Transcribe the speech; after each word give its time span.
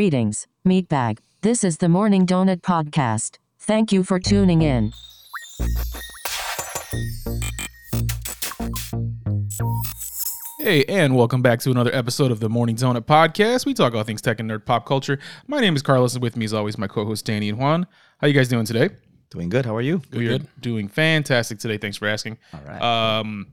Greetings, 0.00 0.46
Meatbag. 0.62 1.20
This 1.40 1.64
is 1.64 1.78
the 1.78 1.88
Morning 1.88 2.26
Donut 2.26 2.60
Podcast. 2.60 3.38
Thank 3.58 3.92
you 3.92 4.04
for 4.04 4.20
tuning 4.20 4.60
in. 4.60 4.92
Hey, 10.60 10.84
and 10.84 11.16
welcome 11.16 11.40
back 11.40 11.60
to 11.60 11.70
another 11.70 11.94
episode 11.94 12.30
of 12.30 12.40
the 12.40 12.50
Morning 12.50 12.76
Donut 12.76 13.06
Podcast. 13.06 13.64
We 13.64 13.72
talk 13.72 13.94
all 13.94 14.02
things 14.02 14.20
tech 14.20 14.38
and 14.38 14.50
nerd 14.50 14.66
pop 14.66 14.84
culture. 14.84 15.18
My 15.46 15.60
name 15.60 15.74
is 15.74 15.80
Carlos, 15.80 16.12
and 16.12 16.22
with 16.22 16.36
me, 16.36 16.44
as 16.44 16.52
always, 16.52 16.76
my 16.76 16.88
co-host 16.88 17.24
Danny 17.24 17.48
and 17.48 17.56
Juan. 17.58 17.86
How 18.18 18.26
you 18.26 18.34
guys 18.34 18.48
doing 18.48 18.66
today? 18.66 18.90
Doing 19.30 19.48
good. 19.48 19.64
How 19.64 19.74
are 19.74 19.80
you? 19.80 20.02
we 20.12 20.28
are 20.28 20.40
doing 20.60 20.88
fantastic 20.88 21.58
today. 21.58 21.78
Thanks 21.78 21.96
for 21.96 22.06
asking. 22.06 22.36
All 22.52 22.60
right. 22.66 22.82
Um, 23.18 23.46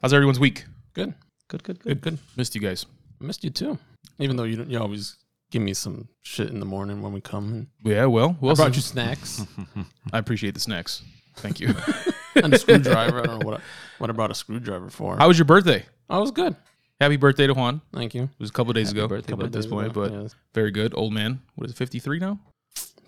how's 0.00 0.12
everyone's 0.14 0.38
week? 0.38 0.66
Good, 0.92 1.14
good, 1.48 1.64
good, 1.64 1.80
good, 1.80 2.00
good. 2.00 2.00
good. 2.00 2.18
Missed 2.36 2.54
you 2.54 2.60
guys. 2.60 2.86
I 3.20 3.24
missed 3.24 3.42
you 3.42 3.50
too. 3.50 3.76
Even 4.20 4.36
though 4.36 4.44
you 4.44 4.54
don't- 4.54 4.70
you 4.70 4.78
always 4.78 5.16
give 5.54 5.62
me 5.62 5.72
some 5.72 6.08
shit 6.22 6.48
in 6.48 6.58
the 6.58 6.66
morning 6.66 7.00
when 7.00 7.12
we 7.12 7.20
come. 7.20 7.68
Yeah, 7.84 8.06
well, 8.06 8.36
I 8.42 8.44
well, 8.44 8.56
brought 8.56 8.74
you 8.74 8.82
snacks 8.82 9.46
I 10.12 10.18
appreciate 10.18 10.54
the 10.54 10.60
snacks. 10.60 11.02
Thank 11.36 11.60
you. 11.60 11.72
and 12.34 12.52
a 12.52 12.58
screwdriver. 12.58 13.20
I 13.20 13.26
don't 13.26 13.38
know 13.38 13.46
what 13.46 13.60
I, 13.60 13.62
what 13.98 14.10
I 14.10 14.12
brought 14.12 14.32
a 14.32 14.34
screwdriver 14.34 14.90
for. 14.90 15.16
How 15.16 15.28
was 15.28 15.38
your 15.38 15.44
birthday? 15.44 15.86
Oh, 16.10 16.16
I 16.16 16.18
was 16.18 16.32
good. 16.32 16.56
Happy 17.00 17.16
birthday 17.16 17.46
to 17.46 17.54
Juan. 17.54 17.82
Thank 17.92 18.14
you. 18.14 18.24
It 18.24 18.40
was 18.40 18.50
a 18.50 18.52
couple 18.52 18.72
of 18.72 18.74
days 18.74 18.90
ago. 18.90 19.06
birthday, 19.06 19.32
at 19.32 19.52
this 19.52 19.64
Days 19.64 19.66
point, 19.66 19.92
ago, 19.92 20.02
but 20.02 20.12
yeah, 20.12 20.28
very 20.54 20.72
good. 20.72 20.92
Old 20.96 21.12
man. 21.12 21.40
What 21.54 21.66
is 21.66 21.72
it? 21.72 21.76
Fifty 21.76 22.00
three 22.00 22.18
now? 22.18 22.40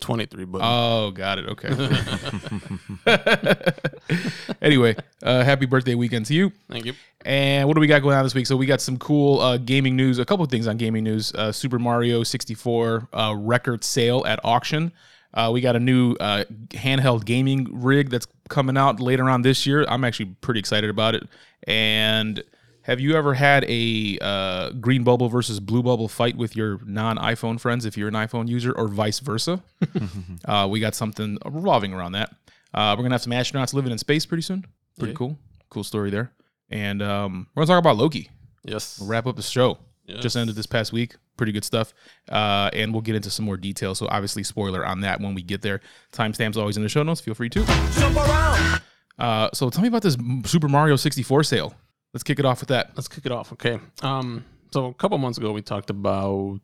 23, 0.01 0.45
but 0.45 0.61
Oh, 0.63 1.11
got 1.11 1.39
it. 1.39 1.47
Okay. 1.49 1.69
anyway, 4.63 4.97
uh, 5.23 5.43
happy 5.45 5.67
birthday 5.67 5.95
weekend 5.95 6.27
to 6.27 6.35
you. 6.35 6.53
thank 6.71 6.85
you. 6.85 6.95
And 7.25 7.67
what 7.67 7.75
do 7.75 7.81
we 7.81 7.87
got 7.89 8.03
going 8.03 8.17
on 8.17 8.23
this 8.25 8.35
week? 8.35 8.47
So 8.47 8.57
we 8.57 8.67
got 8.67 8.81
some 8.81 8.99
cool 8.99 9.41
uh, 9.41 9.57
gaming 9.59 9.97
news. 9.97 10.19
A 10.21 10.25
couple 10.25 10.45
of 10.45 10.51
things 10.51 10.69
on 10.69 10.77
gaming 10.77 11.03
news. 11.05 11.33
Uh, 11.35 11.51
Super 11.51 11.79
Mario 11.79 12.23
64 12.23 13.09
uh, 13.13 13.35
record 13.37 13.83
sale 13.83 14.25
at 14.27 14.39
auction. 14.45 14.93
Uh, 15.35 15.51
we 15.53 15.61
got 15.61 15.75
a 15.77 15.81
new 15.81 16.13
uh, 16.21 16.45
handheld 16.71 17.25
gaming 17.25 17.69
rig 17.73 18.11
that's 18.11 18.27
coming 18.49 18.77
out 18.77 19.01
later 19.01 19.29
on 19.29 19.43
this 19.43 19.67
year. 19.67 19.85
I'm 19.89 20.05
actually 20.05 20.27
pretty 20.41 20.61
excited 20.61 20.89
about 20.89 21.15
it. 21.17 21.25
And 21.67 22.43
have 22.87 23.01
you 23.01 23.15
ever 23.17 23.35
had 23.35 23.65
a 23.69 24.17
uh, 24.21 24.71
green 24.71 25.03
bubble 25.03 25.29
versus 25.29 25.59
blue 25.59 25.83
bubble 25.83 26.07
fight 26.09 26.37
with 26.37 26.55
your 26.55 26.79
non-iPhone 26.87 27.59
friends 27.61 27.85
if 27.85 27.97
you're 27.99 28.07
an 28.09 28.15
iPhone 28.15 28.49
user, 28.49 28.73
or 28.73 28.87
vice 28.87 29.19
versa? 29.19 29.61
uh, 30.45 30.69
we 30.71 30.79
got 30.79 30.95
something 30.95 31.37
revolving 31.45 31.93
around 31.93 32.13
that. 32.13 32.31
Uh, 32.73 32.95
we're 32.97 33.03
gonna 33.03 33.15
have 33.15 33.23
some 33.23 33.33
astronauts 33.33 33.75
living 33.75 33.91
in 33.91 33.99
space 33.99 34.25
pretty 34.25 34.43
soon. 34.43 34.65
Pretty 34.99 35.13
Yeah. 35.13 35.17
cool. 35.19 35.39
Cool 35.69 35.85
story 35.85 36.11
there. 36.11 36.31
And 36.71 37.03
um, 37.03 37.49
we're 37.55 37.63
gonna 37.65 37.75
talk 37.75 37.79
about 37.81 37.97
Loki. 37.97 38.31
Yes. 38.65 38.99
We'll 39.01 39.09
wrap 39.09 39.27
up 39.27 39.35
the 39.37 39.43
show. 39.43 39.79
Yes. 40.05 40.23
Just 40.23 40.37
ended 40.37 40.55
this 40.55 40.67
past 40.67 40.93
week. 40.93 41.17
Pretty 41.37 41.51
good 41.53 41.65
stuff. 41.65 41.93
Uh, 42.29 42.71
and 42.73 42.93
we'll 42.93 43.03
get 43.03 43.17
into 43.17 43.31
some 43.31 43.45
more 43.45 43.57
details. 43.57 43.99
So 43.99 44.07
obviously, 44.09 44.45
spoiler 44.45 44.87
on 44.87 45.01
that 45.01 45.21
when 45.21 45.35
we 45.35 45.43
get 45.43 45.63
there. 45.63 45.81
Timestamps 46.13 46.57
always 46.57 46.77
in 46.77 46.85
the 46.85 46.89
show 46.89 47.03
notes. 47.03 47.21
Feel 47.21 47.35
free 47.35 47.49
to. 47.51 47.65
Jump 47.99 48.17
Uh, 49.19 49.49
so 49.53 49.71
tell 49.71 49.83
me 49.83 49.89
about 49.89 50.03
this 50.03 50.17
Super 50.45 50.69
Mario 50.69 50.95
64 50.97 51.43
sale. 51.43 51.75
Let's 52.15 52.23
kick 52.25 52.39
it 52.39 52.45
off 52.45 52.61
with 52.61 52.69
that. 52.71 52.91
Let's 52.97 53.09
kick 53.09 53.27
it 53.27 53.33
off. 53.33 53.53
Okay. 53.53 53.79
Um. 54.03 54.45
So 54.73 54.87
a 54.87 54.95
couple 54.95 55.17
months 55.19 55.39
ago, 55.39 55.53
we 55.53 55.63
talked 55.63 55.91
about 55.91 56.61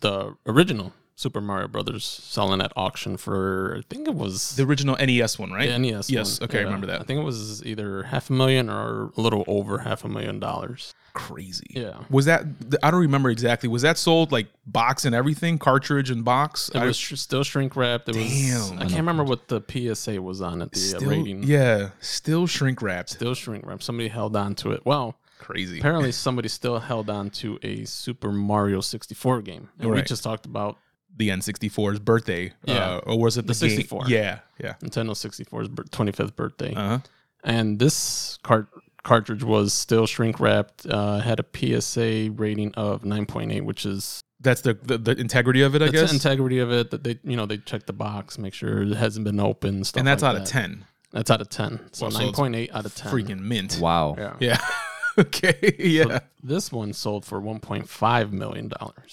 the 0.00 0.36
original 0.46 0.92
Super 1.16 1.40
Mario 1.40 1.68
Brothers 1.68 2.04
selling 2.04 2.60
at 2.60 2.72
auction 2.76 3.16
for 3.16 3.76
I 3.78 3.82
think 3.88 4.08
it 4.08 4.14
was 4.14 4.56
The 4.56 4.64
original 4.64 4.96
NES 4.96 5.38
one, 5.38 5.52
right? 5.52 5.68
the 5.68 5.78
NES. 5.78 6.10
Yes. 6.10 6.40
one. 6.40 6.48
Okay, 6.48 6.58
I 6.60 6.62
remember 6.62 6.86
that. 6.88 7.00
I 7.00 7.04
think 7.04 7.20
it 7.20 7.24
was 7.24 7.64
either 7.64 8.02
half 8.04 8.30
a 8.30 8.32
million 8.32 8.68
or 8.68 9.12
a 9.16 9.20
little 9.20 9.44
over 9.46 9.78
half 9.78 10.04
a 10.04 10.08
million 10.08 10.40
dollars. 10.40 10.92
Crazy. 11.14 11.66
Yeah. 11.70 12.02
Was 12.10 12.24
that? 12.26 12.44
I 12.82 12.90
don't 12.90 13.00
remember 13.02 13.30
exactly. 13.30 13.68
Was 13.68 13.82
that 13.82 13.96
sold 13.98 14.32
like 14.32 14.48
box 14.66 15.04
and 15.04 15.14
everything, 15.14 15.58
cartridge 15.58 16.10
and 16.10 16.24
box? 16.24 16.68
It 16.74 16.78
I- 16.78 16.86
was 16.86 16.96
sh- 16.96 17.14
still 17.16 17.44
shrink 17.44 17.76
wrapped. 17.76 18.08
It 18.08 18.16
was. 18.16 18.26
Damn. 18.26 18.78
I 18.78 18.82
can't 18.82 18.96
remember 18.96 19.22
what 19.24 19.46
the 19.46 19.60
PSA 19.66 20.20
was 20.20 20.40
on 20.40 20.60
it. 20.60 20.72
The 20.72 20.80
uh, 20.80 20.98
still, 20.98 21.10
rating. 21.10 21.42
yeah, 21.44 21.90
still 22.00 22.46
shrink 22.48 22.82
wrapped. 22.82 23.10
Still 23.10 23.34
shrink 23.34 23.64
wrapped. 23.64 23.84
Somebody 23.84 24.08
held 24.08 24.34
on 24.34 24.56
to 24.56 24.72
it. 24.72 24.84
Well, 24.84 25.16
Crazy. 25.38 25.78
apparently 25.78 26.10
somebody 26.26 26.48
still 26.48 26.80
held 26.80 27.08
on 27.08 27.30
to 27.30 27.60
a 27.62 27.84
Super 27.84 28.32
Mario 28.32 28.80
64 28.80 29.42
game. 29.42 29.68
And 29.78 29.90
we 29.92 30.02
just 30.02 30.24
talked 30.24 30.46
about 30.46 30.78
the 31.16 31.28
N64's 31.28 32.00
birthday. 32.00 32.52
Yeah. 32.64 32.96
Uh, 32.96 32.98
or 33.06 33.20
was 33.20 33.38
it 33.38 33.46
the, 33.46 33.52
The 33.54 33.68
game? 33.68 33.76
64. 33.76 34.04
Yeah. 34.08 34.40
Yeah. 34.58 34.74
Nintendo 34.82 35.10
64's 35.10 35.68
25th 35.68 36.34
birthday. 36.34 36.74
Uh 36.74 36.88
huh. 36.88 36.98
and 37.44 37.78
this 37.78 38.38
cart- 38.42 38.66
cartridge 39.04 39.44
was 39.44 39.72
still 39.72 40.06
shrink 40.06 40.40
wrapped. 40.40 40.86
Uh, 40.86 41.20
had 41.20 41.38
a 41.38 41.80
PSA 41.80 42.32
rating 42.34 42.74
of 42.74 43.02
9.8, 43.02 43.62
which 43.62 43.86
is 43.86 44.20
That's 44.40 44.62
the, 44.62 44.74
the 44.74 44.98
the 44.98 45.12
integrity 45.12 45.62
of 45.62 45.74
it, 45.76 45.82
I 45.82 45.86
that's 45.86 45.92
guess. 45.92 46.10
the 46.10 46.16
integrity 46.16 46.58
of 46.58 46.72
it. 46.72 46.90
That 46.90 47.04
they, 47.04 47.18
you 47.22 47.36
know, 47.36 47.46
they 47.46 47.58
check 47.58 47.86
the 47.86 47.92
box, 47.92 48.36
make 48.38 48.54
sure 48.54 48.82
it 48.82 48.96
hasn't 48.96 49.24
been 49.24 49.38
opened. 49.38 49.86
Stuff 49.86 50.00
and 50.00 50.06
that's 50.08 50.22
like 50.22 50.34
out 50.34 50.42
of 50.42 50.48
ten. 50.48 50.84
That's 51.12 51.30
out 51.30 51.40
of 51.40 51.48
10. 51.48 51.78
So 51.92 52.06
Well, 52.06 52.10
so 52.10 52.28
it's 52.28 52.38
9.8 52.40 52.74
out 52.74 52.86
of 52.86 52.94
10. 52.96 53.12
Freaking 53.12 53.38
mint. 53.40 53.78
Wow. 53.80 54.16
Yeah. 54.18 54.36
Yeah. 54.40 54.58
okay. 55.18 55.76
Yeah. 55.78 56.02
So 56.04 56.20
this 56.42 56.72
one 56.72 56.92
sold 56.92 57.24
for 57.24 57.40
1.5 57.40 58.32
million 58.32 58.66
dollars 58.66 59.12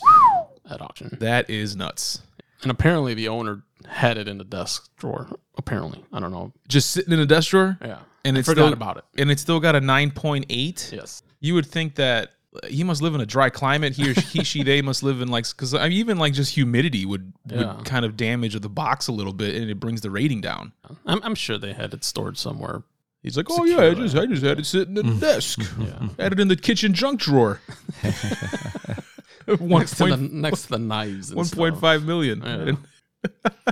at 0.67 0.81
auction, 0.81 1.15
that 1.19 1.47
is 1.49 1.75
nuts. 1.75 2.21
And 2.63 2.71
apparently 2.71 3.13
the 3.13 3.27
owner 3.27 3.63
had 3.87 4.17
it 4.17 4.27
in 4.27 4.37
the 4.37 4.43
desk 4.43 4.89
drawer. 4.97 5.27
Apparently, 5.57 6.03
I 6.13 6.19
don't 6.19 6.31
know. 6.31 6.53
Just 6.67 6.91
sitting 6.91 7.13
in 7.13 7.19
a 7.19 7.25
desk 7.25 7.49
drawer, 7.51 7.77
Yeah, 7.81 7.99
and 8.25 8.37
I 8.37 8.39
it's 8.39 8.49
forgot 8.49 8.65
still, 8.67 8.73
about 8.73 8.97
it. 8.97 9.03
and 9.17 9.29
it's 9.31 9.41
still 9.41 9.59
got 9.59 9.75
a 9.75 9.81
nine 9.81 10.11
point 10.11 10.45
eight. 10.49 10.89
Yes, 10.93 11.23
You 11.39 11.53
would 11.55 11.65
think 11.65 11.95
that 11.95 12.31
he 12.67 12.83
must 12.83 13.01
live 13.01 13.15
in 13.15 13.21
a 13.21 13.25
dry 13.25 13.49
climate. 13.49 13.93
He 13.93 14.11
or 14.11 14.13
he, 14.13 14.43
she, 14.43 14.61
they 14.63 14.81
must 14.81 15.03
live 15.03 15.21
in 15.21 15.29
like 15.29 15.47
because 15.47 15.73
I 15.73 15.83
mean, 15.83 15.93
even 15.93 16.17
like 16.17 16.33
just 16.33 16.53
humidity 16.53 17.05
would, 17.05 17.31
Yeah. 17.47 17.75
would 17.77 17.85
kind 17.85 18.03
of 18.05 18.17
damage 18.17 18.59
the 18.59 18.69
box 18.69 19.07
a 19.07 19.11
little 19.13 19.33
bit, 19.33 19.55
and 19.55 19.69
it 19.69 19.79
brings 19.79 20.01
the 20.01 20.11
rating 20.11 20.41
down. 20.41 20.73
I'm, 21.05 21.21
I'm 21.23 21.35
sure 21.35 21.57
they 21.57 21.73
had 21.73 21.93
it 21.93 22.03
stored 22.03 22.37
somewhere. 22.37 22.83
He's 23.23 23.37
like, 23.37 23.47
oh 23.51 23.63
yeah, 23.65 23.81
I 23.81 23.93
just 23.93 24.15
I 24.17 24.25
just 24.25 24.43
had 24.43 24.59
it 24.59 24.65
sitting 24.65 24.97
in 24.97 25.05
the 25.07 25.15
desk. 25.27 25.59
Yeah, 25.79 26.07
Had 26.17 26.33
it 26.33 26.39
in 26.39 26.47
the 26.47 26.55
kitchen 26.55 26.93
junk 26.93 27.19
drawer. 27.21 27.61
One 29.59 29.81
next 29.81 29.97
to, 29.97 30.05
the, 30.05 30.09
point 30.17 30.33
next 30.47 30.61
to 30.63 30.69
the 30.69 30.79
knives. 30.79 31.33
one 31.33 31.47
point 31.47 31.77
five 31.79 32.03
million. 32.05 32.41
Yeah. 32.43 32.71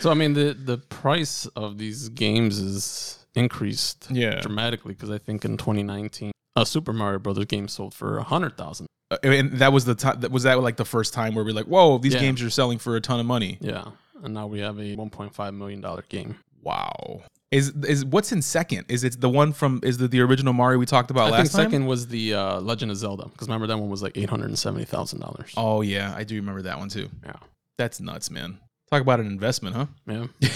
So 0.00 0.10
I 0.10 0.14
mean, 0.14 0.32
the 0.34 0.52
the 0.54 0.78
price 0.78 1.46
of 1.56 1.78
these 1.78 2.08
games 2.10 2.58
is 2.58 3.18
increased 3.34 4.06
Yeah. 4.10 4.40
dramatically 4.40 4.94
because 4.94 5.10
I 5.10 5.18
think 5.18 5.44
in 5.44 5.56
2019 5.56 6.32
a 6.56 6.66
Super 6.66 6.92
Mario 6.92 7.18
Brothers 7.18 7.46
game 7.46 7.68
sold 7.68 7.94
for 7.94 8.18
a 8.18 8.22
hundred 8.22 8.56
thousand. 8.56 8.86
Uh, 9.10 9.16
and 9.22 9.52
that 9.58 9.72
was 9.72 9.84
the 9.84 9.94
time. 9.94 10.20
Was 10.30 10.42
that 10.44 10.60
like 10.62 10.76
the 10.76 10.84
first 10.84 11.12
time 11.14 11.34
where 11.34 11.44
we're 11.44 11.54
like, 11.54 11.66
whoa, 11.66 11.98
these 11.98 12.14
Yeah. 12.14 12.20
games 12.20 12.42
are 12.42 12.50
selling 12.50 12.78
for 12.78 12.96
a 12.96 13.00
ton 13.00 13.20
of 13.20 13.26
money? 13.26 13.58
Yeah, 13.60 13.84
and 14.22 14.34
now 14.34 14.46
we 14.46 14.60
have 14.60 14.78
a 14.78 14.96
1.5 14.96 15.54
million 15.54 15.80
dollar 15.80 16.04
game. 16.08 16.36
Wow. 16.62 17.22
Is 17.50 17.70
is 17.84 18.04
what's 18.04 18.30
in 18.30 18.42
second? 18.42 18.86
Is 18.88 19.02
it 19.02 19.20
the 19.20 19.28
one 19.28 19.52
from? 19.52 19.80
Is 19.82 20.00
it 20.00 20.12
the 20.12 20.20
original 20.20 20.52
Mario 20.52 20.78
we 20.78 20.86
talked 20.86 21.10
about 21.10 21.28
I 21.28 21.30
last 21.30 21.40
think 21.50 21.52
time? 21.52 21.64
second 21.70 21.86
was 21.86 22.06
the 22.06 22.34
uh, 22.34 22.60
Legend 22.60 22.92
of 22.92 22.96
Zelda 22.96 23.24
because 23.24 23.48
remember 23.48 23.66
that 23.66 23.76
one 23.78 23.90
was 23.90 24.02
like 24.04 24.16
eight 24.16 24.30
hundred 24.30 24.46
and 24.50 24.58
seventy 24.58 24.84
thousand 24.84 25.18
dollars. 25.20 25.52
Oh 25.56 25.80
yeah, 25.80 26.14
I 26.16 26.22
do 26.22 26.36
remember 26.36 26.62
that 26.62 26.78
one 26.78 26.88
too. 26.88 27.08
Yeah, 27.24 27.32
That's 27.76 28.00
nuts, 28.00 28.30
man. 28.30 28.58
Talk 28.90 29.02
about 29.02 29.18
an 29.18 29.26
investment, 29.26 29.74
huh? 29.74 29.86
yeah. 30.06 30.26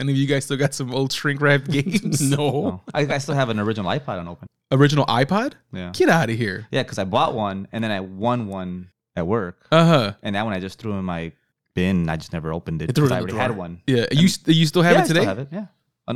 Any 0.00 0.10
of 0.12 0.18
you 0.18 0.26
guys 0.26 0.44
still 0.46 0.56
got 0.56 0.74
some 0.74 0.92
old 0.92 1.12
shrink 1.12 1.40
wrap 1.40 1.64
games? 1.68 2.20
no, 2.20 2.38
Oh. 2.40 2.80
I, 2.92 3.02
I 3.14 3.18
still 3.18 3.36
have 3.36 3.48
an 3.48 3.60
original 3.60 3.88
iPod 3.90 4.20
unopened. 4.20 4.48
Original 4.72 5.06
iPod? 5.06 5.52
Yeah. 5.72 5.90
Get 5.94 6.08
out 6.08 6.28
of 6.30 6.36
here. 6.36 6.66
Yeah, 6.72 6.82
because 6.82 6.98
I 6.98 7.04
bought 7.04 7.34
one 7.34 7.68
and 7.70 7.82
then 7.84 7.90
I 7.92 8.00
won 8.00 8.48
one 8.48 8.90
at 9.14 9.26
work. 9.28 9.66
Uh 9.70 9.84
huh. 9.84 10.12
And 10.24 10.34
that 10.34 10.44
one 10.44 10.54
I 10.54 10.60
just 10.60 10.80
threw 10.80 10.92
in 10.94 11.04
my 11.04 11.30
bin. 11.74 12.08
I 12.08 12.16
just 12.16 12.32
never 12.32 12.52
opened 12.52 12.82
it 12.82 12.88
You 12.88 12.92
threw 12.94 13.04
it 13.04 13.08
because 13.10 13.16
I 13.16 13.20
already 13.20 13.36
had 13.36 13.56
one. 13.56 13.80
Yeah. 13.86 14.06
You 14.10 14.28
you 14.46 14.66
still 14.66 14.82
have 14.82 14.96
yeah, 14.96 15.04
it 15.04 15.06
today? 15.06 15.20
I 15.20 15.22
still 15.22 15.28
have 15.36 15.38
it. 15.38 15.48
Yeah. 15.52 15.66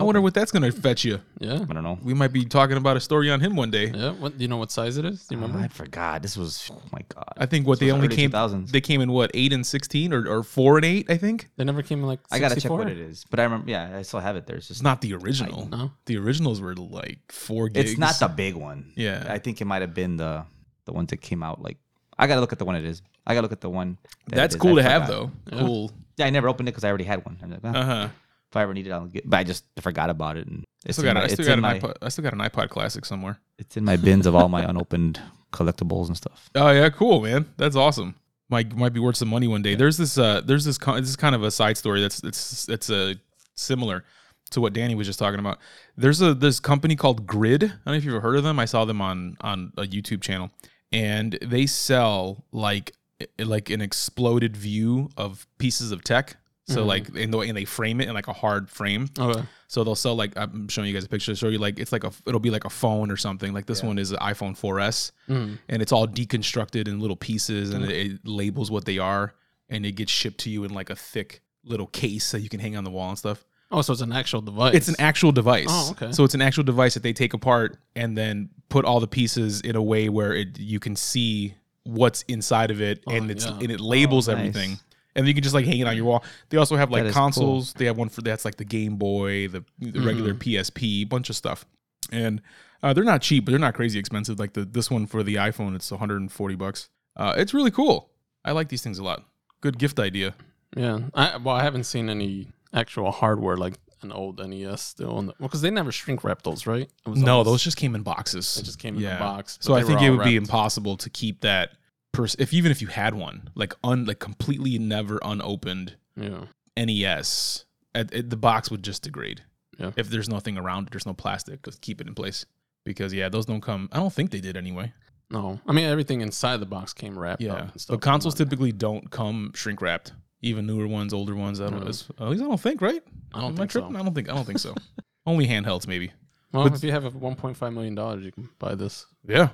I 0.00 0.04
wonder 0.04 0.20
what 0.20 0.34
that's 0.34 0.50
gonna 0.50 0.70
fetch 0.72 1.04
you. 1.04 1.20
yeah, 1.38 1.54
I 1.68 1.72
don't 1.72 1.82
know. 1.82 1.98
We 2.02 2.14
might 2.14 2.32
be 2.32 2.44
talking 2.44 2.76
about 2.76 2.96
a 2.96 3.00
story 3.00 3.30
on 3.30 3.40
him 3.40 3.54
one 3.56 3.70
day. 3.70 3.86
yeah. 3.94 4.10
What 4.12 4.36
do 4.38 4.42
you 4.42 4.48
know? 4.48 4.56
What 4.56 4.70
size 4.72 4.96
it 4.98 5.04
is? 5.04 5.26
Do 5.26 5.34
you 5.34 5.40
Oh, 5.40 5.46
remember? 5.46 5.64
I 5.64 5.68
forgot. 5.68 6.22
This 6.22 6.36
was 6.36 6.70
oh 6.72 6.80
my 6.92 7.00
god. 7.14 7.32
I 7.36 7.46
think 7.46 7.66
what 7.66 7.78
This 7.78 7.86
they 7.88 7.92
only 7.92 8.08
came 8.08 8.30
2000s. 8.30 8.70
they 8.70 8.80
came 8.80 9.00
in 9.00 9.12
what 9.12 9.30
eight 9.34 9.52
and 9.52 9.66
sixteen 9.66 10.12
or, 10.12 10.26
or 10.28 10.42
four 10.42 10.76
and 10.78 10.84
eight 10.84 11.10
I 11.10 11.16
think 11.16 11.48
They 11.56 11.64
never 11.64 11.82
came 11.82 12.00
in 12.00 12.06
like. 12.06 12.20
64? 12.30 12.36
I 12.36 12.40
gotta 12.48 12.60
check 12.60 12.70
what 12.70 12.88
it 12.90 12.98
is, 12.98 13.24
but 13.30 13.40
I 13.40 13.44
remember. 13.44 13.70
Yeah, 13.70 13.96
I 13.98 14.02
still 14.02 14.20
have 14.20 14.36
it. 14.36 14.46
There's 14.46 14.68
just 14.68 14.78
it's 14.78 14.82
not 14.82 15.00
the 15.00 15.14
original. 15.14 15.68
No. 15.70 15.90
The 16.06 16.16
originals 16.18 16.60
were 16.60 16.74
like 16.74 17.18
four 17.30 17.68
gigs. 17.68 17.90
It's 17.92 17.98
not 17.98 18.18
the 18.18 18.28
big 18.28 18.54
one. 18.54 18.92
Yeah. 18.96 19.26
I 19.28 19.38
think 19.38 19.60
it 19.60 19.64
might 19.66 19.82
have 19.82 19.94
been 19.94 20.16
the 20.16 20.44
the 20.86 20.92
ones 20.92 21.10
that 21.10 21.18
came 21.18 21.42
out. 21.42 21.62
Like 21.62 21.78
I 22.18 22.26
gotta 22.26 22.40
look 22.40 22.52
at 22.52 22.58
the 22.58 22.64
one 22.64 22.76
it 22.76 22.84
is. 22.84 23.02
I 23.26 23.34
gotta 23.34 23.44
look 23.46 23.52
at 23.52 23.60
the 23.60 23.70
one. 23.70 23.96
that 24.28 24.36
That's 24.36 24.56
cool 24.56 24.76
to 24.76 24.82
have 24.82 25.06
though. 25.08 25.30
Yeah. 25.52 25.58
Cool. 25.60 25.90
Yeah, 26.16 26.26
I 26.26 26.30
never 26.30 26.48
opened 26.48 26.68
it 26.68 26.72
because 26.72 26.84
I 26.84 26.88
already 26.88 27.04
had 27.04 27.24
one. 27.24 27.36
I'm 27.42 27.50
like, 27.50 27.60
"Ah, 27.64 27.68
Uh 27.76 27.84
huh. 27.84 28.08
If 28.54 28.56
I 28.58 28.62
ever 28.62 28.72
need 28.72 28.86
it, 28.86 28.92
I'll 28.92 29.06
get. 29.06 29.28
But 29.28 29.38
I 29.38 29.44
just 29.44 29.64
forgot 29.80 30.10
about 30.10 30.36
it, 30.36 30.46
and 30.46 30.64
I 30.86 30.90
it's 30.90 30.96
still 30.96 31.12
got, 31.12 31.16
my, 31.16 31.24
I 31.24 31.26
still 31.26 31.44
got 31.44 31.54
an 31.54 31.60
my 31.60 31.80
iPod. 31.80 31.94
I 32.00 32.08
still 32.08 32.22
got 32.22 32.32
an 32.34 32.38
iPod 32.38 32.68
Classic 32.68 33.04
somewhere. 33.04 33.40
it's 33.58 33.76
in 33.76 33.84
my 33.84 33.96
bins 33.96 34.26
of 34.26 34.36
all 34.36 34.48
my 34.48 34.62
unopened 34.70 35.20
collectibles 35.52 36.06
and 36.06 36.16
stuff. 36.16 36.48
Oh 36.54 36.70
yeah, 36.70 36.88
cool, 36.90 37.20
man. 37.20 37.46
That's 37.56 37.74
awesome. 37.74 38.14
Might 38.48 38.76
might 38.76 38.92
be 38.92 39.00
worth 39.00 39.16
some 39.16 39.28
money 39.28 39.48
one 39.48 39.62
day. 39.62 39.74
There's 39.74 39.96
this 39.96 40.16
uh 40.18 40.40
there's 40.40 40.64
this 40.64 40.78
con- 40.78 41.00
this 41.00 41.10
is 41.10 41.16
kind 41.16 41.34
of 41.34 41.42
a 41.42 41.50
side 41.50 41.76
story 41.76 42.00
that's 42.00 42.22
it's 42.22 42.68
it's 42.68 42.90
a 42.90 43.16
similar 43.56 44.04
to 44.50 44.60
what 44.60 44.72
Danny 44.72 44.94
was 44.94 45.08
just 45.08 45.18
talking 45.18 45.40
about. 45.40 45.58
There's 45.96 46.22
a 46.22 46.32
this 46.32 46.60
company 46.60 46.94
called 46.94 47.26
Grid. 47.26 47.64
I 47.64 47.66
don't 47.66 47.86
know 47.86 47.94
if 47.94 48.04
you've 48.04 48.14
ever 48.14 48.20
heard 48.20 48.36
of 48.36 48.44
them. 48.44 48.60
I 48.60 48.66
saw 48.66 48.84
them 48.84 49.00
on 49.00 49.36
on 49.40 49.72
a 49.76 49.82
YouTube 49.82 50.22
channel, 50.22 50.50
and 50.92 51.36
they 51.42 51.66
sell 51.66 52.44
like 52.52 52.92
like 53.40 53.68
an 53.68 53.80
exploded 53.80 54.56
view 54.56 55.08
of 55.16 55.48
pieces 55.58 55.90
of 55.90 56.04
tech. 56.04 56.36
So 56.66 56.82
Mhm. 56.82 56.86
like 56.86 57.08
and, 57.16 57.32
the, 57.34 57.38
and 57.40 57.56
they 57.56 57.64
frame 57.66 58.00
it 58.00 58.08
in 58.08 58.14
like 58.14 58.28
a 58.28 58.32
hard 58.32 58.70
frame. 58.70 59.08
Okay. 59.18 59.42
So 59.68 59.84
they'll 59.84 59.94
sell 59.94 60.14
like 60.14 60.32
I'm 60.36 60.68
showing 60.68 60.88
you 60.88 60.94
guys 60.94 61.04
a 61.04 61.08
picture. 61.08 61.32
To 61.32 61.36
show 61.36 61.48
you 61.48 61.58
like 61.58 61.78
it's 61.78 61.92
like 61.92 62.04
a 62.04 62.12
it'll 62.26 62.40
be 62.40 62.50
like 62.50 62.64
a 62.64 62.70
phone 62.70 63.10
or 63.10 63.16
something. 63.18 63.52
Like 63.52 63.66
this 63.66 63.82
one 63.82 63.98
is 63.98 64.12
an 64.12 64.18
iPhone 64.18 64.56
4S, 64.56 65.12
Mm. 65.28 65.58
and 65.68 65.82
it's 65.82 65.92
all 65.92 66.06
deconstructed 66.08 66.88
in 66.88 67.00
little 67.00 67.16
pieces, 67.16 67.70
and 67.70 67.84
it, 67.84 67.90
it 67.90 68.20
labels 68.26 68.70
what 68.70 68.84
they 68.86 68.98
are, 68.98 69.34
and 69.68 69.84
it 69.84 69.92
gets 69.92 70.10
shipped 70.12 70.38
to 70.40 70.50
you 70.50 70.64
in 70.64 70.72
like 70.72 70.88
a 70.90 70.96
thick 70.96 71.42
little 71.64 71.86
case 71.88 72.30
that 72.32 72.40
you 72.40 72.48
can 72.48 72.60
hang 72.60 72.76
on 72.76 72.84
the 72.84 72.90
wall 72.90 73.10
and 73.10 73.18
stuff. 73.18 73.44
Oh, 73.70 73.82
so 73.82 73.92
it's 73.92 74.02
an 74.02 74.12
actual 74.12 74.40
device. 74.40 74.74
It's 74.74 74.88
an 74.88 74.96
actual 74.98 75.32
device. 75.32 75.66
Oh, 75.68 75.90
okay. 75.92 76.12
So 76.12 76.22
it's 76.24 76.34
an 76.34 76.42
actual 76.42 76.62
device 76.64 76.94
that 76.94 77.02
they 77.02 77.12
take 77.12 77.34
apart 77.34 77.76
and 77.96 78.16
then 78.16 78.50
put 78.68 78.84
all 78.84 79.00
the 79.00 79.08
pieces 79.08 79.60
in 79.62 79.74
a 79.76 79.82
way 79.82 80.08
where 80.08 80.32
it 80.32 80.58
you 80.58 80.78
can 80.80 80.94
see 80.96 81.54
what's 81.82 82.22
inside 82.22 82.70
of 82.70 82.80
it, 82.80 83.02
and 83.06 83.28
Oh, 83.28 83.32
it's 83.32 83.44
yeah. 83.44 83.52
and 83.60 83.70
it 83.70 83.80
labels 83.80 84.28
Oh, 84.28 84.32
nice. 84.34 84.48
everything. 84.48 84.78
And 85.16 85.26
you 85.28 85.34
can 85.34 85.42
just 85.42 85.54
like 85.54 85.64
hang 85.64 85.78
it 85.78 85.86
on 85.86 85.94
your 85.96 86.06
wall. 86.06 86.24
They 86.48 86.56
also 86.56 86.76
have 86.76 86.90
like 86.90 87.04
is 87.04 87.14
cool. 87.14 87.22
consoles. 87.22 87.72
They 87.74 87.84
have 87.86 87.96
one 87.96 88.08
for 88.08 88.20
that's 88.22 88.44
like 88.44 88.56
the 88.56 88.64
Game 88.64 88.96
Boy, 88.96 89.48
the, 89.48 89.64
the 89.78 89.92
Mm-hmm. 89.92 90.06
regular 90.06 90.34
PSP, 90.34 91.08
bunch 91.08 91.30
of 91.30 91.36
stuff. 91.36 91.64
And 92.10 92.42
uh, 92.82 92.92
they're 92.92 93.04
not 93.04 93.22
cheap, 93.22 93.44
but 93.44 93.52
they're 93.52 93.58
not 93.60 93.74
crazy 93.74 93.98
expensive. 93.98 94.38
Like 94.38 94.52
the 94.54 94.64
this 94.64 94.90
one 94.90 95.06
for 95.06 95.22
the 95.22 95.36
iPhone, 95.36 95.74
it's 95.76 95.90
140 95.90 96.54
bucks. 96.56 96.88
Uh, 97.16 97.32
it's 97.36 97.54
really 97.54 97.70
cool. 97.70 98.10
I 98.44 98.52
like 98.52 98.68
these 98.68 98.82
things 98.82 98.98
a 98.98 99.04
lot. 99.04 99.24
Good 99.60 99.78
gift 99.78 99.98
idea. 100.00 100.34
Yeah. 100.76 100.98
I, 101.14 101.36
well, 101.38 101.54
I 101.54 101.62
haven't 101.62 101.84
seen 101.84 102.10
any 102.10 102.48
actual 102.72 103.10
hardware 103.12 103.56
like 103.56 103.74
an 104.02 104.10
old 104.12 104.38
NES 104.46 104.82
still. 104.82 105.18
In 105.20 105.26
the, 105.26 105.34
well, 105.38 105.48
because 105.48 105.62
they 105.62 105.70
never 105.70 105.92
shrink 105.92 106.24
wrap 106.24 106.42
those, 106.42 106.66
right? 106.66 106.90
It 107.06 107.08
was 107.08 107.22
No, 107.22 107.34
always- 107.36 107.46
those 107.46 107.62
just 107.62 107.76
came 107.76 107.94
in 107.94 108.02
boxes. 108.02 108.56
They 108.56 108.62
just 108.62 108.78
came 108.80 108.98
in 108.98 109.04
a 109.04 109.18
box, 109.18 109.56
So 109.60 109.74
I 109.74 109.82
think 109.84 110.02
it 110.02 110.10
would 110.10 110.24
be 110.24 110.36
impossible 110.36 110.96
to 110.98 111.08
keep 111.08 111.40
that. 111.42 111.70
Pers- 112.14 112.36
if 112.38 112.52
even 112.54 112.70
if 112.70 112.80
you 112.80 112.88
had 112.88 113.14
one, 113.14 113.50
like 113.54 113.74
un 113.84 114.04
like 114.06 114.18
completely 114.18 114.78
never 114.78 115.18
unopened 115.22 115.96
Yeah. 116.16 116.44
NES, 116.76 117.64
at, 117.94 118.30
the 118.30 118.36
box 118.36 118.70
would 118.70 118.82
just 118.82 119.02
degrade. 119.02 119.42
Yeah. 119.78 119.90
If 119.96 120.08
there's 120.08 120.28
nothing 120.28 120.56
around 120.56 120.86
it, 120.86 120.90
there's 120.92 121.06
no 121.06 121.14
plastic 121.14 121.62
to 121.62 121.72
keep 121.80 122.00
it 122.00 122.06
in 122.06 122.14
place. 122.14 122.46
Because 122.84 123.12
yeah, 123.12 123.28
those 123.28 123.46
don't 123.46 123.60
come. 123.60 123.88
I 123.92 123.96
don't 123.98 124.12
think 124.12 124.30
they 124.30 124.40
did 124.40 124.56
anyway. 124.56 124.92
No, 125.30 125.58
I 125.66 125.72
mean 125.72 125.86
everything 125.86 126.20
inside 126.20 126.58
the 126.58 126.66
box 126.66 126.92
came 126.92 127.18
wrapped 127.18 127.42
up. 127.42 127.46
Yeah, 127.46 127.62
and 127.72 127.80
stuff. 127.80 127.94
but 127.94 128.02
consoles 128.02 128.34
typically 128.34 128.72
don't 128.72 129.10
come 129.10 129.52
shrink 129.54 129.80
wrapped. 129.80 130.12
Even 130.42 130.66
newer 130.66 130.86
ones, 130.86 131.14
older 131.14 131.34
ones. 131.34 131.60
I 131.60 131.70
don't. 131.70 131.80
No. 131.80 131.86
At 131.86 131.86
least 131.86 132.42
I 132.42 132.46
don't 132.46 132.60
think. 132.60 132.82
Right? 132.82 133.02
I 133.32 133.40
don't 133.40 133.50
Am 133.52 133.56
think 133.56 133.70
tripping? 133.70 133.92
so. 133.94 133.98
I 133.98 134.02
don't 134.02 134.14
think. 134.14 134.28
I 134.30 134.34
don't 134.34 134.44
think 134.44 134.58
so. 134.58 134.74
Only 135.26 135.48
handhelds, 135.48 135.88
maybe. 135.88 136.12
Well, 136.52 136.64
but- 136.68 136.74
if 136.74 136.84
you 136.84 136.92
have 136.92 137.06
a 137.06 137.10
1.5 137.10 137.72
million 137.72 137.94
dollars, 137.94 138.22
you 138.24 138.30
can 138.32 138.50
buy 138.58 138.74
this 138.74 139.06
Yeah, 139.26 139.48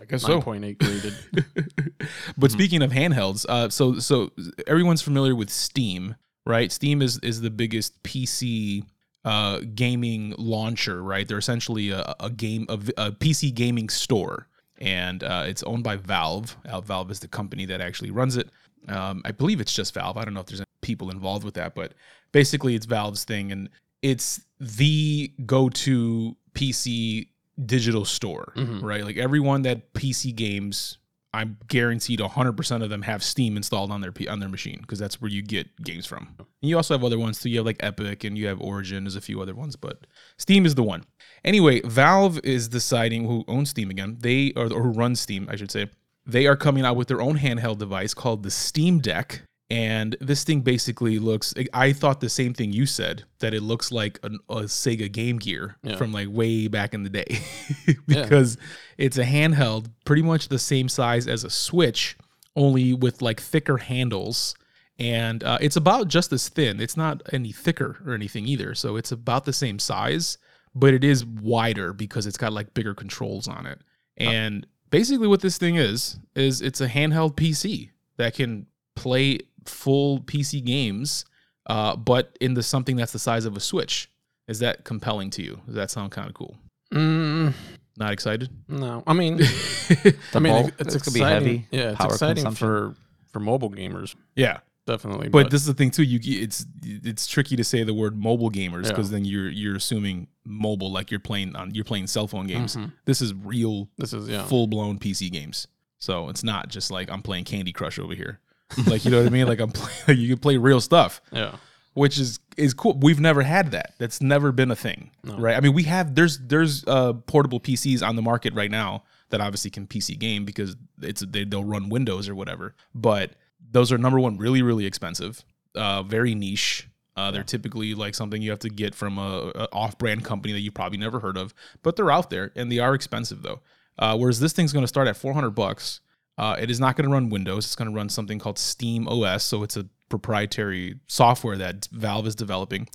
I 0.00 0.04
guess 0.04 0.22
so. 0.22 0.40
9.8 0.40 0.78
graded. 0.78 2.10
but 2.38 2.50
speaking 2.50 2.82
of 2.82 2.90
handhelds, 2.90 3.46
uh, 3.48 3.68
so 3.68 3.98
so 3.98 4.30
everyone's 4.66 5.02
familiar 5.02 5.34
with 5.34 5.50
Steam, 5.50 6.16
right? 6.46 6.70
Steam 6.72 7.02
is 7.02 7.18
is 7.18 7.40
the 7.40 7.50
biggest 7.50 8.02
PC 8.02 8.84
uh, 9.24 9.60
gaming 9.74 10.34
launcher, 10.38 11.02
right? 11.02 11.26
They're 11.26 11.38
essentially 11.38 11.90
a, 11.90 12.14
a 12.20 12.30
game 12.30 12.66
a 12.68 12.76
PC 12.76 13.54
gaming 13.54 13.88
store, 13.88 14.48
and 14.78 15.22
uh, 15.22 15.44
it's 15.46 15.62
owned 15.64 15.84
by 15.84 15.96
Valve. 15.96 16.56
Valve 16.84 17.10
is 17.10 17.20
the 17.20 17.28
company 17.28 17.66
that 17.66 17.80
actually 17.80 18.10
runs 18.10 18.36
it. 18.36 18.50
Um, 18.88 19.22
I 19.24 19.32
believe 19.32 19.60
it's 19.60 19.74
just 19.74 19.94
Valve. 19.94 20.16
I 20.16 20.24
don't 20.24 20.34
know 20.34 20.40
if 20.40 20.46
there's 20.46 20.60
any 20.60 20.66
people 20.82 21.10
involved 21.10 21.44
with 21.44 21.54
that, 21.54 21.74
but 21.74 21.92
basically 22.32 22.74
it's 22.74 22.86
Valve's 22.86 23.24
thing, 23.24 23.52
and 23.52 23.68
it's 24.02 24.40
the 24.60 25.32
go-to 25.44 26.36
PC 26.54 27.28
digital 27.66 28.04
store, 28.04 28.52
Mhm. 28.56 28.82
right? 28.82 29.04
Like 29.04 29.16
everyone 29.16 29.62
that 29.62 29.92
PC 29.94 30.32
games, 30.34 30.98
I'm 31.34 31.58
guaranteed 31.68 32.20
100% 32.20 32.82
of 32.82 32.88
them 32.90 33.02
have 33.02 33.22
Steam 33.22 33.56
installed 33.56 33.90
on 33.90 34.00
their 34.00 34.12
P- 34.12 34.28
on 34.28 34.40
their 34.40 34.48
machine 34.48 34.78
because 34.80 34.98
that's 34.98 35.20
where 35.20 35.30
you 35.30 35.42
get 35.42 35.68
games 35.84 36.06
from. 36.06 36.34
And 36.38 36.46
you 36.70 36.76
also 36.76 36.94
have 36.94 37.04
other 37.04 37.18
ones 37.18 37.38
too. 37.40 37.50
You 37.50 37.58
have 37.58 37.66
like 37.66 37.76
Epic 37.80 38.24
and 38.24 38.36
you 38.38 38.46
have 38.46 38.60
Origin. 38.60 39.04
There's 39.04 39.16
a 39.16 39.20
few 39.20 39.40
other 39.42 39.54
ones, 39.54 39.76
but 39.76 40.06
Steam 40.38 40.64
is 40.64 40.74
the 40.74 40.82
one. 40.82 41.04
Anyway, 41.44 41.80
Valve 41.84 42.40
is 42.44 42.68
deciding 42.68 43.26
who 43.26 43.44
owns 43.46 43.70
Steam 43.70 43.90
again. 43.90 44.16
They 44.20 44.52
or, 44.56 44.72
or 44.72 44.82
who 44.84 44.90
runs 44.92 45.20
Steam, 45.20 45.46
I 45.50 45.56
should 45.56 45.70
say. 45.70 45.86
They 46.24 46.46
are 46.46 46.56
coming 46.56 46.84
out 46.84 46.96
with 46.96 47.08
their 47.08 47.20
own 47.22 47.38
handheld 47.38 47.78
device 47.78 48.14
called 48.14 48.42
the 48.42 48.50
Steam 48.50 48.98
Deck. 48.98 49.42
And 49.70 50.16
this 50.20 50.44
thing 50.44 50.62
basically 50.62 51.18
looks. 51.18 51.52
I 51.74 51.92
thought 51.92 52.20
the 52.20 52.30
same 52.30 52.54
thing 52.54 52.72
you 52.72 52.86
said 52.86 53.24
that 53.40 53.52
it 53.52 53.62
looks 53.62 53.92
like 53.92 54.18
an, 54.22 54.38
a 54.48 54.62
Sega 54.62 55.12
Game 55.12 55.38
Gear 55.38 55.76
Yeah. 55.82 55.96
from 55.96 56.10
like 56.12 56.28
way 56.30 56.68
back 56.68 56.94
in 56.94 57.02
the 57.02 57.10
day, 57.10 57.38
because 58.06 58.56
it's 58.96 59.18
a 59.18 59.24
handheld, 59.24 59.90
pretty 60.06 60.22
much 60.22 60.48
the 60.48 60.58
same 60.58 60.88
size 60.88 61.26
as 61.28 61.44
a 61.44 61.50
Switch, 61.50 62.16
only 62.56 62.94
with 62.94 63.20
like 63.20 63.40
thicker 63.40 63.76
handles, 63.76 64.54
and 64.98 65.44
uh, 65.44 65.58
it's 65.60 65.76
about 65.76 66.08
just 66.08 66.32
as 66.32 66.48
thin. 66.48 66.80
It's 66.80 66.96
not 66.96 67.22
any 67.30 67.52
thicker 67.52 67.98
or 68.06 68.14
anything 68.14 68.46
either, 68.46 68.74
so 68.74 68.96
it's 68.96 69.12
about 69.12 69.44
the 69.44 69.52
same 69.52 69.78
size, 69.78 70.38
but 70.74 70.94
it 70.94 71.04
is 71.04 71.26
wider 71.26 71.92
because 71.92 72.26
it's 72.26 72.38
got 72.38 72.54
like 72.54 72.72
bigger 72.72 72.94
controls 72.94 73.46
on 73.46 73.66
it. 73.66 73.80
And 74.16 74.66
basically, 74.90 75.28
what 75.28 75.42
this 75.42 75.58
thing 75.58 75.76
is 75.76 76.18
is 76.34 76.62
it's 76.62 76.80
a 76.80 76.88
handheld 76.88 77.36
PC 77.36 77.90
that 78.16 78.34
can 78.34 78.66
play 78.96 79.38
full 79.68 80.20
PC 80.20 80.64
games, 80.64 81.24
uh, 81.66 81.96
but 81.96 82.36
the 82.54 82.62
something 82.62 82.96
that's 82.96 83.12
the 83.12 83.18
size 83.18 83.44
of 83.44 83.56
a 83.56 83.60
Switch. 83.60 84.10
Is 84.48 84.60
that 84.60 84.84
compelling 84.84 85.28
to 85.30 85.42
you? 85.42 85.60
Does 85.66 85.74
that 85.74 85.90
sound 85.90 86.10
kind 86.10 86.26
of 86.28 86.34
cool? 86.34 86.56
mm, 86.92 87.52
Not 87.98 88.12
excited? 88.12 88.48
no, 88.68 89.02
I 89.06 89.12
mean, 89.12 89.34
I 90.34 90.38
mean, 90.38 90.52
bulk, 90.52 90.72
it's 90.78 90.94
it's 90.94 91.04
gonna 91.04 91.14
be 91.14 91.20
exciting. 91.20 91.48
heavy. 91.48 91.66
Yeah, 91.70 91.92
it's 91.92 92.04
exciting 92.04 92.50
for 92.52 92.94
for 93.30 93.40
mobile 93.40 93.70
gamers, 93.70 94.14
yeah. 94.36 94.60
definitely. 94.86 95.28
But 95.28 95.50
this 95.50 95.60
is 95.60 95.66
the 95.66 95.74
thing 95.74 95.90
too. 95.90 96.02
You 96.02 96.18
it's 96.42 96.64
it's 96.82 97.26
tricky 97.26 97.56
to 97.56 97.64
say 97.64 97.82
the 97.84 97.92
word 97.92 98.16
mobile 98.16 98.50
gamers 98.50 98.84
Yeah. 98.84 98.90
because 98.92 99.10
then 99.10 99.26
you're 99.26 99.50
you're 99.50 99.76
assuming 99.76 100.28
mobile 100.46 100.90
like 100.90 101.10
you're 101.10 101.20
playing 101.20 101.54
on 101.54 101.74
you're 101.74 101.84
playing 101.84 102.06
cell 102.06 102.26
phone 102.26 102.46
games. 102.46 102.74
Mhm. 102.76 102.92
This 103.04 103.20
is 103.20 103.34
real 103.34 103.90
this 103.98 104.14
is 104.14 104.30
yeah. 104.30 104.46
full 104.46 104.66
blown 104.66 104.98
PC 104.98 105.30
games. 105.30 105.66
So 105.98 106.30
it's 106.30 106.42
not 106.42 106.68
just 106.68 106.90
like 106.90 107.10
I'm 107.10 107.20
playing 107.20 107.44
Candy 107.44 107.72
Crush 107.72 107.98
over 107.98 108.14
here. 108.14 108.40
Like 108.86 109.04
you 109.04 109.10
know 109.10 109.18
what 109.18 109.26
I 109.26 109.30
mean? 109.30 109.46
Like 109.46 109.60
I'm 109.60 109.70
playing. 109.70 109.98
Like 110.08 110.18
you 110.18 110.28
can 110.28 110.38
play 110.38 110.56
real 110.56 110.80
stuff, 110.80 111.20
Yeah. 111.32 111.56
which 111.94 112.18
is 112.18 112.40
is 112.56 112.74
cool. 112.74 112.94
We've 113.00 113.20
never 113.20 113.42
had 113.42 113.70
that. 113.72 113.94
That's 113.98 114.20
never 114.20 114.52
been 114.52 114.70
a 114.70 114.76
thing, 114.76 115.10
No. 115.24 115.36
right? 115.38 115.56
I 115.56 115.60
mean, 115.60 115.74
we 115.74 115.84
have 115.84 116.14
there's 116.14 116.38
there's 116.38 116.84
uh, 116.86 117.12
portable 117.14 117.60
PCs 117.60 118.06
on 118.06 118.16
the 118.16 118.22
market 118.22 118.52
right 118.54 118.70
now 118.70 119.04
that 119.30 119.40
obviously 119.40 119.70
can 119.70 119.86
PC 119.86 120.18
game 120.18 120.44
because 120.44 120.76
it's 121.02 121.20
they, 121.22 121.44
they'll 121.44 121.64
run 121.64 121.88
Windows 121.88 122.28
or 122.28 122.34
whatever. 122.34 122.74
But 122.94 123.32
those 123.70 123.92
are 123.92 123.98
number 123.98 124.18
one, 124.20 124.38
really 124.38 124.62
really 124.62 124.86
expensive, 124.86 125.44
uh, 125.74 126.02
very 126.02 126.34
niche. 126.34 126.88
Uh, 127.16 127.32
they're 127.32 127.42
typically 127.42 127.94
like 127.96 128.14
something 128.14 128.40
you 128.40 128.50
have 128.50 128.60
to 128.60 128.68
get 128.70 128.94
from 128.94 129.18
a, 129.18 129.50
a 129.56 129.68
off-brand 129.72 130.24
company 130.24 130.52
that 130.52 130.60
you 130.60 130.70
probably 130.70 130.98
never 130.98 131.18
heard 131.18 131.36
of, 131.36 131.52
but 131.82 131.96
they're 131.96 132.12
out 132.12 132.30
there 132.30 132.52
and 132.54 132.70
they 132.70 132.78
are 132.78 132.94
expensive 132.94 133.42
though. 133.42 133.60
Uh, 133.98 134.16
whereas 134.16 134.38
this 134.38 134.52
thing's 134.52 134.72
going 134.72 134.84
to 134.84 134.88
start 134.88 135.08
at 135.08 135.16
400 135.16 135.50
bucks. 135.50 136.00
Uh, 136.38 136.56
it 136.58 136.70
is 136.70 136.78
not 136.80 136.96
going 136.96 137.06
to 137.08 137.12
run 137.12 137.28
Windows. 137.28 137.66
It's 137.66 137.74
going 137.74 137.90
to 137.90 137.94
run 137.94 138.08
something 138.08 138.38
called 138.38 138.58
Steam 138.58 139.08
OS. 139.08 139.42
So 139.44 139.62
it's 139.64 139.76
a 139.76 139.86
proprietary 140.08 141.00
software 141.08 141.56
that 141.58 141.88
Valve 141.92 142.26
is 142.28 142.34
developing, 142.36 142.88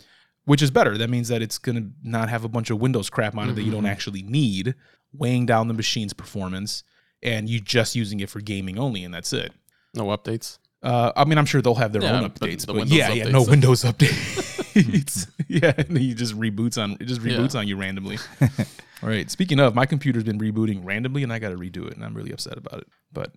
which 0.45 0.61
is 0.61 0.71
better. 0.71 0.97
That 0.97 1.09
means 1.09 1.27
that 1.27 1.41
it's 1.41 1.57
going 1.57 1.75
to 1.75 1.89
not 2.09 2.29
have 2.29 2.43
a 2.45 2.49
bunch 2.49 2.69
of 2.69 2.79
Windows 2.79 3.09
crap 3.09 3.37
on 3.37 3.49
it 3.49 3.53
that 3.53 3.63
you 3.63 3.71
don't 3.71 3.85
actually 3.85 4.23
need, 4.23 4.75
weighing 5.11 5.45
down 5.45 5.67
the 5.67 5.73
machine's 5.73 6.13
performance, 6.13 6.83
and 7.21 7.49
you 7.49 7.59
just 7.59 7.95
using 7.95 8.21
it 8.21 8.29
for 8.29 8.39
gaming 8.39 8.79
only, 8.79 9.03
and 9.03 9.13
that's 9.13 9.33
it. 9.33 9.51
No 9.93 10.05
updates. 10.05 10.57
Uh, 10.81 11.11
I 11.15 11.23
mean, 11.25 11.37
I'm 11.37 11.45
sure 11.45 11.61
they'll 11.61 11.75
have 11.75 11.93
their 11.93 12.01
Yeah, 12.03 12.19
own 12.21 12.29
updates, 12.29 12.65
the 12.65 12.73
but, 12.73 12.87
yeah, 12.87 13.11
yeah, 13.13 13.25
no 13.25 13.43
updates. 13.43 13.49
Windows 13.49 13.83
updates. 13.85 15.29
yeah, 15.47 15.73
and 15.77 15.87
then 15.89 15.97
he 15.97 16.13
just 16.13 16.37
reboots 16.37 16.81
on 16.81 16.93
it 16.99 17.05
just 17.05 17.21
Yeah. 17.21 17.37
reboots 17.37 17.57
on 17.57 17.67
you 17.67 17.77
randomly. 17.77 18.17
All 19.03 19.09
right. 19.09 19.29
Speaking 19.29 19.59
of, 19.59 19.75
my 19.75 19.85
computer's 19.85 20.23
been 20.23 20.39
rebooting 20.39 20.79
randomly, 20.85 21.23
and 21.23 21.33
I 21.33 21.37
got 21.37 21.49
to 21.49 21.57
redo 21.57 21.85
it, 21.87 21.95
and 21.95 22.05
I'm 22.05 22.13
really 22.13 22.31
upset 22.31 22.57
about 22.57 22.79
it. 22.79 22.87
But 23.11 23.33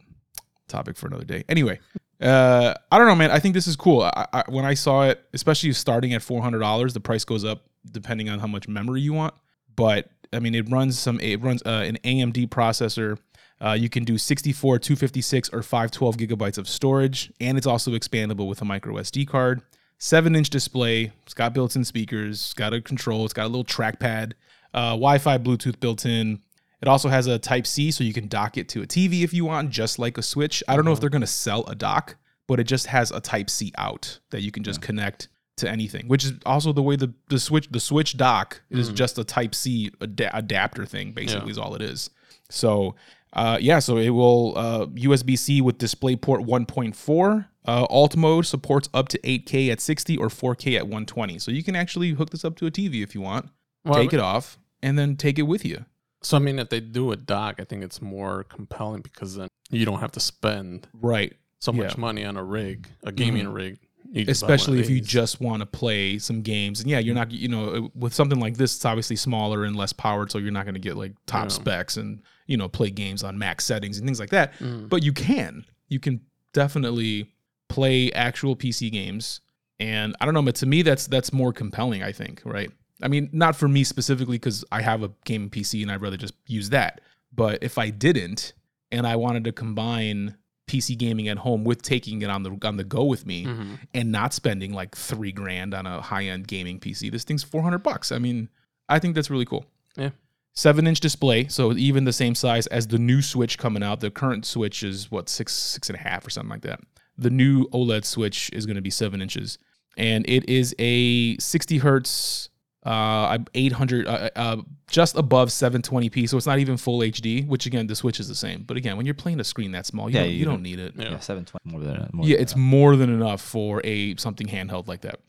topic 0.69 0.97
for 0.97 1.09
another 1.09 1.25
day. 1.25 1.45
Anyway, 1.49 1.81
uh, 2.21 2.75
I 2.93 2.99
don't 2.99 3.09
know, 3.09 3.17
man. 3.17 3.33
I 3.33 3.41
think 3.41 3.55
this 3.55 3.67
is 3.67 3.75
cool. 3.75 4.03
I, 4.03 4.27
I, 4.33 4.45
when 4.49 4.65
I 4.65 4.75
saw 4.75 5.03
it, 5.03 5.25
especially 5.35 5.73
starting 5.73 6.15
at 6.15 6.23
four 6.23 6.41
hundred 6.41 6.61
dollars, 6.61 6.95
the 6.95 7.01
price 7.01 7.25
goes 7.25 7.45
up 7.45 7.65
depending 7.91 8.29
on 8.29 8.39
how 8.39 8.47
much 8.47 8.69
memory 8.69 9.01
you 9.01 9.13
want. 9.13 9.35
But 9.75 10.09
I 10.33 10.39
mean, 10.39 10.55
it 10.55 10.71
runs 10.71 10.99
some. 10.99 11.19
It 11.19 11.43
runs 11.43 11.63
uh, 11.67 11.85
an 11.87 11.99
AMD 12.05 12.49
processor. 12.49 13.19
Uh, 13.59 13.73
you 13.73 13.89
can 13.89 14.05
do 14.05 14.19
64, 14.19 14.79
256, 14.81 15.49
or 15.49 15.63
512 15.63 16.17
gigabytes 16.19 16.59
of 16.59 16.69
storage, 16.69 17.33
and 17.41 17.57
it's 17.57 17.67
also 17.67 17.93
expandable 17.93 18.47
with 18.47 18.61
a 18.61 18.67
micro 18.67 18.95
SD 18.97 19.27
card. 19.27 19.63
Seven 19.99 20.37
inch 20.37 20.51
display. 20.51 21.13
It's 21.25 21.33
got 21.33 21.55
built 21.55 21.75
in 21.75 21.83
speakers. 21.83 22.37
It's 22.37 22.55
got 22.55 22.75
a 22.75 22.83
control. 22.83 23.25
It's 23.25 23.33
got 23.33 23.47
a 23.47 23.49
little 23.49 23.65
trackpad. 23.65 24.35
Uh, 24.75 24.91
Wi 24.91 25.19
Fi, 25.19 25.39
Bluetooth 25.39 25.81
built 25.81 26.05
in. 26.07 26.41
It 26.83 26.89
also 26.89 27.09
has 27.09 27.27
a 27.27 27.39
Type 27.39 27.67
C, 27.67 27.91
so 27.91 28.05
you 28.05 28.13
can 28.13 28.29
dock 28.29 28.59
it 28.59 28.69
to 28.71 28.83
a 28.83 28.87
TV 28.87 29.23
if 29.25 29.33
you 29.33 29.45
want, 29.47 29.71
just 29.71 29.99
like 29.99 30.19
a 30.19 30.23
Switch. 30.23 30.63
I 30.69 30.77
don't 30.77 30.85
know 30.85 30.93
if 30.93 31.01
they're 31.01 31.09
going 31.11 31.21
to 31.23 31.27
sell 31.27 31.65
a 31.67 31.75
dock, 31.75 32.17
but 32.47 32.61
it 32.61 32.65
just 32.65 32.87
has 32.89 33.11
a 33.11 33.21
Type 33.21 33.49
C 33.49 33.73
out 33.79 34.21
that 34.31 34.43
you 34.43 34.53
can 34.53 34.63
just 34.63 34.83
connect 34.83 35.29
to 35.57 35.71
anything. 35.71 36.07
Which 36.07 36.25
is 36.25 36.35
also 36.45 36.73
the 36.75 36.83
way 36.83 36.97
the 36.97 37.15
the 37.29 37.39
Switch 37.39 37.69
the 37.71 37.81
Switch 37.81 38.17
dock 38.19 38.61
is 38.71 38.91
just 38.91 39.19
a 39.19 39.25
Type 39.25 39.55
C 39.55 39.91
ad- 40.03 40.31
adapter 40.35 40.85
thing. 40.85 41.13
Basically, 41.13 41.47
Yeah. 41.47 41.51
is 41.53 41.59
all 41.59 41.75
it 41.75 41.83
is. 41.83 42.11
So 42.51 42.95
Uh, 43.33 43.59
yeah, 43.61 43.79
so 43.79 43.99
it 43.99 44.09
will 44.11 44.57
uh, 44.57 44.87
USB 44.87 45.37
C 45.37 45.61
with 45.61 45.77
DisplayPort 45.77 46.47
1.4. 46.47 47.47
Uh, 47.67 47.85
alt 47.91 48.17
mode 48.17 48.47
supports 48.47 48.89
up 48.95 49.09
to 49.09 49.19
8K 49.19 49.71
at 49.71 49.81
60 49.81 50.17
or 50.17 50.29
4K 50.29 50.77
at 50.77 50.85
120. 50.85 51.39
So 51.39 51.51
you 51.51 51.63
can 51.63 51.77
actually 51.77 52.11
hook 52.13 52.31
this 52.31 52.45
up 52.47 52.57
to 52.57 52.67
a 52.67 52.71
TV 52.71 53.03
if 53.03 53.15
you 53.15 53.21
want, 53.21 53.51
Well, 53.87 53.99
take 54.01 54.13
it 54.13 54.21
off, 54.21 54.59
and 54.83 54.99
then 54.99 55.17
take 55.17 55.39
it 55.39 55.43
with 55.43 55.65
you. 55.65 55.85
So 56.23 56.37
I 56.37 56.41
mean, 56.41 56.59
if 56.59 56.69
they 56.71 56.81
do 56.81 57.13
a 57.13 57.17
dock, 57.17 57.57
I 57.61 57.65
think 57.65 57.85
it's 57.85 58.01
more 58.03 58.45
compelling 58.45 59.01
because 59.03 59.37
then 59.37 59.49
you 59.71 59.85
don't 59.85 60.01
have 60.01 60.13
to 60.13 60.21
spend 60.21 60.89
Right. 60.95 61.35
so 61.61 61.73
much 61.73 61.83
Yeah. 61.83 61.89
Mm-hmm. 61.93 62.01
money 62.01 62.25
on 62.25 62.37
a 62.37 62.43
rig, 62.45 62.89
a 63.05 63.13
gaming 63.13 63.49
rig. 63.49 63.79
You 64.13 64.25
just 64.25 64.43
buy 64.43 64.47
one 64.47 64.53
of 64.55 64.61
especially 64.61 64.81
if 64.81 64.89
you 64.91 65.01
just 65.01 65.41
want 65.41 65.61
to 65.61 65.67
play 65.67 66.19
some 66.21 66.41
games 66.43 66.81
and 66.81 66.89
yeah 66.89 67.01
you're 67.01 67.15
not 67.15 67.33
you 67.33 67.49
know 67.49 67.91
with 67.95 68.15
something 68.15 68.39
like 68.39 68.57
this 68.57 68.77
it's 68.77 68.85
obviously 68.85 69.17
smaller 69.17 69.65
and 69.65 69.75
less 69.75 69.93
powered 69.93 70.31
so 70.31 70.39
you're 70.39 70.53
not 70.53 70.65
going 70.65 70.75
to 70.77 70.81
get 70.81 70.97
like 70.97 71.13
top 71.27 71.47
Yeah. 71.47 71.49
specs 71.49 71.97
and 71.97 72.23
you 72.47 72.57
know 72.57 72.69
play 72.69 72.89
games 72.91 73.25
on 73.25 73.37
max 73.37 73.65
settings 73.65 73.99
and 73.99 74.07
things 74.07 74.21
like 74.21 74.31
that 74.31 74.55
Mm. 74.61 74.89
but 74.89 75.03
you 75.03 75.13
can 75.13 75.65
you 75.89 75.99
can 75.99 76.21
definitely 76.53 77.33
play 77.69 78.11
actual 78.13 78.55
pc 78.57 78.91
games 78.93 79.41
and 79.81 80.15
i 80.21 80.25
don't 80.25 80.35
know 80.35 80.43
but 80.43 80.55
to 80.57 80.67
me 80.67 80.83
that's 80.83 81.09
that's 81.09 81.33
more 81.33 81.53
compelling 81.53 82.03
i 82.05 82.13
think 82.13 82.41
right 82.45 82.71
i 83.03 83.09
mean 83.09 83.29
not 83.33 83.55
for 83.57 83.69
me 83.69 83.85
specifically 83.85 84.37
because 84.37 84.65
i 84.73 84.81
have 84.81 85.03
a 85.03 85.11
gaming 85.25 85.51
pc 85.51 85.83
and 85.83 85.91
i'd 85.91 86.01
rather 86.01 86.17
just 86.17 86.35
use 86.47 86.71
that 86.71 87.01
but 87.35 87.63
if 87.63 87.79
i 87.79 87.91
didn't 87.91 88.53
and 88.93 89.07
i 89.07 89.15
wanted 89.17 89.45
to 89.45 89.53
combine 89.53 90.37
pc 90.69 90.97
gaming 90.99 91.29
at 91.29 91.39
home 91.39 91.63
with 91.65 91.81
taking 91.83 92.23
it 92.23 92.31
on 92.31 92.43
the 92.43 92.59
on 92.65 92.77
the 92.77 92.85
go 92.85 93.05
with 93.05 93.25
me 93.27 93.45
Mhm. 93.45 93.79
and 93.95 94.11
not 94.11 94.33
spending 94.35 94.73
like 94.73 94.97
three 94.97 95.31
grand 95.33 95.75
on 95.75 95.87
a 95.87 96.01
high 96.01 96.25
end 96.25 96.49
gaming 96.49 96.81
PC. 96.81 97.09
This 97.11 97.23
thing's 97.23 97.45
400 97.45 97.79
bucks. 97.85 98.11
I 98.11 98.19
mean, 98.19 98.49
I 98.89 98.99
think 98.99 99.15
that's 99.15 99.31
really 99.31 99.45
cool. 99.45 99.65
Yeah. 99.97 100.11
Seven 100.55 100.89
inch 100.89 100.99
display, 100.99 101.47
so 101.47 101.73
even 101.75 102.03
the 102.05 102.13
same 102.13 102.35
size 102.35 102.67
as 102.67 102.89
the 102.89 102.99
new 102.99 103.23
Switch 103.23 103.59
coming 103.59 103.85
out. 103.85 104.01
The 104.01 104.11
current 104.11 104.45
Switch 104.45 104.83
is 104.83 105.09
what 105.09 105.29
six 105.29 105.53
six 105.53 105.89
and 105.89 105.97
a 105.97 106.03
half 106.03 106.27
or 106.27 106.31
something 106.31 106.51
like 106.51 106.63
that. 106.63 106.81
The 107.17 107.31
new 107.31 107.69
OLED 107.69 108.05
Switch 108.05 108.51
is 108.53 108.67
going 108.67 108.75
to 108.77 108.83
be 108.83 108.91
seven 108.91 109.23
inches, 109.23 109.59
and 109.97 110.29
it 110.29 110.49
is 110.51 110.75
a 110.81 111.37
60 111.39 111.79
hertz, 111.79 112.49
uh, 112.87 113.39
800, 113.55 114.07
uh, 114.07 114.31
uh, 114.37 114.57
just 114.89 115.17
above 115.17 115.49
720p. 115.49 116.29
So 116.29 116.37
it's 116.37 116.47
not 116.47 116.59
even 116.59 116.77
full 116.77 117.01
HD. 117.01 117.47
Which 117.47 117.67
again, 117.67 117.87
the 117.87 117.97
Switch 117.97 118.21
is 118.21 118.29
the 118.29 118.35
same. 118.35 118.63
But 118.63 118.77
again, 118.77 118.97
when 118.97 119.05
you're 119.07 119.15
playing 119.15 119.41
a 119.41 119.45
screen 119.45 119.73
that 119.73 119.87
small, 119.87 120.09
you, 120.09 120.15
Yeah, 120.17 120.23
don't, 120.23 120.31
you 120.31 120.37
you 120.37 120.45
don't 120.45 120.55
don't- 120.55 120.63
need 120.63 120.79
it. 120.79 120.95
Yeah. 120.97 121.11
Yeah, 121.11 121.19
seven 121.19 121.45
twenty 121.45 121.71
more 121.71 121.81
than 121.81 122.09
more 122.13 122.27
Yeah, 122.27 122.37
than 122.37 122.43
it's 122.43 122.53
that. 122.55 122.59
more 122.59 122.97
than 122.97 123.11
enough 123.11 123.41
for 123.41 123.81
a 123.85 124.15
something 124.17 124.47
handheld 124.47 124.87
like 124.89 125.01
that. 125.03 125.21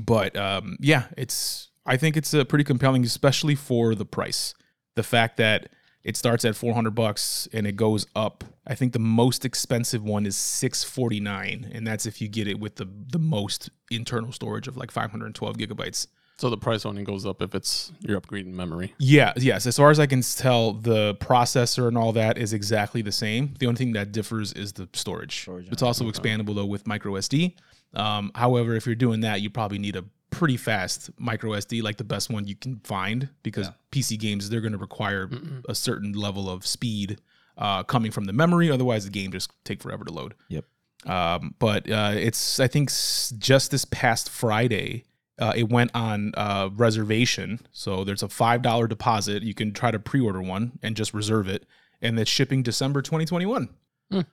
But 0.00 0.36
um, 0.36 0.76
yeah, 0.80 1.04
it's 1.16 1.70
I 1.86 1.96
think 1.96 2.16
it's 2.16 2.34
uh, 2.34 2.44
pretty 2.44 2.64
compelling, 2.64 3.04
especially 3.04 3.54
for 3.54 3.94
the 3.94 4.04
price. 4.04 4.54
The 4.94 5.02
fact 5.02 5.36
that 5.38 5.70
it 6.04 6.16
starts 6.16 6.44
at 6.44 6.54
400 6.54 6.94
bucks 6.94 7.48
and 7.52 7.66
it 7.66 7.74
goes 7.76 8.06
up. 8.14 8.44
I 8.66 8.74
think 8.74 8.92
the 8.92 8.98
most 9.00 9.44
expensive 9.44 10.04
one 10.04 10.24
is 10.26 10.36
649, 10.36 11.70
and 11.72 11.86
that's 11.86 12.06
if 12.06 12.20
you 12.20 12.28
get 12.28 12.46
it 12.46 12.60
with 12.60 12.76
the 12.76 12.86
the 13.10 13.18
most 13.18 13.70
internal 13.90 14.32
storage 14.32 14.68
of 14.68 14.76
like 14.76 14.90
512 14.90 15.56
gigabytes. 15.56 16.06
So 16.38 16.50
the 16.50 16.58
price 16.58 16.84
only 16.84 17.02
goes 17.02 17.24
up 17.24 17.40
if 17.40 17.54
it's 17.54 17.92
you're 18.00 18.20
upgrading 18.20 18.52
memory. 18.52 18.94
Yeah, 18.98 19.32
yes. 19.36 19.66
As 19.66 19.76
far 19.76 19.90
as 19.90 19.98
I 19.98 20.06
can 20.06 20.20
tell, 20.20 20.72
the 20.74 21.14
processor 21.14 21.88
and 21.88 21.96
all 21.96 22.12
that 22.12 22.36
is 22.36 22.52
exactly 22.52 23.00
the 23.00 23.12
same. 23.12 23.54
The 23.58 23.66
only 23.66 23.78
thing 23.78 23.92
that 23.92 24.12
differs 24.12 24.52
is 24.52 24.74
the 24.74 24.86
storage. 24.92 25.40
Storage, 25.42 25.68
it's 25.72 25.82
also 25.82 26.04
expandable 26.04 26.54
though 26.54 26.66
with 26.66 26.86
micro 26.86 27.12
SD. 27.14 27.54
Um, 27.94 28.30
however, 28.34 28.74
if 28.76 28.84
you're 28.84 28.94
doing 28.94 29.20
that, 29.20 29.40
you 29.40 29.48
probably 29.48 29.78
need 29.78 29.96
a 29.96 30.04
pretty 30.30 30.58
fast 30.58 31.08
micro 31.18 31.52
SD, 31.52 31.82
like 31.82 31.96
the 31.96 32.04
best 32.04 32.28
one 32.28 32.46
you 32.46 32.54
can 32.56 32.80
find, 32.84 33.30
because 33.42 33.70
PC 33.90 34.18
games 34.18 34.50
they're 34.50 34.60
going 34.60 34.72
to 34.72 34.78
require 34.78 35.30
a 35.70 35.74
certain 35.74 36.12
level 36.12 36.50
of 36.50 36.66
speed 36.66 37.18
uh, 37.56 37.82
coming 37.84 38.10
from 38.10 38.24
the 38.26 38.34
memory. 38.34 38.70
Otherwise, 38.70 39.04
the 39.04 39.10
game 39.10 39.32
just 39.32 39.50
take 39.64 39.80
forever 39.82 40.04
to 40.04 40.12
load. 40.12 40.34
Yep. 40.48 40.64
Um, 41.06 41.54
but 41.58 41.90
uh, 41.90 42.12
it's 42.14 42.60
I 42.60 42.66
think 42.66 42.90
s- 42.90 43.32
just 43.38 43.70
this 43.70 43.86
past 43.86 44.28
Friday, 44.28 45.04
uh, 45.38 45.52
it 45.56 45.68
went 45.68 45.90
on 45.94 46.32
uh, 46.36 46.70
reservation. 46.74 47.60
So 47.72 48.04
there's 48.04 48.22
a 48.22 48.28
five 48.28 48.62
dollar 48.62 48.86
deposit. 48.86 49.42
You 49.42 49.54
can 49.54 49.72
try 49.72 49.90
to 49.90 49.98
pre-order 49.98 50.42
one 50.42 50.78
and 50.82 50.96
just 50.96 51.14
reserve 51.14 51.48
it, 51.48 51.66
and 52.00 52.18
it's 52.18 52.30
shipping 52.30 52.62
December 52.62 53.02
2021. 53.02 53.68
right 54.10 54.24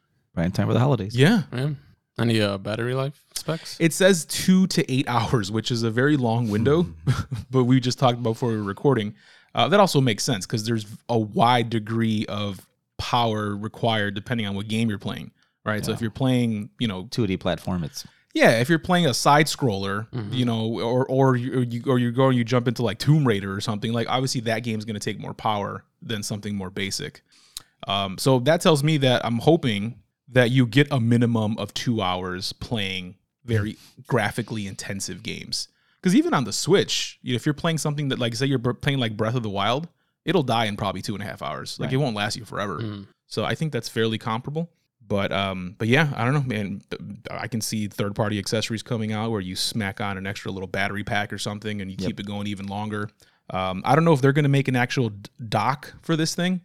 in 0.45 0.51
time 0.51 0.67
for 0.67 0.73
the 0.73 0.79
holidays. 0.79 1.15
Yeah. 1.15 1.43
Yeah. 1.53 1.69
Any 2.19 2.41
uh, 2.41 2.57
battery 2.59 2.93
life 2.93 3.23
specs? 3.35 3.77
It 3.79 3.91
says 3.91 4.25
two 4.25 4.67
to 4.67 4.91
eight 4.91 5.07
hours, 5.07 5.51
which 5.51 5.71
is 5.71 5.83
a 5.83 5.89
very 5.89 6.15
long 6.15 6.49
window, 6.49 6.85
but 7.51 7.63
we 7.63 7.79
just 7.79 7.97
talked 7.97 8.19
about 8.19 8.33
before 8.33 8.49
we 8.49 8.57
were 8.57 8.63
recording. 8.63 9.15
Uh, 9.55 9.67
that 9.67 9.79
also 9.79 9.99
makes 9.99 10.23
sense 10.23 10.45
because 10.45 10.65
there's 10.65 10.85
a 11.09 11.17
wide 11.17 11.69
degree 11.69 12.25
of 12.27 12.67
power 12.97 13.55
required 13.55 14.13
depending 14.15 14.47
on 14.47 14.55
what 14.55 14.67
game 14.67 14.89
you're 14.89 14.99
playing, 14.99 15.31
right? 15.65 15.83
So 15.83 15.91
if 15.91 16.01
you're 16.01 16.11
playing, 16.11 16.69
you 16.79 16.87
know, 16.87 17.03
2D 17.05 17.39
platform. 17.39 17.83
It's 17.83 18.05
Yeah, 18.33 18.59
if 18.59 18.67
you're 18.67 18.79
playing 18.79 19.05
a 19.05 19.13
side 19.13 19.45
scroller, 19.45 20.07
you 20.31 20.43
know, 20.43 20.79
or 20.81 21.05
or 21.05 21.35
you, 21.35 21.59
or 21.59 21.63
you 21.63 21.83
or 21.87 21.99
you 21.99 22.11
go 22.11 22.29
and 22.29 22.37
you 22.37 22.43
jump 22.43 22.67
into 22.67 22.81
like 22.81 22.97
Tomb 22.97 23.27
Raider 23.27 23.53
or 23.53 23.61
something, 23.61 23.93
like 23.93 24.09
obviously 24.09 24.41
that 24.41 24.59
game's 24.59 24.85
going 24.85 24.99
to 24.99 24.99
take 24.99 25.19
more 25.19 25.33
power 25.33 25.83
than 26.01 26.23
something 26.23 26.55
more 26.55 26.69
basic. 26.69 27.21
Um, 27.87 28.17
so 28.17 28.39
that 28.39 28.61
tells 28.61 28.83
me 28.83 28.97
that 28.97 29.25
I'm 29.25 29.39
hoping 29.39 29.99
that 30.29 30.49
you 30.51 30.65
get 30.65 30.87
a 30.91 30.99
minimum 30.99 31.57
of 31.57 31.73
two 31.73 32.01
hours 32.01 32.53
playing 32.53 33.15
very 33.45 33.77
graphically 34.07 34.67
intensive 34.67 35.21
games. 35.21 35.67
Because 36.01 36.15
even 36.15 36.33
on 36.33 36.43
the 36.43 36.53
Switch, 36.53 37.19
you 37.21 37.33
know, 37.33 37.35
if 37.35 37.45
you're 37.45 37.53
playing 37.53 37.77
something 37.77 38.09
that, 38.09 38.19
like, 38.19 38.35
say 38.35 38.45
you're 38.45 38.59
playing 38.59 38.99
like 38.99 39.15
Breath 39.15 39.35
of 39.35 39.43
the 39.43 39.49
Wild, 39.49 39.87
it'll 40.25 40.43
die 40.43 40.65
in 40.65 40.75
probably 40.75 41.01
two 41.01 41.13
and 41.13 41.23
a 41.23 41.25
half 41.25 41.41
hours. 41.41 41.79
Like, 41.79 41.91
it 41.93 41.97
won't 41.97 42.15
last 42.15 42.35
you 42.35 42.45
forever. 42.45 42.79
Mm. 42.79 43.07
So 43.27 43.45
I 43.45 43.55
think 43.55 43.71
that's 43.71 43.89
fairly 43.89 44.17
comparable. 44.17 44.69
But 45.07 45.31
um, 45.31 45.75
but 45.77 45.87
yeah, 45.87 46.11
I 46.15 46.23
don't 46.23 46.33
know, 46.33 46.43
man. 46.43 46.81
I 47.29 47.47
can 47.47 47.61
see 47.61 47.87
third 47.87 48.15
party 48.15 48.39
accessories 48.39 48.83
coming 48.83 49.11
out 49.11 49.31
where 49.31 49.41
you 49.41 49.55
smack 49.55 50.01
on 50.01 50.17
an 50.17 50.25
extra 50.25 50.51
little 50.51 50.67
battery 50.67 51.03
pack 51.03 51.33
or 51.33 51.37
something, 51.37 51.81
and 51.81 51.91
you 51.91 51.97
keep 51.97 52.19
it 52.19 52.25
going 52.25 52.47
even 52.47 52.67
longer. 52.67 53.09
Um, 53.49 53.81
I 53.85 53.95
don't 53.95 54.05
know 54.05 54.13
if 54.13 54.21
they're 54.21 54.33
going 54.33 54.43
to 54.43 54.49
make 54.49 54.67
an 54.67 54.75
actual 54.75 55.11
dock 55.49 55.93
for 56.01 56.15
this 56.15 56.35
thing. 56.35 56.61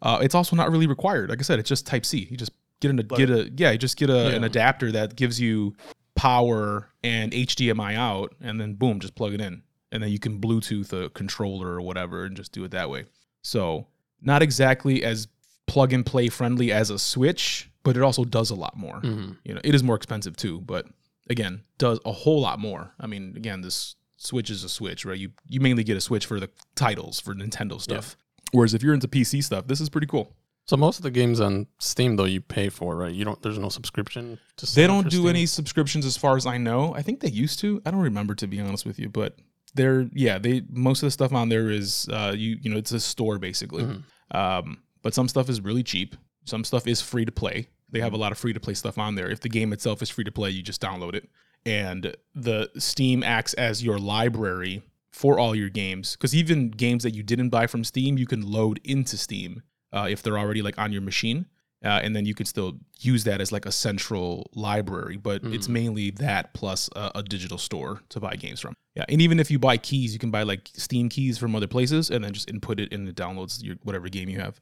Uh, 0.00 0.20
it's 0.22 0.34
also 0.34 0.54
not 0.54 0.70
really 0.70 0.86
required. 0.86 1.30
Like 1.30 1.40
I 1.40 1.42
said, 1.42 1.58
it's 1.58 1.68
just 1.68 1.86
Type 1.86 2.06
C. 2.06 2.28
You 2.30 2.36
just 2.36 2.52
get 2.80 2.90
an 2.90 2.96
get 2.98 3.30
a 3.30 3.50
yeah, 3.56 3.70
you 3.70 3.78
just 3.78 3.96
get 3.96 4.10
a, 4.10 4.34
an 4.34 4.44
adapter 4.44 4.92
that 4.92 5.16
gives 5.16 5.40
you 5.40 5.74
power 6.14 6.90
and 7.02 7.32
HDMI 7.32 7.94
out, 7.94 8.34
and 8.40 8.60
then 8.60 8.74
boom, 8.74 9.00
just 9.00 9.14
plug 9.14 9.34
it 9.34 9.40
in, 9.40 9.62
and 9.90 10.02
then 10.02 10.10
you 10.10 10.18
can 10.18 10.40
Bluetooth 10.40 10.92
a 10.92 11.10
controller 11.10 11.68
or 11.68 11.80
whatever, 11.80 12.24
and 12.24 12.36
just 12.36 12.52
do 12.52 12.64
it 12.64 12.70
that 12.70 12.90
way. 12.90 13.04
So 13.42 13.86
not 14.20 14.42
exactly 14.42 15.04
as 15.04 15.28
plug 15.66 15.92
and 15.92 16.04
play 16.06 16.28
friendly 16.28 16.70
as 16.72 16.90
a 16.90 16.98
Switch, 16.98 17.70
but 17.82 17.96
it 17.96 18.02
also 18.02 18.24
does 18.24 18.50
a 18.50 18.54
lot 18.54 18.76
more. 18.76 19.00
Mhm. 19.00 19.36
You 19.44 19.54
know, 19.54 19.60
it 19.64 19.74
is 19.74 19.82
more 19.82 19.96
expensive 19.96 20.36
too, 20.36 20.60
but 20.60 20.86
again, 21.28 21.62
does 21.78 21.98
a 22.04 22.12
whole 22.12 22.40
lot 22.40 22.58
more. 22.58 22.92
I 23.00 23.06
mean, 23.06 23.34
again, 23.36 23.60
this 23.62 23.96
Switch 24.16 24.48
is 24.50 24.64
a 24.64 24.68
Switch, 24.68 25.04
right? 25.04 25.18
You 25.18 25.30
you 25.48 25.60
mainly 25.60 25.84
get 25.84 25.96
a 25.96 26.00
Switch 26.00 26.24
for 26.26 26.40
the 26.40 26.50
titles 26.74 27.20
for 27.20 27.34
Nintendo 27.34 27.80
stuff. 27.80 28.16
Whereas 28.52 28.74
if 28.74 28.82
you're 28.82 28.94
into 28.94 29.08
PC 29.08 29.42
stuff, 29.42 29.66
this 29.66 29.80
is 29.80 29.88
pretty 29.88 30.06
cool. 30.06 30.32
So 30.66 30.76
most 30.76 30.98
of 30.98 31.02
the 31.04 31.10
games 31.12 31.38
on 31.40 31.66
Steam 31.78 32.16
though 32.16 32.24
you 32.24 32.40
pay 32.40 32.68
for, 32.70 32.96
right? 32.96 33.12
You 33.14 33.24
don't. 33.24 33.40
There's 33.42 33.58
no 33.58 33.68
subscription. 33.68 34.38
To 34.56 34.74
They 34.74 34.86
don't 34.86 35.04
do 35.10 35.18
Steam? 35.18 35.28
any 35.28 35.46
subscriptions 35.46 36.04
as 36.06 36.16
far 36.16 36.36
as 36.36 36.46
I 36.46 36.56
know. 36.58 36.94
I 36.94 37.02
think 37.02 37.20
they 37.20 37.28
used 37.30 37.58
to. 37.60 37.80
I 37.86 37.90
don't 37.90 38.00
remember 38.00 38.34
to 38.36 38.46
be 38.46 38.58
honest 38.60 38.84
with 38.86 38.98
you, 38.98 39.08
but 39.08 39.36
they're 39.74 40.08
yeah, 40.12 40.38
they 40.38 40.62
most 40.70 41.02
of 41.02 41.06
the 41.08 41.10
stuff 41.12 41.32
on 41.32 41.50
there 41.50 41.68
is 41.70 42.08
uh 42.10 42.32
you 42.36 42.56
you 42.62 42.70
know, 42.70 42.78
it's 42.78 42.92
a 42.92 42.98
store 43.00 43.38
basically. 43.38 43.84
Mm-hmm. 43.84 44.36
Um 44.36 44.78
but 45.06 45.14
some 45.14 45.28
stuff 45.28 45.48
is 45.48 45.60
really 45.60 45.84
cheap. 45.84 46.16
Some 46.46 46.64
stuff 46.64 46.84
is 46.88 47.00
free 47.00 47.24
to 47.24 47.30
play. 47.30 47.68
They 47.92 48.00
have 48.00 48.12
a 48.12 48.16
lot 48.16 48.32
of 48.32 48.38
free 48.38 48.52
to 48.52 48.58
play 48.58 48.74
stuff 48.74 48.98
on 48.98 49.14
there. 49.14 49.30
If 49.30 49.38
the 49.38 49.48
game 49.48 49.72
itself 49.72 50.02
is 50.02 50.10
free 50.10 50.24
to 50.24 50.32
play, 50.32 50.50
you 50.50 50.64
just 50.64 50.82
download 50.82 51.14
it. 51.14 51.30
And 51.64 52.16
the 52.34 52.72
Steam 52.76 53.22
acts 53.22 53.54
as 53.54 53.84
your 53.84 54.00
library 54.00 54.82
for 55.12 55.38
all 55.38 55.54
your 55.54 55.68
games 55.68 56.16
because 56.16 56.34
even 56.34 56.70
games 56.70 57.04
that 57.04 57.14
you 57.14 57.22
didn't 57.22 57.50
buy 57.50 57.68
from 57.68 57.84
Steam, 57.84 58.18
you 58.18 58.26
can 58.26 58.50
load 58.50 58.80
into 58.82 59.16
Steam 59.16 59.62
uh, 59.92 60.08
if 60.10 60.24
they're 60.24 60.40
already 60.40 60.60
like 60.60 60.76
on 60.76 60.90
your 60.90 61.02
machine, 61.02 61.46
uh, 61.84 62.00
and 62.02 62.16
then 62.16 62.26
you 62.26 62.34
could 62.34 62.48
still 62.48 62.72
use 62.98 63.22
that 63.22 63.40
as 63.40 63.52
like 63.52 63.64
a 63.64 63.70
central 63.70 64.50
library. 64.56 65.18
But 65.18 65.44
it's 65.44 65.68
mainly 65.68 66.10
that 66.10 66.52
plus 66.52 66.90
a, 66.96 67.12
a 67.14 67.22
digital 67.22 67.58
store 67.58 68.00
to 68.08 68.18
buy 68.18 68.34
games 68.34 68.58
from. 68.58 68.74
Yeah, 68.96 69.04
and 69.08 69.22
even 69.22 69.38
if 69.38 69.52
you 69.52 69.60
buy 69.60 69.76
keys, 69.76 70.12
you 70.12 70.18
can 70.18 70.32
buy 70.32 70.42
like 70.42 70.68
Steam 70.74 71.08
keys 71.08 71.38
from 71.38 71.54
other 71.54 71.68
places, 71.68 72.10
and 72.10 72.24
then 72.24 72.32
just 72.32 72.50
input 72.50 72.80
it 72.80 72.92
and 72.92 73.08
it 73.08 73.14
downloads 73.14 73.62
your 73.62 73.76
whatever 73.84 74.08
game 74.08 74.28
you 74.28 74.40
have. 74.40 74.60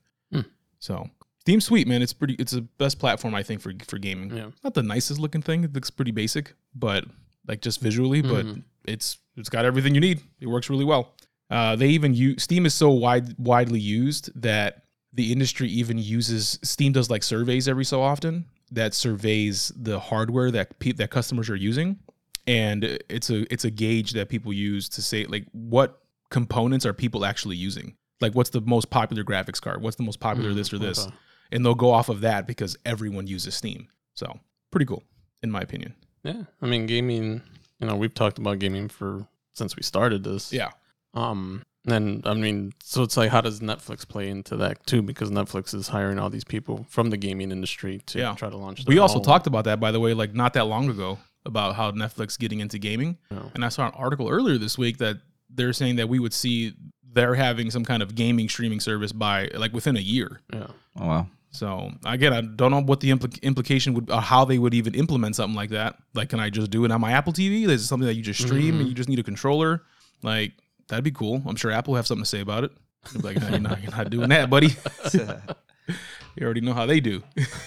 So 0.85 1.09
Steam's 1.41 1.65
sweet, 1.65 1.89
man. 1.89 2.03
It's 2.03 2.13
pretty. 2.13 2.35
It's 2.35 2.53
the 2.53 2.61
best 2.79 2.99
platform 2.99 3.35
I 3.35 3.43
think 3.43 3.61
for 3.63 3.73
for 3.89 3.99
gaming. 3.99 4.35
Yeah. 4.37 4.51
Not 4.63 4.75
the 4.75 4.83
nicest 4.83 5.19
looking 5.19 5.41
thing. 5.43 5.65
It 5.65 5.73
looks 5.73 5.91
pretty 5.91 6.11
basic, 6.13 6.55
but 6.75 7.05
like 7.49 7.63
just 7.63 7.81
visually, 7.81 8.21
but 8.23 8.45
Mhm. 8.45 8.63
it's 8.85 9.19
it's 9.37 9.49
got 9.49 9.65
everything 9.65 9.95
you 9.95 10.01
need. 10.01 10.21
It 10.41 10.47
works 10.47 10.69
really 10.69 10.85
well. 10.85 11.15
Uh, 11.51 11.75
they 11.77 11.89
even 11.89 12.13
use 12.15 12.43
Steam 12.43 12.67
is 12.67 12.75
so 12.75 12.91
wide 12.91 13.35
widely 13.39 13.81
used 13.81 14.31
that 14.43 14.85
the 15.13 15.33
industry 15.33 15.69
even 15.71 15.97
uses 15.99 16.59
Steam 16.63 16.93
does 16.93 17.09
like 17.11 17.23
surveys 17.23 17.67
every 17.69 17.85
so 17.85 18.03
often 18.03 18.45
that 18.71 18.93
surveys 18.95 19.73
the 19.77 19.99
hardware 20.01 20.51
that 20.51 20.79
pe- 20.81 20.93
that 20.93 21.11
customers 21.11 21.49
are 21.49 21.57
using, 21.57 21.99
and 22.47 22.85
it's 23.09 23.31
a 23.31 23.51
it's 23.53 23.65
a 23.65 23.71
gauge 23.71 24.13
that 24.13 24.29
people 24.29 24.53
use 24.53 24.89
to 24.91 25.01
say 25.03 25.25
like 25.25 25.47
what 25.53 26.01
components 26.31 26.85
are 26.85 26.93
people 26.93 27.25
actually 27.25 27.57
using. 27.57 27.97
Like, 28.21 28.35
what's 28.35 28.51
the 28.51 28.61
most 28.61 28.91
popular 28.91 29.25
graphics 29.25 29.61
card? 29.61 29.83
What's 29.83 29.97
the 29.97 30.03
most 30.03 30.21
popular 30.21 30.51
Mm, 30.51 30.55
this 30.55 30.73
or 30.73 30.79
this? 30.79 31.07
okay. 31.07 31.15
And 31.53 31.65
they'll 31.65 31.75
go 31.75 31.91
off 31.91 32.09
of 32.09 32.21
that 32.23 32.47
because 32.47 32.77
everyone 32.85 33.27
uses 33.27 33.55
Steam. 33.55 33.89
So 34.15 34.39
pretty 34.71 34.87
cool, 34.87 35.03
in 35.43 35.51
my 35.51 35.61
opinion. 35.61 35.95
Yeah, 36.23 36.45
I 36.63 36.67
mean, 36.67 36.87
gaming. 36.87 37.43
You 37.81 37.87
know, 37.89 37.97
we've 37.97 38.15
talked 38.15 38.39
about 38.39 38.59
gaming 38.61 38.89
for 38.89 39.27
since 39.53 39.77
we 39.77 39.83
started 39.83 40.25
this. 40.25 40.53
Yeah. 40.53 40.71
Um, 41.13 41.63
and 41.87 42.27
I 42.27 42.33
mean, 42.35 42.73
so 42.83 43.03
it's 43.03 43.17
like, 43.17 43.31
how 43.31 43.41
does 43.43 43.61
Netflix 43.61 44.09
play 44.09 44.29
into 44.31 44.57
that 44.57 44.87
too? 44.87 45.03
Because 45.03 45.31
Netflix 45.31 45.75
is 45.75 45.89
hiring 45.89 46.19
all 46.19 46.31
these 46.31 46.45
people 46.45 46.87
from 46.89 47.11
the 47.11 47.17
gaming 47.19 47.51
industry 47.53 48.01
to 48.07 48.19
Yeah. 48.19 48.35
try 48.35 48.49
to 48.49 48.57
launch. 48.57 48.87
We 48.87 48.99
also 48.99 49.19
own- 49.19 49.23
talked 49.25 49.47
about 49.47 49.65
that, 49.65 49.81
by 49.81 49.91
the 49.93 50.01
way, 50.01 50.15
like 50.15 50.35
not 50.35 50.55
that 50.55 50.65
long 50.65 50.89
ago 50.89 51.19
about 51.45 51.75
how 51.77 51.91
Netflix 51.91 52.39
getting 52.39 52.61
into 52.61 52.79
gaming. 52.79 53.19
And 53.55 53.65
I 53.65 53.69
saw 53.69 53.87
an 53.87 53.93
article 53.95 54.31
earlier 54.31 54.57
this 54.57 54.79
week 54.79 54.97
that 54.99 55.19
they're 55.51 55.75
saying 55.75 55.97
that 55.97 56.09
we 56.09 56.19
would 56.19 56.33
see 56.33 56.73
they're 57.15 57.35
having 57.35 57.71
some 57.71 57.85
kind 57.85 58.03
of 58.03 58.15
gaming 58.15 58.49
streaming 58.49 58.81
service 58.81 59.13
by 59.13 59.49
like 59.55 59.73
within 59.73 59.97
a 59.97 60.01
year. 60.01 60.41
Yeah. 60.53 60.67
Oh 60.99 61.07
wow. 61.07 61.27
So 61.51 61.93
again, 62.05 62.33
I 62.33 62.41
don't 62.41 62.73
know 62.73 62.83
what 62.83 62.99
the 62.99 63.11
impl- 63.11 63.41
implication 63.43 63.95
would, 63.95 64.11
or 64.11 64.21
how 64.21 64.45
they 64.45 64.59
would 64.59 64.75
even 64.75 64.95
implement 64.95 65.37
something 65.37 65.55
like 65.55 65.71
that. 65.71 65.97
Like, 66.13 66.31
can 66.31 66.41
I 66.41 66.51
just 66.51 66.71
do 66.71 66.85
it 66.85 66.91
on 66.91 67.01
my 67.01 67.13
Apple 67.13 67.33
TV? 67.33 67.69
Is 67.69 67.83
it 67.83 67.87
something 67.87 68.07
that 68.07 68.15
you 68.15 68.23
just 68.23 68.43
stream 68.43 68.81
and 68.81 68.89
you 68.89 68.95
just 68.95 69.09
need 69.09 69.21
a 69.21 69.23
controller? 69.23 69.83
Like, 70.23 70.53
that'd 70.89 71.05
be 71.05 71.13
cool. 71.13 71.43
I'm 71.47 71.55
sure 71.55 71.71
Apple 71.71 71.93
will 71.93 71.97
have 71.97 72.09
something 72.09 72.25
to 72.25 72.29
say 72.29 72.41
about 72.41 72.65
it. 72.65 72.73
They'll 73.13 73.23
be 73.23 73.29
like, 73.29 73.41
no, 73.41 73.49
you're 73.51 73.61
not, 73.61 73.83
you're 73.83 73.93
not 73.93 74.11
doing 74.11 74.29
that, 74.31 74.51
buddy. 74.51 74.71
you 75.15 76.45
already 76.45 76.61
know 76.61 76.73
how 76.73 76.87
they 76.87 76.99
do. 76.99 77.23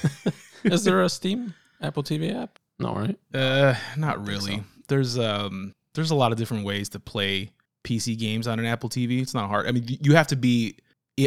is 0.65 0.83
there 0.83 1.01
a 1.01 1.07
Steam 1.07 1.53
Apple 1.81 2.03
TV 2.03 2.35
app? 2.35 2.59
No, 2.79 2.93
right? 2.93 3.17
Uh, 3.33 3.75
not 3.95 4.25
really. 4.25 4.57
so. 4.57 4.63
There's 4.89 5.17
um, 5.17 5.73
there's 5.93 6.11
a 6.11 6.15
lot 6.15 6.31
of 6.31 6.37
different 6.37 6.65
ways 6.65 6.89
to 6.89 6.99
play 6.99 7.51
PC 7.87 8.17
games 8.17 8.47
on 8.47 8.59
an 8.59 8.65
Apple 8.65 8.89
TV. 8.89 9.21
It's 9.21 9.33
not 9.33 9.47
hard. 9.49 9.67
I 9.67 9.71
mean, 9.71 9.85
you 9.87 10.15
have 10.15 10.27
to 10.27 10.35
be 10.35 10.75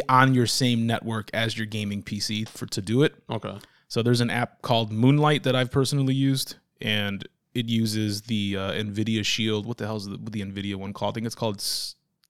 on 0.07 0.33
your 0.33 0.47
same 0.47 0.85
network 0.87 1.29
as 1.33 1.57
your 1.57 1.65
gaming 1.65 2.01
PC 2.03 2.47
for 2.47 2.65
to 2.67 2.81
do 2.81 3.03
it. 3.03 3.15
Okay. 3.29 3.57
So 3.87 4.01
there's 4.01 4.21
an 4.21 4.29
app 4.29 4.61
called 4.61 4.91
Moonlight 4.91 5.43
that 5.43 5.55
I've 5.55 5.71
personally 5.71 6.13
used, 6.13 6.55
and 6.79 7.27
it 7.53 7.67
uses 7.67 8.21
the 8.21 8.55
uh, 8.57 8.71
NVIDIA 8.71 9.25
Shield. 9.25 9.65
What 9.65 9.77
the 9.77 9.85
hell 9.85 9.97
is 9.97 10.05
the, 10.05 10.15
the 10.17 10.41
NVIDIA 10.41 10.75
one 10.75 10.93
called? 10.93 11.13
I 11.13 11.15
think 11.15 11.25
it's 11.25 11.35
called 11.35 11.61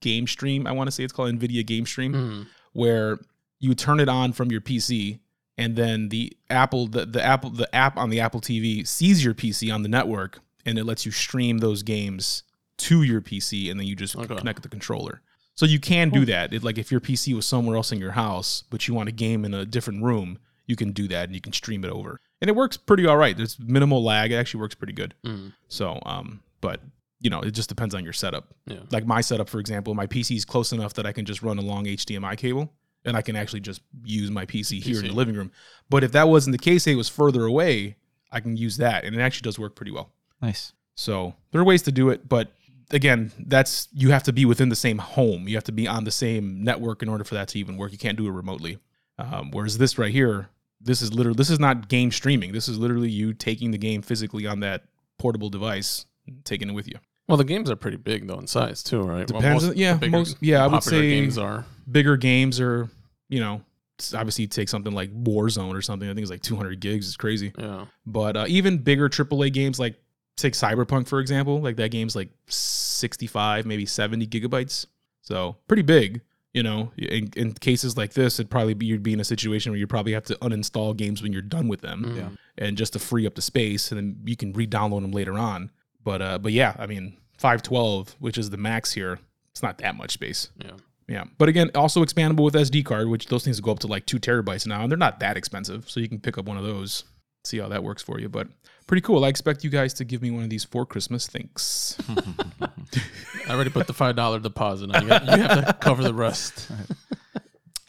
Game 0.00 0.26
Stream. 0.26 0.66
I 0.66 0.72
want 0.72 0.88
to 0.88 0.92
say 0.92 1.04
it's 1.04 1.12
called 1.12 1.30
NVIDIA 1.32 1.64
Game 1.64 1.86
Stream, 1.86 2.12
Mm. 2.14 2.46
where 2.72 3.18
you 3.60 3.74
turn 3.74 4.00
it 4.00 4.08
on 4.08 4.32
from 4.32 4.50
your 4.50 4.60
PC, 4.60 5.20
and 5.56 5.76
then 5.76 6.08
the 6.08 6.36
Apple 6.50 6.88
the, 6.88 7.06
the 7.06 7.22
Apple 7.24 7.50
the 7.50 7.72
app 7.72 7.96
on 7.96 8.10
the 8.10 8.18
Apple 8.18 8.40
TV 8.40 8.84
sees 8.84 9.24
your 9.24 9.34
PC 9.34 9.72
on 9.72 9.82
the 9.84 9.88
network, 9.88 10.40
and 10.66 10.78
it 10.78 10.84
lets 10.84 11.06
you 11.06 11.12
stream 11.12 11.58
those 11.58 11.84
games 11.84 12.42
to 12.82 13.02
your 13.02 13.20
PC, 13.20 13.70
and 13.70 13.78
then 13.78 13.86
you 13.86 13.96
just 13.96 14.16
Okay. 14.16 14.34
connect 14.36 14.62
the 14.62 14.68
controller. 14.68 15.20
So 15.54 15.66
you 15.66 15.78
can 15.78 16.08
do 16.10 16.24
that. 16.26 16.52
It, 16.52 16.62
like 16.64 16.78
if 16.78 16.90
your 16.90 17.00
PC 17.00 17.34
was 17.34 17.44
somewhere 17.46 17.76
else 17.76 17.92
in 17.92 17.98
your 18.00 18.12
house, 18.12 18.64
but 18.70 18.88
you 18.88 18.94
want 18.94 19.08
a 19.08 19.12
game 19.12 19.44
in 19.44 19.52
a 19.52 19.66
different 19.66 20.02
room, 20.02 20.38
you 20.66 20.76
can 20.76 20.92
do 20.92 21.06
that 21.08 21.24
and 21.24 21.34
you 21.34 21.40
can 21.40 21.52
stream 21.52 21.84
it 21.84 21.90
over. 21.90 22.20
And 22.40 22.48
it 22.48 22.56
works 22.56 22.76
pretty 22.76 23.06
all 23.06 23.16
right. 23.18 23.36
There's 23.36 23.58
minimal 23.58 24.02
lag. 24.02 24.32
It 24.32 24.36
actually 24.36 24.60
works 24.60 24.74
pretty 24.74 24.94
good. 24.94 25.14
Mm. 25.24 25.52
So, 25.68 26.00
um, 26.06 26.42
but 26.60 26.80
you 27.20 27.30
know, 27.30 27.40
it 27.40 27.52
just 27.52 27.68
depends 27.68 27.94
on 27.94 28.02
your 28.02 28.12
setup. 28.14 28.54
Yeah. 28.66 28.80
Like 28.90 29.06
my 29.06 29.20
setup, 29.20 29.48
for 29.48 29.60
example, 29.60 29.94
my 29.94 30.06
PC 30.06 30.36
is 30.36 30.44
close 30.44 30.72
enough 30.72 30.94
that 30.94 31.06
I 31.06 31.12
can 31.12 31.24
just 31.24 31.42
run 31.42 31.58
a 31.58 31.62
long 31.62 31.84
HDMI 31.84 32.36
cable 32.36 32.72
and 33.04 33.16
I 33.16 33.22
can 33.22 33.36
actually 33.36 33.60
just 33.60 33.82
use 34.04 34.30
my 34.30 34.46
PC, 34.46 34.82
here 34.82 34.98
in 35.00 35.06
the 35.08 35.12
living 35.12 35.34
room. 35.36 35.52
But 35.90 36.02
if 36.02 36.12
that 36.12 36.28
wasn't 36.28 36.52
the 36.52 36.58
case, 36.62 36.84
say 36.84 36.92
it 36.92 36.96
was 36.96 37.08
further 37.08 37.44
away, 37.44 37.96
I 38.32 38.40
can 38.40 38.56
use 38.56 38.78
that. 38.78 39.04
And 39.04 39.14
it 39.14 39.20
actually 39.20 39.44
does 39.44 39.58
work 39.58 39.76
pretty 39.76 39.92
well. 39.92 40.10
Nice. 40.40 40.72
So 40.94 41.34
there 41.52 41.60
are 41.60 41.64
ways 41.64 41.82
to 41.82 41.92
do 41.92 42.10
it, 42.10 42.28
but 42.28 42.52
again, 42.92 43.32
that's 43.38 43.88
you 43.92 44.10
have 44.10 44.22
to 44.24 44.32
be 44.32 44.44
within 44.44 44.68
the 44.68 44.76
same 44.76 44.98
home. 44.98 45.48
You 45.48 45.56
have 45.56 45.64
to 45.64 45.72
be 45.72 45.88
on 45.88 46.04
the 46.04 46.10
same 46.10 46.62
network 46.62 47.02
in 47.02 47.08
order 47.08 47.24
for 47.24 47.34
that 47.34 47.48
to 47.48 47.58
even 47.58 47.76
work. 47.76 47.92
You 47.92 47.98
can't 47.98 48.16
do 48.16 48.26
it 48.26 48.30
remotely. 48.30 48.78
Um, 49.18 49.50
whereas 49.50 49.78
this 49.78 49.98
right 49.98 50.12
here, 50.12 50.48
this 50.80 51.02
is 51.02 51.12
literally 51.14 51.36
this 51.36 51.50
is 51.50 51.58
not 51.60 51.88
game 51.88 52.10
streaming. 52.10 52.52
This 52.52 52.68
is 52.68 52.78
literally 52.78 53.10
you 53.10 53.32
taking 53.34 53.70
the 53.70 53.78
game 53.78 54.02
physically 54.02 54.46
on 54.46 54.60
that 54.60 54.84
portable 55.18 55.50
device, 55.50 56.06
taking 56.44 56.68
it 56.68 56.72
with 56.72 56.88
you. 56.88 56.96
Well, 57.28 57.36
the 57.38 57.44
games 57.44 57.70
are 57.70 57.76
pretty 57.76 57.96
big 57.98 58.26
though 58.26 58.38
in 58.38 58.46
size 58.46 58.82
too, 58.82 59.00
right? 59.02 59.30
Well, 59.30 59.40
Depends 59.40 59.64
most- 59.66 59.76
yeah, 59.76 59.94
bigger- 59.94 60.10
most- 60.18 60.36
yeah, 60.40 60.64
I 60.64 60.66
would 60.66 60.82
say- 60.82 61.08
games 61.10 61.38
are. 61.38 61.64
Bigger 61.90 62.16
games 62.16 62.60
are, 62.60 62.88
you 63.28 63.40
know, 63.40 63.62
obviously 64.14 64.46
take 64.46 64.68
something 64.68 64.92
like 64.92 65.12
Warzone 65.12 65.74
or 65.76 65.82
something. 65.82 66.08
I 66.08 66.12
think 66.14 66.22
it's 66.22 66.30
like 66.30 66.42
200 66.42 66.80
gigs. 66.80 67.06
It's 67.06 67.16
crazy. 67.16 67.52
Yeah. 67.58 67.86
But 68.06 68.36
uh, 68.36 68.44
even 68.48 68.78
bigger 68.78 69.08
AAA 69.08 69.52
games 69.52 69.78
like 69.78 69.96
take 70.36 70.54
Cyberpunk 70.54 71.06
for 71.08 71.20
example, 71.20 71.60
like 71.60 71.76
that 71.76 71.90
game's 71.90 72.16
like 72.16 72.30
65, 72.48 73.66
maybe 73.66 73.86
70 73.86 74.26
gigabytes. 74.26 74.86
So 75.22 75.56
pretty 75.68 75.82
big. 75.82 76.20
You 76.54 76.62
know, 76.62 76.92
in, 76.98 77.30
in 77.34 77.52
cases 77.54 77.96
like 77.96 78.12
this, 78.12 78.38
it'd 78.38 78.50
probably 78.50 78.74
be 78.74 78.84
you'd 78.84 79.02
be 79.02 79.14
in 79.14 79.20
a 79.20 79.24
situation 79.24 79.72
where 79.72 79.78
you 79.78 79.86
probably 79.86 80.12
have 80.12 80.24
to 80.24 80.34
uninstall 80.36 80.94
games 80.94 81.22
when 81.22 81.32
you're 81.32 81.40
done 81.40 81.66
with 81.66 81.80
them, 81.80 82.04
Mm. 82.04 82.16
Yeah. 82.16 82.28
and 82.58 82.76
just 82.76 82.92
to 82.92 82.98
free 82.98 83.26
up 83.26 83.36
the 83.36 83.40
space, 83.42 83.90
and 83.90 83.96
then 83.98 84.16
you 84.26 84.36
can 84.36 84.52
re-download 84.52 85.00
them 85.00 85.12
later 85.12 85.38
on. 85.38 85.70
But 86.04 86.20
uh, 86.20 86.36
but 86.38 86.52
yeah, 86.52 86.76
I 86.78 86.86
mean, 86.86 87.16
512, 87.38 88.16
which 88.18 88.36
is 88.36 88.50
the 88.50 88.58
max 88.58 88.92
here, 88.92 89.18
it's 89.52 89.62
not 89.62 89.78
that 89.78 89.96
much 89.96 90.10
space. 90.10 90.50
Yeah. 90.62 90.72
Yeah, 91.08 91.24
but 91.38 91.48
again, 91.48 91.70
also 91.74 92.04
expandable 92.04 92.44
with 92.44 92.54
SD 92.54 92.84
card, 92.84 93.08
which 93.08 93.26
those 93.26 93.44
things 93.44 93.58
go 93.60 93.70
up 93.72 93.78
to 93.80 93.86
like 93.86 94.04
two 94.06 94.18
terabytes 94.20 94.66
now, 94.66 94.82
and 94.82 94.90
they're 94.90 94.98
not 94.98 95.20
that 95.20 95.36
expensive, 95.38 95.88
so 95.88 96.00
you 96.00 96.08
can 96.08 96.20
pick 96.20 96.36
up 96.36 96.44
one 96.44 96.56
of 96.58 96.64
those, 96.64 97.04
see 97.44 97.58
how 97.58 97.68
that 97.68 97.82
works 97.82 98.02
for 98.02 98.20
you. 98.20 98.28
But 98.28 98.48
pretty 98.86 99.00
cool. 99.02 99.24
I 99.24 99.28
expect 99.28 99.64
you 99.64 99.70
guys 99.70 99.94
to 99.94 100.04
give 100.04 100.22
me 100.22 100.30
one 100.30 100.44
of 100.44 100.50
these 100.50 100.64
for 100.64 100.84
Christmas. 100.86 101.26
Thanks. 101.26 101.96
I 103.48 103.50
already 103.54 103.70
put 103.70 103.86
the 103.86 103.92
five 103.94 104.16
dollar 104.16 104.38
deposit 104.38 104.94
on. 104.94 105.02
You, 105.02 105.08
got- 105.08 105.24
you 105.24 105.42
have 105.42 105.66
to 105.66 105.72
cover 105.74 106.02
the 106.02 106.14
rest. 106.14 106.70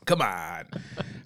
Come 0.06 0.22
on. 0.22 0.66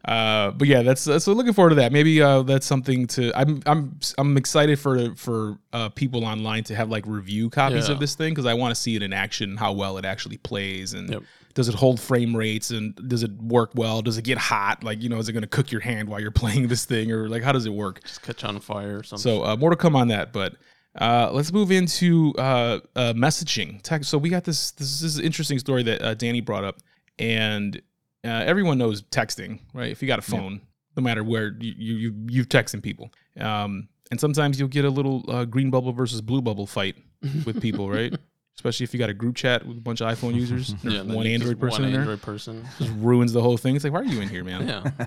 Uh, 0.06 0.52
but 0.52 0.68
yeah, 0.68 0.84
that's 0.84 1.08
uh, 1.08 1.20
so 1.20 1.34
looking 1.34 1.54
forward 1.54 1.70
to 1.70 1.76
that. 1.76 1.92
Maybe 1.92 2.22
uh, 2.22 2.44
that's 2.44 2.66
something 2.66 3.08
to. 3.08 3.32
I'm 3.38 3.62
I'm 3.66 4.00
I'm 4.18 4.38
excited 4.38 4.80
for 4.80 5.16
for 5.16 5.58
uh, 5.74 5.90
people 5.90 6.24
online 6.24 6.64
to 6.66 6.76
have 6.76 6.90
like 6.90 7.06
review 7.08 7.50
copies 7.50 7.88
Yeah. 7.88 7.96
of 7.96 8.00
this 8.00 8.16
thing 8.16 8.34
because 8.34 8.46
I 8.46 8.54
want 8.54 8.74
to 8.74 8.80
see 8.80 8.96
it 8.96 9.04
in 9.04 9.12
action, 9.14 9.58
how 9.58 9.74
well 9.74 9.98
it 9.98 10.06
actually 10.06 10.38
plays, 10.38 10.94
and 10.94 11.10
Yep. 11.10 11.24
does 11.56 11.68
it 11.68 11.76
hold 11.76 12.00
frame 12.00 12.36
rates, 12.36 12.70
and 12.70 12.96
does 13.10 13.24
it 13.24 13.32
work 13.42 13.72
well? 13.76 14.02
Does 14.02 14.18
it 14.18 14.24
get 14.24 14.38
hot? 14.38 14.84
Like 14.84 15.02
you 15.04 15.10
know, 15.10 15.18
is 15.18 15.28
it 15.28 15.34
going 15.34 15.42
to 15.42 15.48
cook 15.48 15.72
your 15.72 15.82
hand 15.82 16.08
while 16.08 16.22
you're 16.22 16.32
playing 16.44 16.68
this 16.70 16.86
thing, 16.86 17.12
or 17.12 17.28
like 17.28 17.44
how 17.44 17.52
does 17.52 17.66
it 17.66 17.74
work? 17.74 18.02
Just 18.04 18.22
catch 18.22 18.44
on 18.46 18.58
fire 18.62 19.00
or 19.00 19.04
something. 19.04 19.22
So 19.24 19.44
uh, 19.44 19.56
more 19.58 19.72
to 19.72 19.76
come 19.76 19.96
on 19.96 20.08
that, 20.08 20.32
but 20.32 20.56
uh, 20.98 21.32
let's 21.34 21.52
move 21.52 21.70
into 21.72 22.34
uh, 22.38 22.80
uh, 22.96 23.14
messaging. 23.14 23.82
tech. 23.82 24.06
So 24.06 24.18
we 24.18 24.30
got 24.30 24.46
this. 24.46 24.72
This 24.72 25.02
is 25.02 25.18
an 25.18 25.26
interesting 25.26 25.60
story 25.60 25.84
that 25.84 26.02
uh, 26.02 26.14
Danny 26.14 26.40
brought 26.40 26.64
up, 26.64 26.78
and 27.20 27.82
uh, 28.24 28.44
everyone 28.46 28.78
knows 28.78 29.02
texting, 29.04 29.60
right? 29.74 29.92
If 29.92 30.02
you 30.02 30.08
got 30.08 30.20
a 30.20 30.24
phone, 30.24 30.62
no 30.96 31.04
matter 31.04 31.24
where 31.24 31.56
you 31.60 31.74
you 31.78 31.96
you 31.96 32.16
you've 32.28 32.50
texting 32.50 32.82
people, 32.82 33.12
um, 33.40 33.88
and 34.12 34.20
sometimes 34.20 34.60
you'll 34.60 34.70
get 34.70 34.86
a 34.86 34.90
little 34.90 35.24
uh, 35.30 35.46
green 35.46 35.70
bubble 35.70 35.94
versus 35.94 36.22
blue 36.22 36.42
bubble 36.42 36.68
fight 36.68 36.96
with 37.46 37.62
people, 37.62 37.90
right? 37.90 38.14
Especially 38.56 38.84
if 38.84 38.94
you 38.94 39.00
got 39.00 39.10
a 39.10 39.14
group 39.14 39.36
chat 39.36 39.66
with 39.66 39.78
a 39.78 39.82
bunch 39.82 40.02
of 40.02 40.08
iPhone 40.12 40.34
users, 40.34 40.74
yeah, 40.84 41.04
one 41.04 41.28
Android 41.28 41.60
person 41.60 41.84
one 41.84 41.88
in 41.90 41.92
there, 41.92 42.02
Android 42.02 42.22
person. 42.22 42.66
just 42.80 42.92
ruins 42.96 43.34
the 43.34 43.42
whole 43.42 43.58
thing. 43.58 43.76
It's 43.76 43.84
like, 43.84 43.94
why 43.94 44.02
are 44.02 44.06
you 44.06 44.20
in 44.22 44.30
here, 44.30 44.44
man? 44.44 44.68
Yeah. 44.68 45.06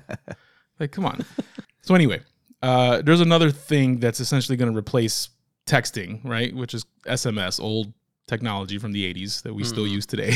Like, 0.78 0.92
come 0.92 1.04
on. 1.04 1.24
so 1.82 1.94
anyway, 1.94 2.20
uh, 2.62 3.02
there's 3.02 3.20
another 3.20 3.50
thing 3.50 4.00
that's 4.00 4.20
essentially 4.20 4.56
going 4.56 4.72
to 4.72 4.78
replace 4.78 5.28
texting, 5.66 6.24
right? 6.24 6.54
Which 6.54 6.74
is 6.74 6.86
SMS, 7.06 7.60
old 7.60 7.92
technology 8.34 8.78
from 8.78 8.92
the 8.92 9.02
80s 9.12 9.42
that 9.42 9.52
we 9.58 9.64
still 9.64 9.84
Mhm. 9.86 9.96
use 9.98 10.06
today. 10.06 10.32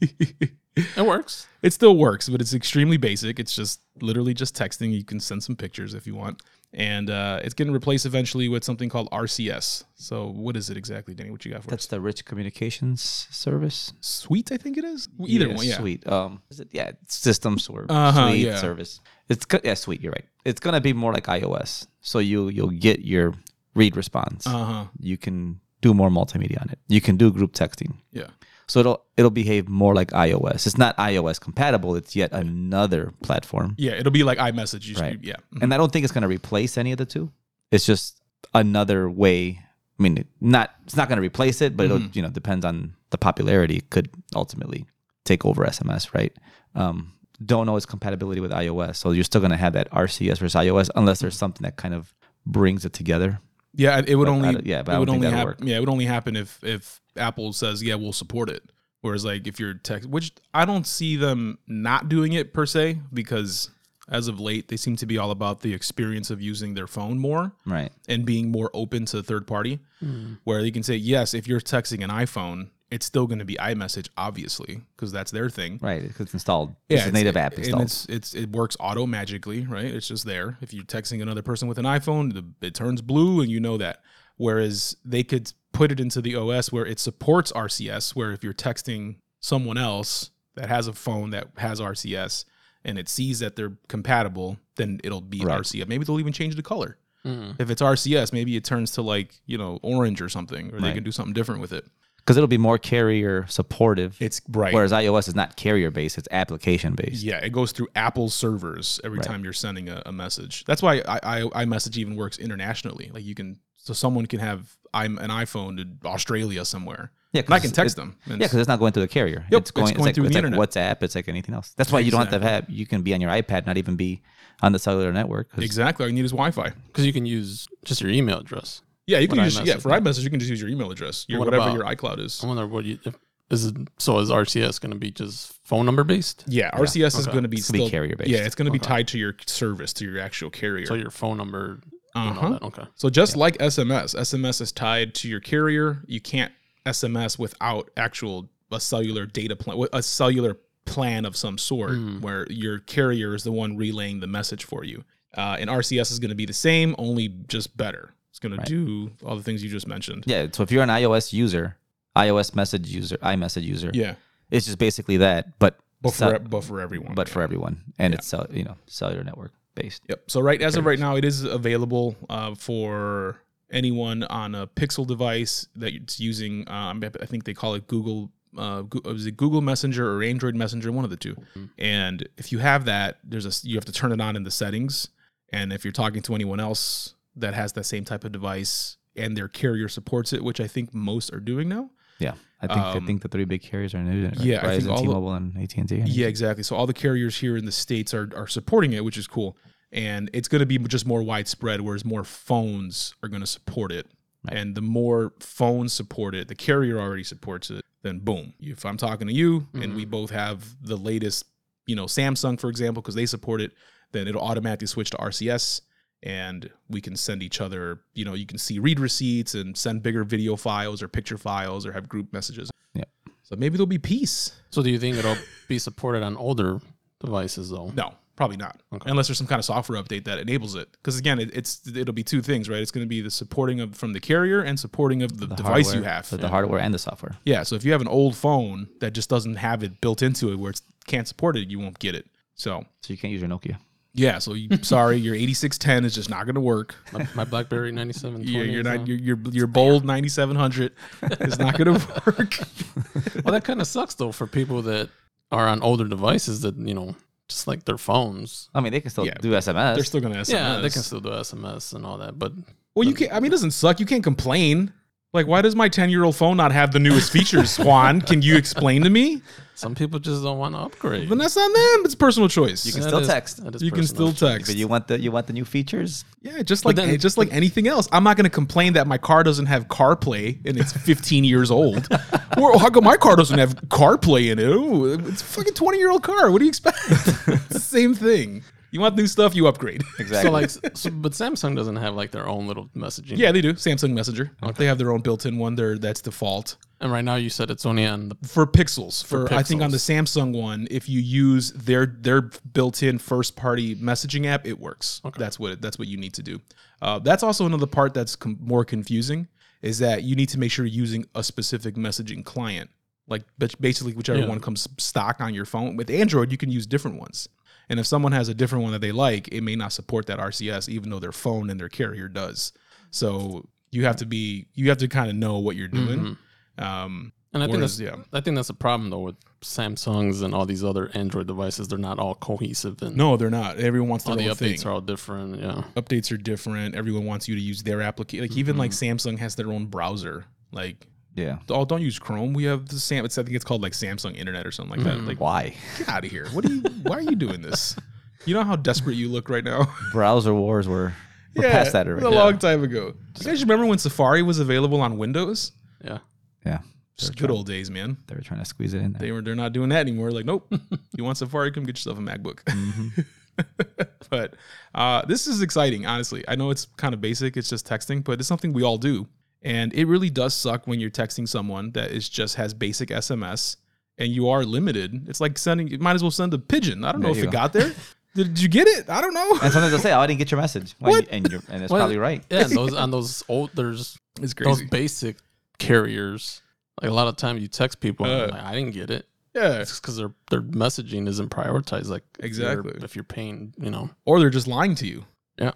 It 0.96 1.04
works. 1.04 1.48
it 1.60 1.72
still 1.72 1.96
works, 1.96 2.28
but 2.28 2.40
it's 2.40 2.54
extremely 2.54 2.98
basic. 2.98 3.40
It's 3.40 3.52
just 3.56 3.80
literally 4.00 4.32
just 4.32 4.54
texting. 4.54 4.92
You 4.92 5.04
can 5.04 5.18
send 5.18 5.42
some 5.42 5.56
pictures 5.56 5.92
if 5.92 6.06
you 6.06 6.14
want. 6.14 6.40
And 6.72 7.10
uh, 7.10 7.40
it's 7.42 7.54
getting 7.54 7.72
replaced 7.72 8.06
eventually 8.06 8.48
with 8.48 8.62
something 8.62 8.88
called 8.88 9.08
RCS. 9.10 9.82
So 9.96 10.28
what 10.44 10.54
is 10.56 10.70
it 10.70 10.76
exactly, 10.76 11.14
Danny? 11.14 11.30
What 11.32 11.44
you 11.44 11.50
got 11.52 11.62
for 11.64 11.68
it? 11.68 11.70
That's 11.70 11.86
us? 11.86 11.90
the 11.90 12.00
Rich 12.00 12.26
Communications 12.26 13.00
Service. 13.32 13.92
Suite, 14.00 14.52
I 14.52 14.56
think 14.56 14.76
it 14.78 14.84
is. 14.84 15.08
Either 15.26 15.48
Yeah, 15.48 15.56
one, 15.56 15.66
yeah. 15.66 15.78
Sweet. 15.78 16.06
Um, 16.06 16.42
is 16.50 16.60
it, 16.60 16.68
yeah, 16.70 16.92
systems 17.08 17.68
or 17.68 17.86
Uh-huh, 17.88 18.28
Sweet 18.30 18.46
yeah. 18.46 18.56
service. 18.60 19.00
It's 19.28 19.44
go- 19.46 19.64
yeah, 19.64 19.74
sweet. 19.74 20.00
You're 20.00 20.12
right. 20.12 20.26
It's 20.44 20.60
gonna 20.60 20.80
be 20.80 20.92
more 20.92 21.12
like 21.12 21.26
iOS. 21.26 21.88
So 22.02 22.20
you 22.20 22.50
you'll 22.50 22.76
get 22.88 22.98
your 23.04 23.34
read 23.74 23.96
response. 23.96 24.46
Uh 24.46 24.64
huh. 24.72 24.84
You 25.00 25.16
can 25.16 25.60
do 25.80 25.94
more 25.94 26.10
multimedia 26.10 26.60
on 26.60 26.68
it. 26.70 26.78
You 26.88 27.00
can 27.00 27.16
do 27.16 27.30
group 27.32 27.52
texting. 27.52 27.94
Yeah. 28.12 28.28
So 28.66 28.80
it'll 28.80 29.04
it'll 29.16 29.30
behave 29.30 29.66
more 29.68 29.94
like 29.94 30.10
iOS. 30.10 30.66
It's 30.66 30.76
not 30.76 30.96
iOS 30.98 31.40
compatible. 31.40 31.96
It's 31.96 32.14
yet 32.14 32.32
another 32.32 33.12
platform. 33.22 33.74
Yeah, 33.78 33.92
it'll 33.92 34.12
be 34.12 34.24
like 34.24 34.38
iMessage. 34.38 35.00
Right. 35.00 35.12
should, 35.12 35.24
yeah. 35.24 35.36
And 35.62 35.72
I 35.72 35.76
don't 35.78 35.90
think 35.92 36.04
it's 36.04 36.12
going 36.12 36.22
to 36.22 36.28
replace 36.28 36.76
any 36.76 36.92
of 36.92 36.98
the 36.98 37.06
two. 37.06 37.30
It's 37.70 37.86
just 37.86 38.20
another 38.54 39.08
way. 39.08 39.60
I 39.98 40.02
mean, 40.02 40.24
not 40.40 40.70
it's 40.84 40.96
not 40.96 41.08
going 41.08 41.16
to 41.16 41.22
replace 41.22 41.60
it, 41.62 41.76
but 41.76 41.86
it'll 41.86 41.98
Mhm. 42.00 42.14
you 42.16 42.22
know 42.22 42.28
depends 42.28 42.64
on 42.64 42.94
the 43.10 43.18
popularity. 43.18 43.76
It 43.78 43.90
could 43.90 44.10
ultimately 44.36 44.84
take 45.24 45.44
over 45.46 45.64
SMS, 45.64 46.12
right? 46.14 46.32
Um, 46.74 47.12
don't 47.44 47.66
know 47.66 47.76
its 47.76 47.86
compatibility 47.86 48.40
with 48.40 48.50
iOS, 48.50 48.96
so 48.96 49.12
you're 49.12 49.24
still 49.24 49.40
going 49.40 49.50
to 49.52 49.56
have 49.56 49.72
that 49.72 49.88
RCS 49.92 50.38
versus 50.40 50.54
iOS 50.54 50.90
unless 50.94 51.20
there's 51.20 51.36
something 51.36 51.62
that 51.62 51.76
kind 51.76 51.94
of 51.94 52.14
brings 52.44 52.84
it 52.84 52.92
together. 52.92 53.40
Yeah, 53.74 54.00
it 54.06 54.14
would 54.16 54.24
But 54.26 54.30
only 54.32 54.62
yeah, 54.64 54.82
but 54.82 54.92
I 54.92 54.94
it 54.94 54.96
don't 54.96 55.00
would 55.00 55.08
think 55.10 55.16
only 55.24 55.30
that'll 55.36 55.48
happen. 55.50 55.66
Yeah, 55.66 55.76
it 55.76 55.80
would 55.80 55.88
only 55.88 56.04
happen 56.06 56.36
if 56.36 56.62
if 56.64 57.00
Apple 57.16 57.52
says, 57.52 57.82
"Yeah, 57.82 57.94
we'll 57.96 58.12
support 58.12 58.48
it." 58.50 58.62
Whereas 59.00 59.24
like 59.24 59.46
if 59.46 59.60
you're 59.60 59.74
text, 59.74 60.08
which 60.08 60.32
I 60.52 60.64
don't 60.64 60.86
see 60.86 61.16
them 61.16 61.58
not 61.68 62.08
doing 62.08 62.32
it 62.32 62.52
per 62.52 62.66
se, 62.66 63.00
because 63.12 63.70
as 64.10 64.26
of 64.26 64.40
late 64.40 64.68
they 64.68 64.76
seem 64.76 64.96
to 64.96 65.06
be 65.06 65.18
all 65.18 65.30
about 65.30 65.60
the 65.60 65.74
experience 65.74 66.30
of 66.30 66.40
using 66.40 66.72
their 66.74 66.86
phone 66.86 67.18
more 67.18 67.52
Right. 67.66 67.92
and 68.08 68.24
being 68.24 68.50
more 68.50 68.70
open 68.72 69.04
to 69.06 69.22
third 69.22 69.46
party. 69.46 69.80
Hmm. 70.00 70.34
Where 70.44 70.60
you 70.60 70.72
can 70.72 70.82
say 70.82 70.96
yes, 70.96 71.34
if 71.34 71.46
you're 71.46 71.60
texting 71.60 72.02
an 72.02 72.10
iPhone, 72.10 72.70
it's 72.90 73.04
still 73.04 73.26
going 73.26 73.38
to 73.40 73.44
be 73.44 73.54
iMessage, 73.56 74.08
obviously, 74.16 74.80
because 74.96 75.12
that's 75.12 75.30
their 75.30 75.50
thing. 75.50 75.78
Right. 75.82 76.02
Because 76.02 76.20
it's 76.26 76.34
installed. 76.34 76.74
it's 76.88 77.02
a 77.02 77.08
it's- 77.08 77.12
native 77.12 77.36
app 77.36 77.54
installed. 77.54 77.80
and 77.80 77.82
it's 77.82 78.06
it's 78.06 78.34
it 78.34 78.50
works 78.50 78.76
auto 78.80 79.06
magically, 79.06 79.66
right? 79.66 79.84
It's 79.84 80.08
just 80.08 80.24
there. 80.24 80.56
If 80.60 80.72
you're 80.72 80.84
texting 80.84 81.20
another 81.22 81.42
person 81.42 81.68
with 81.68 81.78
an 81.78 81.84
iPhone, 81.84 82.32
the, 82.32 82.66
it 82.66 82.74
turns 82.74 83.02
blue, 83.02 83.40
and 83.40 83.50
you 83.50 83.60
know 83.60 83.76
that. 83.78 84.00
Whereas 84.36 84.96
they 85.04 85.24
could 85.24 85.52
put 85.72 85.90
it 85.92 85.98
into 86.00 86.20
the 86.22 86.36
OS 86.36 86.70
where 86.72 86.86
it 86.86 86.98
supports 87.00 87.52
RCS, 87.52 88.14
where 88.14 88.32
if 88.32 88.42
you're 88.44 88.54
texting 88.54 89.16
someone 89.40 89.76
else 89.76 90.30
that 90.54 90.68
has 90.68 90.86
a 90.86 90.92
phone 90.92 91.30
that 91.30 91.48
has 91.58 91.80
RCS 91.80 92.44
and 92.84 92.98
it 92.98 93.08
sees 93.08 93.40
that 93.40 93.56
they're 93.56 93.72
compatible, 93.88 94.58
then 94.76 95.00
it'll 95.04 95.20
be 95.20 95.40
Right. 95.44 95.60
RCS. 95.60 95.88
Maybe 95.88 96.04
they'll 96.04 96.20
even 96.20 96.32
change 96.32 96.54
the 96.54 96.62
color. 96.62 96.98
Mm. 97.24 97.60
If 97.60 97.68
it's 97.68 97.82
RCS, 97.82 98.32
maybe 98.32 98.56
it 98.56 98.64
turns 98.64 98.92
to 98.92 99.02
like 99.02 99.34
you 99.44 99.58
know 99.58 99.80
orange 99.82 100.22
or 100.22 100.28
something, 100.28 100.72
or 100.72 100.80
they 100.80 100.92
can 100.94 101.02
do 101.02 101.10
something 101.12 101.34
different 101.34 101.60
with 101.60 101.72
it. 101.72 101.84
Because 102.28 102.36
it'll 102.36 102.46
be 102.46 102.58
more 102.58 102.76
carrier 102.76 103.46
supportive. 103.48 104.18
It's 104.20 104.42
right. 104.50 104.74
Whereas 104.74 104.92
iOS 104.92 105.28
is 105.28 105.34
not 105.34 105.56
carrier 105.56 105.90
based, 105.90 106.18
it's 106.18 106.28
application 106.30 106.94
based. 106.94 107.22
Yeah, 107.24 107.38
it 107.38 107.52
goes 107.52 107.72
through 107.72 107.88
Apple 107.96 108.28
servers 108.28 109.00
every 109.02 109.16
Right. 109.18 109.26
time 109.26 109.42
you're 109.44 109.54
sending 109.54 109.88
a, 109.88 110.02
a 110.04 110.12
message. 110.12 110.66
That's 110.66 110.82
why 110.82 110.96
I, 111.08 111.20
I 111.22 111.64
iMessage 111.64 111.96
even 111.96 112.16
works 112.16 112.36
internationally. 112.36 113.10
Like 113.14 113.24
you 113.24 113.34
can, 113.34 113.58
so 113.76 113.94
someone 113.94 114.26
can 114.26 114.40
have 114.40 114.76
I'm 114.92 115.16
an 115.16 115.30
iPhone 115.30 115.78
to 115.78 116.06
Australia 116.06 116.66
somewhere, 116.66 117.12
Yeah, 117.32 117.42
and 117.46 117.54
I 117.54 117.60
can 117.60 117.70
text 117.70 117.96
them. 117.96 118.18
Yeah, 118.26 118.36
because 118.36 118.56
it's 118.56 118.68
not 118.68 118.78
going 118.78 118.92
through 118.92 119.04
the 119.04 119.08
carrier. 119.08 119.46
Yep, 119.50 119.60
it's 119.62 119.70
going, 119.70 119.88
it's 119.88 119.96
going 119.96 120.04
like, 120.04 120.14
through 120.14 120.24
it's 120.24 120.34
the 120.34 120.42
like 120.42 120.52
internet. 120.52 120.68
WhatsApp. 120.70 121.02
It's 121.02 121.14
like 121.14 121.28
anything 121.28 121.54
else. 121.54 121.72
That's 121.78 121.90
why 121.90 122.00
you 122.00 122.10
don't 122.10 122.26
have 122.26 122.40
to 122.42 122.46
have. 122.46 122.68
You 122.68 122.84
can 122.84 123.00
be 123.00 123.14
on 123.14 123.22
your 123.22 123.30
iPad, 123.30 123.66
not 123.66 123.78
even 123.78 123.96
be 123.96 124.20
on 124.60 124.72
the 124.72 124.78
cellular 124.78 125.14
network. 125.14 125.48
exactly. 125.56 126.04
All 126.04 126.08
you 126.10 126.14
need 126.14 126.26
is 126.26 126.32
Wi-Fi. 126.32 126.72
Because 126.88 127.06
you 127.06 127.12
can 127.14 127.24
use 127.24 127.68
just 127.84 128.02
your 128.02 128.10
email 128.10 128.38
address. 128.38 128.82
Yeah, 129.08 129.18
you 129.18 129.26
can 129.28 129.38
What 129.38 129.44
use 129.46 129.60
yeah 129.64 129.78
for 129.78 129.88
iMessage 129.90 130.22
you 130.22 130.30
can 130.30 130.38
just 130.38 130.50
use 130.50 130.60
your 130.60 130.70
email 130.70 130.90
address, 130.92 131.24
your 131.28 131.38
What 131.40 131.46
whatever 131.46 131.70
about- 131.70 131.74
your 131.74 131.84
iCloud 131.96 132.24
is. 132.24 132.40
I 132.44 132.46
wonder 132.46 132.66
what 132.66 132.84
you 132.84 132.98
if, 133.04 133.14
is 133.50 133.64
it. 133.66 133.76
So 133.98 134.18
is 134.18 134.30
RCS 134.30 134.78
going 134.78 134.92
to 134.92 134.98
be 134.98 135.10
just 135.10 135.54
phone 135.64 135.86
number 135.86 136.04
based? 136.04 136.44
Yeah, 136.46 136.70
RCS 136.72 137.18
is 137.18 137.26
Okay. 137.26 137.32
going 137.32 137.42
to 137.44 137.48
be 137.48 137.56
It's 137.56 137.70
gonna 137.70 137.78
be 137.78 137.86
still 137.86 137.90
carrier-based. 137.90 138.28
Yeah, 138.30 138.44
it's 138.44 138.54
going 138.54 138.66
to 138.66 138.70
be 138.72 138.78
Okay. 138.78 138.86
tied 138.86 139.08
to 139.08 139.18
your 139.18 139.34
service 139.46 139.92
to 139.94 140.04
your 140.04 140.20
actual 140.20 140.50
carrier. 140.50 140.86
So 140.86 140.94
your 140.94 141.10
phone 141.10 141.38
number. 141.38 141.80
and 142.14 142.36
all 142.38 142.44
Uh-huh. 142.44 142.48
that. 142.54 142.62
Okay. 142.62 142.82
So 142.96 143.10
just 143.10 143.36
like 143.36 143.56
SMS, 143.60 144.14
SMS 144.14 144.60
is 144.60 144.72
tied 144.72 145.14
to 145.16 145.28
your 145.28 145.40
carrier. 145.40 146.02
You 146.06 146.20
can't 146.20 146.52
SMS 146.84 147.38
without 147.38 147.90
actual 147.96 148.50
a 148.72 148.80
cellular 148.80 149.24
data 149.24 149.54
plan, 149.54 149.86
a 149.92 150.02
cellular 150.02 150.56
plan 150.84 151.24
of 151.24 151.36
some 151.36 151.58
sort, 151.58 151.92
Mm. 151.92 152.20
where 152.22 152.46
your 152.50 152.78
carrier 152.80 153.34
is 153.34 153.44
the 153.44 153.52
one 153.52 153.76
relaying 153.76 154.20
the 154.20 154.26
message 154.26 154.64
for 154.64 154.84
you. 154.84 155.04
Uh, 155.36 155.56
and 155.60 155.70
RCS 155.70 156.10
is 156.10 156.18
going 156.18 156.30
to 156.30 156.34
be 156.34 156.46
the 156.46 156.52
same, 156.52 156.94
only 156.98 157.28
just 157.46 157.76
better. 157.76 158.14
It's 158.38 158.42
going 158.46 158.56
Right. 158.56 158.66
to 158.68 158.86
do 158.86 159.26
all 159.26 159.34
the 159.36 159.42
things 159.42 159.64
you 159.64 159.68
just 159.68 159.88
mentioned. 159.88 160.22
yeah. 160.28 160.46
So 160.52 160.62
if 160.62 160.70
you're 160.70 160.84
an 160.84 160.88
iOS 160.90 161.32
user, 161.32 161.76
iOS 162.16 162.54
message 162.54 162.88
user, 162.88 163.16
iMessage 163.16 163.64
user, 163.64 163.90
Yeah, 163.92 164.14
it's 164.48 164.66
just 164.66 164.78
basically 164.78 165.16
that, 165.16 165.58
but 165.58 165.76
but 166.00 166.12
cell- 166.14 166.30
for 166.30 166.38
but 166.38 166.62
for 166.62 166.80
everyone. 166.80 167.14
but 167.16 167.26
yeah. 167.26 167.32
for 167.34 167.42
everyone, 167.42 167.80
and 167.98 168.12
Yeah. 168.12 168.18
it's 168.18 168.28
cell, 168.28 168.46
you 168.52 168.62
know 168.62 168.76
cellular 168.86 169.24
network 169.24 169.50
based. 169.74 170.02
Yep. 170.08 170.30
So 170.30 170.40
right 170.40 170.62
as 170.62 170.76
of 170.76 170.86
right 170.86 171.00
now, 171.00 171.16
it 171.16 171.24
is 171.24 171.42
available 171.42 172.14
uh, 172.30 172.54
for 172.54 173.40
anyone 173.72 174.22
on 174.24 174.54
a 174.54 174.68
Pixel 174.68 175.04
device 175.04 175.66
that 175.74 175.92
it's 175.94 176.20
using. 176.20 176.68
Um, 176.70 177.02
I 177.20 177.26
think 177.26 177.42
they 177.42 177.54
call 177.54 177.74
it 177.74 177.88
Google. 177.88 178.30
Uh, 178.56 178.84
is 179.06 179.26
it 179.26 179.36
Google 179.36 179.62
Messenger 179.62 180.08
or 180.16 180.22
Android 180.22 180.54
Messenger? 180.54 180.92
One 180.92 181.04
of 181.04 181.10
the 181.10 181.16
2 181.16 181.36
And 181.76 182.28
if 182.38 182.50
you 182.52 182.58
have 182.58 182.84
that, 182.84 183.18
there's 183.24 183.46
a 183.46 183.66
you 183.68 183.74
have 183.74 183.84
to 183.86 183.92
turn 183.92 184.12
it 184.12 184.20
on 184.20 184.36
in 184.36 184.44
the 184.44 184.50
settings. 184.52 185.08
And 185.52 185.72
if 185.72 185.84
you're 185.84 185.92
talking 185.92 186.22
to 186.22 186.34
anyone 186.36 186.60
else 186.60 187.14
that 187.40 187.54
has 187.54 187.72
that 187.74 187.84
same 187.84 188.04
type 188.04 188.24
of 188.24 188.32
device 188.32 188.96
and 189.16 189.36
their 189.36 189.48
carrier 189.48 189.88
supports 189.88 190.32
it, 190.32 190.42
which 190.44 190.60
I 190.60 190.66
think 190.66 190.94
most 190.94 191.32
are 191.32 191.40
doing 191.40 191.68
now. 191.68 191.90
Yeah, 192.18 192.34
I 192.60 192.66
think 192.66 192.78
I 192.80 192.96
Um, 192.96 193.06
think 193.06 193.22
the 193.22 193.28
three 193.28 193.44
big 193.44 193.62
carriers 193.62 193.94
are 193.94 194.02
new. 194.02 194.26
Right? 194.26 194.40
yeah, 194.40 194.58
I 194.66 194.70
think 194.78 194.84
Verizon, 194.84 194.90
all 194.90 195.00
T-Mobile, 195.02 195.34
and 195.34 195.56
AT 195.56 195.76
and 195.76 195.88
T. 195.88 195.96
Yeah, 196.06 196.26
exactly. 196.26 196.62
So 196.64 196.74
all 196.76 196.86
the 196.86 196.92
carriers 196.94 197.38
here 197.38 197.56
in 197.56 197.64
the 197.64 197.72
states 197.72 198.12
are 198.14 198.28
are 198.36 198.46
supporting 198.48 198.92
it, 198.92 199.04
which 199.04 199.16
is 199.18 199.26
cool. 199.26 199.56
And 199.90 200.28
it's 200.32 200.48
going 200.48 200.60
to 200.60 200.66
be 200.66 200.76
just 200.78 201.06
more 201.06 201.22
widespread, 201.22 201.80
whereas 201.80 202.04
more 202.04 202.22
phones 202.24 203.14
are 203.22 203.28
going 203.28 203.40
to 203.40 203.46
support 203.46 203.90
it. 203.92 204.06
Right. 204.44 204.56
And 204.58 204.74
the 204.74 204.82
more 204.82 205.32
phones 205.40 205.92
support 205.92 206.34
it, 206.34 206.48
the 206.48 206.54
carrier 206.54 206.98
already 207.00 207.24
supports 207.24 207.70
it. 207.70 207.84
Then 208.02 208.18
boom, 208.20 208.52
if 208.60 208.84
I'm 208.84 208.96
talking 208.96 209.26
to 209.28 209.32
you 209.32 209.66
and 209.74 209.94
we 209.96 210.04
both 210.04 210.30
have 210.30 210.76
the 210.82 210.96
latest, 210.96 211.44
you 211.86 211.96
know, 211.96 212.04
Samsung, 212.04 212.60
for 212.60 212.68
example, 212.70 213.00
because 213.02 213.14
they 213.16 213.26
support 213.26 213.60
it, 213.60 213.72
then 214.12 214.28
it'll 214.28 214.42
automatically 214.42 214.86
switch 214.86 215.10
to 215.10 215.16
RCS, 215.16 215.80
and 216.22 216.70
we 216.88 217.00
can 217.00 217.16
send 217.16 217.42
each 217.42 217.60
other. 217.60 218.00
You 218.14 218.24
know, 218.24 218.34
you 218.34 218.46
can 218.46 218.58
see 218.58 218.78
read 218.78 218.98
receipts 219.00 219.54
and 219.54 219.76
send 219.76 220.02
bigger 220.02 220.24
video 220.24 220.56
files 220.56 221.02
or 221.02 221.08
picture 221.08 221.38
files 221.38 221.86
or 221.86 221.92
have 221.92 222.08
group 222.08 222.32
messages. 222.32 222.70
Yeah. 222.94 223.04
So 223.42 223.56
maybe 223.56 223.76
there'll 223.76 223.86
be 223.86 223.98
peace. 223.98 224.52
So 224.70 224.82
do 224.82 224.90
you 224.90 224.98
think 224.98 225.16
it'll 225.16 225.36
be 225.68 225.78
supported 225.78 226.22
on 226.22 226.36
older 226.36 226.80
devices 227.20 227.70
though? 227.70 227.90
No, 227.94 228.14
probably 228.36 228.56
not. 228.56 228.80
Okay. 228.92 229.10
Unless 229.10 229.28
there's 229.28 229.38
some 229.38 229.46
kind 229.46 229.58
of 229.58 229.64
software 229.64 230.02
update 230.02 230.24
that 230.24 230.38
enables 230.38 230.74
it. 230.74 230.88
Because 230.92 231.18
again, 231.18 231.38
it, 231.38 231.56
it's 231.56 231.86
it'll 231.86 232.14
be 232.14 232.24
two 232.24 232.42
things, 232.42 232.68
right? 232.68 232.80
It's 232.82 232.90
going 232.90 233.04
to 233.04 233.08
be 233.08 233.20
the 233.20 233.30
supporting 233.30 233.80
of 233.80 233.94
from 233.96 234.12
the 234.12 234.20
carrier 234.20 234.60
and 234.60 234.78
supporting 234.78 235.22
of 235.22 235.38
the, 235.38 235.46
The 235.46 235.54
device 235.56 235.86
hardware, 235.86 235.96
you 236.02 236.08
have. 236.08 236.26
so 236.26 236.36
the 236.36 236.48
hardware 236.48 236.80
and 236.80 236.92
the 236.92 236.98
software. 236.98 237.36
yeah. 237.44 237.62
So 237.62 237.76
if 237.76 237.84
you 237.84 237.92
have 237.92 238.00
an 238.00 238.08
old 238.08 238.36
phone 238.36 238.88
that 239.00 239.12
just 239.12 239.30
doesn't 239.30 239.56
have 239.56 239.82
it 239.82 240.00
built 240.00 240.22
into 240.22 240.50
it, 240.52 240.58
where 240.58 240.70
it 240.72 240.80
can't 241.06 241.26
support 241.28 241.56
it, 241.56 241.68
you 241.68 241.78
won't 241.78 241.98
get 241.98 242.14
it. 242.14 242.26
So 242.54 242.84
So 243.02 243.12
you 243.12 243.18
can't 243.18 243.32
use 243.32 243.40
your 243.40 243.48
Nokia. 243.50 243.78
Yeah. 244.14 244.38
So 244.38 244.54
you, 244.54 244.68
sorry, 244.82 245.16
your 245.16 245.34
8610 245.34 246.04
is 246.04 246.14
just 246.14 246.30
not 246.30 246.44
going 246.46 246.54
to 246.54 246.60
work. 246.60 246.94
My, 247.12 247.28
my 247.34 247.44
BlackBerry 247.44 247.92
ninety 247.92 248.12
seven. 248.14 248.42
You're, 248.42 248.64
you're 248.64 248.82
not 248.82 249.00
uh, 249.00 249.04
your 249.04 249.18
your 249.18 249.38
your 249.52 249.66
bold 249.66 250.04
9700 250.04 250.92
is 251.40 251.58
not 251.58 251.76
going 251.78 251.94
to 251.98 252.22
work. 252.26 252.58
well, 253.44 253.52
that 253.52 253.62
kind 253.64 253.80
of 253.80 253.86
sucks 253.86 254.14
though 254.14 254.32
for 254.32 254.46
people 254.46 254.82
that 254.82 255.08
are 255.50 255.66
on 255.68 255.82
older 255.82 256.06
devices 256.06 256.60
that 256.62 256.76
you 256.76 256.94
know 256.94 257.14
just 257.48 257.66
like 257.66 257.84
their 257.84 257.98
phones. 257.98 258.68
I 258.74 258.80
mean, 258.80 258.92
they 258.92 259.00
can 259.00 259.10
still 259.10 259.24
Yeah, 259.26 259.34
do 259.40 259.52
SMS. 259.52 259.94
They're 259.94 260.04
still 260.04 260.20
going 260.20 260.34
to 260.34 260.40
SMS. 260.40 260.50
Yeah, 260.52 260.80
they 260.80 260.90
can 260.90 261.02
still 261.02 261.20
do 261.20 261.30
SMS 261.30 261.94
and 261.94 262.04
all 262.04 262.18
that, 262.18 262.38
but 262.38 262.52
Well, 262.94 263.08
you 263.08 263.14
can't. 263.14 263.32
I 263.32 263.40
mean, 263.40 263.46
it 263.46 263.52
doesn't 263.52 263.70
suck. 263.70 264.00
You 264.00 264.06
can't 264.06 264.22
complain. 264.24 264.92
Like, 265.34 265.46
why 265.46 265.60
does 265.60 265.76
my 265.76 265.90
ten-year-old 265.90 266.36
phone 266.36 266.56
not 266.56 266.72
have 266.72 266.90
the 266.90 266.98
newest 266.98 267.30
features? 267.30 267.76
Juan, 267.78 268.22
can 268.22 268.40
you 268.40 268.56
explain 268.56 269.02
to 269.04 269.10
me? 269.10 269.42
some 269.74 269.94
people 269.94 270.18
just 270.18 270.42
don't 270.42 270.58
want 270.58 270.74
to 270.74 270.80
upgrade. 270.80 271.28
Then 271.28 271.38
that's 271.38 271.56
on 271.56 271.72
them. 271.72 272.04
It's 272.04 272.16
personal 272.16 272.48
choice. 272.48 272.84
You 272.84 272.90
can 272.90 273.02
That 273.02 273.08
still 273.10 273.20
is- 273.20 273.28
text. 273.28 273.62
that 273.62 273.76
is 273.76 273.82
You 273.82 273.92
can 273.92 274.00
personal. 274.00 274.32
still 274.32 274.48
text. 274.50 274.66
But 274.66 274.74
you 274.76 274.88
want 274.88 275.06
the 275.06 275.20
you 275.20 275.30
want 275.30 275.46
the 275.46 275.52
new 275.52 275.64
features. 275.64 276.24
Yeah, 276.42 276.62
just 276.62 276.84
like 276.84 276.96
then- 276.96 277.16
just 277.20 277.38
like 277.38 277.52
anything 277.52 277.86
else. 277.86 278.08
I'm 278.10 278.24
not 278.24 278.36
going 278.36 278.44
to 278.44 278.50
complain 278.50 278.94
that 278.94 279.06
my 279.06 279.18
car 279.18 279.44
doesn't 279.44 279.66
have 279.66 279.86
CarPlay 279.86 280.58
and 280.66 280.76
it's 280.78 280.92
15 280.92 281.44
years 281.44 281.70
old. 281.70 282.08
Or 282.56 282.76
how 282.76 282.90
come 282.90 283.04
my 283.04 283.16
car 283.16 283.36
doesn't 283.36 283.58
have 283.58 283.76
CarPlay 283.82 284.50
in 284.50 284.58
it? 284.58 284.66
Oh, 284.68 285.04
it's 285.04 285.42
a 285.42 285.44
fucking 285.44 285.74
20 285.74 285.98
year 285.98 286.10
old 286.10 286.24
car. 286.24 286.50
What 286.50 286.58
do 286.58 286.64
you 286.64 286.70
expect? 286.70 286.98
it's 287.08 287.68
the 287.68 287.78
same 287.78 288.14
thing. 288.14 288.64
You 288.90 289.00
want 289.00 289.16
new 289.16 289.26
stuff, 289.26 289.54
you 289.54 289.66
upgrade. 289.66 290.02
Exactly. 290.18 290.48
So 290.48 290.52
like, 290.52 290.70
so, 290.96 291.10
but 291.10 291.32
Samsung 291.32 291.76
doesn't 291.76 291.96
have 291.96 292.14
like 292.14 292.30
their 292.30 292.48
own 292.48 292.66
little 292.66 292.88
messaging. 292.96 293.36
Yeah, 293.38 293.52
they 293.52 293.60
do. 293.60 293.74
Samsung 293.74 294.12
Messenger. 294.14 294.50
They 294.76 294.86
have 294.86 294.98
their 294.98 295.12
own 295.12 295.20
built-in 295.20 295.58
one. 295.58 295.74
There, 295.76 295.98
that's 295.98 296.20
default. 296.22 296.76
And 297.00 297.12
right 297.12 297.24
now 297.24 297.36
you 297.36 297.50
said 297.50 297.70
it's 297.70 297.86
only 297.86 298.04
on 298.06 298.30
the 298.30 298.36
for 298.48 298.66
pixels 298.66 299.24
for, 299.24 299.52
i 299.54 299.62
think 299.62 299.82
on 299.82 299.92
the 299.92 299.98
samsung 299.98 300.52
one 300.60 300.88
if 300.90 301.08
you 301.08 301.20
use 301.20 301.70
their 301.72 302.06
their 302.06 302.42
built-in 302.72 303.18
first 303.20 303.54
party 303.54 303.94
messaging 303.94 304.46
app 304.46 304.66
it 304.66 304.80
works 304.80 305.20
Okay. 305.24 305.38
that's 305.38 305.60
what 305.60 305.80
that's 305.80 305.96
what 305.96 306.08
you 306.08 306.16
need 306.16 306.34
to 306.34 306.42
do 306.42 306.60
uh, 307.00 307.20
that's 307.20 307.44
also 307.44 307.66
another 307.66 307.86
part 307.86 308.14
that's 308.14 308.34
com- 308.34 308.58
more 308.60 308.84
confusing 308.84 309.46
is 309.80 310.00
that 310.00 310.24
you 310.24 310.34
need 310.34 310.48
to 310.48 310.58
make 310.58 310.72
sure 310.72 310.84
you're 310.84 311.00
using 311.00 311.24
a 311.36 311.44
specific 311.44 311.94
messaging 311.94 312.44
client 312.44 312.90
like 313.28 313.42
basically 313.78 314.12
whichever 314.14 314.40
Yeah. 314.40 314.48
one 314.48 314.58
comes 314.58 314.88
stock 314.98 315.40
on 315.40 315.54
your 315.54 315.66
phone 315.66 315.94
with 315.96 316.10
android 316.10 316.50
you 316.50 316.58
can 316.58 316.70
use 316.72 316.84
different 316.84 317.20
ones 317.20 317.48
and 317.90 317.98
if 318.00 318.06
someone 318.06 318.32
has 318.32 318.48
a 318.48 318.54
different 318.54 318.82
one 318.84 318.92
that 318.92 319.00
they 319.00 319.12
like 319.12 319.48
it 319.48 319.62
may 319.62 319.76
not 319.76 319.92
support 319.92 320.26
that 320.26 320.38
rcs 320.38 320.88
even 320.88 321.10
though 321.10 321.18
their 321.18 321.32
phone 321.32 321.70
and 321.70 321.78
their 321.80 321.88
carrier 321.88 322.28
does 322.28 322.72
so 323.10 323.66
you 323.90 324.04
have 324.04 324.16
to 324.16 324.26
be 324.26 324.66
you 324.74 324.88
have 324.88 324.98
to 324.98 325.08
kind 325.08 325.30
of 325.30 325.36
know 325.36 325.58
what 325.58 325.76
you're 325.76 325.88
doing 325.88 326.36
um 326.78 327.32
and 327.54 327.62
I 327.62 327.66
think 327.66 327.78
that's 327.80 327.98
yeah. 327.98 328.16
I 328.30 328.42
think 328.42 328.56
that's 328.56 328.68
a 328.68 328.74
problem 328.74 329.08
though 329.08 329.20
with 329.20 329.36
Samsungs 329.62 330.42
and 330.42 330.54
all 330.54 330.66
these 330.66 330.84
other 330.84 331.10
Android 331.14 331.46
devices. 331.46 331.88
They're 331.88 331.98
not 331.98 332.18
all 332.18 332.34
cohesive 332.34 333.00
and 333.00 333.16
No, 333.16 333.38
they're 333.38 333.48
not. 333.48 333.78
Everyone 333.78 334.10
wants 334.10 334.26
their 334.26 334.32
all 334.32 334.36
the 334.38 334.50
own 334.50 334.54
updates 334.54 334.80
thing. 334.80 334.86
are 334.86 334.92
all 334.92 335.00
different. 335.00 335.58
Yeah. 335.58 335.82
updates 335.96 336.30
are 336.30 336.36
different. 336.36 336.94
Everyone 336.94 337.24
wants 337.24 337.48
you 337.48 337.54
to 337.54 337.60
use 337.60 337.82
their 337.82 338.02
application. 338.02 338.46
Like 338.46 338.56
even 338.58 338.76
like 338.76 338.90
Mm-hmm. 338.90 339.16
Samsung 339.16 339.38
has 339.38 339.54
their 339.56 339.68
own 339.72 339.86
browser. 339.86 340.44
Like 340.72 341.06
Yeah. 341.38 341.58
oh, 341.70 341.84
don't 341.84 342.02
use 342.02 342.18
Chrome. 342.18 342.52
We 342.52 342.64
have 342.64 342.88
the 342.88 342.98
Sam. 342.98 343.24
It's, 343.24 343.38
I 343.38 343.42
think 343.42 343.54
it's 343.56 343.64
called 343.64 343.82
like 343.82 343.92
Samsung 343.92 344.36
Internet 344.36 344.66
or 344.66 344.72
something 344.72 344.98
like 344.98 345.06
Mm-hmm. 345.06 345.24
that. 345.26 345.28
Like 345.28 345.40
Why? 345.40 345.74
get 345.98 346.08
out 346.08 346.24
of 346.24 346.30
here. 346.30 346.46
What 346.52 346.64
are 346.66 346.72
you? 346.72 346.80
why 347.02 347.16
are 347.18 347.22
you 347.22 347.36
doing 347.36 347.60
this? 347.62 347.96
You 348.44 348.54
know 348.54 348.64
how 348.64 348.76
desperate 348.76 349.14
you 349.16 349.28
look 349.28 349.48
right 349.48 349.64
now. 349.64 349.86
Browser 350.12 350.54
wars 350.54 350.88
were 350.88 351.12
we're 351.54 351.70
past 351.70 351.92
that 351.92 352.06
already. 352.08 352.24
a 352.26 352.30
long 352.30 352.58
time 352.58 352.82
ago. 352.84 353.14
You 353.38 353.44
guys 353.44 353.62
remember 353.62 353.86
when 353.86 353.98
Safari 353.98 354.42
was 354.42 354.58
available 354.58 355.00
on 355.00 355.18
Windows? 355.18 355.72
Yeah. 356.04 356.18
Yeah. 356.64 356.78
Just 357.16 357.36
good 357.36 357.50
old 357.50 357.66
days, 357.66 357.90
man. 357.90 358.16
They 358.28 358.34
were 358.36 358.42
trying 358.42 358.60
to 358.60 358.66
squeeze 358.66 358.94
it 358.94 359.02
in 359.02 359.12
there. 359.12 359.20
They 359.20 359.32
were 359.32 359.42
they're 359.42 359.56
not 359.56 359.72
doing 359.72 359.88
that 359.88 359.98
anymore. 360.00 360.30
Like, 360.30 360.44
nope. 360.44 360.72
you 361.16 361.24
want 361.24 361.36
Safari? 361.38 361.72
Come 361.72 361.84
get 361.84 361.96
yourself 361.96 362.16
a 362.18 362.20
MacBook. 362.20 362.62
Mm-hmm. 362.64 363.20
but 364.30 364.54
uh, 364.94 365.24
this 365.26 365.46
is 365.48 365.60
exciting, 365.62 366.06
honestly. 366.06 366.44
I 366.46 366.54
know 366.54 366.70
it's 366.70 366.86
kind 366.96 367.12
of 367.14 367.20
basic. 367.20 367.56
It's 367.56 367.68
just 367.68 367.86
texting, 367.88 368.22
but 368.22 368.38
it's 368.38 368.46
something 368.48 368.72
we 368.72 368.84
all 368.84 368.98
do, 368.98 369.26
and 369.62 369.92
it 369.94 370.06
really 370.06 370.30
does 370.30 370.54
suck 370.54 370.86
when 370.86 371.00
you're 371.00 371.10
texting 371.10 371.48
someone 371.48 371.90
that 371.92 372.10
is 372.10 372.28
just 372.28 372.56
has 372.56 372.74
basic 372.74 373.08
SMS 373.10 373.76
and 374.16 374.28
you 374.32 374.48
are 374.48 374.64
limited. 374.64 375.28
It's 375.28 375.40
like 375.40 375.58
sending. 375.58 375.88
You 375.88 375.98
might 375.98 376.14
as 376.14 376.22
well 376.22 376.30
send 376.30 376.52
a 376.54 376.58
pigeon. 376.58 377.04
I 377.04 377.12
don't 377.12 377.20
know 377.20 377.30
if 377.30 377.36
you 377.38 377.44
it 377.44 377.50
got 377.50 377.72
there. 377.72 377.92
Did, 378.34 378.54
did 378.54 378.60
you 378.62 378.68
get 378.68 378.86
it? 378.86 379.08
I 379.08 379.20
don't 379.22 379.32
know. 379.34 379.52
and 379.62 379.72
sometimes 379.72 379.90
they'll 379.90 379.98
say, 380.00 380.12
"Oh, 380.12 380.20
I 380.20 380.26
didn't 380.26 380.38
get 380.38 380.50
your 380.50 380.60
message," 380.60 380.94
What? 381.00 381.26
and 381.30 381.50
you're, 381.50 381.62
and 381.70 381.82
it's 381.82 381.90
Well, 381.92 382.00
probably 382.00 382.18
right. 382.18 382.44
Yeah, 382.50 382.64
those 382.64 382.92
on 383.04 383.10
those 383.10 383.42
old 383.48 383.70
there's 383.74 384.18
It's 384.40 384.54
those 384.54 384.82
basic 384.84 385.36
carriers. 385.78 386.62
Like 387.00 387.10
a 387.10 387.14
lot 387.14 387.26
of 387.28 387.36
times 387.36 387.62
you 387.62 387.68
text 387.68 388.00
people, 388.00 388.26
and 388.26 388.34
Uh. 388.34 388.44
I'm 388.44 388.50
like, 388.50 388.62
I 388.62 388.74
didn't 388.74 388.92
get 388.92 389.10
it. 389.10 389.26
Yeah. 389.54 389.80
It's 389.80 389.98
because 389.98 390.18
their 390.18 390.30
their 390.50 390.60
messaging 390.60 391.26
isn't 391.26 391.50
prioritized. 391.50 392.08
Like 392.08 392.22
if 392.38 392.56
you're- 392.56 392.72
Exactly. 392.74 392.92
if 393.02 393.16
you're 393.16 393.24
paying, 393.24 393.74
you 393.80 393.90
know, 393.90 394.10
Or 394.26 394.38
they're 394.38 394.50
just 394.50 394.68
lying 394.68 394.94
to 394.96 395.06
you, 395.06 395.24
yeah, 395.58 395.72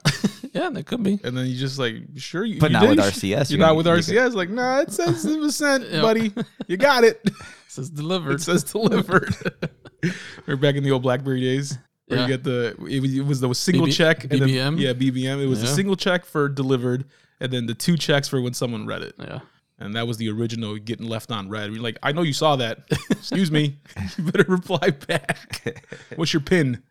yeah, 0.53 0.71
that 0.71 0.87
could 0.87 1.03
be. 1.03 1.19
and 1.25 1.37
then 1.37 1.47
you 1.47 1.57
just 1.57 1.79
like, 1.79 1.95
sure, 2.17 2.45
you. 2.45 2.61
But 2.61 2.71
you 2.71 2.75
not 2.75 2.81
did? 2.83 2.91
with 2.91 2.99
RCS. 3.01 3.51
You're 3.51 3.59
you- 3.59 3.67
not 3.67 3.77
with 3.77 3.87
you 3.87 3.93
RCS. 3.93 4.35
Like, 4.35 4.51
nah, 4.51 4.81
it 4.81 4.93
says 4.93 5.25
it 5.25 5.39
was 5.41 5.57
sent, 5.57 5.91
buddy. 5.91 6.33
You 6.67 6.77
got 6.77 7.05
it. 7.05 7.21
It 7.73 7.77
says 7.77 7.89
delivered. 7.89 8.33
It 8.35 8.43
says 8.43 8.65
delivered. 8.65 9.35
We're 10.47 10.57
back 10.57 10.75
in 10.75 10.85
the 10.85 10.91
old 10.91 11.03
BlackBerry 11.03 11.41
days. 11.41 11.79
Where 12.07 12.19
Yeah. 12.19 12.27
you 12.27 12.33
get 12.37 12.45
the 12.45 12.77
it 12.87 13.01
was, 13.01 13.15
it 13.17 13.25
was 13.25 13.41
the 13.41 13.55
single 13.55 13.87
BB 13.87 13.93
check 13.95 14.25
and 14.25 14.33
BBM? 14.43 14.77
then 14.77 14.77
yeah 14.77 14.93
BBM 14.93 15.43
it 15.43 15.47
was 15.47 15.63
the 15.63 15.69
Yeah. 15.69 15.73
single 15.75 15.97
check 15.97 16.27
for 16.27 16.51
delivered 16.51 17.07
and 17.41 17.51
then 17.51 17.65
the 17.65 17.73
two 17.75 17.97
checks 17.97 18.29
for 18.29 18.43
when 18.43 18.53
someone 18.53 18.85
read 18.87 19.01
it 19.01 19.15
yeah. 19.19 19.41
and 19.79 19.97
that 19.97 20.07
was 20.07 20.19
the 20.19 20.29
original 20.31 20.77
getting 20.77 21.07
left 21.09 21.31
on 21.33 21.49
read. 21.49 21.71
We're 21.71 21.81
like 21.81 21.97
I 22.03 22.13
know 22.13 22.21
you 22.21 22.35
saw 22.35 22.57
that. 22.57 22.81
Excuse 23.11 23.51
me. 23.51 23.79
You 24.19 24.25
better 24.25 24.45
reply 24.47 24.91
back. 24.91 25.81
What's 26.17 26.35
your 26.35 26.43
pin? 26.43 26.83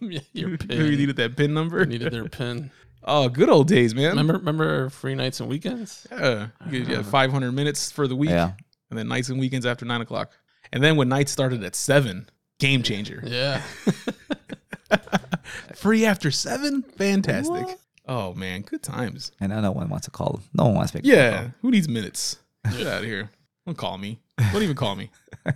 yeah, 0.00 0.20
your 0.34 0.58
pin. 0.58 0.84
You 0.84 0.96
needed 0.98 1.16
that 1.16 1.34
pin 1.36 1.54
number. 1.54 1.86
needed 1.86 2.12
their 2.12 2.28
pin. 2.28 2.70
Oh, 3.06 3.28
good 3.28 3.48
old 3.48 3.68
days, 3.68 3.94
man. 3.94 4.10
Remember, 4.10 4.34
remember 4.34 4.90
free 4.90 5.14
nights 5.14 5.38
and 5.40 5.48
weekends? 5.48 6.06
Yeah, 6.10 6.48
you 6.70 6.84
get, 6.84 6.88
yeah, 6.96 7.02
500 7.02 7.52
minutes 7.52 7.92
for 7.92 8.08
the 8.08 8.16
week, 8.16 8.30
Yeah. 8.30 8.52
and 8.90 8.98
then 8.98 9.06
nights 9.08 9.28
and 9.28 9.38
weekends 9.38 9.64
after 9.64 9.84
nine 9.84 10.00
o'clock. 10.00 10.32
And 10.72 10.82
then 10.82 10.96
when 10.96 11.08
nights 11.08 11.30
started 11.30 11.62
at 11.62 11.76
seven, 11.76 12.28
game 12.58 12.82
changer. 12.82 13.22
Yeah. 13.24 13.62
Free 15.74 16.04
after 16.06 16.30
seven, 16.30 16.82
fantastic. 16.82 17.78
Oh 18.08 18.34
man, 18.34 18.62
good 18.62 18.82
times. 18.82 19.32
And 19.40 19.50
now 19.50 19.60
no 19.60 19.72
one 19.72 19.88
wants 19.88 20.06
to 20.06 20.10
call. 20.10 20.40
No 20.54 20.64
one 20.66 20.74
wants 20.74 20.92
to 20.92 20.98
make. 20.98 21.04
a 21.04 21.08
phone 21.08 21.16
Yeah, 21.18 21.48
who 21.62 21.70
needs 21.70 21.88
minutes? 21.88 22.38
Get 22.76 22.86
out 22.86 22.98
of 23.02 23.04
here. 23.04 23.30
Don't 23.66 23.76
call 23.76 23.98
me. 23.98 24.20
Don't 24.52 24.62
even 24.62 24.76
call 24.76 24.94
me 24.96 25.10
call. 25.44 25.54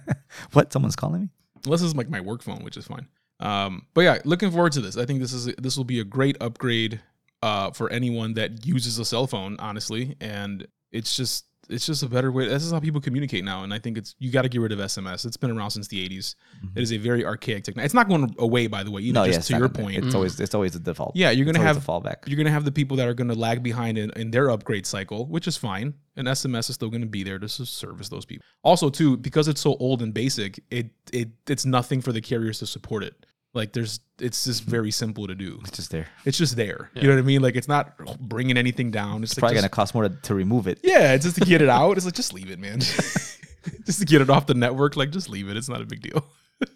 What? 0.52 0.72
Someone's 0.72 0.96
calling 0.96 1.22
me? 1.22 1.28
unless 1.64 1.82
it's 1.82 1.94
like 1.94 2.08
my 2.08 2.20
work 2.20 2.42
phone, 2.42 2.64
which 2.64 2.76
is 2.76 2.86
fine. 2.86 3.06
Um, 3.38 3.86
but 3.94 4.00
yeah, 4.02 4.18
looking 4.24 4.50
forward 4.50 4.72
to 4.72 4.80
this. 4.80 4.96
I 4.96 5.04
think 5.04 5.20
this 5.20 5.32
is 5.32 5.46
this 5.56 5.76
will 5.76 5.84
be 5.84 6.00
a 6.00 6.04
great 6.04 6.36
upgrade 6.40 7.00
uh, 7.42 7.70
for 7.70 7.90
anyone 7.90 8.34
that 8.34 8.66
uses 8.66 8.98
a 8.98 9.04
cell 9.04 9.26
phone, 9.26 9.56
honestly. 9.58 10.16
And 10.20 10.66
it's 10.92 11.16
just 11.16 11.46
it's 11.68 11.86
just 11.86 12.02
a 12.02 12.08
better 12.08 12.32
way. 12.32 12.48
This 12.48 12.64
is 12.64 12.72
how 12.72 12.80
people 12.80 13.00
communicate 13.00 13.44
now, 13.44 13.62
and 13.62 13.72
I 13.72 13.78
think 13.78 13.96
it's 13.96 14.16
you 14.18 14.32
got 14.32 14.42
to 14.42 14.48
get 14.48 14.60
rid 14.60 14.72
of 14.72 14.80
SMS. 14.80 15.24
It's 15.24 15.36
been 15.36 15.52
around 15.56 15.70
since 15.70 15.86
the 15.86 16.04
'80s. 16.08 16.34
It 16.74 16.82
is 16.82 16.92
a 16.92 16.96
very 16.96 17.24
archaic 17.24 17.62
technology. 17.62 17.84
It's 17.84 17.94
not 17.94 18.08
going 18.08 18.34
away, 18.40 18.66
by 18.66 18.82
the 18.82 18.90
way. 18.90 19.02
Either, 19.02 19.20
No, 19.20 19.26
just 19.26 19.38
yes. 19.38 19.46
to 19.48 19.56
your 19.56 19.68
point, 19.68 20.04
it's 20.04 20.14
always 20.14 20.40
it's 20.40 20.52
always 20.54 20.72
the 20.72 20.80
default. 20.80 21.14
yeah, 21.14 21.30
you're 21.30 21.46
gonna 21.46 21.60
have 21.60 21.76
a 21.76 21.80
fallback. 21.80 22.26
you're 22.26 22.36
gonna 22.36 22.50
have 22.50 22.64
the 22.64 22.72
people 22.72 22.96
that 22.96 23.06
are 23.06 23.14
gonna 23.14 23.34
lag 23.34 23.62
behind 23.62 23.98
in, 23.98 24.10
in 24.16 24.32
their 24.32 24.50
upgrade 24.50 24.84
cycle, 24.84 25.26
which 25.26 25.46
is 25.46 25.56
fine. 25.56 25.94
And 26.16 26.26
SMS 26.26 26.68
is 26.70 26.74
still 26.74 26.90
gonna 26.90 27.06
be 27.06 27.22
there 27.22 27.38
to 27.38 27.48
service 27.48 28.08
those 28.08 28.24
people. 28.24 28.44
Also, 28.64 28.90
too, 28.90 29.16
because 29.16 29.46
it's 29.46 29.60
so 29.60 29.76
old 29.76 30.02
and 30.02 30.12
basic, 30.12 30.58
it 30.72 30.90
it 31.12 31.28
it's 31.48 31.64
nothing 31.64 32.00
for 32.00 32.10
the 32.10 32.20
carriers 32.20 32.58
to 32.58 32.66
support 32.66 33.04
it. 33.04 33.14
Like 33.52 33.72
there's, 33.72 33.98
it's 34.20 34.44
just 34.44 34.62
very 34.62 34.90
simple 34.92 35.26
to 35.26 35.34
do. 35.34 35.58
It's 35.62 35.76
just 35.76 35.90
there. 35.90 36.06
It's 36.24 36.38
just 36.38 36.54
there. 36.54 36.90
You 36.94 37.02
know 37.08 37.14
what 37.14 37.18
I 37.18 37.22
mean? 37.22 37.42
Like 37.42 37.56
it's 37.56 37.66
not 37.68 37.96
bringing 38.20 38.56
anything 38.56 38.90
down. 38.92 39.22
It's, 39.24 39.36
like 39.36 39.40
Probably 39.40 39.56
just- 39.56 39.62
gonna 39.62 39.70
cost 39.70 39.94
more 39.94 40.08
to, 40.08 40.14
to 40.14 40.34
remove 40.34 40.68
it. 40.68 40.78
yeah, 40.84 41.14
it's 41.14 41.24
just 41.24 41.36
to 41.38 41.44
get 41.44 41.60
it 41.60 41.68
out. 41.68 41.96
It's 41.96 42.06
like 42.06 42.14
just 42.22 42.32
leave 42.32 42.50
it, 42.50 42.58
man. 42.60 42.78
just 43.84 43.98
to 43.98 44.04
get 44.04 44.20
it 44.22 44.30
off 44.30 44.46
the 44.46 44.54
network, 44.54 44.96
like 44.96 45.10
just 45.10 45.28
leave 45.28 45.48
it. 45.48 45.56
It's 45.56 45.68
not 45.68 45.80
a 45.80 45.86
big 45.86 46.02
deal. 46.02 46.24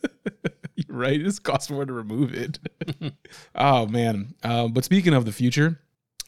Right. 0.88 1.20
It 1.20 1.24
just 1.24 1.42
costs 1.42 1.70
more 1.70 1.84
to 1.84 1.92
remove 1.92 2.34
it. 2.34 2.58
oh 3.54 3.86
man. 3.86 4.34
Um, 4.44 4.72
but 4.72 4.84
speaking 4.84 5.12
of 5.12 5.24
the 5.24 5.32
future, 5.32 5.80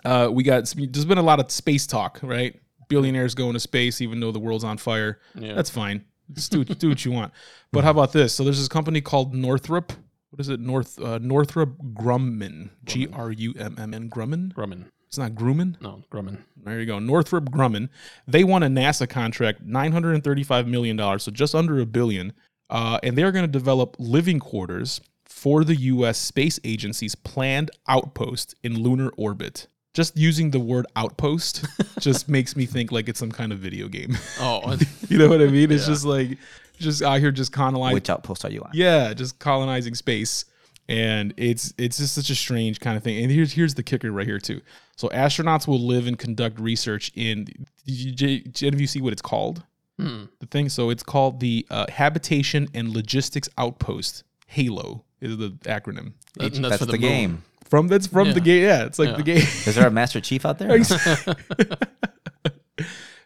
uh, 0.04 0.28
we 0.32 0.42
got 0.42 0.72
there's 0.76 1.04
been 1.04 1.18
a 1.18 1.22
lot 1.22 1.38
of 1.38 1.50
space 1.52 1.86
talk, 1.86 2.18
right? 2.22 2.58
Billionaires 2.88 3.34
going 3.36 3.52
to 3.52 3.60
space, 3.60 4.00
even 4.00 4.18
though 4.18 4.32
the 4.32 4.40
world's 4.40 4.64
on 4.64 4.76
fire. 4.78 5.20
Yeah. 5.36 5.54
That's 5.54 5.70
fine. 5.70 6.04
Just 6.32 6.50
do, 6.50 6.64
do 6.64 6.88
what 6.88 7.04
you 7.04 7.12
want. 7.12 7.32
But 7.70 7.84
how 7.84 7.90
about 7.90 8.12
this? 8.12 8.34
So 8.34 8.42
there's 8.42 8.58
this 8.58 8.66
company 8.68 9.00
called 9.00 9.34
Northrop. 9.34 9.92
What 10.30 10.40
is 10.40 10.48
it? 10.48 10.60
North 10.60 11.00
uh, 11.00 11.18
Northrop 11.18 11.78
Grumman. 11.94 12.70
G 12.84 13.08
R 13.12 13.32
U 13.32 13.54
M 13.58 13.76
M 13.78 13.94
N 13.94 14.10
Grumman. 14.10 14.52
Grumman. 14.52 14.86
It's 15.06 15.18
not 15.18 15.32
Grumman. 15.32 15.80
No, 15.80 16.02
Grumman. 16.10 16.42
There 16.62 16.80
you 16.80 16.86
go. 16.86 16.98
Northrop 16.98 17.50
Grumman. 17.50 17.88
They 18.26 18.44
won 18.44 18.62
a 18.62 18.66
NASA 18.66 19.08
contract, 19.08 19.66
$935 19.66 20.66
million, 20.66 21.18
so 21.18 21.30
just 21.30 21.54
under 21.54 21.78
a 21.78 21.86
billion. 21.86 22.32
Uh, 22.68 22.98
and 23.02 23.16
they're 23.16 23.32
going 23.32 23.44
to 23.44 23.50
develop 23.50 23.96
living 23.98 24.40
quarters 24.40 25.00
for 25.24 25.64
the 25.64 25.76
U.S. 25.76 26.18
Space 26.18 26.58
Agency's 26.64 27.14
planned 27.14 27.70
outpost 27.88 28.54
in 28.62 28.82
lunar 28.82 29.10
orbit. 29.16 29.68
Just 29.94 30.16
using 30.16 30.50
the 30.50 30.60
word 30.60 30.86
outpost 30.96 31.64
just 32.00 32.28
makes 32.28 32.56
me 32.56 32.66
think 32.66 32.92
like 32.92 33.08
it's 33.08 33.18
some 33.18 33.32
kind 33.32 33.52
of 33.52 33.58
video 33.58 33.88
game. 33.88 34.18
Oh, 34.40 34.76
you 35.08 35.18
know 35.18 35.28
what 35.28 35.40
I 35.40 35.46
mean? 35.46 35.70
It's 35.70 35.86
just 35.86 36.04
like, 36.04 36.36
just 36.78 37.02
out 37.02 37.20
here 37.20 37.30
just 37.30 37.52
colonizing. 37.52 37.94
Which 37.94 38.10
outpost 38.10 38.44
are 38.44 38.50
you 38.50 38.62
on? 38.62 38.70
Yeah, 38.74 39.12
just 39.14 39.38
colonizing 39.38 39.94
space. 39.94 40.44
And 40.88 41.34
it's 41.36 41.74
it's 41.78 41.98
just 41.98 42.14
such 42.14 42.30
a 42.30 42.34
strange 42.36 42.78
kind 42.78 42.96
of 42.96 43.02
thing. 43.02 43.22
And 43.22 43.32
here's 43.32 43.52
here's 43.52 43.74
the 43.74 43.82
kicker 43.82 44.12
right 44.12 44.26
here 44.26 44.38
too. 44.38 44.60
So 44.96 45.08
astronauts 45.08 45.66
will 45.66 45.80
live 45.80 46.06
and 46.06 46.16
conduct 46.18 46.60
research 46.60 47.10
in. 47.16 47.46
Did 47.86 48.20
you, 48.20 48.42
any 48.62 48.74
of 48.74 48.80
you 48.80 48.86
see 48.86 49.00
what 49.00 49.12
it's 49.12 49.22
called? 49.22 49.64
hmm. 49.98 50.24
The 50.38 50.46
thing. 50.46 50.68
So 50.68 50.90
it's 50.90 51.02
called 51.02 51.40
the 51.40 51.66
uh, 51.70 51.86
Habitation 51.88 52.68
and 52.72 52.90
Logistics 52.90 53.48
Outpost. 53.58 54.22
HALO 54.48 55.04
is 55.20 55.36
the 55.38 55.50
acronym. 55.64 56.12
That- 56.38 56.54
and 56.54 56.64
That's 56.64 56.76
for 56.78 56.84
the, 56.86 56.92
moon. 56.92 57.00
game. 57.00 57.42
From 57.64 57.88
that's 57.88 58.06
from 58.06 58.32
the 58.32 58.40
game. 58.40 58.62
Yeah, 58.62 58.84
it's 58.84 59.00
like 59.00 59.08
Yeah. 59.08 59.16
the 59.16 59.22
game. 59.24 59.38
Is 59.38 59.74
there 59.74 59.88
a 59.88 59.90
Master 59.90 60.20
Chief 60.20 60.46
out 60.46 60.58
there? 60.60 60.78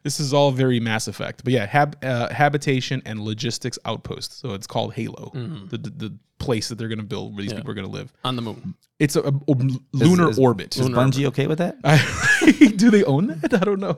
this 0.02 0.20
is 0.20 0.32
all 0.32 0.50
very 0.50 0.80
Mass 0.80 1.08
Effect. 1.08 1.44
But 1.44 1.52
yeah, 1.52 1.66
hab, 1.66 2.02
uh, 2.04 2.28
habitation 2.32 3.02
and 3.04 3.20
logistics 3.20 3.78
outpost. 3.84 4.38
So 4.40 4.54
it's 4.54 4.66
called 4.66 4.94
Halo, 4.94 5.30
the, 5.34 5.78
the 5.78 5.90
the 5.90 6.18
place 6.38 6.68
that 6.68 6.76
they're 6.78 6.88
going 6.88 6.98
to 6.98 7.04
build 7.04 7.34
where 7.34 7.42
these 7.42 7.52
Yeah. 7.52 7.58
people 7.58 7.72
are 7.72 7.74
going 7.74 7.86
to 7.86 7.92
live. 7.92 8.10
on 8.24 8.34
the 8.36 8.40
moon. 8.42 8.74
It's 8.98 9.14
a, 9.16 9.20
a- 9.22 9.28
a 9.28 9.54
lunar 9.92 10.30
is- 10.30 10.38
orbit. 10.38 10.76
Is 10.76 10.88
Bungie 10.88 11.26
okay 11.26 11.46
with 11.46 11.58
that? 11.58 11.76
Do 12.76 12.90
they 12.90 13.04
own 13.04 13.26
that? 13.42 13.52
I 13.54 13.58
don't 13.58 13.80
know. 13.80 13.96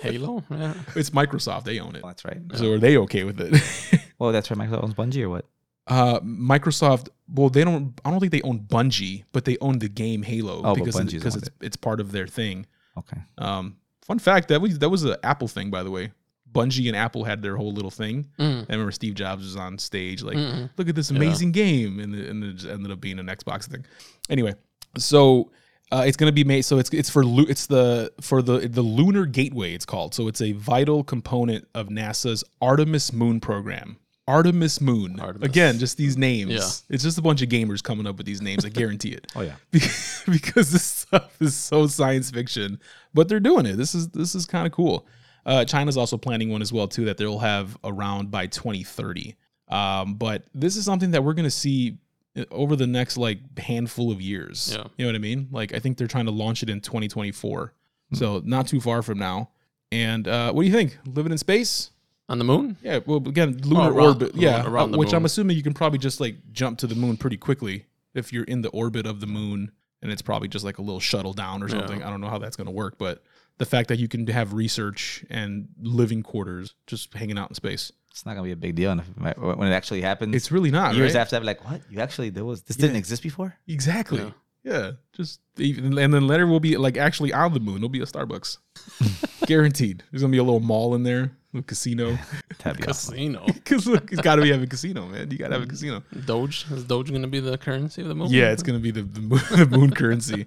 Halo. 0.00 0.42
Yeah. 0.50 0.74
It's 0.96 1.10
Microsoft. 1.10 1.64
They 1.64 1.78
own 1.78 1.94
it. 1.96 2.02
Oh, 2.04 2.08
that's 2.08 2.24
right. 2.24 2.38
So 2.54 2.72
are 2.72 2.78
they 2.78 2.96
okay 2.98 3.24
with 3.24 3.40
it? 3.40 4.00
Well, 4.18 4.30
that's 4.30 4.50
right. 4.52 4.58
Microsoft 4.58 4.84
owns 4.84 4.94
Bungie 4.94 5.22
or 5.22 5.30
what? 5.30 5.46
uh, 5.88 6.20
Microsoft. 6.20 7.08
Well, 7.28 7.48
they 7.48 7.64
don't. 7.64 8.00
I 8.04 8.10
don't 8.12 8.20
think 8.20 8.30
they 8.30 8.42
own 8.42 8.60
Bungie, 8.60 9.24
but 9.32 9.44
they 9.44 9.56
own 9.60 9.80
the 9.80 9.88
game 9.88 10.22
Halo 10.22 10.62
Oh, 10.64 10.74
because 10.76 10.94
Bungie's 10.94 11.14
because 11.14 11.34
owned 11.34 11.42
it's 11.44 11.50
it's 11.60 11.76
part 11.76 11.98
of 12.00 12.12
their 12.12 12.28
thing. 12.28 12.66
Okay. 12.96 13.16
Um, 13.38 13.76
fun 14.06 14.18
fact 14.18 14.48
that 14.48 14.60
was 14.60 14.78
that 14.78 14.88
was 14.88 15.04
an 15.04 15.16
Apple 15.22 15.48
thing, 15.48 15.70
by 15.70 15.82
the 15.82 15.90
way. 15.90 16.12
Bungie 16.52 16.86
and 16.88 16.96
Apple 16.96 17.24
had 17.24 17.40
their 17.40 17.56
whole 17.56 17.72
little 17.72 17.90
thing. 17.90 18.28
Mm. 18.38 18.66
I 18.68 18.72
remember 18.72 18.92
Steve 18.92 19.14
Jobs 19.14 19.42
was 19.42 19.56
on 19.56 19.78
stage, 19.78 20.22
like, 20.22 20.36
Mm. 20.36 20.68
look 20.76 20.86
at 20.86 20.94
this 20.94 21.10
amazing 21.10 21.50
game, 21.52 21.98
and 21.98 22.14
it, 22.14 22.28
and 22.28 22.44
it 22.44 22.56
just 22.56 22.66
ended 22.70 22.92
up 22.92 23.00
being 23.00 23.18
an 23.18 23.26
Xbox 23.28 23.66
thing. 23.70 23.86
Anyway, 24.28 24.52
so 24.98 25.50
uh, 25.90 26.04
it's 26.06 26.16
going 26.18 26.28
to 26.28 26.34
be 26.34 26.44
made. 26.44 26.62
So 26.62 26.78
it's 26.78 26.90
it's 26.90 27.08
for 27.08 27.22
it's 27.48 27.66
the 27.66 28.12
for 28.20 28.42
the 28.42 28.68
the 28.68 28.82
lunar 28.82 29.24
gateway. 29.24 29.72
It's 29.72 29.86
called. 29.86 30.14
So 30.14 30.28
it's 30.28 30.42
a 30.42 30.52
vital 30.52 31.04
component 31.04 31.66
of 31.74 31.88
NASA's 31.88 32.44
Artemis 32.60 33.12
Moon 33.14 33.40
program. 33.40 33.96
Artemis 34.28 34.80
Moon. 34.80 35.18
Artemis. 35.18 35.48
Again, 35.48 35.78
just 35.78 35.96
these 35.96 36.16
names. 36.16 36.52
Yeah. 36.52 36.94
It's 36.94 37.02
just 37.02 37.18
a 37.18 37.22
bunch 37.22 37.42
of 37.42 37.48
gamers 37.48 37.82
coming 37.82 38.06
up 38.06 38.16
with 38.16 38.26
these 38.26 38.40
names. 38.40 38.64
I 38.64 38.68
guarantee 38.68 39.10
it 39.10 39.26
Oh 39.36 39.40
yeah. 39.40 39.56
because, 39.72 40.70
this 40.70 40.84
stuff 40.84 41.36
is 41.40 41.56
so 41.56 41.86
science 41.86 42.30
fiction, 42.30 42.78
but 43.12 43.28
they're 43.28 43.40
doing 43.40 43.66
it. 43.66 43.76
This 43.76 43.94
is 43.94 44.08
this 44.08 44.34
is 44.34 44.46
kind 44.46 44.66
of 44.66 44.72
cool. 44.72 45.06
Uh, 45.44 45.64
China's 45.64 45.96
also 45.96 46.16
planning 46.16 46.50
one 46.50 46.62
as 46.62 46.72
well 46.72 46.86
too 46.86 47.04
that 47.06 47.16
they'll 47.16 47.40
have 47.40 47.76
around 47.82 48.30
by 48.30 48.46
2030. 48.46 49.34
Um, 49.68 50.14
but 50.14 50.44
this 50.54 50.76
is 50.76 50.84
something 50.84 51.10
that 51.12 51.24
we're 51.24 51.34
going 51.34 51.44
to 51.44 51.50
see 51.50 51.98
uh, 52.36 52.44
over 52.52 52.76
the 52.76 52.86
next 52.86 53.16
like 53.16 53.58
handful 53.58 54.12
of 54.12 54.20
years. 54.20 54.72
Yeah. 54.72 54.84
You 54.96 55.04
know 55.04 55.08
what 55.08 55.16
I 55.16 55.18
mean? 55.18 55.48
Like 55.50 55.74
I 55.74 55.80
think 55.80 55.98
they're 55.98 56.06
trying 56.06 56.26
to 56.26 56.32
launch 56.32 56.62
it 56.62 56.70
in 56.70 56.80
2024, 56.80 57.74
so 58.12 58.40
not 58.44 58.68
too 58.68 58.80
far 58.80 59.02
from 59.02 59.18
now. 59.18 59.50
And 59.90 60.26
uh, 60.26 60.52
what 60.52 60.62
do 60.62 60.68
you 60.68 60.74
think? 60.74 60.98
Living 61.06 61.32
in 61.32 61.38
space? 61.38 61.90
On 62.32 62.38
the 62.38 62.44
moon? 62.44 62.76
Yeah. 62.82 63.00
Well, 63.04 63.18
again, 63.18 63.58
lunar 63.62 63.82
oh, 63.82 63.88
around- 63.88 64.06
orbit. 64.08 64.34
Yeah, 64.34 64.66
around 64.66 64.90
the 64.92 64.98
which 64.98 65.12
I'm 65.12 65.24
assuming 65.26 65.56
you 65.56 65.62
can 65.62 65.74
probably 65.74 65.98
just 65.98 66.18
like 66.18 66.36
jump 66.50 66.78
to 66.78 66.86
the 66.86 66.94
moon 66.94 67.16
pretty 67.18 67.36
quickly 67.36 67.84
if 68.14 68.32
you're 68.32 68.44
in 68.44 68.62
the 68.62 68.70
orbit 68.70 69.06
of 69.06 69.20
the 69.20 69.26
moon 69.26 69.70
and 70.00 70.10
it's 70.10 70.22
probably 70.22 70.48
just 70.48 70.64
like 70.64 70.78
a 70.78 70.82
little 70.82 70.98
shuttle 70.98 71.34
down 71.34 71.62
or 71.62 71.68
something. 71.68 72.02
I 72.02 72.08
don't 72.10 72.20
know 72.22 72.28
how 72.28 72.38
that's 72.38 72.56
going 72.56 72.66
to 72.66 72.72
work, 72.72 72.96
but 72.98 73.22
the 73.58 73.66
fact 73.66 73.88
that 73.90 73.98
you 73.98 74.08
can 74.08 74.26
have 74.28 74.54
research 74.54 75.24
and 75.30 75.68
living 75.78 76.22
quarters 76.22 76.74
just 76.86 77.12
hanging 77.14 77.38
out 77.38 77.50
in 77.50 77.54
space, 77.54 77.92
It's 78.10 78.24
not 78.26 78.32
gonna 78.32 78.44
be 78.44 78.52
a 78.52 78.56
big 78.56 78.74
deal 78.76 78.90
and 78.92 79.00
if- 79.02 79.38
when 79.38 79.68
it 79.70 79.74
actually 79.74 80.00
happens. 80.00 80.34
it's 80.34 80.50
really 80.50 80.70
not. 80.70 80.94
years 80.94 81.14
right? 81.14 81.20
after 81.20 81.36
that, 81.36 81.44
like 81.44 81.62
what? 81.68 81.82
You 81.90 82.00
actually 82.00 82.30
there 82.30 82.44
was 82.44 82.62
this 82.62 82.76
didn't 82.78 82.96
exist 82.96 83.22
before. 83.22 83.56
Exactly. 83.68 84.18
Yeah. 84.18 84.30
Yeah. 84.64 84.90
Just 85.12 85.40
even, 85.58 85.98
and 85.98 86.12
then 86.14 86.26
later 86.26 86.46
we'll 86.46 86.60
be 86.60 86.76
like 86.76 86.96
actually 86.96 87.32
on 87.32 87.52
the 87.52 87.60
moon. 87.60 87.76
There'll 87.76 87.88
be 87.88 88.00
a 88.00 88.06
Starbucks, 88.06 88.58
guaranteed. 89.46 90.02
There's 90.10 90.22
gonna 90.22 90.30
be 90.32 90.38
a 90.38 90.42
little 90.44 90.60
mall 90.60 90.94
in 90.94 91.02
there, 91.02 91.22
a 91.24 91.30
casino. 91.66 92.18
That'd 92.62 92.78
be. 92.78 92.84
Casino. 92.84 93.44
Because 93.54 93.86
look, 93.86 94.10
it's 94.12 94.22
got 94.22 94.36
to 94.36 94.42
be 94.42 94.50
have 94.50 94.62
a 94.62 94.66
casino, 94.66 95.06
man. 95.06 95.30
You 95.30 95.38
got 95.38 95.48
to 95.48 95.54
have 95.54 95.62
a 95.62 95.66
casino. 95.66 96.02
Doge 96.26 96.66
is 96.70 96.84
Doge 96.84 97.10
going 97.10 97.22
to 97.22 97.28
be 97.28 97.40
the 97.40 97.58
currency 97.58 98.02
of 98.02 98.08
the 98.08 98.14
moon? 98.14 98.28
Yeah, 98.30 98.52
it's 98.52 98.62
gonna 98.62 98.78
be 98.78 98.90
the 98.90 99.02
the 99.02 99.20
moon, 99.20 99.40
the 99.50 99.66
moon 99.66 99.90
currency. 99.90 100.46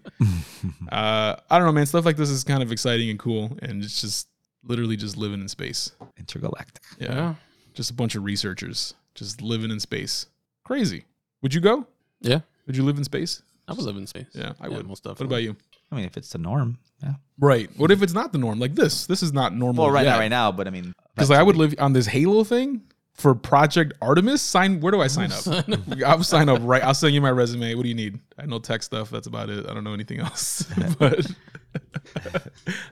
Uh, 0.91 1.36
I 1.50 1.58
don't 1.58 1.65
know, 1.68 1.72
man. 1.72 1.86
Stuff 1.86 2.06
like 2.06 2.18
this 2.18 2.30
is 2.30 2.44
kind 2.44 2.63
of 2.63 2.72
exciting 2.72 3.10
and 3.10 3.20
cool, 3.20 3.58
and 3.62 3.84
it's 3.84 4.02
just 4.02 4.28
literally 4.63 4.96
just 4.98 5.18
living 5.18 5.41
in 5.41 5.48
space. 5.48 5.91
Intergalactic. 6.18 6.84
Yeah, 7.00 7.13
yeah. 7.13 7.36
just 7.74 7.91
a 7.91 7.94
bunch 7.94 8.15
of 8.15 8.24
researchers 8.24 8.94
just 9.13 9.41
living 9.41 9.72
in 9.72 9.80
space. 9.80 10.28
Crazy. 10.63 11.06
Would 11.41 11.54
you 11.54 11.62
go? 11.62 11.86
Yeah. 12.22 12.41
Would 12.68 12.76
you 12.76 12.84
live 12.84 12.98
in 12.98 13.04
space? 13.04 13.41
I 13.68 13.74
would 13.74 13.84
live 13.86 13.98
in 13.98 14.08
space. 14.08 14.28
Yeah, 14.34 14.54
I 14.60 14.68
Yeah, 14.68 14.78
would. 14.78 14.88
most 14.88 15.06
What 15.06 15.22
about 15.22 15.44
you? 15.44 15.56
I 15.91 15.95
mean, 15.95 16.06
if 16.06 16.17
it's 16.17 16.30
the 16.30 16.38
norm, 16.38 16.78
yeah. 17.04 17.13
Right. 17.39 17.69
What 17.78 17.91
if 17.91 18.02
it's 18.02 18.13
not 18.13 18.32
the 18.32 18.38
norm? 18.38 18.60
Like 18.60 18.76
this. 18.76 19.06
This 19.06 19.21
is 19.21 19.34
not 19.34 19.54
normal. 19.54 19.86
Well, 19.86 19.93
right 19.93 20.06
yet. 20.06 20.13
now, 20.13 20.19
right 20.19 20.28
now, 20.30 20.52
but 20.52 20.67
I 20.67 20.71
mean, 20.71 20.93
Because 21.13 21.32
I 21.32 21.43
would 21.43 21.56
live 21.56 21.76
on 21.80 21.93
this 21.93 22.08
Halo 22.08 22.43
thing 22.43 22.82
for 23.13 23.36
Project 23.36 23.93
Artemis. 24.02 24.41
Sign. 24.41 24.80
Where 24.80 24.91
do 24.91 25.02
I 25.02 25.08
sign 25.08 25.32
up? 25.32 25.45
I'll 26.06 26.24
sign 26.24 26.50
up 26.50 26.60
right. 26.63 26.84
I'll 26.84 26.93
send 26.93 27.13
you 27.13 27.21
my 27.21 27.32
resume. 27.32 27.76
What 27.76 27.84
do 27.84 27.89
you 27.89 27.95
need? 27.95 28.19
I 28.38 28.45
know 28.45 28.60
tech 28.60 28.84
stuff. 28.84 29.10
That's 29.10 29.28
about 29.28 29.50
it. 29.50 29.65
I 29.69 29.74
don't 29.74 29.84
know 29.84 29.93
anything 29.93 30.19
else. 30.19 30.63
but 31.00 31.26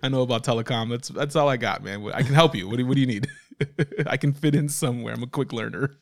I 0.01 0.10
know 0.10 0.21
about 0.21 0.43
telecom. 0.43 0.89
That's 0.89 1.10
that's 1.10 1.36
all 1.36 1.49
I 1.49 1.58
got, 1.58 1.84
man. 1.84 2.10
I 2.13 2.23
can 2.23 2.34
help 2.34 2.56
you. 2.56 2.67
What 2.67 2.77
do, 2.77 2.86
what 2.86 2.95
do 2.95 3.01
you 3.01 3.08
need? 3.08 3.27
I 4.08 4.17
can 4.17 4.34
fit 4.34 4.56
in 4.56 4.67
somewhere. 4.67 5.13
I'm 5.13 5.23
a 5.23 5.27
quick 5.27 5.53
learner. 5.53 5.95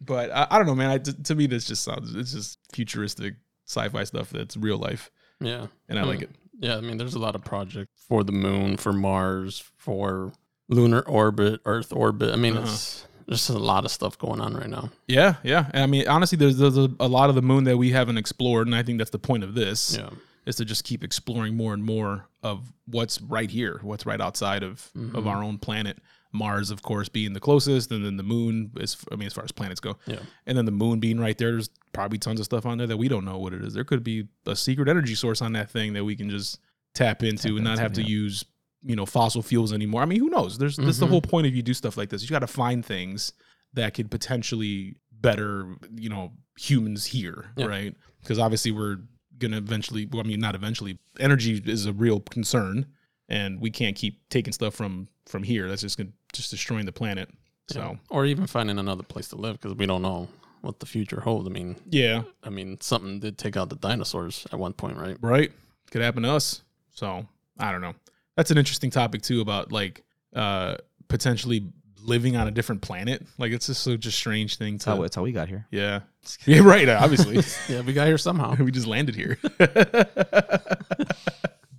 but 0.00 0.30
I, 0.30 0.46
I 0.50 0.58
don't 0.58 0.66
know, 0.66 0.74
man. 0.74 0.90
I, 0.90 0.98
to 0.98 1.34
me, 1.34 1.46
this 1.46 1.64
just 1.64 1.82
sounds. 1.82 2.14
It's 2.14 2.32
just 2.32 2.58
futuristic 2.72 3.34
sci-fi 3.66 4.04
stuff 4.04 4.30
that's 4.30 4.56
real 4.56 4.78
life, 4.78 5.10
Yeah. 5.40 5.66
and 5.88 5.98
I 5.98 6.02
like 6.04 6.22
it. 6.22 6.30
Yeah, 6.58 6.76
I 6.76 6.80
mean, 6.82 6.98
there's 6.98 7.14
a 7.14 7.18
lot 7.18 7.34
of 7.34 7.42
projects 7.42 7.90
for 8.06 8.22
the 8.22 8.32
moon, 8.32 8.76
for 8.76 8.92
Mars, 8.92 9.64
for 9.78 10.32
lunar 10.68 11.00
orbit, 11.00 11.60
Earth 11.64 11.92
orbit. 11.92 12.32
I 12.32 12.36
mean, 12.36 12.56
Uh-huh. 12.56 12.64
it's 12.70 13.06
there's 13.26 13.48
a 13.48 13.58
lot 13.58 13.84
of 13.84 13.90
stuff 13.92 14.18
going 14.18 14.40
on 14.40 14.54
right 14.54 14.68
now. 14.68 14.90
Yeah, 15.06 15.36
yeah. 15.44 15.70
And 15.72 15.84
I 15.84 15.86
mean, 15.86 16.08
honestly, 16.08 16.36
there's, 16.36 16.58
there's 16.58 16.76
a, 16.76 16.90
a 16.98 17.06
lot 17.06 17.28
of 17.28 17.36
the 17.36 17.42
moon 17.42 17.62
that 17.64 17.76
we 17.78 17.90
haven't 17.92 18.18
explored, 18.18 18.66
and 18.66 18.74
I 18.74 18.82
think 18.82 18.98
that's 18.98 19.10
the 19.10 19.20
point 19.20 19.44
of 19.44 19.54
this. 19.54 19.96
Yeah. 19.96 20.10
is 20.46 20.56
to 20.56 20.64
just 20.64 20.82
keep 20.84 21.04
exploring 21.04 21.56
more 21.56 21.72
and 21.72 21.84
more 21.84 22.26
of 22.42 22.72
what's 22.86 23.20
right 23.22 23.48
here, 23.50 23.78
what's 23.82 24.04
right 24.04 24.20
outside 24.20 24.62
of 24.64 24.90
of 25.14 25.26
our 25.28 25.42
own 25.44 25.58
planet. 25.58 25.98
Mars, 26.32 26.70
of 26.70 26.82
course, 26.82 27.08
being 27.08 27.32
the 27.32 27.40
closest, 27.40 27.90
and 27.90 28.04
then 28.04 28.16
the 28.16 28.22
moon 28.22 28.70
is, 28.76 28.96
I 29.10 29.16
mean, 29.16 29.26
as 29.26 29.32
far 29.32 29.44
as 29.44 29.50
planets 29.52 29.80
go, 29.80 29.96
Yeah. 30.06 30.20
and 30.46 30.56
then 30.56 30.64
the 30.64 30.70
moon 30.72 31.00
being 31.00 31.18
right 31.18 31.36
there. 31.36 31.50
There's 31.52 31.70
probably 31.92 32.18
tons 32.18 32.38
of 32.40 32.46
stuff 32.46 32.64
on 32.66 32.78
there 32.78 32.86
that 32.86 32.96
we 32.96 33.08
don't 33.08 33.24
know 33.24 33.38
what 33.38 33.52
it 33.52 33.64
is. 33.64 33.74
There 33.74 33.84
could 33.84 34.04
be 34.04 34.28
a 34.46 34.54
secret 34.54 34.88
energy 34.88 35.14
source 35.16 35.42
on 35.42 35.52
that 35.54 35.70
thing 35.70 35.92
that 35.94 36.04
we 36.04 36.14
can 36.14 36.30
just 36.30 36.58
tap 36.94 37.22
into 37.24 37.56
and 37.56 37.64
not 37.64 37.72
into, 37.72 37.82
have 37.82 37.92
to 37.94 38.02
yeah. 38.02 38.08
use, 38.08 38.44
you 38.82 38.94
know, 38.96 39.06
fossil 39.06 39.42
fuels 39.42 39.72
anymore. 39.72 40.02
I 40.02 40.06
mean, 40.06 40.20
who 40.20 40.30
knows? 40.30 40.56
There's 40.58 40.76
that's 40.76 40.98
the 40.98 41.06
Mhm. 41.06 41.10
whole 41.10 41.22
point 41.22 41.46
of 41.48 41.54
you 41.54 41.62
do 41.62 41.74
stuff 41.74 41.96
like 41.96 42.10
this. 42.10 42.22
You 42.22 42.28
got 42.28 42.38
to 42.40 42.46
find 42.46 42.84
things 42.86 43.32
that 43.74 43.94
could 43.94 44.10
potentially 44.10 44.96
better, 45.12 45.76
you 45.96 46.08
know, 46.08 46.32
humans 46.58 47.04
here, 47.06 47.46
Yeah. 47.56 47.66
right? 47.66 47.94
Because 48.22 48.38
obviously 48.38 48.70
we're 48.70 48.98
gonna 49.38 49.56
eventually. 49.58 50.06
Well, 50.06 50.20
I 50.20 50.28
mean, 50.28 50.40
not 50.40 50.54
eventually. 50.54 50.98
Energy 51.18 51.60
is 51.66 51.86
a 51.86 51.92
real 51.92 52.20
concern, 52.20 52.86
and 53.30 53.60
we 53.60 53.70
can't 53.70 53.96
keep 53.96 54.20
taking 54.28 54.52
stuff 54.52 54.74
from 54.74 55.08
from 55.26 55.42
here. 55.42 55.68
That's 55.68 55.80
just 55.82 55.96
gonna 55.96 56.10
just 56.32 56.50
destroying 56.50 56.84
the 56.84 56.92
planet. 56.92 57.30
So 57.68 57.80
Yeah. 57.80 57.96
or 58.10 58.26
even 58.26 58.46
finding 58.46 58.78
another 58.78 59.02
place 59.04 59.28
to 59.28 59.36
live 59.36 59.60
because 59.60 59.76
we 59.76 59.86
don't 59.86 60.02
know 60.02 60.28
what 60.60 60.80
the 60.80 60.86
future 60.86 61.20
holds. 61.20 61.48
I 61.48 61.52
mean, 61.52 61.76
yeah, 61.88 62.22
I 62.44 62.50
mean, 62.50 62.78
something 62.80 63.20
did 63.20 63.38
take 63.38 63.56
out 63.56 63.70
the 63.70 63.76
dinosaurs 63.76 64.46
at 64.52 64.58
one 64.58 64.72
point, 64.74 64.98
right? 64.98 65.16
right. 65.22 65.50
Could 65.90 66.02
happen 66.02 66.24
to 66.24 66.30
us. 66.32 66.62
So 66.94 67.26
I 67.58 67.72
don't 67.72 67.80
know. 67.80 67.94
That's 68.36 68.50
an 68.50 68.58
interesting 68.58 68.90
topic 68.90 69.22
too 69.22 69.40
about 69.40 69.72
like 69.72 70.02
uh 70.34 70.76
potentially 71.08 71.66
living 72.02 72.36
on 72.36 72.48
a 72.48 72.50
different 72.50 72.80
planet. 72.82 73.24
Like 73.38 73.52
it's 73.52 73.66
just 73.66 73.82
such 73.82 74.06
a 74.06 74.10
strange 74.10 74.56
thing 74.56 74.74
That's 74.74 74.84
how, 74.86 74.96
to. 74.96 75.02
that's 75.02 75.16
how 75.16 75.22
we 75.22 75.32
got 75.32 75.48
here. 75.48 75.66
Yeah. 75.70 76.00
Yeah. 76.44 76.60
Right. 76.60 76.88
Obviously. 76.88 77.42
Yeah, 77.74 77.80
we 77.82 77.92
got 77.94 78.06
here 78.06 78.18
somehow. 78.18 78.54
we 78.58 78.70
just 78.70 78.86
landed 78.86 79.14
here. 79.14 79.38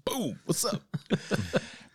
Boom. 0.05 0.39
What's 0.45 0.65
up? 0.65 0.81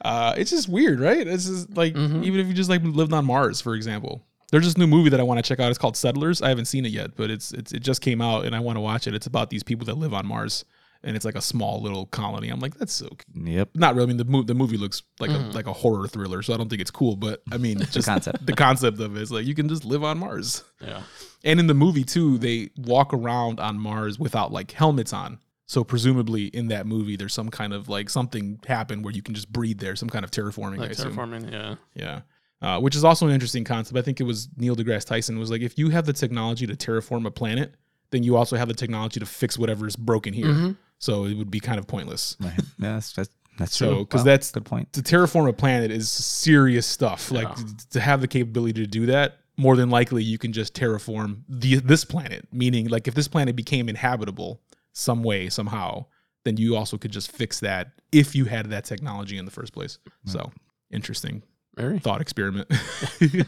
Uh, 0.02 0.34
it's 0.36 0.50
just 0.50 0.68
weird, 0.68 1.00
right? 1.00 1.26
It's 1.26 1.46
just 1.46 1.76
like 1.76 1.94
Mhm. 1.94 2.24
even 2.24 2.40
if 2.40 2.46
you 2.46 2.54
just 2.54 2.70
like 2.70 2.82
lived 2.82 3.12
on 3.12 3.24
Mars, 3.24 3.60
for 3.60 3.74
example. 3.74 4.22
There's 4.52 4.64
this 4.64 4.76
new 4.78 4.86
movie 4.86 5.10
that 5.10 5.18
I 5.18 5.24
want 5.24 5.38
to 5.38 5.48
check 5.48 5.58
out. 5.58 5.70
It's 5.70 5.78
called 5.78 5.96
Settlers. 5.96 6.40
I 6.40 6.48
haven't 6.50 6.66
seen 6.66 6.86
it 6.86 6.92
yet, 6.92 7.16
but 7.16 7.30
it's 7.30 7.52
it's 7.52 7.72
it 7.72 7.80
just 7.80 8.00
came 8.00 8.20
out 8.20 8.44
and 8.44 8.54
I 8.54 8.60
want 8.60 8.76
to 8.76 8.80
watch 8.80 9.06
it. 9.06 9.14
It's 9.14 9.26
about 9.26 9.50
these 9.50 9.62
people 9.64 9.84
that 9.86 9.96
live 9.98 10.14
on 10.14 10.26
Mars 10.26 10.64
and 11.02 11.14
it's 11.14 11.24
like 11.24 11.34
a 11.34 11.40
small 11.42 11.82
little 11.82 12.06
colony. 12.06 12.48
I'm 12.48 12.58
like, 12.60 12.74
that's 12.76 12.92
so 12.92 13.06
c- 13.08 13.50
Yep. 13.52 13.70
not 13.74 13.94
really. 13.94 14.04
I 14.04 14.08
mean, 14.08 14.16
the 14.18 14.24
mo- 14.24 14.42
the 14.42 14.54
movie 14.54 14.76
looks 14.76 15.02
like 15.18 15.30
Mhm. 15.30 15.50
a 15.50 15.52
like 15.52 15.66
a 15.66 15.72
horror 15.72 16.06
thriller, 16.06 16.42
so 16.42 16.54
I 16.54 16.56
don't 16.56 16.68
think 16.68 16.80
it's 16.80 16.90
cool. 16.92 17.16
But 17.16 17.42
I 17.50 17.58
mean, 17.58 17.78
just 17.90 18.06
concept. 18.06 18.46
the 18.46 18.52
concept 18.54 19.00
of 19.00 19.16
it 19.16 19.22
is 19.22 19.32
like 19.32 19.46
you 19.46 19.54
can 19.54 19.68
just 19.68 19.84
live 19.84 20.04
on 20.04 20.18
Mars. 20.18 20.62
Yeah. 20.80 21.02
And 21.44 21.58
in 21.60 21.66
the 21.66 21.74
movie 21.74 22.04
too, 22.04 22.38
they 22.38 22.70
walk 22.76 23.12
around 23.12 23.58
on 23.60 23.78
Mars 23.78 24.18
without 24.18 24.52
like 24.52 24.70
helmets 24.72 25.12
on. 25.12 25.38
So 25.66 25.82
presumably 25.82 26.46
in 26.46 26.68
that 26.68 26.86
movie, 26.86 27.16
there's 27.16 27.34
some 27.34 27.48
kind 27.50 27.72
of 27.72 27.88
like 27.88 28.08
something 28.08 28.60
happened 28.66 29.04
where 29.04 29.12
you 29.12 29.22
can 29.22 29.34
just 29.34 29.52
breathe 29.52 29.78
there, 29.80 29.96
some 29.96 30.08
kind 30.08 30.24
of 30.24 30.30
terraforming. 30.30 30.76
I 30.78 30.82
Like 30.82 30.90
assume. 30.92 31.14
terraforming, 31.14 31.50
yeah. 31.52 31.74
Yeah. 31.94 32.20
Uh, 32.62 32.80
which 32.80 32.94
is 32.96 33.04
also 33.04 33.26
an 33.26 33.32
interesting 33.34 33.64
concept. 33.64 33.98
I 33.98 34.02
think 34.02 34.20
it 34.20 34.24
was 34.24 34.48
Neil 34.56 34.74
deGrasse 34.76 35.04
Tyson 35.04 35.38
was 35.38 35.50
like, 35.50 35.60
if 35.62 35.76
you 35.76 35.90
have 35.90 36.06
the 36.06 36.12
technology 36.12 36.66
to 36.66 36.74
terraform 36.74 37.26
a 37.26 37.30
planet, 37.30 37.74
then 38.10 38.22
you 38.22 38.36
also 38.36 38.56
have 38.56 38.68
the 38.68 38.74
technology 38.74 39.18
to 39.20 39.26
fix 39.26 39.58
whatever 39.58 39.86
is 39.86 39.96
broken 39.96 40.32
here. 40.32 40.46
Mhm. 40.46 40.76
So 40.98 41.26
it 41.26 41.34
would 41.34 41.50
be 41.50 41.60
kind 41.60 41.78
of 41.78 41.86
pointless. 41.86 42.36
Right. 42.40 42.52
Yeah, 42.78 42.94
that's 42.94 43.12
that's, 43.12 43.30
that's 43.58 43.76
So, 43.76 43.94
true. 43.96 44.06
'cause 44.06 44.20
Wow, 44.20 44.24
that's- 44.24 44.52
good 44.52 44.64
point. 44.64 44.92
To 44.94 45.02
terraform 45.02 45.48
a 45.48 45.52
planet 45.52 45.90
is 45.90 46.08
serious 46.08 46.86
stuff. 46.86 47.30
Like 47.32 47.48
Yeah. 47.48 47.64
to 47.90 48.00
have 48.00 48.20
the 48.20 48.28
capability 48.28 48.80
to 48.82 48.86
do 48.86 49.06
that, 49.06 49.40
more 49.58 49.74
than 49.74 49.90
likely 49.90 50.22
you 50.22 50.38
can 50.38 50.52
just 50.52 50.74
terraform 50.74 51.38
the 51.48 51.76
this 51.76 52.04
planet. 52.04 52.46
Meaning, 52.52 52.88
like 52.88 53.08
if 53.08 53.14
this 53.14 53.26
planet 53.28 53.56
became 53.56 53.88
inhabitable 53.88 54.60
some 54.96 55.22
way 55.22 55.48
somehow, 55.50 56.06
then 56.44 56.56
you 56.56 56.74
also 56.74 56.96
could 56.96 57.10
just 57.10 57.30
fix 57.30 57.60
that 57.60 57.92
if 58.12 58.34
you 58.34 58.46
had 58.46 58.70
that 58.70 58.84
technology 58.84 59.36
in 59.36 59.44
the 59.44 59.50
first 59.50 59.72
place. 59.74 59.98
So 60.24 60.52
interesting 60.90 61.42
Very. 61.76 61.98
thought 61.98 62.20
experiment. 62.22 62.70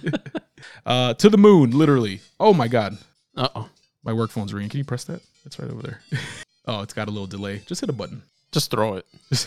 uh, 0.87 1.15
to 1.15 1.29
the 1.31 1.39
moon, 1.39 1.71
literally. 1.71 2.21
Oh 2.39 2.53
my 2.53 2.69
god, 2.69 2.99
Uh 3.35 3.49
oh. 3.55 3.71
my 4.05 4.13
work 4.13 4.31
phone's 4.31 4.53
ringing. 4.53 4.69
Can 4.69 4.79
you 4.79 4.85
press 4.85 5.05
that? 5.05 5.23
It's 5.47 5.59
right 5.59 5.71
over 5.71 5.83
there. 5.83 6.01
oh, 6.67 6.83
it's 6.83 6.93
got 6.93 7.09
a 7.09 7.11
little 7.11 7.27
delay. 7.27 7.63
Just 7.67 7.81
hit 7.81 7.89
a 7.89 7.95
button. 7.95 8.23
Just 8.53 8.71
throw 8.71 8.97
it. 8.97 9.07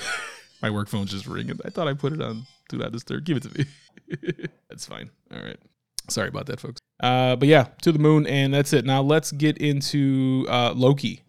my 0.63 0.71
work 0.71 0.89
phone's 0.89 1.11
just 1.11 1.27
ringing. 1.27 1.59
I 1.63 1.69
thought 1.69 1.87
I 1.87 1.93
put 1.93 2.13
it 2.13 2.21
on 2.21 2.47
do 2.69 2.77
not 2.77 2.91
disturb. 2.91 3.25
Give 3.25 3.37
it 3.37 3.43
to 3.43 3.57
me. 3.57 4.47
that's 4.69 4.87
fine. 4.87 5.11
All 5.31 5.41
right. 5.41 5.57
Sorry 6.09 6.29
about 6.29 6.47
that, 6.47 6.59
folks. 6.59 6.79
Uh, 6.99 7.35
but 7.35 7.47
yeah, 7.47 7.67
to 7.83 7.91
the 7.91 7.99
moon, 7.99 8.25
and 8.25 8.53
that's 8.53 8.73
it. 8.73 8.85
Now 8.85 9.01
let's 9.01 9.31
get 9.31 9.57
into 9.59 10.47
uh, 10.49 10.73
Loki. 10.75 11.21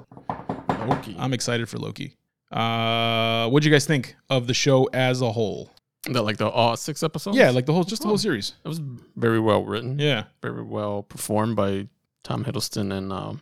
Loki. 0.88 1.16
I'm 1.18 1.32
excited 1.32 1.68
for 1.68 1.78
Loki. 1.78 2.16
Uh, 2.50 3.48
what 3.48 3.62
do 3.62 3.68
you 3.68 3.74
guys 3.74 3.86
think 3.86 4.14
of 4.28 4.46
the 4.46 4.54
show 4.54 4.84
as 4.92 5.20
a 5.22 5.32
whole? 5.32 5.70
That 6.10 6.22
like 6.22 6.36
the 6.36 6.48
all 6.48 6.76
six 6.76 7.02
episodes? 7.02 7.36
Yeah, 7.36 7.50
like 7.50 7.66
the 7.66 7.72
whole, 7.72 7.84
just 7.84 8.02
the 8.02 8.08
whole 8.08 8.14
Oh. 8.14 8.18
series. 8.18 8.54
it 8.64 8.68
was 8.68 8.80
very 9.16 9.38
well 9.40 9.64
written. 9.64 9.98
Yeah. 9.98 10.24
Very 10.42 10.62
well 10.62 11.02
performed 11.04 11.56
by 11.56 11.88
Tom 12.24 12.44
Hiddleston 12.44 12.92
and 12.92 13.12
um, 13.12 13.40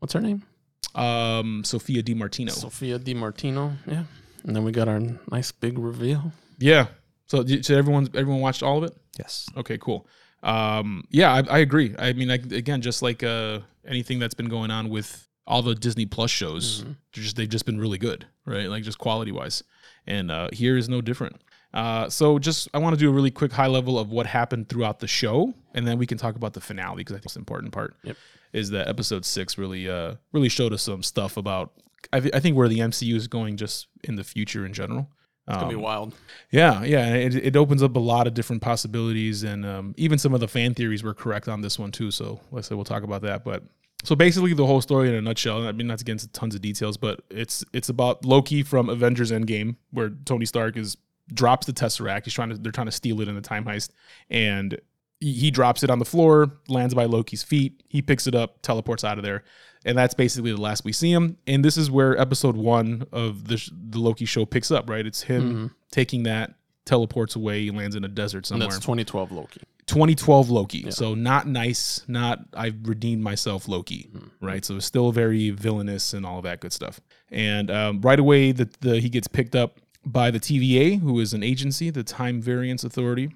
what's 0.00 0.12
her 0.12 0.20
name? 0.20 0.42
Um, 0.94 1.62
Sophia 1.64 2.02
Di 2.02 2.14
Martino. 2.14 2.52
Sophia 2.52 2.98
Di 2.98 3.14
Martino. 3.14 3.72
Yeah. 3.86 4.04
And 4.44 4.54
then 4.54 4.64
we 4.64 4.72
got 4.72 4.88
our 4.88 5.00
nice 5.30 5.52
big 5.52 5.78
reveal. 5.78 6.32
Yeah. 6.58 6.86
So, 7.26 7.42
did- 7.42 7.64
so 7.64 7.76
everyone, 7.76 8.08
everyone 8.14 8.40
watched 8.40 8.62
all 8.62 8.78
of 8.78 8.84
it. 8.84 8.96
Yes. 9.18 9.48
Okay, 9.56 9.78
cool. 9.78 10.06
Um, 10.42 11.04
yeah, 11.10 11.32
I, 11.32 11.42
I 11.48 11.58
agree. 11.60 11.94
I 11.98 12.12
mean, 12.12 12.30
I, 12.30 12.34
again, 12.34 12.82
just 12.82 13.00
like 13.02 13.22
uh, 13.22 13.60
anything 13.86 14.18
that's 14.18 14.34
been 14.34 14.48
going 14.50 14.70
on 14.70 14.90
with 14.90 15.26
all 15.46 15.62
the 15.62 15.74
Disney 15.74 16.06
Plus 16.06 16.30
shows, 16.30 16.82
Mhm. 16.82 16.96
they're 17.14 17.24
just 17.24 17.36
they've 17.36 17.48
just 17.48 17.66
been 17.66 17.78
really 17.80 17.98
good, 17.98 18.26
right? 18.46 18.68
Like 18.68 18.82
just 18.82 18.98
quality 18.98 19.32
wise, 19.32 19.62
and 20.06 20.30
uh, 20.30 20.48
here 20.52 20.76
is 20.76 20.88
no 20.88 21.00
different. 21.00 21.40
Uh, 21.72 22.08
so 22.08 22.38
just 22.38 22.68
I 22.72 22.78
want 22.78 22.94
to 22.94 23.00
do 23.00 23.08
a 23.10 23.12
really 23.12 23.30
quick 23.32 23.52
high 23.52 23.66
level 23.66 23.98
of 23.98 24.10
what 24.10 24.26
happened 24.26 24.68
throughout 24.68 25.00
the 25.00 25.08
show, 25.08 25.54
and 25.74 25.86
then 25.86 25.98
we 25.98 26.06
can 26.06 26.16
talk 26.18 26.36
about 26.36 26.52
the 26.54 26.60
finale 26.60 26.98
because 26.98 27.14
I 27.14 27.16
think 27.18 27.24
it's 27.26 27.34
the 27.34 27.40
important 27.40 27.72
part. 27.72 27.96
Yep. 28.04 28.16
Is 28.52 28.70
that 28.70 28.86
episode 28.88 29.24
six 29.24 29.58
really 29.58 29.88
uh 29.88 30.14
really 30.32 30.48
showed 30.48 30.72
us 30.72 30.82
some 30.82 31.02
stuff 31.02 31.36
about 31.36 31.72
I, 32.12 32.20
th- 32.20 32.34
I 32.34 32.38
think 32.40 32.56
where 32.56 32.68
the 32.68 32.78
MCU 32.80 33.14
is 33.16 33.26
going 33.28 33.56
just 33.56 33.86
in 34.04 34.16
the 34.16 34.24
future 34.24 34.64
in 34.66 34.72
general. 34.72 35.08
It's 35.48 35.56
gonna 35.56 35.68
be 35.70 35.74
Um, 35.74 35.82
wild. 35.82 36.14
yeah, 36.52 36.84
yeah, 36.84 37.14
it, 37.14 37.34
it 37.34 37.56
opens 37.56 37.82
up 37.82 37.96
a 37.96 38.00
lot 38.00 38.26
of 38.26 38.32
different 38.34 38.62
possibilities, 38.62 39.42
and 39.42 39.66
um, 39.66 39.94
even 39.98 40.18
some 40.18 40.32
of 40.32 40.40
the 40.40 40.48
fan 40.48 40.74
theories 40.74 41.02
were 41.02 41.12
correct 41.14 41.48
on 41.48 41.60
this 41.60 41.78
one 41.78 41.90
too. 41.92 42.10
So 42.10 42.40
let's 42.50 42.68
say 42.68 42.74
we'll 42.74 42.84
talk 42.84 43.02
about 43.02 43.22
that. 43.22 43.42
But 43.44 43.62
So 44.04 44.14
basically, 44.14 44.54
the 44.54 44.66
whole 44.66 44.80
story 44.80 45.08
in 45.08 45.14
a 45.14 45.20
nutshell. 45.20 45.66
I 45.66 45.72
mean, 45.72 45.86
not 45.86 45.98
to 45.98 46.04
get 46.04 46.12
into 46.12 46.28
tons 46.28 46.54
of 46.54 46.60
details, 46.60 46.96
but 46.96 47.22
it's 47.30 47.64
it's 47.72 47.88
about 47.88 48.24
Loki 48.24 48.62
from 48.62 48.88
Avengers 48.88 49.32
Endgame, 49.32 49.76
where 49.90 50.10
Tony 50.24 50.44
Stark 50.44 50.76
is 50.76 50.96
drops 51.32 51.66
the 51.66 51.72
Tesseract. 51.72 52.24
He's 52.24 52.34
trying 52.34 52.50
to 52.50 52.58
they're 52.58 52.72
trying 52.72 52.86
to 52.86 52.92
steal 52.92 53.20
it 53.20 53.28
in 53.28 53.34
the 53.34 53.40
time 53.40 53.64
heist, 53.64 53.90
and 54.30 54.78
he, 55.20 55.32
he 55.32 55.50
drops 55.50 55.82
it 55.82 55.90
on 55.90 55.98
the 55.98 56.04
floor, 56.04 56.58
lands 56.68 56.94
by 56.94 57.06
Loki's 57.06 57.42
feet. 57.42 57.82
He 57.88 58.02
picks 58.02 58.26
it 58.26 58.34
up, 58.34 58.60
teleports 58.62 59.04
out 59.04 59.18
of 59.18 59.24
there, 59.24 59.42
and 59.84 59.96
that's 59.96 60.14
basically 60.14 60.52
the 60.52 60.60
last 60.60 60.84
we 60.84 60.92
see 60.92 61.10
him. 61.10 61.38
And 61.46 61.64
this 61.64 61.76
is 61.78 61.90
where 61.90 62.18
episode 62.20 62.56
one 62.56 63.06
of 63.10 63.48
the 63.48 63.70
the 63.72 63.98
Loki 63.98 64.26
show 64.26 64.44
picks 64.44 64.70
up. 64.70 64.90
Right, 64.90 65.06
it's 65.06 65.22
him 65.22 65.42
mm-hmm. 65.42 65.66
taking 65.90 66.24
that, 66.24 66.54
teleports 66.84 67.36
away, 67.36 67.62
he 67.62 67.70
lands 67.70 67.96
in 67.96 68.04
a 68.04 68.08
desert 68.08 68.38
And 68.38 68.46
somewhere. 68.46 68.68
that's 68.68 68.80
2012 68.80 69.32
Loki. 69.32 69.62
2012 69.86 70.50
Loki. 70.50 70.90
So 70.90 71.14
not 71.14 71.46
nice, 71.46 72.02
not 72.08 72.40
I've 72.54 72.86
redeemed 72.88 73.22
myself 73.22 73.68
Loki, 73.68 74.08
right? 74.40 74.64
So 74.64 74.76
it's 74.76 74.86
still 74.86 75.12
very 75.12 75.50
villainous 75.50 76.14
and 76.14 76.24
all 76.24 76.38
of 76.38 76.44
that 76.44 76.60
good 76.60 76.72
stuff. 76.72 77.00
And 77.30 77.70
um, 77.70 78.00
right 78.00 78.18
away, 78.18 78.52
the, 78.52 78.68
the 78.80 79.00
he 79.00 79.08
gets 79.08 79.28
picked 79.28 79.54
up 79.54 79.80
by 80.06 80.30
the 80.30 80.40
TVA, 80.40 81.00
who 81.00 81.20
is 81.20 81.32
an 81.34 81.42
agency, 81.42 81.90
the 81.90 82.02
Time 82.04 82.40
Variance 82.40 82.84
Authority, 82.84 83.30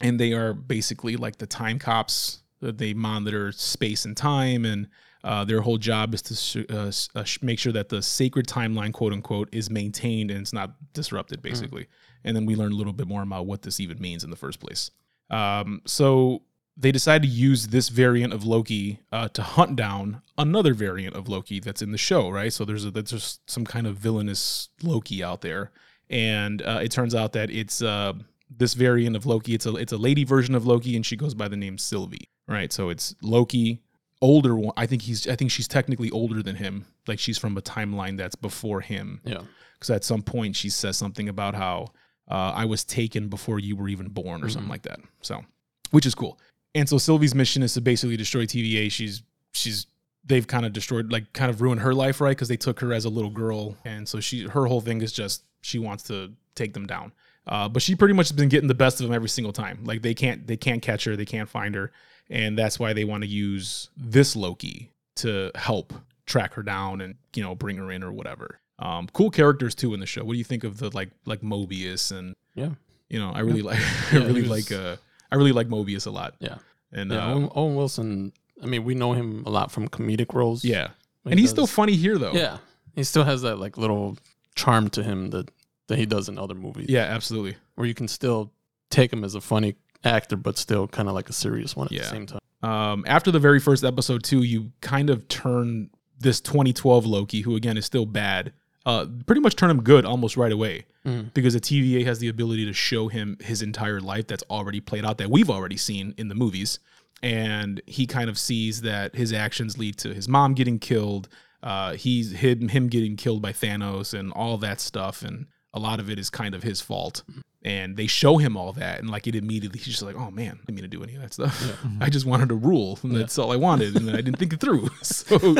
and 0.00 0.18
they 0.18 0.32
are 0.32 0.52
basically 0.54 1.16
like 1.16 1.36
the 1.38 1.46
time 1.46 1.78
cops. 1.78 2.38
That 2.60 2.78
they 2.78 2.94
monitor 2.94 3.50
space 3.50 4.04
and 4.04 4.16
time, 4.16 4.64
and 4.64 4.86
uh, 5.24 5.44
their 5.44 5.62
whole 5.62 5.78
job 5.78 6.14
is 6.14 6.22
to 6.22 6.36
sh- 6.36 6.64
uh, 6.70 6.86
s- 6.86 7.08
uh, 7.12 7.24
sh- 7.24 7.42
make 7.42 7.58
sure 7.58 7.72
that 7.72 7.88
the 7.88 8.00
sacred 8.00 8.46
timeline, 8.46 8.92
quote 8.92 9.12
unquote, 9.12 9.48
is 9.50 9.68
maintained 9.68 10.30
and 10.30 10.38
it's 10.42 10.52
not 10.52 10.76
disrupted, 10.92 11.42
basically. 11.42 11.88
And 12.22 12.36
then 12.36 12.46
we 12.46 12.54
learn 12.54 12.70
a 12.70 12.76
little 12.76 12.92
bit 12.92 13.08
more 13.08 13.22
about 13.24 13.46
what 13.46 13.62
this 13.62 13.80
even 13.80 14.00
means 14.00 14.22
in 14.22 14.30
the 14.30 14.36
first 14.36 14.60
place. 14.60 14.92
Um, 15.32 15.82
so 15.86 16.42
they 16.76 16.92
decide 16.92 17.22
to 17.22 17.28
use 17.28 17.68
this 17.68 17.88
variant 17.88 18.32
of 18.32 18.44
Loki 18.44 19.00
uh, 19.10 19.28
to 19.28 19.42
hunt 19.42 19.76
down 19.76 20.22
another 20.38 20.74
variant 20.74 21.14
of 21.16 21.28
Loki 21.28 21.60
that's 21.60 21.82
in 21.82 21.92
the 21.92 21.98
show, 21.98 22.28
right? 22.30 22.52
So 22.52 22.64
there's 22.64 22.84
a, 22.84 22.90
there's 22.90 23.10
just 23.10 23.50
some 23.50 23.64
kind 23.64 23.86
of 23.86 23.96
villainous 23.96 24.68
Loki 24.82 25.22
out 25.22 25.40
there, 25.42 25.70
and 26.10 26.62
uh, 26.62 26.80
it 26.82 26.90
turns 26.90 27.14
out 27.14 27.32
that 27.32 27.50
it's 27.50 27.82
uh, 27.82 28.12
this 28.50 28.74
variant 28.74 29.16
of 29.16 29.26
Loki. 29.26 29.54
It's 29.54 29.66
a 29.66 29.74
it's 29.76 29.92
a 29.92 29.96
lady 29.98 30.24
version 30.24 30.54
of 30.54 30.66
Loki, 30.66 30.96
and 30.96 31.04
she 31.04 31.16
goes 31.16 31.34
by 31.34 31.48
the 31.48 31.56
name 31.56 31.78
Sylvie, 31.78 32.28
right? 32.46 32.72
So 32.72 32.88
it's 32.90 33.14
Loki, 33.22 33.82
older 34.20 34.54
one. 34.56 34.72
I 34.76 34.86
think 34.86 35.02
he's 35.02 35.26
I 35.28 35.36
think 35.36 35.50
she's 35.50 35.68
technically 35.68 36.10
older 36.10 36.42
than 36.42 36.56
him. 36.56 36.86
Like 37.06 37.18
she's 37.18 37.38
from 37.38 37.56
a 37.56 37.62
timeline 37.62 38.16
that's 38.16 38.36
before 38.36 38.80
him 38.80 39.20
Yeah. 39.24 39.40
because 39.74 39.90
at 39.90 40.04
some 40.04 40.22
point 40.22 40.54
she 40.56 40.70
says 40.70 40.96
something 40.96 41.28
about 41.28 41.54
how 41.54 41.88
uh, 42.30 42.52
I 42.54 42.64
was 42.64 42.84
taken 42.84 43.28
before 43.28 43.58
you 43.58 43.76
were 43.76 43.88
even 43.88 44.08
born 44.08 44.42
or 44.42 44.48
something 44.48 44.70
like 44.70 44.82
that. 44.82 45.00
So, 45.20 45.44
which 45.90 46.06
is 46.06 46.14
cool. 46.14 46.38
And 46.74 46.88
so 46.88 46.98
Sylvie's 46.98 47.34
mission 47.34 47.62
is 47.62 47.74
to 47.74 47.80
basically 47.80 48.16
destroy 48.16 48.46
TVA. 48.46 48.90
She's 48.90 49.22
she's 49.52 49.86
they've 50.24 50.46
kind 50.46 50.64
of 50.64 50.72
destroyed 50.72 51.12
like 51.12 51.32
kind 51.32 51.50
of 51.50 51.60
ruined 51.60 51.80
her 51.80 51.94
life, 51.94 52.20
right? 52.20 52.30
Because 52.30 52.48
they 52.48 52.56
took 52.56 52.80
her 52.80 52.92
as 52.92 53.04
a 53.04 53.10
little 53.10 53.30
girl, 53.30 53.76
and 53.84 54.08
so 54.08 54.20
she 54.20 54.46
her 54.46 54.66
whole 54.66 54.80
thing 54.80 55.02
is 55.02 55.12
just 55.12 55.44
she 55.60 55.78
wants 55.78 56.04
to 56.04 56.32
take 56.54 56.74
them 56.74 56.86
down. 56.86 57.12
Uh, 57.46 57.68
but 57.68 57.82
she 57.82 57.94
pretty 57.96 58.14
much 58.14 58.28
has 58.28 58.36
been 58.36 58.48
getting 58.48 58.68
the 58.68 58.74
best 58.74 59.00
of 59.00 59.06
them 59.06 59.14
every 59.14 59.28
single 59.28 59.52
time. 59.52 59.80
Like 59.84 60.02
they 60.02 60.14
can't 60.14 60.46
they 60.46 60.56
can't 60.56 60.80
catch 60.80 61.04
her, 61.04 61.16
they 61.16 61.24
can't 61.24 61.48
find 61.48 61.74
her, 61.74 61.92
and 62.30 62.58
that's 62.58 62.78
why 62.78 62.92
they 62.92 63.04
want 63.04 63.24
to 63.24 63.28
use 63.28 63.90
this 63.96 64.36
Loki 64.36 64.90
to 65.16 65.50
help 65.54 65.92
track 66.24 66.54
her 66.54 66.62
down 66.62 67.00
and 67.00 67.16
you 67.34 67.42
know 67.42 67.54
bring 67.54 67.76
her 67.76 67.90
in 67.90 68.02
or 68.02 68.12
whatever. 68.12 68.60
Um, 68.82 69.08
cool 69.12 69.30
characters 69.30 69.74
too 69.74 69.94
in 69.94 70.00
the 70.00 70.06
show. 70.06 70.24
What 70.24 70.32
do 70.32 70.38
you 70.38 70.44
think 70.44 70.64
of 70.64 70.78
the 70.78 70.90
like 70.94 71.10
like 71.24 71.40
Mobius 71.42 72.10
and 72.16 72.34
Yeah. 72.54 72.70
you 73.08 73.18
know 73.18 73.30
I 73.30 73.40
really 73.40 73.62
like 73.62 73.78
I 74.12 74.16
Yeah, 74.18 74.24
really 74.26 74.42
was- 74.42 74.50
like 74.50 74.72
uh 74.72 74.96
I 75.30 75.36
really 75.36 75.52
like 75.52 75.68
Mobius 75.68 76.06
a 76.06 76.10
lot. 76.10 76.34
Yeah. 76.40 76.58
And 76.92 77.10
Yeah. 77.10 77.26
uh, 77.26 77.34
Owen, 77.34 77.48
Owen 77.54 77.74
Wilson. 77.76 78.32
I 78.62 78.66
mean, 78.66 78.84
we 78.84 78.94
know 78.94 79.12
him 79.12 79.44
a 79.46 79.50
lot 79.50 79.70
from 79.72 79.88
comedic 79.88 80.34
roles. 80.34 80.64
yeah, 80.64 80.88
He 81.24 81.30
and 81.30 81.40
he's 81.40 81.50
still 81.50 81.66
funny 81.66 81.94
here 81.96 82.18
though. 82.18 82.32
Yeah. 82.32 82.58
He 82.94 83.04
still 83.04 83.24
has 83.24 83.42
that 83.42 83.56
like 83.58 83.76
little 83.78 84.18
charm 84.54 84.90
to 84.90 85.02
him 85.02 85.30
that 85.30 85.50
that 85.88 85.98
he 85.98 86.06
does 86.06 86.28
in 86.28 86.38
other 86.38 86.54
movies. 86.54 86.86
yeah, 86.88 87.04
absolutely. 87.04 87.56
Where 87.76 87.86
you 87.86 87.94
can 87.94 88.08
still 88.08 88.52
take 88.90 89.12
him 89.12 89.24
as 89.24 89.34
a 89.34 89.40
funny 89.40 89.74
actor, 90.04 90.36
but 90.36 90.58
still 90.58 90.86
kind 90.88 91.08
of 91.08 91.14
like 91.14 91.28
a 91.28 91.32
serious 91.32 91.74
one 91.76 91.86
at 91.86 91.92
Yeah. 91.92 92.02
the 92.02 92.08
same 92.08 92.26
time. 92.26 92.40
um, 92.62 93.04
after 93.08 93.30
the 93.32 93.38
very 93.40 93.58
first 93.60 93.82
episode 93.84 94.22
too, 94.22 94.42
you 94.42 94.72
kind 94.80 95.10
of 95.10 95.26
turn 95.28 95.90
this 96.18 96.40
2012 96.40 97.04
Loki, 97.06 97.40
who 97.40 97.56
again 97.56 97.76
is 97.76 97.84
still 97.86 98.06
bad, 98.06 98.52
uh, 98.86 99.06
pretty 99.26 99.40
much 99.40 99.56
turn 99.56 99.70
him 99.70 99.82
good 99.82 100.04
almost 100.04 100.36
right 100.36 100.52
away 100.52 100.84
Mhm. 101.06 101.32
because 101.34 101.54
the 101.54 101.60
TVA 101.60 102.04
has 102.04 102.18
the 102.20 102.28
ability 102.28 102.64
to 102.66 102.72
show 102.72 103.08
him 103.08 103.36
his 103.40 103.62
entire 103.62 104.00
life 104.00 104.26
that's 104.26 104.44
already 104.50 104.80
played 104.80 105.04
out 105.04 105.18
that 105.18 105.30
we've 105.30 105.50
already 105.50 105.76
seen 105.76 106.14
in 106.18 106.28
the 106.28 106.34
movies, 106.34 106.78
and 107.22 107.80
he 107.86 108.06
kind 108.06 108.28
of 108.28 108.38
sees 108.38 108.80
that 108.82 109.14
his 109.14 109.32
actions 109.32 109.78
lead 109.78 109.96
to 109.98 110.12
his 110.14 110.28
mom 110.28 110.54
getting 110.54 110.78
killed. 110.78 111.28
Uh, 111.62 111.94
he's 111.94 112.32
him 112.32 112.68
him 112.68 112.88
getting 112.88 113.16
killed 113.16 113.40
by 113.42 113.52
Thanos 113.52 114.12
and 114.18 114.32
all 114.32 114.58
that 114.58 114.80
stuff, 114.80 115.22
and 115.22 115.46
a 115.72 115.78
lot 115.78 116.00
of 116.00 116.10
it 116.10 116.18
is 116.18 116.28
kind 116.30 116.54
of 116.54 116.62
his 116.64 116.80
fault. 116.80 117.22
And 117.64 117.96
they 117.96 118.08
show 118.08 118.38
him 118.38 118.56
all 118.56 118.72
that, 118.72 118.98
and 118.98 119.08
like 119.08 119.28
it 119.28 119.36
immediately, 119.36 119.78
he's 119.78 119.94
just 119.94 120.02
like, 120.02 120.16
"Oh 120.16 120.32
man, 120.32 120.54
I 120.60 120.64
didn't 120.66 120.74
mean 120.74 120.82
to 120.82 120.88
do 120.88 121.04
any 121.04 121.14
of 121.14 121.22
that 121.22 121.32
stuff. 121.32 121.78
I 122.00 122.10
just 122.10 122.26
wanted 122.26 122.48
to 122.48 122.56
rule, 122.56 122.98
and 123.04 123.14
that's 123.14 123.38
all 123.38 123.52
I 123.52 123.56
wanted, 123.56 123.94
and 123.96 124.08
then 124.08 124.16
I 124.16 124.20
didn't 124.20 124.38
think 124.38 124.52
it 124.52 124.58
through." 124.60 124.90
So 125.02 125.54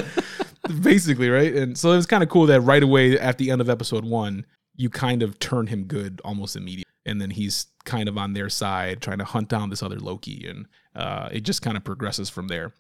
basically, 0.82 1.28
right? 1.28 1.54
And 1.54 1.76
so 1.76 1.92
it 1.92 1.96
was 1.96 2.06
kind 2.06 2.22
of 2.22 2.28
cool 2.28 2.46
that 2.46 2.60
right 2.60 2.82
away 2.82 3.18
at 3.18 3.38
the 3.38 3.50
end 3.50 3.60
of 3.60 3.68
episode 3.68 4.04
one, 4.04 4.46
you 4.76 4.90
kind 4.90 5.22
of 5.22 5.38
turn 5.38 5.66
him 5.66 5.84
good 5.84 6.20
almost 6.24 6.56
immediately, 6.56 6.90
and 7.04 7.20
then 7.20 7.30
he's 7.30 7.66
kind 7.84 8.08
of 8.08 8.16
on 8.16 8.32
their 8.32 8.48
side 8.48 9.02
trying 9.02 9.18
to 9.18 9.24
hunt 9.24 9.48
down 9.48 9.70
this 9.70 9.82
other 9.82 9.98
Loki, 9.98 10.46
and 10.48 10.66
uh, 10.94 11.28
it 11.32 11.40
just 11.40 11.62
kind 11.62 11.76
of 11.76 11.84
progresses 11.84 12.30
from 12.30 12.48
there. 12.48 12.72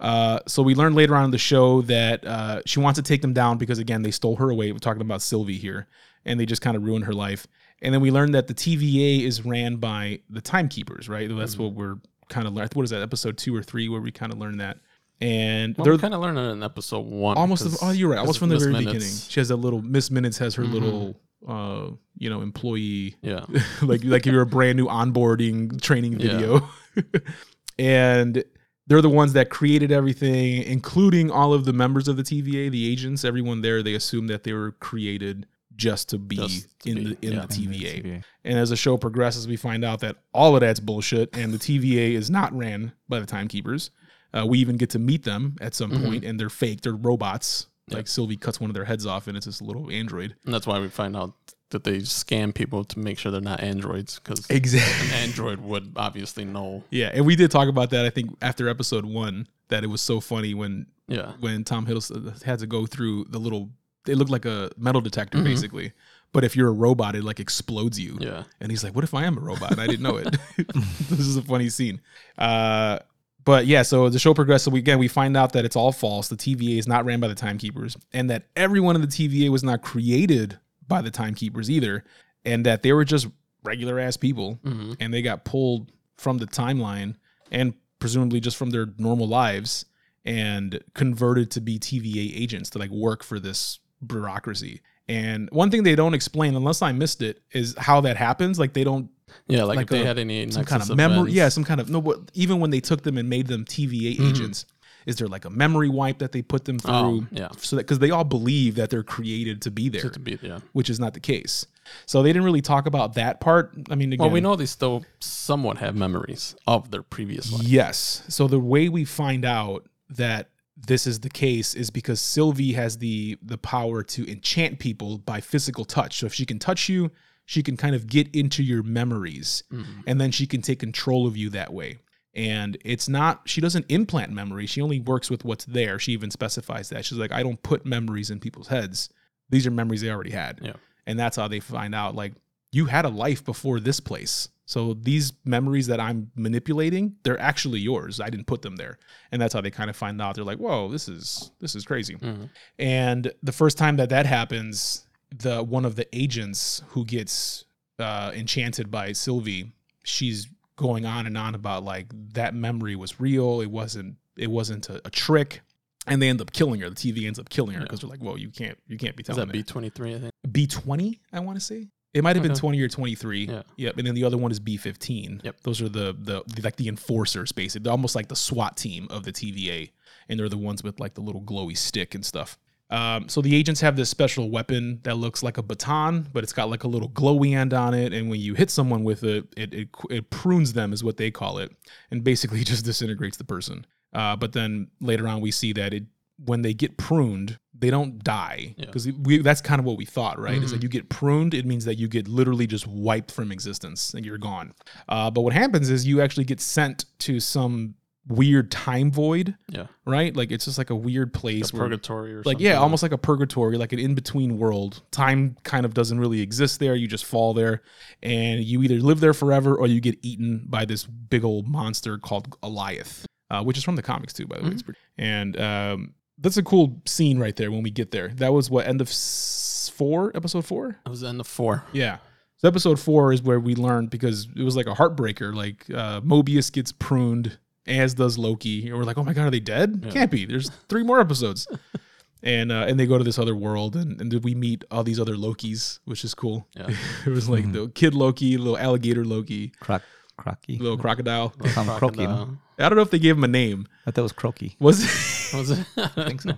Uh, 0.00 0.40
so 0.48 0.62
we 0.62 0.74
learned 0.74 0.96
later 0.96 1.14
on 1.14 1.24
in 1.26 1.30
the 1.30 1.38
show 1.38 1.82
that 1.82 2.24
uh, 2.26 2.60
she 2.66 2.80
wants 2.80 2.98
to 2.98 3.02
take 3.02 3.22
them 3.22 3.32
down 3.32 3.56
because 3.56 3.78
again 3.78 4.02
they 4.02 4.10
stole 4.10 4.36
her 4.36 4.50
away. 4.50 4.72
We're 4.72 4.78
talking 4.78 5.02
about 5.02 5.22
Sylvie 5.22 5.58
here, 5.58 5.86
and 6.24 6.40
they 6.40 6.46
just 6.46 6.62
kind 6.62 6.76
of 6.76 6.82
ruined 6.82 7.04
her 7.04 7.14
life. 7.14 7.46
And 7.82 7.92
then 7.94 8.00
we 8.00 8.10
learned 8.10 8.34
that 8.34 8.46
the 8.46 8.54
TVA 8.54 9.22
is 9.22 9.44
ran 9.44 9.76
by 9.76 10.20
the 10.30 10.40
timekeepers, 10.40 11.08
right? 11.08 11.28
That's 11.28 11.58
what 11.58 11.72
we're 11.72 11.98
kind 12.28 12.46
of 12.46 12.54
learned. 12.54 12.74
What 12.74 12.84
is 12.84 12.90
that? 12.90 13.02
Episode 13.02 13.38
two 13.38 13.54
or 13.54 13.62
three 13.62 13.88
where 13.88 14.00
we 14.00 14.12
kind 14.12 14.32
of 14.32 14.38
learned 14.38 14.60
that. 14.60 14.78
And 15.22 15.76
Well, 15.76 15.84
they're 15.84 15.98
kind 15.98 16.14
of 16.14 16.20
learning 16.20 16.50
in 16.50 16.62
episode 16.62 17.06
one. 17.06 17.36
almost. 17.36 17.62
because- 17.64 17.78
oh, 17.82 17.90
you're 17.90 18.10
right. 18.10 18.18
Almost 18.18 18.38
because 18.38 18.38
from 18.40 18.48
the 18.48 18.54
Miss 18.56 18.62
very 18.64 18.72
Minutes- 18.72 18.92
beginning. 18.92 19.16
She 19.30 19.40
has 19.40 19.50
a 19.50 19.56
little. 19.56 19.80
Miss 19.82 20.10
Minutes 20.10 20.38
has 20.38 20.54
her 20.56 20.64
Mhm. 20.64 20.72
little, 20.72 21.20
uh, 21.46 21.90
you 22.18 22.28
know, 22.28 22.42
employee 22.42 23.16
Yeah. 23.22 23.44
like 23.82 24.04
like 24.04 24.26
if 24.26 24.32
you're 24.32 24.42
a 24.42 24.46
brand 24.46 24.76
new 24.78 24.86
onboarding 24.86 25.80
training 25.80 26.18
Yeah. 26.18 26.32
video. 26.32 26.68
and 27.78 28.42
they're 28.86 29.00
the 29.02 29.08
ones 29.08 29.32
that 29.34 29.48
created 29.50 29.92
everything, 29.92 30.62
including 30.64 31.30
all 31.30 31.54
of 31.54 31.64
the 31.64 31.72
members 31.72 32.08
of 32.08 32.16
the 32.16 32.22
TVA, 32.22 32.68
the 32.70 32.90
agents, 32.90 33.24
everyone 33.24 33.62
there. 33.62 33.82
They 33.82 33.94
assume 33.94 34.26
that 34.26 34.42
they 34.44 34.52
were 34.52 34.72
created 34.72 35.46
just 35.76 36.10
to 36.10 36.18
be 36.18 36.36
Just 36.36 36.66
to 36.80 36.90
in 36.90 36.96
be, 36.96 37.04
the 37.04 37.26
in 37.26 37.32
yeah. 37.34 37.46
the 37.46 37.54
TVA. 37.54 38.22
And 38.44 38.58
as 38.58 38.70
the 38.70 38.76
show 38.76 38.96
progresses, 38.98 39.48
we 39.48 39.56
find 39.56 39.84
out 39.84 40.00
that 40.00 40.16
all 40.34 40.54
of 40.54 40.60
that's 40.60 40.80
bullshit, 40.80 41.30
and 41.32 41.52
the 41.52 41.58
TVA 41.58 42.12
is 42.14 42.28
not 42.28 42.52
ran 42.56 42.92
by 43.08 43.20
the 43.20 43.26
timekeepers. 43.26 43.90
Uh, 44.34 44.46
we 44.46 44.58
even 44.58 44.76
get 44.76 44.90
to 44.90 44.98
meet 44.98 45.24
them 45.24 45.56
at 45.60 45.74
some 45.74 45.90
Mhm. 45.90 46.04
point, 46.04 46.24
and 46.24 46.38
they're 46.40 46.48
fake. 46.50 46.80
They're 46.82 46.94
robots. 46.94 47.66
Yeah. 47.88 47.96
Like 47.98 48.08
Sylvie 48.08 48.36
cuts 48.36 48.60
one 48.60 48.70
of 48.70 48.74
their 48.74 48.84
heads 48.86 49.04
off, 49.06 49.26
and 49.26 49.36
it's 49.36 49.46
this 49.46 49.60
little 49.60 49.90
android. 49.90 50.34
And 50.44 50.54
that's 50.54 50.66
why 50.66 50.78
we 50.78 50.88
find 50.88 51.16
out 51.16 51.34
that 51.70 51.84
they 51.84 51.98
scam 51.98 52.54
people 52.54 52.84
to 52.84 52.98
make 52.98 53.18
sure 53.18 53.32
they're 53.32 53.40
not 53.40 53.60
androids 53.60 54.18
because 54.22 54.44
Exactly. 54.50 55.08
an 55.08 55.12
android 55.28 55.58
would 55.60 55.92
obviously 55.96 56.44
know. 56.44 56.84
Yeah, 56.90 57.10
and 57.14 57.24
we 57.26 57.34
did 57.36 57.50
talk 57.50 57.68
about 57.68 57.90
that. 57.90 58.04
I 58.04 58.10
think 58.10 58.36
after 58.42 58.68
episode 58.68 59.04
one, 59.04 59.48
that 59.68 59.82
it 59.82 59.86
was 59.88 60.00
so 60.02 60.20
funny 60.20 60.54
when 60.54 60.86
Yeah. 61.08 61.32
when 61.40 61.64
Tom 61.64 61.86
Hiddleston 61.86 62.42
had 62.42 62.58
to 62.60 62.66
go 62.66 62.86
through 62.86 63.24
the 63.30 63.38
little. 63.40 63.70
It 64.06 64.16
looked 64.16 64.30
like 64.30 64.44
a 64.44 64.70
metal 64.76 65.00
detector, 65.00 65.38
Mhm. 65.38 65.44
basically. 65.44 65.92
But 66.32 66.44
if 66.44 66.56
you're 66.56 66.68
a 66.68 66.72
robot, 66.72 67.14
it 67.16 67.24
like 67.24 67.40
explodes 67.40 67.98
you. 68.00 68.18
Yeah. 68.20 68.44
And 68.60 68.70
he's 68.70 68.82
like, 68.84 68.94
"What 68.94 69.04
if 69.04 69.12
I 69.14 69.24
am 69.24 69.36
a 69.36 69.40
robot 69.40 69.72
and 69.72 69.80
I 69.80 69.86
didn't 69.86 70.02
know 70.02 70.16
it?" 70.16 70.36
this 71.10 71.20
is 71.20 71.36
a 71.36 71.42
funny 71.42 71.68
scene. 71.68 72.00
Uh, 72.38 72.98
but 73.44 73.66
yeah, 73.66 73.82
so 73.82 74.08
the 74.08 74.18
show 74.18 74.34
progresses. 74.34 74.68
We 74.68 74.78
again 74.78 74.98
we 74.98 75.08
find 75.08 75.36
out 75.36 75.52
that 75.52 75.64
it's 75.64 75.76
all 75.76 75.92
false. 75.92 76.28
The 76.28 76.36
TVA 76.36 76.78
is 76.78 76.86
not 76.86 77.04
ran 77.04 77.20
by 77.20 77.28
the 77.28 77.34
timekeepers, 77.34 77.96
and 78.12 78.30
that 78.30 78.44
everyone 78.56 78.94
in 78.94 79.02
the 79.02 79.08
TVA 79.08 79.48
was 79.48 79.64
not 79.64 79.82
created 79.82 80.58
by 80.86 81.02
the 81.02 81.10
timekeepers 81.10 81.70
either, 81.70 82.04
and 82.44 82.66
that 82.66 82.82
they 82.82 82.92
were 82.92 83.04
just 83.04 83.26
regular 83.64 84.00
ass 84.00 84.16
people 84.16 84.58
hmm 84.64 84.92
and 84.98 85.14
they 85.14 85.22
got 85.22 85.44
pulled 85.44 85.92
from 86.16 86.38
the 86.38 86.46
timeline 86.46 87.14
and 87.52 87.74
presumably 88.00 88.40
just 88.40 88.56
from 88.56 88.70
their 88.70 88.88
normal 88.98 89.28
lives 89.28 89.84
and 90.24 90.82
converted 90.94 91.50
to 91.50 91.60
be 91.60 91.78
TVA 91.78 92.36
agents 92.40 92.70
to 92.70 92.78
like 92.78 92.90
work 92.90 93.22
for 93.22 93.38
this 93.38 93.78
bureaucracy. 94.04 94.80
And 95.08 95.48
one 95.50 95.70
thing 95.70 95.82
they 95.82 95.96
don't 95.96 96.14
explain, 96.14 96.54
unless 96.54 96.82
I 96.82 96.92
missed 96.92 97.22
it, 97.22 97.42
is 97.52 97.74
how 97.78 98.00
that 98.02 98.16
happens. 98.16 98.58
Like 98.58 98.72
they 98.72 98.84
don't 98.84 99.10
Yeah. 99.48 99.64
Like, 99.64 99.76
Like 99.76 99.84
if 99.84 99.90
they 99.90 100.04
had 100.04 100.18
any 100.18 100.50
some 100.50 100.64
kind 100.64 100.82
of 100.82 100.96
memory, 100.96 101.18
events. 101.20 101.34
yeah, 101.34 101.48
some 101.48 101.64
kind 101.64 101.80
of 101.80 101.88
no. 101.90 102.00
But 102.00 102.30
even 102.34 102.60
when 102.60 102.70
they 102.70 102.80
took 102.80 103.02
them 103.02 103.18
and 103.18 103.28
made 103.28 103.46
them 103.46 103.64
TVA 103.64 104.16
Mhm. 104.18 104.30
agents, 104.30 104.66
is 105.06 105.16
there 105.16 105.26
like 105.28 105.44
a 105.44 105.50
memory 105.50 105.88
wipe 105.88 106.18
that 106.18 106.32
they 106.32 106.42
put 106.42 106.64
them 106.64 106.78
through? 106.78 106.92
Oh, 106.92 107.26
yeah. 107.32 107.48
So 107.58 107.76
that 107.76 107.82
because 107.82 107.98
they 107.98 108.10
all 108.10 108.24
believe 108.24 108.76
that 108.76 108.90
they're 108.90 109.02
created 109.02 109.60
to 109.62 109.70
be 109.70 109.88
there, 109.88 110.10
to 110.10 110.20
be, 110.20 110.38
yeah. 110.42 110.60
which 110.72 110.88
is 110.88 111.00
not 111.00 111.14
the 111.14 111.20
case. 111.20 111.66
So 112.06 112.22
they 112.22 112.28
didn't 112.30 112.44
really 112.44 112.62
talk 112.62 112.86
about 112.86 113.14
that 113.14 113.40
part. 113.40 113.74
I 113.90 113.96
mean, 113.96 114.12
again, 114.12 114.26
Well, 114.26 114.30
we 114.32 114.40
know 114.40 114.54
they 114.54 114.66
still 114.66 115.04
somewhat 115.20 115.78
have 115.78 115.96
memories 115.96 116.54
of 116.66 116.90
their 116.92 117.02
previous 117.02 117.50
life. 117.52 117.64
Yes. 117.64 118.22
So 118.28 118.46
the 118.46 118.60
way 118.60 118.88
we 118.88 119.04
find 119.04 119.44
out 119.44 119.86
that 120.08 120.48
this 120.76 121.06
is 121.06 121.20
the 121.20 121.30
case 121.30 121.74
is 121.74 121.90
because 121.90 122.20
Sylvie 122.20 122.72
has 122.72 122.98
the 122.98 123.38
the 123.42 123.58
power 123.58 124.02
to 124.04 124.30
enchant 124.30 124.78
people 124.78 125.18
by 125.18 125.40
physical 125.40 125.84
touch. 125.84 126.18
So 126.18 126.26
if 126.26 126.34
she 126.34 126.44
can 126.46 126.58
touch 126.58 126.88
you, 126.88 127.10
she 127.44 127.62
can 127.62 127.76
kind 127.76 127.94
of 127.94 128.06
get 128.06 128.34
into 128.34 128.62
your 128.62 128.82
memories 128.82 129.62
Mhm. 129.72 130.04
and 130.06 130.20
then 130.20 130.30
she 130.30 130.46
can 130.46 130.62
take 130.62 130.78
control 130.78 131.26
of 131.26 131.36
you 131.36 131.50
that 131.50 131.72
way. 131.72 131.98
And 132.34 132.78
it's 132.84 133.08
not 133.08 133.42
she 133.46 133.60
doesn't 133.60 133.86
implant 133.90 134.32
memory. 134.32 134.66
She 134.66 134.80
only 134.80 135.00
works 135.00 135.28
with 135.30 135.44
what's 135.44 135.64
there. 135.66 135.98
She 135.98 136.12
even 136.12 136.30
specifies 136.30 136.88
that. 136.88 137.04
She's 137.04 137.18
like 137.18 137.32
I 137.32 137.42
don't 137.42 137.62
put 137.62 137.84
memories 137.84 138.30
in 138.30 138.40
people's 138.40 138.68
heads. 138.68 139.10
These 139.50 139.66
are 139.66 139.70
memories 139.70 140.00
they 140.00 140.10
already 140.10 140.30
had. 140.30 140.60
Yeah. 140.62 140.74
And 141.06 141.18
that's 141.18 141.36
how 141.36 141.48
they 141.48 141.60
find 141.60 141.94
out 141.94 142.14
like 142.14 142.32
you 142.70 142.86
had 142.86 143.04
a 143.04 143.10
life 143.10 143.44
before 143.44 143.80
this 143.80 144.00
place. 144.00 144.48
So 144.64 144.94
these 144.94 145.34
memories 145.44 145.88
that 145.88 146.00
I'm 146.00 146.30
manipulating, 146.34 147.16
they're 147.24 147.38
actually 147.38 147.80
yours. 147.80 148.18
I 148.20 148.30
didn't 148.30 148.46
put 148.46 148.62
them 148.62 148.76
there. 148.76 148.98
And 149.30 149.42
that's 149.42 149.52
how 149.52 149.60
they 149.60 149.70
kind 149.70 149.90
of 149.90 149.96
find 149.96 150.22
out. 150.22 150.36
They're 150.36 150.44
like, 150.44 150.58
"Whoa, 150.58 150.88
this 150.90 151.08
is 151.08 151.50
this 151.60 151.74
is 151.74 151.84
crazy." 151.84 152.14
Mhm. 152.14 152.48
And 152.78 153.32
the 153.42 153.52
first 153.52 153.76
time 153.76 153.96
that 153.96 154.08
that 154.08 154.24
happens, 154.24 155.04
the 155.38 155.62
one 155.62 155.84
of 155.84 155.96
the 155.96 156.06
agents 156.16 156.82
who 156.88 157.04
gets 157.04 157.64
uh, 157.98 158.32
enchanted 158.34 158.90
by 158.90 159.12
Sylvie, 159.12 159.72
she's 160.04 160.48
going 160.76 161.06
on 161.06 161.26
and 161.26 161.36
on 161.38 161.54
about 161.54 161.84
like 161.84 162.06
that 162.34 162.54
memory 162.54 162.96
was 162.96 163.20
real. 163.20 163.60
It 163.60 163.70
wasn't. 163.70 164.16
It 164.36 164.50
wasn't 164.50 164.88
a, 164.88 165.00
a 165.06 165.10
trick. 165.10 165.60
And 166.06 166.20
they 166.20 166.28
end 166.28 166.40
up 166.40 166.52
killing 166.52 166.80
her. 166.80 166.90
The 166.90 166.96
TV 166.96 167.26
ends 167.26 167.38
up 167.38 167.48
killing 167.48 167.76
her 167.76 167.82
because 167.82 168.00
they're 168.00 168.10
like, 168.10 168.18
"Whoa, 168.20 168.34
you 168.34 168.50
can't, 168.50 168.76
you 168.88 168.98
can't 168.98 169.14
be 169.14 169.20
Is 169.22 169.28
telling 169.28 169.40
that 169.40 169.46
that." 169.46 169.52
B 169.52 169.62
twenty 169.62 169.88
three? 169.88 170.14
I 170.16 170.18
think. 170.18 170.32
B 170.50 170.66
twenty, 170.66 171.20
I 171.32 171.38
want 171.40 171.58
to 171.58 171.64
say. 171.64 171.88
It 172.12 172.24
might 172.24 172.34
have 172.34 172.42
been 172.42 172.52
Okay. 172.52 172.58
twenty 172.58 172.80
or 172.82 172.88
twenty 172.88 173.14
three. 173.14 173.44
Yeah. 173.44 173.62
Yep. 173.76 173.98
And 173.98 174.06
then 174.06 174.14
the 174.16 174.24
other 174.24 174.36
one 174.36 174.50
is 174.50 174.58
B 174.58 174.76
fifteen. 174.76 175.40
Yep. 175.44 175.60
Those 175.62 175.80
are 175.80 175.88
the, 175.88 176.16
the 176.18 176.42
the 176.48 176.62
like 176.62 176.74
the 176.76 176.88
enforcers, 176.88 177.52
basically. 177.52 177.84
They're 177.84 177.92
almost 177.92 178.16
like 178.16 178.26
the 178.26 178.34
SWAT 178.36 178.76
team 178.76 179.06
of 179.10 179.22
the 179.22 179.32
TVA, 179.32 179.92
and 180.28 180.40
they're 180.40 180.48
the 180.48 180.58
ones 180.58 180.82
with 180.82 180.98
like 180.98 181.14
the 181.14 181.20
little 181.20 181.40
glowy 181.42 181.76
stick 181.76 182.16
and 182.16 182.26
stuff. 182.26 182.58
Um, 182.92 183.26
so 183.28 183.40
the 183.40 183.56
agents 183.56 183.80
have 183.80 183.96
this 183.96 184.10
special 184.10 184.50
weapon 184.50 185.00
that 185.04 185.16
looks 185.16 185.42
like 185.42 185.56
a 185.56 185.62
baton, 185.62 186.28
but 186.30 186.44
it's 186.44 186.52
got 186.52 186.68
like 186.68 186.84
a 186.84 186.88
little 186.88 187.08
glowy 187.08 187.56
end 187.56 187.72
on 187.72 187.94
it, 187.94 188.12
and 188.12 188.28
when 188.28 188.38
you 188.38 188.54
hit 188.54 188.70
someone 188.70 189.02
with 189.02 189.24
it, 189.24 189.46
it 189.56 189.72
it, 189.72 189.88
it 190.10 190.30
prunes 190.30 190.74
them, 190.74 190.92
is 190.92 191.02
what 191.02 191.16
they 191.16 191.30
call 191.30 191.56
it, 191.56 191.72
and 192.10 192.22
basically 192.22 192.62
just 192.64 192.84
disintegrates 192.84 193.38
the 193.38 193.44
person. 193.44 193.86
Uh, 194.12 194.36
but 194.36 194.52
then 194.52 194.88
later 195.00 195.26
on, 195.26 195.40
we 195.40 195.50
see 195.50 195.72
that 195.72 195.94
it 195.94 196.04
when 196.44 196.60
they 196.62 196.74
get 196.74 196.98
pruned, 196.98 197.58
they 197.72 197.88
don't 197.88 198.22
die 198.22 198.74
because 198.78 199.10
we 199.10 199.38
that's 199.38 199.60
kind 199.60 199.78
of 199.78 199.84
what 199.84 199.96
we 199.96 200.04
thought, 200.04 200.38
right? 200.38 200.62
Is 200.62 200.72
that 200.72 200.82
you 200.82 200.88
get 200.88 201.08
pruned, 201.08 201.54
it 201.54 201.64
means 201.64 201.84
that 201.84 201.96
you 201.96 202.08
get 202.08 202.28
literally 202.28 202.66
just 202.66 202.86
wiped 202.86 203.30
from 203.30 203.50
existence 203.52 204.12
and 204.12 204.24
you're 204.26 204.38
gone. 204.38 204.74
Uh, 205.08 205.30
but 205.30 205.42
what 205.42 205.52
happens 205.52 205.88
is 205.88 206.06
you 206.06 206.20
actually 206.20 206.44
get 206.44 206.60
sent 206.60 207.06
to 207.20 207.40
some 207.40 207.94
weird 208.28 208.70
time 208.70 209.10
void, 209.10 209.56
Yeah. 209.68 209.86
right? 210.06 210.34
Like 210.36 210.52
it's 210.52 210.64
just 210.66 210.78
like 210.78 210.90
a 210.90 210.94
weird 210.94 211.34
place 211.34 211.72
Like 211.72 211.80
where 211.80 211.88
purgatory 211.88 212.32
or 212.32 212.36
like 212.38 212.44
something. 212.54 212.60
yeah 212.66 212.74
almost 212.74 213.02
like 213.02 213.10
a 213.12 213.18
purgatory 213.18 213.76
like 213.76 213.92
an 213.92 213.98
in-between 213.98 214.58
world 214.58 215.02
time 215.10 215.56
kind 215.64 215.84
of 215.84 215.92
doesn't 215.92 216.20
really 216.20 216.40
exist 216.40 216.78
there 216.78 216.94
you 216.94 217.08
just 217.08 217.24
fall 217.24 217.52
there 217.52 217.82
and 218.22 218.62
you 218.62 218.80
either 218.84 219.00
live 219.00 219.18
there 219.20 219.34
forever 219.34 219.74
or 219.74 219.88
you 219.88 220.00
get 220.00 220.16
eaten 220.22 220.64
by 220.68 220.84
this 220.84 221.04
big 221.04 221.44
old 221.44 221.66
monster 221.66 222.16
called 222.16 222.48
Alioth 222.60 223.24
uh, 223.50 223.62
which 223.62 223.76
is 223.76 223.82
from 223.82 223.96
the 223.96 224.02
comics 224.02 224.32
too 224.32 224.46
by 224.46 224.56
the 224.58 224.62
way 224.64 224.70
it's 224.70 224.82
pretty, 224.82 225.00
and 225.18 225.60
um, 225.60 226.14
that's 226.38 226.56
a 226.56 226.62
cool 226.62 227.02
scene 227.06 227.40
right 227.40 227.56
there 227.56 227.72
when 227.72 227.82
we 227.82 227.90
get 227.90 228.12
there 228.12 228.28
that 228.36 228.52
was 228.52 228.70
what 228.70 228.86
end 228.86 229.00
of 229.00 229.08
s- 229.08 229.90
four 229.94 230.30
episode 230.36 230.64
four 230.64 230.96
It 231.04 231.08
was 231.08 231.22
the 231.22 231.28
end 231.28 231.40
of 231.40 231.48
four. 231.48 231.84
yeah 231.92 232.18
so 232.58 232.68
episode 232.68 233.00
four 233.00 233.32
is 233.32 233.42
where 233.42 233.58
we 233.58 233.74
learned 233.74 234.10
because 234.10 234.46
it 234.56 234.62
was 234.62 234.76
like 234.76 234.86
a 234.86 234.94
heartbreaker 234.94 235.52
like 235.52 235.84
uh, 235.90 236.20
mobius 236.20 236.72
gets 236.72 236.92
pruned 236.92 237.58
as 237.86 238.14
does 238.14 238.38
loki 238.38 238.88
and 238.88 238.96
we're 238.96 239.04
like 239.04 239.18
oh 239.18 239.24
my 239.24 239.32
god 239.32 239.46
are 239.46 239.50
they 239.50 239.60
dead 239.60 240.02
Yeah. 240.04 240.10
can't 240.12 240.30
be 240.30 240.44
there's 240.46 240.70
three 240.88 241.02
more 241.02 241.20
episodes 241.20 241.66
and 242.42 242.70
uh, 242.72 242.86
and 242.88 242.98
they 242.98 243.06
go 243.06 243.18
to 243.18 243.24
this 243.24 243.38
other 243.38 243.54
world 243.56 243.96
and, 243.96 244.20
and 244.20 244.32
we 244.44 244.54
meet 244.54 244.84
all 244.90 245.02
these 245.04 245.18
other 245.20 245.34
lokis 245.34 245.98
which 246.04 246.24
is 246.24 246.34
cool 246.34 246.66
Yeah. 246.76 246.88
it 247.26 247.30
was 247.30 247.48
like 247.48 247.70
the 247.72 247.88
kid 247.88 248.14
loki 248.14 248.56
little 248.56 248.78
alligator 248.78 249.24
loki 249.24 249.72
Croc, 249.80 250.02
crocky. 250.36 250.78
little 250.78 250.98
crocodile 250.98 251.52
Some 251.74 251.86
croaky. 251.86 252.24
Crocodile. 252.24 252.58
i 252.78 252.88
don't 252.88 252.96
know 252.96 253.02
if 253.02 253.10
they 253.10 253.18
gave 253.18 253.36
him 253.36 253.44
a 253.44 253.48
name 253.48 253.86
I 254.06 254.10
thought 254.10 254.22
it 254.22 254.22
was 254.22 254.32
croaky. 254.32 254.76
was 254.80 255.02
it 255.04 255.10
Was 255.56 255.70
it? 255.70 255.84
I 255.98 256.06
think 256.28 256.40
so. 256.40 256.52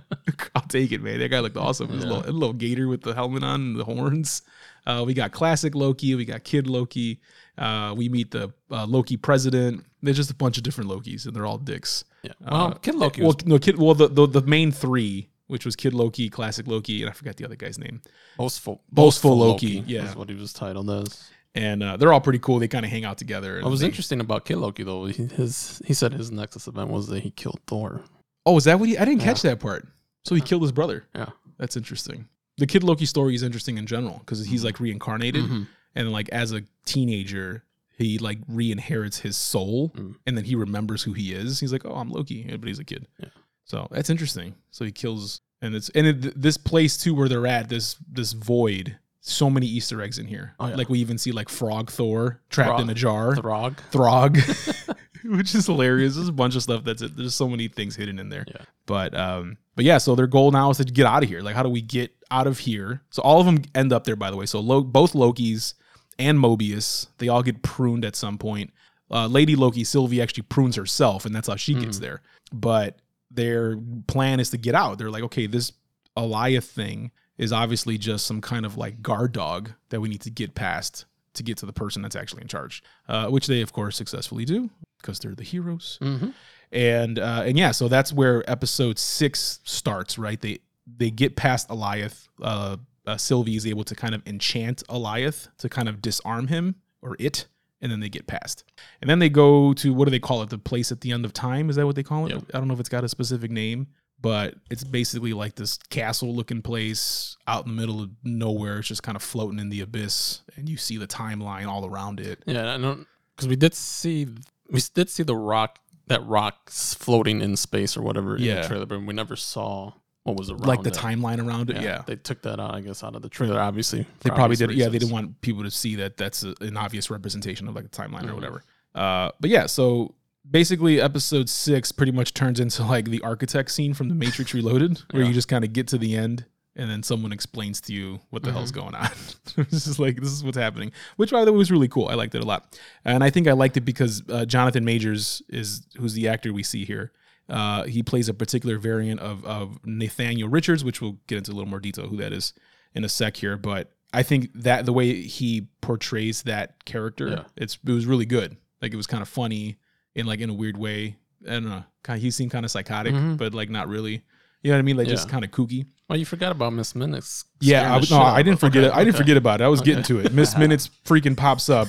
I'll 0.54 0.62
take 0.68 0.92
it, 0.92 1.02
man. 1.02 1.18
That 1.18 1.28
guy 1.28 1.40
looked 1.40 1.56
awesome. 1.56 1.88
His 1.88 2.04
Yeah. 2.04 2.10
little, 2.12 2.32
little 2.32 2.52
gator 2.52 2.86
with 2.86 3.02
the 3.02 3.12
helmet 3.12 3.42
on 3.42 3.60
and 3.60 3.76
the 3.76 3.82
horns. 3.84 4.42
Uh, 4.86 5.02
we 5.04 5.14
got 5.14 5.32
classic 5.32 5.74
Loki. 5.74 6.14
We 6.14 6.24
got 6.24 6.44
kid 6.44 6.68
Loki. 6.68 7.20
Uh, 7.56 7.94
we 7.96 8.08
meet 8.08 8.30
the 8.32 8.52
uh, 8.70 8.84
Loki 8.86 9.16
president. 9.16 9.84
There's 10.02 10.16
just 10.16 10.30
a 10.30 10.34
bunch 10.34 10.56
of 10.56 10.62
different 10.64 10.90
Lokis, 10.90 11.26
and 11.26 11.34
they're 11.34 11.46
all 11.46 11.58
dicks. 11.58 12.04
Yeah. 12.22 12.32
Well, 12.40 12.60
Uh, 12.66 12.74
Kid 12.74 12.94
Loki 12.96 13.20
Well, 13.22 13.32
was 13.36 13.46
no, 13.46 13.58
kid. 13.58 13.78
Well, 13.78 13.94
the, 13.94 14.08
the 14.08 14.26
the 14.26 14.42
main 14.42 14.72
three, 14.72 15.28
which 15.46 15.64
was 15.64 15.76
Kid 15.76 15.94
Loki, 15.94 16.28
Classic 16.28 16.66
Loki, 16.66 17.02
and 17.02 17.10
I 17.10 17.12
forgot 17.12 17.36
the 17.36 17.44
other 17.44 17.56
guy's 17.56 17.78
name. 17.78 18.00
boastful. 18.36 18.82
Boastful 18.90 19.36
Loki, 19.38 19.84
yeah. 19.86 20.08
Is 20.08 20.16
what 20.16 20.28
he 20.28 20.34
was 20.34 20.52
titled 20.52 20.90
as. 20.90 21.30
And 21.54 21.84
uh, 21.84 21.96
they're 21.96 22.12
all 22.12 22.20
pretty 22.20 22.40
cool. 22.40 22.58
They 22.58 22.66
kind 22.66 22.84
of 22.84 22.90
hang 22.90 23.04
out 23.04 23.16
together. 23.18 23.60
What 23.62 23.70
was 23.70 23.80
They- 23.80 23.86
interesting 23.86 24.18
about 24.20 24.44
Kid 24.44 24.56
Loki 24.56 24.82
though, 24.82 25.04
he, 25.06 25.24
his 25.26 25.80
he 25.84 25.94
said 25.94 26.12
his 26.12 26.32
Nexus 26.32 26.66
event 26.66 26.90
was 26.90 27.06
that 27.08 27.22
he 27.22 27.30
killed 27.30 27.60
Thor. 27.68 28.02
Oh, 28.44 28.56
is 28.56 28.64
that 28.64 28.80
what 28.80 28.88
he? 28.88 28.98
I 28.98 29.04
didn't 29.04 29.20
Yeah. 29.20 29.26
catch 29.28 29.42
that 29.42 29.60
part. 29.60 29.86
So 30.24 30.34
he 30.34 30.40
killed 30.40 30.62
his 30.62 30.72
brother. 30.72 31.04
Yeah. 31.14 31.28
That's 31.58 31.76
interesting. 31.76 32.26
The 32.58 32.66
Kid 32.66 32.82
Loki 32.82 33.06
story 33.06 33.34
is 33.36 33.42
interesting 33.44 33.78
in 33.78 33.86
general 33.86 34.18
because 34.18 34.44
he's 34.46 34.64
like 34.64 34.80
reincarnated. 34.80 35.44
Mhm. 35.44 35.66
And 35.94 36.12
like 36.12 36.28
as 36.30 36.52
a 36.52 36.62
teenager 36.84 37.64
he 37.96 38.18
like 38.18 38.38
re-inherits 38.48 39.20
his 39.20 39.36
soul 39.36 39.90
Mm. 39.96 40.16
and 40.26 40.36
then 40.36 40.44
he 40.44 40.54
remembers 40.54 41.02
who 41.02 41.12
he 41.12 41.32
is 41.32 41.60
he's 41.60 41.72
like 41.72 41.84
oh 41.84 41.94
i'm 41.94 42.10
loki 42.10 42.44
but 42.58 42.66
he's 42.68 42.78
a 42.78 42.84
kid 42.84 43.06
Yeah. 43.18 43.28
so 43.64 43.88
that's 43.90 44.10
interesting 44.10 44.54
so 44.70 44.84
he 44.84 44.92
kills 44.92 45.40
and 45.62 45.74
it's 45.74 45.88
and 45.90 46.06
it, 46.06 46.40
this 46.40 46.56
place 46.56 46.96
too 46.96 47.14
where 47.14 47.28
they're 47.28 47.46
at 47.46 47.68
this 47.68 47.96
this 48.10 48.32
void 48.32 48.98
so 49.20 49.48
many 49.48 49.66
easter 49.66 50.02
eggs 50.02 50.18
in 50.18 50.26
here 50.26 50.54
Oh, 50.60 50.68
yeah. 50.68 50.74
like 50.76 50.88
we 50.90 50.98
even 50.98 51.16
see 51.18 51.32
like 51.32 51.48
frog 51.48 51.90
thor 51.90 52.40
trapped 52.50 52.68
Throg. 52.70 52.80
in 52.82 52.90
a 52.90 52.94
jar 52.94 53.34
Throg. 53.36 53.80
throg 53.90 54.38
which 55.24 55.54
is 55.54 55.66
hilarious 55.66 56.16
there's 56.16 56.28
a 56.28 56.32
bunch 56.32 56.56
of 56.56 56.62
stuff 56.62 56.84
that's 56.84 57.00
it 57.02 57.16
there's 57.16 57.34
so 57.34 57.48
many 57.48 57.68
things 57.68 57.96
hidden 57.96 58.18
in 58.18 58.28
there 58.28 58.44
Yeah. 58.48 58.62
but 58.86 59.14
um 59.18 59.56
but 59.76 59.84
yeah 59.84 59.98
so 59.98 60.14
their 60.14 60.26
goal 60.26 60.50
now 60.50 60.70
is 60.70 60.76
to 60.78 60.84
get 60.84 61.06
out 61.06 61.22
of 61.22 61.28
here 61.28 61.40
like 61.40 61.54
how 61.54 61.62
do 61.62 61.70
we 61.70 61.80
get 61.80 62.12
out 62.30 62.46
of 62.46 62.58
here 62.58 63.02
so 63.10 63.22
all 63.22 63.40
of 63.40 63.46
them 63.46 63.62
end 63.74 63.92
up 63.92 64.04
there 64.04 64.16
by 64.16 64.30
the 64.30 64.36
way 64.36 64.46
so 64.46 64.60
Lo- 64.60 64.82
both 64.82 65.12
lokis 65.14 65.74
and 66.18 66.38
mobius 66.38 67.08
they 67.18 67.28
all 67.28 67.42
get 67.42 67.62
pruned 67.62 68.04
at 68.04 68.16
some 68.16 68.38
point 68.38 68.72
uh, 69.10 69.26
lady 69.26 69.54
loki 69.54 69.84
sylvie 69.84 70.20
actually 70.22 70.42
prunes 70.44 70.76
herself 70.76 71.24
and 71.24 71.34
that's 71.34 71.48
how 71.48 71.56
she 71.56 71.74
gets 71.74 71.98
there 71.98 72.22
but 72.52 72.98
their 73.30 73.76
plan 74.06 74.40
is 74.40 74.50
to 74.50 74.56
get 74.56 74.74
out 74.74 74.98
they're 74.98 75.10
like 75.10 75.22
okay 75.22 75.46
this 75.46 75.72
Alioth 76.16 76.64
thing 76.64 77.10
is 77.38 77.52
obviously 77.52 77.98
just 77.98 78.26
some 78.26 78.40
kind 78.40 78.64
of 78.64 78.76
like 78.76 79.02
guard 79.02 79.32
dog 79.32 79.72
that 79.88 80.00
we 80.00 80.08
need 80.08 80.20
to 80.22 80.30
get 80.30 80.54
past 80.54 81.06
to 81.34 81.42
get 81.42 81.56
to 81.58 81.66
the 81.66 81.72
person 81.72 82.02
that's 82.02 82.14
actually 82.14 82.42
in 82.42 82.48
charge, 82.48 82.82
uh, 83.08 83.26
which 83.28 83.46
they 83.46 83.60
of 83.60 83.72
course 83.72 83.96
successfully 83.96 84.44
do 84.44 84.70
because 85.00 85.18
they're 85.18 85.34
the 85.34 85.44
heroes. 85.44 85.98
Mm-hmm. 86.00 86.28
And 86.70 87.18
uh, 87.18 87.42
and 87.44 87.58
yeah, 87.58 87.72
so 87.72 87.88
that's 87.88 88.12
where 88.12 88.48
episode 88.50 88.98
six 88.98 89.60
starts. 89.64 90.18
Right? 90.18 90.40
They 90.40 90.60
they 90.86 91.10
get 91.10 91.36
past 91.36 91.68
Alioth. 91.68 92.28
Uh, 92.40 92.76
uh, 93.06 93.16
Sylvie 93.16 93.56
is 93.56 93.66
able 93.66 93.84
to 93.84 93.94
kind 93.94 94.14
of 94.14 94.22
enchant 94.26 94.82
Alioth 94.88 95.48
to 95.58 95.68
kind 95.68 95.88
of 95.88 96.00
disarm 96.00 96.48
him 96.48 96.76
or 97.02 97.16
it, 97.18 97.46
and 97.80 97.92
then 97.92 98.00
they 98.00 98.08
get 98.08 98.26
past. 98.26 98.64
And 99.00 99.10
then 99.10 99.18
they 99.18 99.28
go 99.28 99.72
to 99.74 99.92
what 99.92 100.06
do 100.06 100.10
they 100.10 100.18
call 100.18 100.42
it? 100.42 100.50
The 100.50 100.58
place 100.58 100.90
at 100.90 101.00
the 101.02 101.12
end 101.12 101.24
of 101.24 101.32
time? 101.32 101.70
Is 101.70 101.76
that 101.76 101.86
what 101.86 101.96
they 101.96 102.02
call 102.02 102.26
it? 102.26 102.32
Yep. 102.32 102.44
I 102.54 102.58
don't 102.58 102.68
know 102.68 102.74
if 102.74 102.80
it's 102.80 102.88
got 102.88 103.04
a 103.04 103.08
specific 103.08 103.50
name, 103.50 103.88
but 104.20 104.54
it's 104.70 104.84
basically 104.84 105.34
like 105.34 105.56
this 105.56 105.78
castle 105.90 106.34
looking 106.34 106.62
place 106.62 107.36
out 107.46 107.66
in 107.66 107.74
the 107.74 107.80
middle 107.80 108.00
of 108.00 108.10
nowhere. 108.22 108.78
It's 108.78 108.88
just 108.88 109.02
kind 109.02 109.16
of 109.16 109.22
floating 109.22 109.58
in 109.58 109.68
the 109.68 109.82
abyss, 109.82 110.42
and 110.56 110.68
you 110.68 110.76
see 110.76 110.96
the 110.96 111.06
timeline 111.06 111.66
all 111.66 111.84
around 111.86 112.20
it. 112.20 112.42
Yeah, 112.46 112.74
I 112.74 112.78
don't 112.78 113.06
because 113.36 113.48
we 113.48 113.56
did 113.56 113.74
see 113.74 114.28
we 114.70 114.80
did 114.94 115.10
see 115.10 115.22
the 115.22 115.36
rock 115.36 115.78
that 116.06 116.24
rock's 116.26 116.94
floating 116.94 117.40
in 117.40 117.56
space 117.56 117.96
or 117.96 118.02
whatever 118.02 118.36
in 118.36 118.42
the 118.42 118.68
trailer, 118.68 118.86
but 118.86 119.02
we 119.02 119.14
never 119.14 119.36
saw 119.36 119.92
what 120.24 120.36
was 120.36 120.50
around 120.50 120.66
like 120.66 120.82
the 120.82 120.88
it. 120.90 120.94
timeline 120.94 121.46
around 121.46 121.70
it. 121.70 121.80
Yeah. 121.80 122.02
they 122.06 122.16
took 122.16 122.42
that 122.42 122.58
out, 122.58 122.74
I 122.74 122.80
guess, 122.80 123.04
out 123.04 123.14
of 123.14 123.22
the 123.22 123.28
trailer. 123.28 123.60
Obviously, 123.60 124.06
They 124.20 124.30
probably 124.30 124.56
did. 124.56 124.72
Yeah, 124.72 124.88
they 124.88 124.98
didn't 124.98 125.12
want 125.12 125.40
people 125.42 125.62
to 125.62 125.70
see 125.70 125.94
that 125.96 126.16
that's 126.16 126.42
a, 126.44 126.54
an 126.60 126.76
obvious 126.76 127.10
representation 127.10 127.68
of 127.68 127.74
like 127.76 127.84
a 127.84 127.88
timeline 127.88 128.24
or 128.24 128.28
Mhm. 128.32 128.34
whatever. 128.34 128.62
Uh, 128.94 129.30
but 129.40 129.50
yeah, 129.50 129.66
so 129.66 130.14
basically, 130.50 131.00
episode 131.00 131.48
six 131.48 131.92
pretty 131.92 132.12
much 132.12 132.32
turns 132.34 132.58
into 132.60 132.84
like 132.84 133.06
the 133.06 133.20
architect 133.22 133.70
scene 133.70 133.94
from 133.94 134.08
The 134.08 134.14
Matrix 134.14 134.52
Reloaded, 134.54 135.02
where 135.12 135.22
Yeah. 135.22 135.28
you 135.28 135.34
just 135.34 135.48
kind 135.48 135.64
of 135.64 135.72
get 135.72 135.88
to 135.88 135.98
the 135.98 136.16
end 136.16 136.46
and 136.76 136.90
then 136.90 137.02
someone 137.04 137.30
explains 137.32 137.80
to 137.82 137.92
you 137.92 138.18
what 138.30 138.42
the 138.42 138.50
hell's 138.50 138.72
going 138.72 138.94
on. 138.96 139.08
this 139.70 139.86
is 139.86 139.98
like 140.00 140.16
this 140.20 140.30
is 140.32 140.42
what's 140.42 140.56
happening, 140.58 140.90
which 141.16 141.30
by 141.30 141.44
the 141.44 141.52
way 141.52 141.58
was 141.58 141.70
really 141.70 141.86
cool. 141.88 142.08
I 142.08 142.14
liked 142.14 142.34
it 142.34 142.42
a 142.42 142.46
lot, 142.46 142.76
and 143.04 143.22
I 143.22 143.30
think 143.30 143.46
I 143.46 143.52
liked 143.52 143.76
it 143.76 143.82
because 143.82 144.22
uh, 144.28 144.44
Jonathan 144.46 144.84
Majors 144.84 145.40
is 145.50 145.86
who's 145.98 146.14
the 146.14 146.28
actor 146.28 146.52
we 146.52 146.62
see 146.62 146.84
here. 146.84 147.12
Uh, 147.48 147.84
he 147.84 148.02
plays 148.02 148.28
a 148.28 148.34
particular 148.34 148.78
variant 148.78 149.20
of 149.20 149.44
of 149.44 149.78
Nathaniel 149.84 150.48
Richards, 150.48 150.82
which 150.84 151.00
we'll 151.00 151.18
get 151.26 151.38
into 151.38 151.50
a 151.52 151.54
little 151.54 151.68
more 151.68 151.80
detail 151.80 152.06
who 152.08 152.16
that 152.18 152.32
is 152.32 152.52
in 152.94 153.04
a 153.04 153.08
sec 153.08 153.36
here. 153.36 153.56
But 153.56 153.90
I 154.12 154.22
think 154.22 154.50
that 154.54 154.86
the 154.86 154.92
way 154.92 155.20
he 155.22 155.68
portrays 155.80 156.42
that 156.44 156.84
character, 156.84 157.28
Yeah. 157.28 157.44
it's 157.56 157.78
it 157.86 157.90
was 157.92 158.06
really 158.06 158.26
good. 158.26 158.56
Like 158.80 158.92
it 158.92 158.96
was 158.96 159.06
kind 159.06 159.22
of 159.22 159.28
funny 159.28 159.76
in 160.14 160.26
like 160.26 160.40
in 160.40 160.48
a 160.50 160.54
weird 160.54 160.76
way. 160.76 161.16
I 161.46 161.50
don't 161.54 161.64
know. 161.68 161.84
Kind 162.02 162.16
of, 162.18 162.22
he 162.22 162.30
seemed 162.30 162.50
kind 162.50 162.64
of 162.64 162.70
psychotic, 162.70 163.14
but 163.36 163.52
like 163.54 163.68
not 163.70 163.88
really. 163.88 164.22
You 164.62 164.70
know 164.70 164.76
what 164.76 164.78
I 164.78 164.82
mean? 164.82 164.96
Like 164.96 165.08
just 165.08 165.28
kind 165.28 165.44
of 165.44 165.50
kooky. 165.50 165.86
Well, 166.08 166.18
you 166.18 166.24
forgot 166.24 166.52
about 166.52 166.72
Miss 166.72 166.94
Minutes. 166.94 167.44
Yeah, 167.60 167.94
I, 167.96 168.00
no, 168.10 168.18
I 168.20 168.42
didn't 168.42 168.60
forget 168.60 168.84
Okay, 168.84 168.94
it. 168.94 168.96
I 168.98 169.04
didn't 169.04 169.16
forget 169.18 169.36
about 169.36 169.60
it. 169.60 169.64
I 169.64 169.68
was 169.68 169.82
getting 169.82 170.02
to 170.04 170.20
it. 170.20 170.32
Miss 170.32 170.56
Minutes 170.58 170.88
freaking 171.04 171.36
pops 171.36 171.68
up 171.68 171.88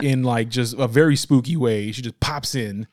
in 0.00 0.22
like 0.22 0.48
just 0.48 0.76
a 0.78 0.86
very 0.86 1.16
spooky 1.16 1.56
way. 1.56 1.90
She 1.90 2.00
just 2.02 2.18
pops 2.20 2.54
in, 2.54 2.86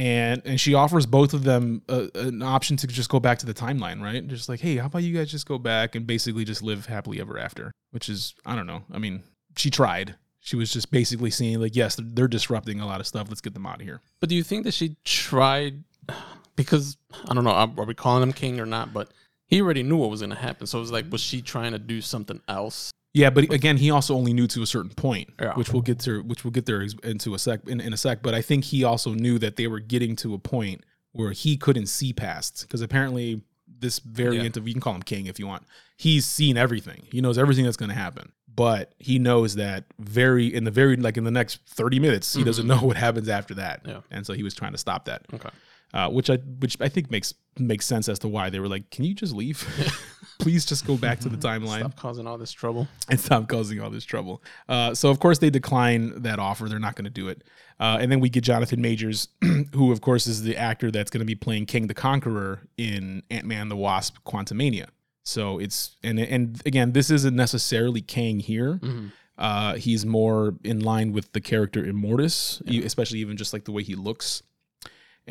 and 0.00 0.40
and 0.46 0.58
she 0.58 0.72
offers 0.72 1.04
both 1.04 1.34
of 1.34 1.44
them 1.44 1.82
a, 1.86 2.08
an 2.14 2.42
option 2.42 2.78
to 2.78 2.86
just 2.86 3.10
go 3.10 3.20
back 3.20 3.38
to 3.40 3.46
the 3.46 3.52
timeline, 3.52 4.00
right? 4.00 4.26
Just 4.26 4.48
like, 4.48 4.58
hey, 4.58 4.76
how 4.76 4.86
about 4.86 5.02
you 5.02 5.14
guys 5.14 5.30
just 5.30 5.46
go 5.46 5.58
back 5.58 5.94
and 5.94 6.06
basically 6.06 6.42
just 6.42 6.62
live 6.62 6.86
happily 6.86 7.20
ever 7.20 7.38
after? 7.38 7.70
Which 7.90 8.08
is, 8.08 8.34
I 8.46 8.56
don't 8.56 8.66
know. 8.66 8.82
I 8.90 8.98
mean, 8.98 9.22
she 9.56 9.68
tried. 9.68 10.14
She 10.40 10.56
was 10.56 10.72
just 10.72 10.90
basically 10.90 11.30
saying 11.30 11.60
like, 11.60 11.76
yes, 11.76 12.00
they're, 12.02 12.28
disrupting 12.28 12.80
a 12.80 12.86
lot 12.86 13.00
of 13.00 13.06
stuff. 13.06 13.28
Let's 13.28 13.42
get 13.42 13.52
them 13.52 13.66
out 13.66 13.80
of 13.80 13.82
here. 13.82 14.00
But 14.20 14.30
do 14.30 14.34
you 14.34 14.42
think 14.42 14.64
that 14.64 14.72
she 14.72 14.96
tried? 15.04 15.84
Because 16.56 16.96
I 17.28 17.34
don't 17.34 17.44
know, 17.44 17.50
are 17.50 17.84
we 17.84 17.92
calling 17.92 18.22
him 18.22 18.32
king 18.32 18.58
or 18.58 18.64
not? 18.64 18.94
But 18.94 19.10
he 19.48 19.60
already 19.60 19.82
knew 19.82 19.98
what 19.98 20.08
was 20.08 20.20
going 20.20 20.30
to 20.30 20.36
happen. 20.36 20.66
So 20.66 20.78
it 20.78 20.80
was 20.80 20.92
like, 20.92 21.12
was 21.12 21.20
she 21.20 21.42
trying 21.42 21.72
to 21.72 21.78
do 21.78 22.00
something 22.00 22.40
else? 22.48 22.90
Yeah, 23.12 23.30
but 23.30 23.52
again, 23.52 23.76
he 23.76 23.90
also 23.90 24.14
only 24.14 24.32
knew 24.32 24.46
to 24.48 24.62
a 24.62 24.66
certain 24.66 24.92
point, 24.92 25.30
Yeah. 25.40 25.54
which 25.54 25.72
we'll 25.72 25.82
get 25.82 25.98
to, 26.00 26.22
which 26.22 26.44
we'll 26.44 26.52
get 26.52 26.66
there 26.66 26.82
into 26.82 27.34
a 27.34 27.38
sec 27.38 27.60
in, 27.66 27.80
in 27.80 27.92
a 27.92 27.96
sec. 27.96 28.22
But 28.22 28.34
I 28.34 28.42
think 28.42 28.64
he 28.64 28.84
also 28.84 29.14
knew 29.14 29.38
that 29.40 29.56
they 29.56 29.66
were 29.66 29.80
getting 29.80 30.14
to 30.16 30.34
a 30.34 30.38
point 30.38 30.84
where 31.12 31.32
he 31.32 31.56
couldn't 31.56 31.86
see 31.86 32.12
past 32.12 32.62
because 32.62 32.80
apparently 32.80 33.42
this 33.66 33.98
variant 33.98 34.56
of 34.56 34.68
you 34.68 34.74
can 34.74 34.80
call 34.80 34.94
him 34.94 35.02
king 35.02 35.26
if 35.26 35.38
you 35.38 35.46
want. 35.46 35.64
He's 35.96 36.24
seen 36.24 36.56
everything. 36.56 37.06
He 37.10 37.20
knows 37.20 37.36
everything 37.36 37.64
that's 37.64 37.76
going 37.76 37.88
to 37.88 37.94
happen, 37.94 38.32
but 38.54 38.94
he 38.98 39.18
knows 39.18 39.56
that 39.56 39.84
very 39.98 40.46
in 40.46 40.64
the 40.64 40.70
very 40.70 40.96
like 40.96 41.16
in 41.16 41.24
the 41.24 41.30
next 41.30 41.60
thirty 41.66 41.98
minutes, 41.98 42.32
he 42.32 42.40
mm-hmm. 42.40 42.46
doesn't 42.46 42.66
know 42.68 42.78
what 42.78 42.96
happens 42.96 43.28
after 43.28 43.54
that. 43.54 43.82
Yeah. 43.84 44.00
and 44.10 44.24
so 44.24 44.34
he 44.34 44.42
was 44.42 44.54
trying 44.54 44.72
to 44.72 44.78
stop 44.78 45.06
that. 45.06 45.22
Okay. 45.34 45.50
Uh, 45.92 46.08
which 46.08 46.30
I 46.30 46.36
which 46.36 46.76
I 46.80 46.88
think 46.88 47.10
makes 47.10 47.34
makes 47.58 47.84
sense 47.84 48.08
as 48.08 48.18
to 48.20 48.28
why 48.28 48.48
they 48.50 48.60
were 48.60 48.68
like, 48.68 48.90
can 48.90 49.04
you 49.04 49.14
just 49.14 49.34
leave? 49.34 49.66
Please 50.38 50.64
just 50.64 50.86
go 50.86 50.96
back 50.96 51.18
to 51.20 51.28
the 51.28 51.36
timeline 51.48 51.80
Stop 51.80 51.96
causing 51.96 52.26
all 52.26 52.38
this 52.38 52.52
trouble. 52.52 52.86
and 53.08 53.18
stop 53.18 53.48
causing 53.48 53.80
all 53.80 53.90
this 53.90 54.04
trouble. 54.04 54.42
Uh, 54.68 54.94
so 54.94 55.10
of 55.10 55.18
course 55.18 55.38
they 55.38 55.50
decline 55.50 56.22
that 56.22 56.38
offer. 56.38 56.68
They're 56.68 56.78
not 56.78 56.94
going 56.94 57.04
to 57.04 57.10
do 57.10 57.28
it. 57.28 57.42
Uh, 57.80 57.98
and 58.00 58.10
then 58.12 58.20
we 58.20 58.28
get 58.28 58.44
Jonathan 58.44 58.80
Majors, 58.80 59.28
who 59.74 59.90
of 59.90 60.00
course 60.00 60.26
is 60.26 60.42
the 60.42 60.56
actor 60.56 60.90
that's 60.90 61.10
going 61.10 61.20
to 61.20 61.26
be 61.26 61.34
playing 61.34 61.66
Kang 61.66 61.88
the 61.88 61.94
Conqueror 61.94 62.60
in 62.78 63.22
Ant 63.30 63.46
Man 63.46 63.68
the 63.68 63.76
Wasp: 63.76 64.16
Quantumania. 64.24 64.86
So 65.24 65.58
it's 65.58 65.96
and 66.04 66.18
and 66.20 66.62
again, 66.64 66.92
this 66.92 67.10
isn't 67.10 67.34
necessarily 67.34 68.00
Kang 68.00 68.38
here. 68.40 68.80
Uh, 69.36 69.74
he's 69.76 70.04
more 70.06 70.54
in 70.64 70.80
line 70.80 71.12
with 71.12 71.32
the 71.32 71.40
character 71.40 71.82
Immortus, 71.82 72.62
e- 72.70 72.84
especially 72.84 73.18
even 73.20 73.36
just 73.38 73.52
like 73.52 73.64
the 73.64 73.72
way 73.72 73.82
he 73.82 73.94
looks. 73.94 74.42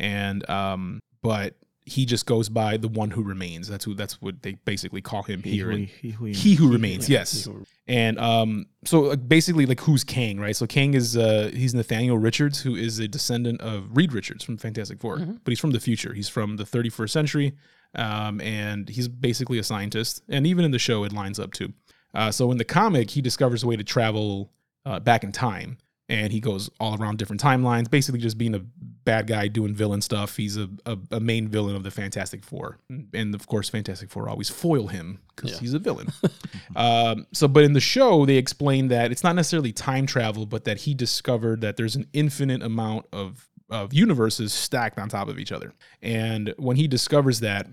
And 0.00 0.48
um, 0.50 1.00
but 1.22 1.54
he 1.84 2.04
just 2.06 2.24
goes 2.26 2.48
by 2.48 2.76
the 2.76 2.88
one 2.88 3.10
who 3.10 3.22
remains. 3.22 3.68
That's 3.68 3.84
who. 3.84 3.94
That's 3.94 4.20
what 4.22 4.42
they 4.42 4.52
basically 4.64 5.00
call 5.00 5.22
him 5.24 5.42
He 5.42 5.50
here. 5.52 5.66
who, 5.66 5.76
in- 5.76 5.86
he, 5.86 6.10
who, 6.10 6.24
he 6.26 6.54
who 6.54 6.72
remains 6.72 7.08
Yeah, 7.08 7.18
yes 7.20 7.44
he 7.44 7.50
who- 7.50 7.66
and 7.86 8.18
um 8.20 8.66
so 8.84 9.00
like, 9.00 9.28
basically 9.28 9.66
like 9.66 9.80
who's 9.80 10.04
kang 10.04 10.38
right 10.38 10.54
so 10.54 10.64
kang 10.66 10.94
is 10.94 11.16
uh 11.16 11.50
he's 11.52 11.74
nathaniel 11.74 12.18
richards 12.18 12.60
who 12.60 12.76
is 12.76 13.00
a 13.00 13.08
descendant 13.08 13.60
of 13.60 13.96
reed 13.96 14.12
richards 14.12 14.44
from 14.44 14.56
fantastic 14.56 15.00
4 15.00 15.18
but 15.18 15.50
he's 15.50 15.58
from 15.58 15.72
the 15.72 15.80
future 15.80 16.12
he's 16.14 16.28
from 16.28 16.56
the 16.56 16.62
31st 16.64 17.10
century 17.10 17.52
um 17.96 18.40
and 18.42 18.88
he's 18.90 19.08
basically 19.08 19.58
a 19.58 19.64
scientist 19.64 20.22
and 20.28 20.46
even 20.46 20.64
in 20.64 20.70
the 20.70 20.78
show 20.78 21.02
it 21.02 21.12
lines 21.12 21.40
up 21.40 21.52
too 21.52 21.72
uh 22.14 22.30
so 22.30 22.52
in 22.52 22.58
the 22.58 22.64
comic 22.64 23.10
he 23.10 23.20
discovers 23.20 23.64
a 23.64 23.66
way 23.66 23.74
to 23.76 23.82
travel 23.82 24.52
uh, 24.86 25.00
back 25.00 25.24
in 25.24 25.32
time 25.32 25.76
and 26.10 26.30
he 26.32 26.40
goes 26.40 26.68
all 26.78 27.00
around 27.00 27.16
different 27.18 27.40
timelines, 27.42 27.88
basically 27.90 28.20
just 28.20 28.36
being 28.36 28.54
a 28.54 28.58
bad 29.04 29.26
guy 29.26 29.48
doing 29.48 29.74
villain 29.74 30.02
stuff. 30.02 30.36
He's 30.36 30.58
a, 30.58 30.68
a, 30.84 30.98
a 31.12 31.20
main 31.20 31.48
villain 31.48 31.74
of 31.74 31.82
the 31.84 31.90
Fantastic 31.90 32.44
Four, 32.44 32.78
and 33.14 33.34
of 33.34 33.46
course, 33.46 33.70
Fantastic 33.70 34.10
Four 34.10 34.28
always 34.28 34.50
foil 34.50 34.88
him 34.88 35.20
because 35.34 35.52
Yeah. 35.52 35.58
he's 35.60 35.72
a 35.72 35.78
villain. 35.78 36.08
um, 36.76 37.26
so, 37.32 37.48
but 37.48 37.64
in 37.64 37.72
the 37.72 37.80
show, 37.80 38.26
they 38.26 38.36
explain 38.36 38.88
that 38.88 39.10
it's 39.12 39.24
not 39.24 39.34
necessarily 39.36 39.72
time 39.72 40.04
travel, 40.04 40.44
but 40.44 40.64
that 40.64 40.78
he 40.78 40.92
discovered 40.94 41.62
that 41.62 41.76
there's 41.76 41.96
an 41.96 42.06
infinite 42.12 42.62
amount 42.62 43.06
of 43.12 43.46
of 43.70 43.94
universes 43.94 44.52
stacked 44.52 44.98
on 44.98 45.08
top 45.08 45.28
of 45.28 45.38
each 45.38 45.52
other, 45.52 45.72
and 46.02 46.52
when 46.58 46.76
he 46.76 46.86
discovers 46.88 47.40
that. 47.40 47.66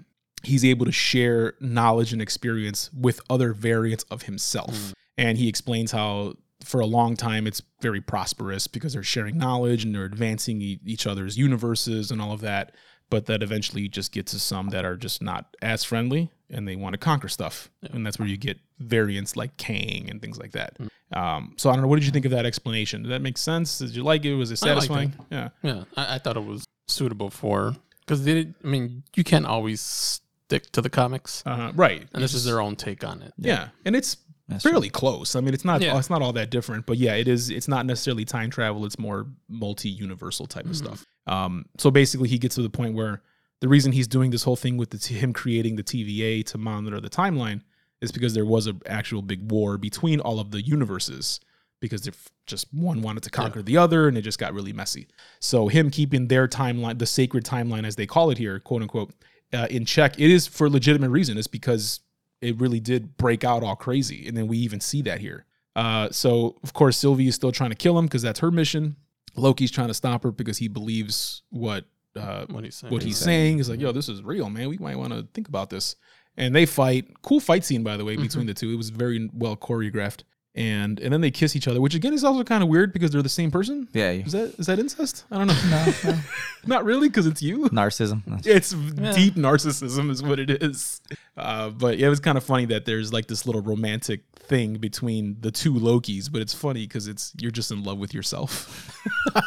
He's 0.43 0.63
able 0.63 0.85
to 0.85 0.91
share 0.91 1.55
knowledge 1.59 2.13
and 2.13 2.21
experience 2.21 2.91
with 2.93 3.19
other 3.27 3.53
variants 3.53 4.03
of 4.11 4.21
himself. 4.21 4.93
And 5.17 5.35
he 5.35 5.47
explains 5.49 5.91
how 5.91 6.35
for 6.63 6.79
a 6.79 6.85
long 6.85 7.15
time 7.15 7.45
it's 7.47 7.61
very 7.81 8.01
prosperous 8.01 8.67
because 8.67 8.93
they're 8.93 9.03
sharing 9.03 9.37
knowledge 9.37 9.83
and 9.83 9.93
they're 9.93 10.05
advancing 10.05 10.61
e- 10.61 10.79
each 10.85 11.05
other's 11.05 11.37
universes 11.37 12.11
and 12.11 12.21
all 12.21 12.31
of 12.31 12.41
that 12.41 12.73
but 13.09 13.25
that 13.27 13.41
eventually 13.41 13.87
just 13.87 14.11
gets 14.11 14.31
to 14.33 14.39
some 14.39 14.69
that 14.69 14.83
are 14.85 14.97
just 14.97 15.21
not 15.21 15.55
as 15.61 15.83
friendly 15.83 16.29
and 16.49 16.67
they 16.67 16.75
want 16.75 16.93
to 16.93 16.97
conquer 16.97 17.27
stuff. 17.27 17.69
And 17.91 18.05
that's 18.05 18.19
where 18.19 18.27
you 18.27 18.37
get 18.37 18.57
variants 18.79 19.35
like 19.35 19.57
kang 19.57 20.09
and 20.09 20.21
things 20.21 20.37
like 20.37 20.51
that. 20.51 20.77
Um, 21.13 21.53
so 21.57 21.69
i 21.69 21.73
don't 21.73 21.81
know 21.81 21.87
what 21.87 21.97
did 21.97 22.05
you 22.05 22.11
think 22.11 22.25
of 22.25 22.31
that 22.31 22.45
explanation? 22.45 23.03
Did 23.03 23.11
that 23.11 23.21
make 23.21 23.37
sense? 23.37 23.77
Did 23.79 23.95
you 23.95 24.03
like 24.03 24.25
it? 24.25 24.35
Was 24.35 24.51
it 24.51 24.61
I 24.63 24.67
satisfying? 24.67 25.13
Yeah. 25.31 25.49
Yeah, 25.63 25.83
I, 25.95 26.15
I 26.15 26.17
thought 26.17 26.35
it 26.35 26.45
was 26.45 26.65
suitable 26.87 27.29
for 27.29 27.75
because 28.01 28.25
they. 28.25 28.53
I 28.63 28.67
mean, 28.67 29.03
you 29.15 29.23
can't 29.23 29.45
always 29.45 29.79
stick 29.79 30.69
to 30.73 30.81
the 30.81 30.89
comics, 30.89 31.43
uh, 31.45 31.71
right. 31.75 32.05
And 32.13 32.21
this 32.21 32.33
is 32.33 32.43
their 32.43 32.59
own 32.59 32.75
take 32.75 33.05
on 33.05 33.21
it. 33.21 33.33
yeah 33.37 33.69
and 33.85 33.95
it's 33.95 34.17
That's 34.49 34.63
fairly 34.63 34.89
close 34.89 35.35
i 35.35 35.41
mean 35.41 35.53
it's 35.53 35.65
not 35.65 35.81
Yeah. 35.81 35.97
it's 35.97 36.09
not 36.09 36.21
all 36.21 36.33
that 36.33 36.49
different 36.49 36.85
but 36.85 36.97
yeah 36.97 37.15
it 37.15 37.27
is 37.27 37.49
it's 37.49 37.67
not 37.67 37.85
necessarily 37.85 38.23
time 38.25 38.49
travel 38.49 38.85
it's 38.85 38.97
more 38.97 39.27
multi-universal 39.49 40.45
type 40.47 40.65
of 40.65 40.75
stuff 40.77 41.05
um 41.27 41.65
so 41.77 41.91
basically 41.91 42.29
he 42.29 42.37
gets 42.37 42.55
to 42.55 42.61
the 42.61 42.69
point 42.69 42.95
where 42.95 43.21
the 43.59 43.67
reason 43.67 43.91
he's 43.91 44.07
doing 44.07 44.31
this 44.31 44.43
whole 44.43 44.55
thing 44.55 44.77
with 44.77 44.91
the 44.91 44.97
t- 44.97 45.15
him 45.15 45.33
creating 45.33 45.75
the 45.75 45.83
TVA 45.83 46.45
to 46.45 46.57
monitor 46.59 47.01
the 47.01 47.09
timeline 47.09 47.61
is 48.01 48.11
because 48.11 48.35
there 48.35 48.45
was 48.45 48.67
an 48.67 48.79
actual 48.85 49.23
big 49.23 49.51
war 49.51 49.77
between 49.79 50.19
all 50.19 50.39
of 50.39 50.51
the 50.51 50.61
universes 50.61 51.39
because 51.81 52.03
they're 52.03 52.13
f- 52.13 52.29
just 52.45 52.71
one 52.71 53.01
wanted 53.01 53.23
to 53.23 53.31
conquer 53.31 53.63
the 53.63 53.75
other 53.75 54.07
and 54.07 54.15
it 54.15 54.21
just 54.21 54.37
got 54.37 54.53
really 54.53 54.73
messy. 54.73 55.07
So 55.39 55.67
him 55.69 55.89
keeping 55.89 56.27
their 56.27 56.47
timeline, 56.47 56.99
the 56.99 57.07
sacred 57.07 57.43
timeline 57.45 57.83
as 57.85 57.95
they 57.95 58.05
call 58.05 58.29
it 58.29 58.37
here, 58.37 58.59
quote 58.59 58.83
unquote, 58.83 59.11
uh, 59.53 59.65
in 59.71 59.85
check, 59.85 60.19
it 60.19 60.29
is 60.29 60.45
for 60.45 60.69
legitimate 60.69 61.09
reason. 61.09 61.35
It's 61.39 61.47
because 61.47 62.01
it 62.41 62.59
really 62.59 62.79
did 62.79 63.17
break 63.17 63.43
out 63.43 63.63
all 63.63 63.75
crazy, 63.75 64.27
and 64.27 64.35
then 64.37 64.47
we 64.47 64.57
even 64.59 64.79
see 64.79 65.01
that 65.03 65.19
here. 65.19 65.45
Uh, 65.75 66.09
so 66.11 66.55
of 66.63 66.73
course 66.73 66.97
Sylvie 66.97 67.27
is 67.27 67.35
still 67.35 67.51
trying 67.51 67.69
to 67.69 67.75
kill 67.75 67.97
him 67.99 68.05
because 68.05 68.21
that's 68.23 68.39
her 68.39 68.51
mission. 68.51 68.95
Loki's 69.35 69.69
trying 69.71 69.89
to 69.89 69.93
stop 69.93 70.23
her 70.23 70.31
because 70.31 70.57
he 70.57 70.67
believes 70.67 71.43
what 71.49 71.85
uh, 72.15 72.45
What 72.49 72.63
he's 72.63 72.75
saying. 72.77 72.91
what 72.93 73.03
he's 73.03 73.17
saying 73.17 73.59
is 73.59 73.69
like, 73.69 73.79
yo, 73.79 73.91
this 73.91 74.09
is 74.09 74.23
real, 74.23 74.49
man. 74.49 74.69
We 74.69 74.77
might 74.79 74.97
want 74.97 75.13
to 75.13 75.27
think 75.35 75.47
about 75.47 75.69
this. 75.69 75.95
And 76.35 76.55
they 76.55 76.65
fight. 76.65 77.05
Cool 77.21 77.39
fight 77.39 77.63
scene, 77.63 77.83
by 77.83 77.97
the 77.97 78.05
way, 78.05 78.15
between 78.15 78.45
the 78.47 78.53
two. 78.55 78.71
It 78.71 78.75
was 78.75 78.89
very 78.89 79.29
well 79.33 79.55
choreographed. 79.55 80.21
And 80.55 80.99
and 80.99 81.13
then 81.13 81.21
they 81.21 81.29
kiss 81.29 81.55
each 81.55 81.67
other, 81.67 81.79
which 81.79 81.93
again 81.93 82.13
is 82.15 82.23
also 82.23 82.43
kind 82.43 82.63
of 82.63 82.69
weird 82.69 82.91
because 82.91 83.11
they're 83.11 83.21
the 83.21 83.29
same 83.29 83.51
person. 83.51 83.87
Yeah, 83.93 84.09
Is 84.09 84.31
that 84.31 84.55
is 84.57 84.65
that 84.65 84.79
incest? 84.79 85.25
I 85.29 85.37
don't 85.37 85.47
know. 85.49 85.53
no, 85.69 85.93
no. 86.11 86.19
Not 86.65 86.83
really, 86.85 87.09
because 87.09 87.27
it's 87.27 87.43
you. 87.43 87.65
narcissism. 87.69 88.23
It's 88.45 88.71
deep 88.71 89.35
narcissism, 89.35 90.09
is 90.09 90.23
what 90.23 90.39
it 90.39 90.49
is. 90.63 90.99
Uh, 91.37 91.69
but 91.69 91.99
it 91.99 92.09
was 92.09 92.19
kind 92.19 92.37
of 92.37 92.43
funny 92.43 92.65
that 92.65 92.85
there's 92.85 93.13
like 93.13 93.27
this 93.27 93.45
little 93.45 93.61
romantic 93.61 94.21
thing 94.35 94.73
between 94.77 95.37
the 95.39 95.51
two 95.51 95.73
Lokis, 95.73 96.31
but 96.31 96.41
it's 96.41 96.53
funny 96.53 96.87
because 96.87 97.07
it's 97.07 97.31
you're 97.39 97.51
just 97.51 97.69
in 97.71 97.83
love 97.83 97.99
with 97.99 98.13
yourself. 98.13 98.91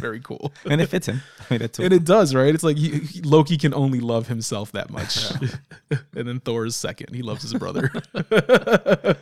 Very 0.00 0.20
cool. 0.20 0.52
and 0.68 0.80
it 0.80 0.86
fits 0.88 1.06
him. 1.06 1.22
I 1.50 1.54
mean, 1.54 1.62
And 1.78 1.92
it 1.92 2.04
does, 2.04 2.34
right? 2.34 2.54
It's 2.54 2.64
like 2.64 2.76
he, 2.76 2.98
he- 3.00 3.22
Loki 3.22 3.56
can 3.56 3.74
only 3.74 4.00
love 4.00 4.26
himself 4.28 4.72
that 4.72 4.90
much, 4.90 5.18
and 6.14 6.26
then 6.28 6.40
Thor 6.40 6.66
is 6.66 6.74
second. 6.76 7.14
He 7.14 7.22
loves 7.22 7.42
his 7.42 7.54
brother. 7.54 7.90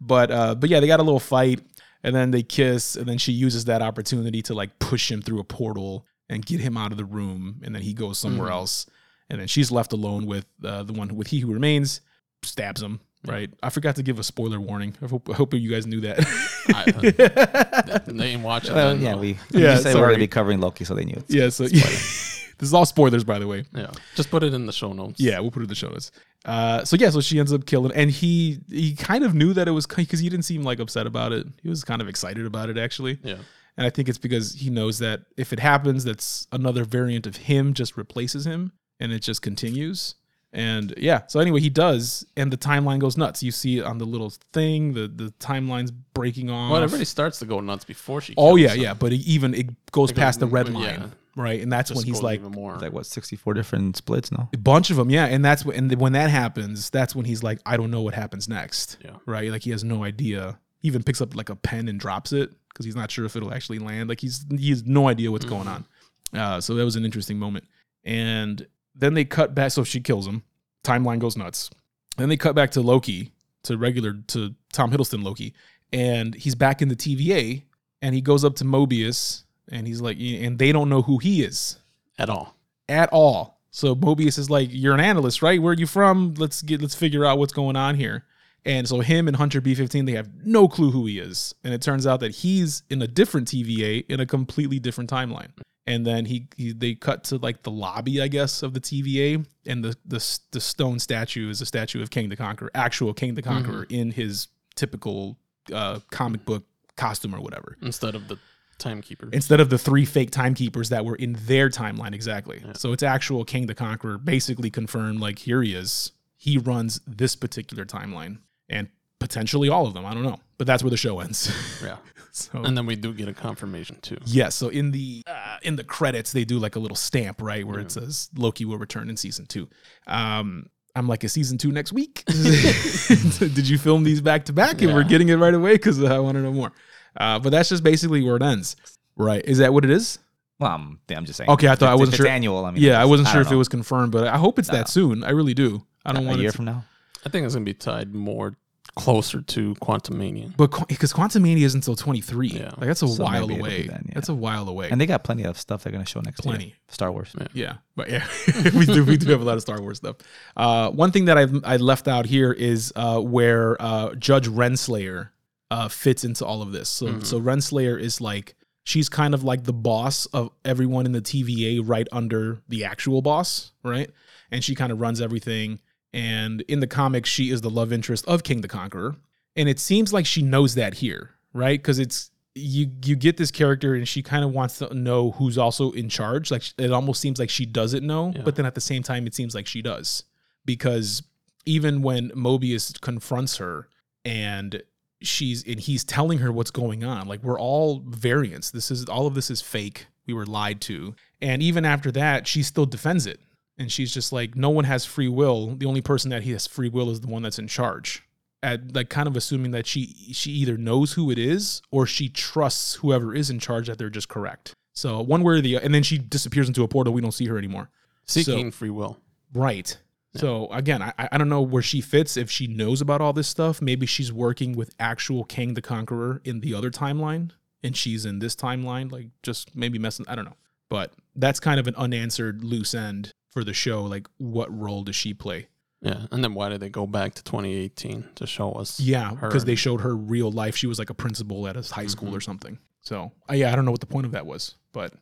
but 0.00 0.30
uh, 0.30 0.54
but 0.54 0.68
yeah, 0.70 0.80
they 0.80 0.86
got 0.86 1.00
a 1.00 1.02
little 1.02 1.20
fight, 1.20 1.60
and 2.02 2.14
then 2.14 2.30
they 2.30 2.42
kiss, 2.42 2.96
and 2.96 3.06
then 3.06 3.18
she 3.18 3.32
uses 3.32 3.66
that 3.66 3.82
opportunity 3.82 4.42
to 4.42 4.54
like 4.54 4.78
push 4.78 5.10
him 5.10 5.22
through 5.22 5.40
a 5.40 5.44
portal 5.44 6.06
and 6.28 6.44
get 6.44 6.60
him 6.60 6.76
out 6.76 6.92
of 6.92 6.98
the 6.98 7.04
room, 7.04 7.60
and 7.62 7.74
then 7.74 7.82
he 7.82 7.92
goes 7.94 8.18
somewhere 8.18 8.50
else, 8.50 8.86
and 9.30 9.40
then 9.40 9.46
she's 9.48 9.70
left 9.70 9.92
alone 9.92 10.26
with 10.26 10.46
uh, 10.64 10.82
the 10.82 10.92
one 10.92 11.14
with 11.16 11.28
he 11.28 11.40
who 11.40 11.52
remains, 11.52 12.00
stabs 12.42 12.82
him. 12.82 13.00
Right, 13.26 13.50
I 13.64 13.70
forgot 13.70 13.96
to 13.96 14.04
give 14.04 14.20
a 14.20 14.22
spoiler 14.22 14.60
warning. 14.60 14.94
I 15.02 15.06
hope, 15.06 15.28
I 15.28 15.32
hope 15.34 15.52
you 15.52 15.68
guys 15.68 15.86
knew 15.88 16.00
that. 16.02 16.20
I, 16.68 18.00
they 18.06 18.26
ain't 18.28 18.42
watching. 18.42 18.74
well, 18.74 18.90
then, 18.94 19.02
yeah, 19.02 19.16
we 19.16 19.30
Yeah, 19.50 19.60
yeah, 19.60 19.76
say 19.78 19.92
we're 19.94 20.02
going 20.02 20.12
to 20.14 20.18
be 20.20 20.28
covering 20.28 20.60
Loki, 20.60 20.84
so 20.84 20.94
they 20.94 21.04
knew 21.04 21.16
it. 21.16 21.24
yeah, 21.28 21.48
so 21.48 21.64
this 21.68 22.52
is 22.60 22.72
all 22.72 22.86
spoilers, 22.86 23.24
by 23.24 23.40
the 23.40 23.46
way. 23.48 23.64
yeah. 23.74 23.90
Just 24.14 24.30
put 24.30 24.44
it 24.44 24.54
in 24.54 24.66
the 24.66 24.72
show 24.72 24.92
notes. 24.92 25.20
Yeah, 25.20 25.40
we'll 25.40 25.50
put 25.50 25.60
it 25.60 25.64
in 25.64 25.68
the 25.68 25.74
show 25.74 25.88
notes. 25.88 26.12
Uh, 26.44 26.84
so 26.84 26.96
yeah, 26.96 27.10
so 27.10 27.20
she 27.20 27.40
ends 27.40 27.52
up 27.52 27.66
killing, 27.66 27.90
and 27.92 28.08
he 28.10 28.60
he 28.70 28.94
kind 28.94 29.24
of 29.24 29.34
knew 29.34 29.52
that 29.52 29.66
it 29.66 29.72
was 29.72 29.86
because 29.86 30.20
he 30.20 30.28
didn't 30.28 30.44
seem 30.44 30.62
like 30.62 30.78
upset 30.78 31.06
about 31.06 31.32
it. 31.32 31.44
He 31.62 31.68
was 31.68 31.82
kind 31.82 32.00
of 32.00 32.08
excited 32.08 32.46
about 32.46 32.70
it 32.70 32.78
actually, 32.78 33.18
Yeah. 33.24 33.38
and 33.76 33.84
I 33.84 33.90
think 33.90 34.08
it's 34.08 34.18
because 34.18 34.54
he 34.54 34.70
knows 34.70 35.00
that 35.00 35.22
if 35.36 35.52
it 35.52 35.58
happens, 35.58 36.04
that's 36.04 36.46
another 36.52 36.84
variant 36.84 37.26
of 37.26 37.34
him 37.36 37.74
just 37.74 37.96
replaces 37.96 38.46
him, 38.46 38.70
and 39.00 39.12
it 39.12 39.20
just 39.20 39.42
continues. 39.42 40.14
And 40.52 40.94
yeah, 40.96 41.22
so 41.26 41.40
anyway, 41.40 41.60
he 41.60 41.68
does, 41.68 42.24
and 42.34 42.50
the 42.50 42.56
timeline 42.56 42.98
goes 43.00 43.18
nuts. 43.18 43.42
You 43.42 43.50
see 43.52 43.78
it 43.80 43.84
on 43.84 43.98
the 43.98 44.06
little 44.06 44.32
thing, 44.54 44.94
the 44.94 45.06
the 45.06 45.32
timeline's 45.38 45.90
breaking 45.90 46.48
off. 46.50 46.70
Well, 46.72 46.82
it 46.82 46.88
already 46.90 47.04
starts 47.04 47.38
to 47.40 47.44
go 47.44 47.60
nuts 47.60 47.84
before 47.84 48.22
she. 48.22 48.32
oh 48.38 48.56
yeah, 48.56 48.70
him. 48.70 48.80
yeah, 48.80 48.94
but 48.94 49.12
it 49.12 49.20
even 49.26 49.52
it 49.54 49.90
goes 49.92 50.10
It 50.10 50.16
past 50.16 50.40
the 50.40 50.46
goes- 50.46 50.52
red 50.54 50.68
yeah. 50.70 50.78
line. 50.78 51.12
right? 51.36 51.60
And 51.60 51.70
that's 51.70 51.90
Just 51.90 51.98
when 51.98 52.06
he's 52.06 52.22
like 52.22 52.40
more. 52.40 52.76
like 52.78 52.92
what 52.94 53.04
64 53.04 53.52
different 53.54 53.96
splits 53.98 54.32
now? 54.32 54.48
a 54.54 54.56
bunch 54.56 54.88
of 54.90 54.96
them, 54.96 55.10
yeah. 55.10 55.26
And 55.26 55.44
that's 55.44 55.66
when 55.66 55.76
and 55.76 56.00
when 56.00 56.12
that 56.14 56.30
happens, 56.30 56.88
that's 56.88 57.14
when 57.14 57.26
he's 57.26 57.42
like, 57.42 57.58
I 57.66 57.76
don't 57.76 57.90
know 57.90 58.00
what 58.00 58.14
happens 58.14 58.48
next, 58.48 58.96
Yeah. 59.04 59.16
right? 59.26 59.50
Like 59.50 59.62
he 59.64 59.70
has 59.72 59.84
no 59.84 60.02
idea. 60.02 60.58
He 60.80 60.88
even 60.88 61.02
picks 61.02 61.20
up 61.20 61.36
like 61.36 61.50
a 61.50 61.56
pen 61.56 61.88
and 61.88 62.00
drops 62.00 62.32
it 62.32 62.50
because 62.70 62.86
he's 62.86 62.96
not 62.96 63.10
sure 63.10 63.26
if 63.26 63.36
it'll 63.36 63.52
actually 63.52 63.80
land. 63.80 64.08
Like 64.08 64.20
he's 64.20 64.46
he 64.58 64.70
has 64.70 64.82
no 64.84 65.08
idea 65.08 65.30
what's 65.30 65.44
going 65.44 65.68
on. 65.68 65.84
Uh, 66.32 66.58
so 66.60 66.74
that 66.74 66.84
was 66.86 66.96
an 66.96 67.04
interesting 67.04 67.38
moment. 67.38 67.66
And 68.04 68.66
then 68.98 69.14
they 69.14 69.24
cut 69.24 69.54
back. 69.54 69.70
So 69.72 69.84
she 69.84 70.00
kills 70.00 70.26
him. 70.26 70.42
Timeline 70.84 71.18
goes 71.18 71.36
nuts. 71.36 71.70
Then 72.16 72.28
they 72.28 72.36
cut 72.36 72.54
back 72.54 72.70
to 72.72 72.80
Loki, 72.80 73.32
to 73.62 73.78
regular, 73.78 74.14
to 74.28 74.54
Tom 74.72 74.90
Hiddleston 74.90 75.22
Loki. 75.22 75.54
And 75.92 76.34
he's 76.34 76.54
back 76.54 76.82
in 76.82 76.88
the 76.88 76.96
TVA 76.96 77.62
and 78.02 78.14
he 78.14 78.20
goes 78.20 78.44
up 78.44 78.56
to 78.56 78.64
Mobius 78.64 79.44
and 79.70 79.86
he's 79.86 80.00
like, 80.00 80.18
and 80.20 80.58
they 80.58 80.72
don't 80.72 80.88
know 80.88 81.02
who 81.02 81.18
he 81.18 81.42
is 81.42 81.78
at 82.18 82.28
all. 82.28 82.56
at 82.88 83.08
all. 83.12 83.60
So 83.70 83.94
Mobius 83.94 84.38
is 84.38 84.48
like, 84.50 84.70
"You're 84.72 84.94
an 84.94 85.00
analyst, 85.00 85.42
right? 85.42 85.60
Where 85.60 85.72
are 85.72 85.76
you 85.76 85.86
from? 85.86 86.34
Let's 86.38 86.62
get 86.62 86.80
let's 86.80 86.94
figure 86.94 87.24
out 87.24 87.38
what's 87.38 87.52
going 87.52 87.76
on 87.76 87.96
here." 87.96 88.24
And 88.64 88.88
so 88.88 89.00
him 89.00 89.28
and 89.28 89.36
Hunter 89.36 89.60
B15, 89.60 90.06
they 90.06 90.12
have 90.12 90.28
no 90.44 90.68
clue 90.68 90.90
who 90.90 91.06
he 91.06 91.18
is, 91.18 91.54
and 91.62 91.72
it 91.72 91.80
turns 91.80 92.06
out 92.06 92.20
that 92.20 92.36
he's 92.36 92.82
in 92.90 93.00
a 93.02 93.06
different 93.06 93.48
TVA 93.48 94.04
in 94.08 94.20
a 94.20 94.26
completely 94.26 94.78
different 94.78 95.10
timeline. 95.10 95.50
And 95.88 96.06
then 96.06 96.26
he, 96.26 96.48
he 96.56 96.72
they 96.72 96.94
cut 96.94 97.24
to 97.24 97.38
like 97.38 97.62
the 97.62 97.70
lobby, 97.70 98.20
I 98.20 98.28
guess, 98.28 98.62
of 98.62 98.74
the 98.74 98.80
TVA, 98.80 99.44
and 99.66 99.82
the 99.82 99.96
the 100.04 100.38
the 100.52 100.60
stone 100.60 100.98
statue 100.98 101.48
is 101.48 101.60
a 101.62 101.66
statue 101.66 102.02
of 102.02 102.10
Kang 102.10 102.28
the 102.28 102.36
Conqueror, 102.36 102.70
actual 102.74 103.14
Kang 103.14 103.34
the 103.34 103.42
Conqueror 103.42 103.86
in 103.88 104.10
his 104.10 104.48
typical 104.76 105.38
uh, 105.72 106.00
comic 106.10 106.44
book 106.44 106.64
costume 106.96 107.34
or 107.34 107.40
whatever 107.40 107.76
Instead 107.82 108.14
of 108.14 108.28
the 108.28 108.38
timekeeper. 108.78 109.28
instead 109.32 109.60
of 109.60 109.70
the 109.70 109.78
three 109.78 110.04
fake 110.04 110.30
timekeepers 110.30 110.88
that 110.90 111.04
were 111.04 111.16
in 111.16 111.36
their 111.46 111.68
timeline 111.68 112.12
exactly. 112.14 112.62
So 112.74 112.92
it's 112.92 113.02
actual 113.02 113.44
Kang 113.44 113.66
the 113.66 113.74
Conqueror 113.74 114.18
basically 114.18 114.70
confirmed 114.70 115.20
like 115.20 115.38
here 115.40 115.62
he 115.62 115.74
is. 115.74 116.12
He 116.36 116.58
runs 116.58 117.00
this 117.06 117.34
particular 117.34 117.84
timeline 117.84 118.38
and 118.68 118.88
potentially 119.18 119.68
all 119.68 119.86
of 119.86 119.94
them. 119.94 120.04
I 120.06 120.14
don't 120.14 120.22
know, 120.22 120.38
but 120.58 120.66
that's 120.66 120.82
where 120.82 120.90
the 120.90 120.96
show 120.96 121.20
ends. 121.20 121.52
yeah. 121.82 121.96
so 122.32 122.62
And 122.62 122.76
then 122.76 122.86
we 122.86 122.96
do 122.96 123.12
get 123.12 123.28
a 123.28 123.34
confirmation 123.34 123.96
too. 124.00 124.18
yes, 124.24 124.54
so 124.54 124.68
in 124.68 124.90
the 124.92 125.22
uh, 125.26 125.58
in 125.62 125.76
the 125.76 125.84
credits 125.84 126.32
they 126.32 126.44
do 126.44 126.58
like 126.58 126.76
a 126.76 126.78
little 126.78 126.96
stamp 126.96 127.40
right 127.42 127.66
where 127.66 127.80
it 127.80 127.90
says 127.90 128.28
Loki 128.36 128.64
will 128.64 128.78
return 128.78 129.08
in 129.10 129.16
season 129.16 129.46
two. 129.46 129.68
Um, 130.06 130.66
I'm 130.96 131.06
like, 131.06 131.22
is 131.22 131.32
season 131.32 131.58
two 131.58 131.70
next 131.70 131.92
week? 131.92 132.24
Did 132.28 133.68
you 133.68 133.78
film 133.78 134.02
these 134.04 134.20
back 134.20 134.44
to 134.46 134.52
back 134.52 134.82
and 134.82 134.92
we're 134.94 135.04
getting 135.04 135.28
it 135.28 135.36
right 135.36 135.54
away? 135.54 135.72
Because 135.74 136.02
I 136.02 136.18
want 136.18 136.36
to 136.36 136.42
know 136.42 136.52
more. 136.52 136.72
Uh, 137.16 137.38
but 137.38 137.50
that's 137.50 137.68
just 137.68 137.82
basically 137.84 138.22
where 138.22 138.36
it 138.36 138.42
ends. 138.42 138.76
Right? 139.16 139.44
Is 139.44 139.58
that 139.58 139.72
what 139.72 139.84
it 139.84 139.90
is? 139.90 140.18
well 140.60 140.72
i'm, 140.72 140.98
I'm 141.14 141.24
just 141.24 141.36
saying 141.36 141.48
Okay, 141.50 141.68
I 141.68 141.76
thought 141.76 141.88
I 141.88 141.94
wasn't 141.94 142.14
it's 142.14 142.16
sure. 142.16 142.26
annual 142.26 142.64
i 142.64 142.72
mean 142.72 142.82
yeah, 142.82 143.00
I 143.00 143.04
wasn't 143.04 143.28
sure 143.28 143.36
don't 143.42 143.46
if 143.46 143.52
it 143.52 143.56
was 143.56 143.68
confirmed, 143.68 144.10
but 144.10 144.26
I 144.26 144.38
hope 144.38 144.58
it's 144.58 144.68
No. 144.68 144.78
that 144.78 144.88
soon. 144.88 145.22
I 145.22 145.30
really 145.30 145.54
do. 145.54 145.84
I 146.04 146.12
don't 146.12 146.24
a 146.24 146.26
want 146.26 146.40
year 146.40 146.48
it 146.48 146.52
to, 146.52 146.56
from 146.56 146.64
now 146.64 146.84
I 147.24 147.28
think 147.28 147.44
it's 147.44 147.54
gonna 147.54 147.64
be 147.64 147.74
tied 147.74 148.12
more 148.12 148.56
closer 148.98 149.40
to 149.40 149.74
Quantum 149.76 150.18
Mania. 150.18 150.50
but 150.56 150.86
because 150.88 151.12
Quantum 151.12 151.42
Mania 151.42 151.64
is 151.64 151.74
until 151.74 151.96
23. 151.96 152.48
Yeah. 152.48 152.64
Like 152.76 152.80
that's 152.88 153.02
a 153.02 153.08
So 153.08 153.22
while 153.24 153.46
maybe 153.46 153.54
it'll 153.54 153.66
be 153.66 153.72
away. 153.76 153.86
then, 153.86 154.04
yeah. 154.08 154.14
That's 154.14 154.28
a 154.28 154.34
while 154.34 154.68
away. 154.68 154.88
and 154.90 155.00
they 155.00 155.06
got 155.06 155.24
plenty 155.24 155.44
of 155.44 155.58
stuff 155.58 155.82
they're 155.84 155.92
going 155.92 156.04
to 156.04 156.10
show 156.10 156.20
next 156.20 156.40
Plenty. 156.42 156.64
year 156.66 156.74
star 156.88 157.10
wars 157.12 157.34
Yeah, 157.54 157.74
but 157.96 158.10
yeah, 158.10 158.26
we 158.74 158.84
do 158.86 159.04
we 159.04 159.16
do 159.16 159.30
have 159.30 159.40
a 159.40 159.44
lot 159.44 159.54
of 159.56 159.62
Star 159.62 159.80
Wars 159.80 159.98
stuff. 159.98 160.16
Uh, 160.56 160.90
one 160.90 161.12
thing 161.12 161.26
that 161.26 161.38
I've 161.38 161.64
I 161.64 161.76
left 161.76 162.08
out 162.08 162.26
here 162.26 162.52
is 162.52 162.92
uh, 162.96 163.20
where 163.20 163.80
uh, 163.80 164.14
Judge 164.16 164.48
Renslayer 164.48 165.30
uh, 165.70 165.88
fits 165.88 166.24
into 166.24 166.44
all 166.44 166.60
of 166.62 166.72
this. 166.72 166.88
So 166.88 167.20
so 167.20 167.40
Renslayer 167.40 168.00
is 168.00 168.20
like 168.20 168.54
she's 168.84 169.08
kind 169.08 169.34
of 169.34 169.44
like 169.44 169.64
the 169.64 169.72
boss 169.72 170.26
of 170.26 170.50
everyone 170.64 171.04
in 171.06 171.12
the 171.12 171.20
TVA, 171.20 171.82
right 171.84 172.08
under 172.10 172.62
the 172.68 172.84
actual 172.84 173.20
boss, 173.22 173.72
right? 173.82 174.10
And 174.50 174.64
she 174.64 174.74
kind 174.74 174.90
of 174.92 175.00
runs 175.00 175.20
everything. 175.20 175.78
And 176.12 176.62
in 176.62 176.80
the 176.80 176.86
comics, 176.86 177.28
she 177.28 177.50
is 177.50 177.60
the 177.60 177.70
love 177.70 177.92
interest 177.92 178.24
of 178.26 178.42
Kang 178.42 178.60
the 178.62 178.68
Conqueror, 178.68 179.16
and 179.56 179.68
it 179.68 179.78
seems 179.78 180.12
like 180.12 180.24
she 180.24 180.40
knows 180.42 180.74
that 180.74 180.94
here, 180.94 181.30
right? 181.52 181.78
Because 181.78 181.98
it's 181.98 182.30
you 182.54 182.90
you 183.04 183.14
get 183.14 183.36
this 183.36 183.50
character 183.50 183.94
and 183.94 184.08
she 184.08 184.22
kind 184.22 184.42
of 184.44 184.50
wants 184.52 184.78
to 184.78 184.92
know 184.94 185.32
who's 185.32 185.56
also 185.58 185.92
in 185.92 186.08
charge. 186.08 186.50
Like 186.50 186.62
it 186.78 186.90
almost 186.92 187.20
seems 187.20 187.38
like 187.38 187.50
she 187.50 187.64
doesn't 187.66 188.04
know 188.04 188.32
Yeah. 188.34 188.42
but 188.42 188.56
then 188.56 188.66
at 188.66 188.74
the 188.74 188.80
same 188.80 189.02
time 189.02 189.26
it 189.26 189.34
seems 189.34 189.54
like 189.54 189.66
she 189.66 189.80
does. 189.82 190.24
Because 190.64 191.22
even 191.66 192.02
when 192.02 192.30
mobius 192.30 192.98
confronts 193.00 193.58
her 193.58 193.88
and 194.24 194.82
she's 195.20 195.62
and 195.68 195.78
he's 195.78 196.02
telling 196.04 196.38
her 196.38 196.50
what's 196.50 196.70
going 196.70 197.04
on 197.04 197.28
like 197.28 197.42
we're 197.44 197.60
all 197.60 198.02
variants. 198.06 198.70
This 198.72 198.90
is 198.90 199.04
all 199.06 199.26
of 199.28 199.34
this 199.34 199.50
is 199.50 199.60
fake. 199.60 200.06
We 200.26 200.34
were 200.34 200.46
lied 200.46 200.80
to. 200.82 201.14
And 201.40 201.62
even 201.62 201.84
after 201.84 202.10
that 202.12 202.48
she 202.48 202.62
still 202.64 202.86
defends 202.86 203.26
it 203.26 203.38
and 203.78 203.90
she's 203.92 204.12
just 204.12 204.32
like 204.32 204.56
no 204.56 204.70
one 204.70 204.84
has 204.84 205.04
free 205.04 205.28
will 205.28 205.74
the 205.76 205.86
only 205.86 206.00
person 206.00 206.30
that 206.30 206.42
he 206.42 206.52
has 206.52 206.66
free 206.66 206.88
will 206.88 207.10
is 207.10 207.20
the 207.20 207.28
one 207.28 207.42
that's 207.42 207.58
in 207.58 207.68
charge 207.68 208.22
at 208.62 208.94
like 208.94 209.08
kind 209.08 209.28
of 209.28 209.36
assuming 209.36 209.70
that 209.70 209.86
she 209.86 210.06
she 210.32 210.50
either 210.50 210.76
knows 210.76 211.12
who 211.12 211.30
it 211.30 211.38
is 211.38 211.82
or 211.90 212.06
she 212.06 212.28
trusts 212.28 212.96
whoever 212.96 213.34
is 213.34 213.50
in 213.50 213.58
charge 213.58 213.86
that 213.86 213.98
they're 213.98 214.10
just 214.10 214.28
correct. 214.28 214.74
So 214.92 215.20
one 215.20 215.42
way 215.42 215.54
or 215.54 215.60
the 215.60 215.76
other 215.76 215.84
and 215.84 215.94
then 215.94 216.02
she 216.02 216.18
disappears 216.18 216.68
into 216.68 216.82
a 216.82 216.88
portal. 216.88 217.12
We 217.12 217.20
don't 217.20 217.32
see 217.32 217.46
her 217.46 217.58
anymore. 217.58 217.90
Seeking 218.24 218.70
free 218.70 218.90
will. 218.90 219.18
Right. 219.54 219.96
So 220.34 220.68
again, 220.70 221.02
I, 221.02 221.12
I 221.32 221.38
don't 221.38 221.48
know 221.48 221.62
where 221.62 221.82
she 221.82 222.00
fits 222.00 222.36
if 222.36 222.50
she 222.50 222.66
knows 222.66 223.00
about 223.00 223.20
all 223.20 223.32
this 223.32 223.48
stuff. 223.48 223.80
Maybe 223.80 224.06
she's 224.06 224.32
working 224.32 224.76
with 224.76 224.94
actual 225.00 225.44
Kang 225.44 225.74
the 225.74 225.82
Conqueror 225.82 226.40
in 226.44 226.60
the 226.60 226.74
other 226.74 226.90
timeline, 226.90 227.52
and 227.82 227.96
she's 227.96 228.24
in 228.24 228.38
this 228.38 228.54
timeline, 228.54 229.10
like 229.10 229.30
just 229.42 229.74
maybe 229.74 229.98
messing. 229.98 230.26
I 230.28 230.36
don't 230.36 230.44
know, 230.44 230.56
but 230.90 231.12
that's 231.34 231.58
kind 231.58 231.80
of 231.80 231.88
an 231.88 231.96
unanswered 231.96 232.62
loose 232.62 232.94
end 232.94 233.32
for 233.50 233.64
the 233.64 233.72
show. 233.72 234.04
Like, 234.04 234.26
what 234.38 234.76
role 234.76 235.02
does 235.02 235.16
she 235.16 235.34
play? 235.34 235.68
Yeah. 236.00 236.26
And 236.30 236.44
then 236.44 236.54
why 236.54 236.68
did 236.68 236.80
they 236.80 236.88
go 236.90 237.06
back 237.06 237.34
to 237.34 237.42
2018 237.44 238.24
to 238.36 238.46
show 238.46 238.72
us? 238.72 239.00
Yeah, 239.00 239.32
because 239.32 239.64
they 239.64 239.74
showed 239.74 240.00
her 240.02 240.14
real 240.14 240.50
life. 240.50 240.76
She 240.76 240.86
was 240.86 240.98
like 240.98 241.10
a 241.10 241.14
principal 241.14 241.66
at 241.66 241.76
a 241.76 241.82
high 241.94 242.06
school 242.06 242.34
or 242.34 242.40
something. 242.40 242.78
So 243.00 243.32
uh, 243.50 243.54
yeah, 243.54 243.72
I 243.72 243.76
don't 243.76 243.84
know 243.84 243.90
what 243.90 244.00
the 244.00 244.06
point 244.06 244.26
of 244.26 244.32
that 244.32 244.46
was, 244.46 244.74
but 244.92 245.12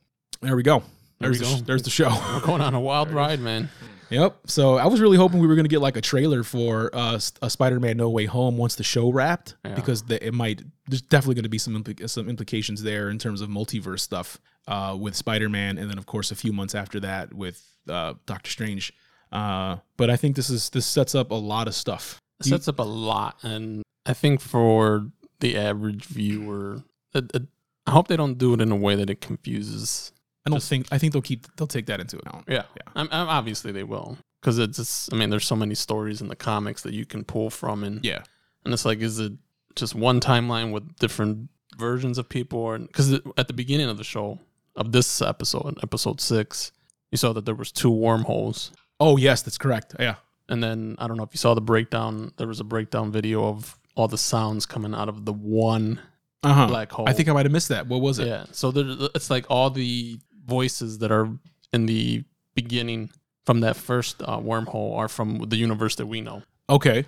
there 0.42 0.54
we 0.56 0.62
go. 0.62 0.80
There 1.18 1.30
There's 1.30 1.40
we 1.40 1.46
the, 1.46 1.54
go. 1.54 1.60
there's 1.62 1.82
the 1.82 1.90
show. 1.90 2.10
We're 2.34 2.40
going 2.40 2.60
on 2.60 2.74
a 2.74 2.80
wild 2.80 3.10
ride, 3.10 3.40
man. 3.40 3.70
Yep. 4.10 4.36
So 4.46 4.76
I 4.76 4.86
was 4.86 5.00
really 5.00 5.16
hoping 5.16 5.40
we 5.40 5.46
were 5.46 5.56
gonna 5.56 5.66
get 5.68 5.80
like 5.80 5.96
a 5.96 6.00
trailer 6.02 6.42
for 6.42 6.90
uh, 6.94 7.18
a 7.42 7.48
Spider-Man 7.50 7.96
No 7.96 8.10
Way 8.10 8.26
Home 8.26 8.56
once 8.58 8.74
the 8.76 8.84
show 8.84 9.10
wrapped, 9.10 9.54
Yeah. 9.64 9.74
because 9.74 10.02
the, 10.02 10.24
it 10.24 10.34
might. 10.34 10.62
There's 10.88 11.02
definitely 11.02 11.36
going 11.36 11.42
to 11.44 11.48
be 11.48 11.58
some 11.58 11.82
impli- 11.82 12.08
some 12.08 12.28
implications 12.28 12.82
there 12.82 13.08
in 13.08 13.18
terms 13.18 13.40
of 13.40 13.48
multiverse 13.48 14.00
stuff 14.00 14.38
uh, 14.66 14.96
with 14.98 15.14
Spider-Man, 15.14 15.78
and 15.78 15.88
then 15.90 15.98
of 15.98 16.06
course 16.06 16.30
a 16.30 16.34
few 16.36 16.52
months 16.52 16.74
after 16.74 17.00
that 17.00 17.32
with 17.34 17.62
uh, 17.88 18.14
Doctor 18.26 18.50
Strange. 18.50 18.92
Uh, 19.32 19.76
but 19.96 20.08
I 20.10 20.16
think 20.16 20.36
this 20.36 20.50
is 20.50 20.70
this 20.70 20.86
sets 20.86 21.14
up 21.14 21.30
a 21.30 21.34
lot 21.34 21.66
of 21.68 21.74
stuff. 21.74 22.18
It 22.40 22.46
sets 22.46 22.68
up 22.68 22.78
a 22.78 22.82
lot, 22.84 23.38
and 23.42 23.82
I 24.04 24.12
think 24.12 24.40
for 24.40 25.06
the 25.40 25.56
average 25.56 26.04
viewer, 26.04 26.82
it, 27.14 27.30
it, 27.34 27.42
I 27.86 27.90
hope 27.92 28.08
they 28.08 28.16
don't 28.16 28.38
do 28.38 28.54
it 28.54 28.60
in 28.60 28.70
a 28.72 28.76
way 28.76 28.94
that 28.94 29.10
it 29.10 29.20
confuses. 29.20 30.12
I 30.46 30.50
don't 30.50 30.58
Just- 30.58 30.68
think. 30.68 30.86
I 30.92 30.98
think 30.98 31.12
they'll 31.12 31.22
keep. 31.22 31.46
They'll 31.56 31.66
take 31.66 31.86
that 31.86 32.00
into 32.00 32.18
account. 32.18 32.44
Yeah, 32.48 32.62
Yeah. 32.76 32.92
I'm, 32.94 33.08
I'm- 33.10 33.28
obviously 33.28 33.72
they 33.72 33.82
will, 33.84 34.16
because 34.40 34.58
it's. 34.58 34.76
Just, 34.78 35.12
I 35.12 35.16
mean, 35.16 35.30
there's 35.30 35.46
so 35.46 35.56
many 35.56 35.74
stories 35.74 36.20
in 36.20 36.28
the 36.28 36.36
comics 36.36 36.82
that 36.82 36.94
you 36.94 37.04
can 37.06 37.24
pull 37.24 37.50
from, 37.50 37.82
and 37.84 38.04
Yeah. 38.04 38.22
and 38.64 38.72
it's 38.72 38.84
like, 38.84 39.00
is 39.00 39.18
it 39.18 39.32
just 39.74 39.94
one 39.94 40.20
timeline 40.20 40.72
with 40.72 40.96
different 40.96 41.48
versions 41.76 42.16
of 42.18 42.28
people, 42.28 42.60
or 42.60 42.78
because 42.78 43.12
at 43.36 43.48
the 43.48 43.52
beginning 43.54 43.88
of 43.88 43.98
the 43.98 44.04
show 44.04 44.38
of 44.76 44.92
this 44.92 45.22
episode, 45.22 45.78
episode 45.82 46.20
six, 46.20 46.72
you 47.10 47.18
saw 47.18 47.32
that 47.32 47.44
there 47.46 47.54
was 47.54 47.72
two 47.72 47.90
wormholes, 47.90 48.72
Oh 49.00 49.16
yes, 49.16 49.42
that's 49.42 49.58
correct. 49.58 49.94
Yeah. 50.00 50.16
and 50.48 50.62
then 50.62 50.96
I 50.98 51.06
don't 51.08 51.16
know 51.16 51.24
if 51.24 51.30
you 51.32 51.38
saw 51.38 51.54
the 51.54 51.60
breakdown. 51.60 52.32
There 52.36 52.46
was 52.48 52.60
a 52.60 52.64
breakdown 52.64 53.12
video 53.12 53.44
of 53.46 53.78
all 53.94 54.08
the 54.08 54.18
sounds 54.18 54.64
coming 54.66 54.94
out 54.94 55.08
of 55.08 55.24
the 55.24 55.32
one 55.32 56.00
Uh 56.42 56.52
huh. 56.54 56.66
black 56.66 56.90
hole. 56.92 57.08
I 57.08 57.12
think 57.12 57.28
I 57.28 57.32
might 57.32 57.44
have 57.46 57.52
missed 57.52 57.68
that. 57.68 57.86
What 57.86 58.00
was 58.00 58.18
it? 58.18 58.26
Yeah. 58.28 58.44
So 58.52 58.70
there, 58.70 58.84
it's 59.14 59.30
like 59.30 59.46
all 59.50 59.70
the 59.70 60.18
voices 60.46 60.98
that 60.98 61.10
are 61.10 61.28
in 61.72 61.86
the 61.86 62.24
beginning 62.54 63.10
from 63.44 63.60
that 63.60 63.76
first 63.76 64.22
uh, 64.22 64.38
wormhole 64.38 64.96
are 64.96 65.08
from 65.08 65.38
the 65.48 65.56
universe 65.56 65.96
that 65.96 66.06
we 66.06 66.20
know. 66.20 66.42
Okay. 66.68 67.04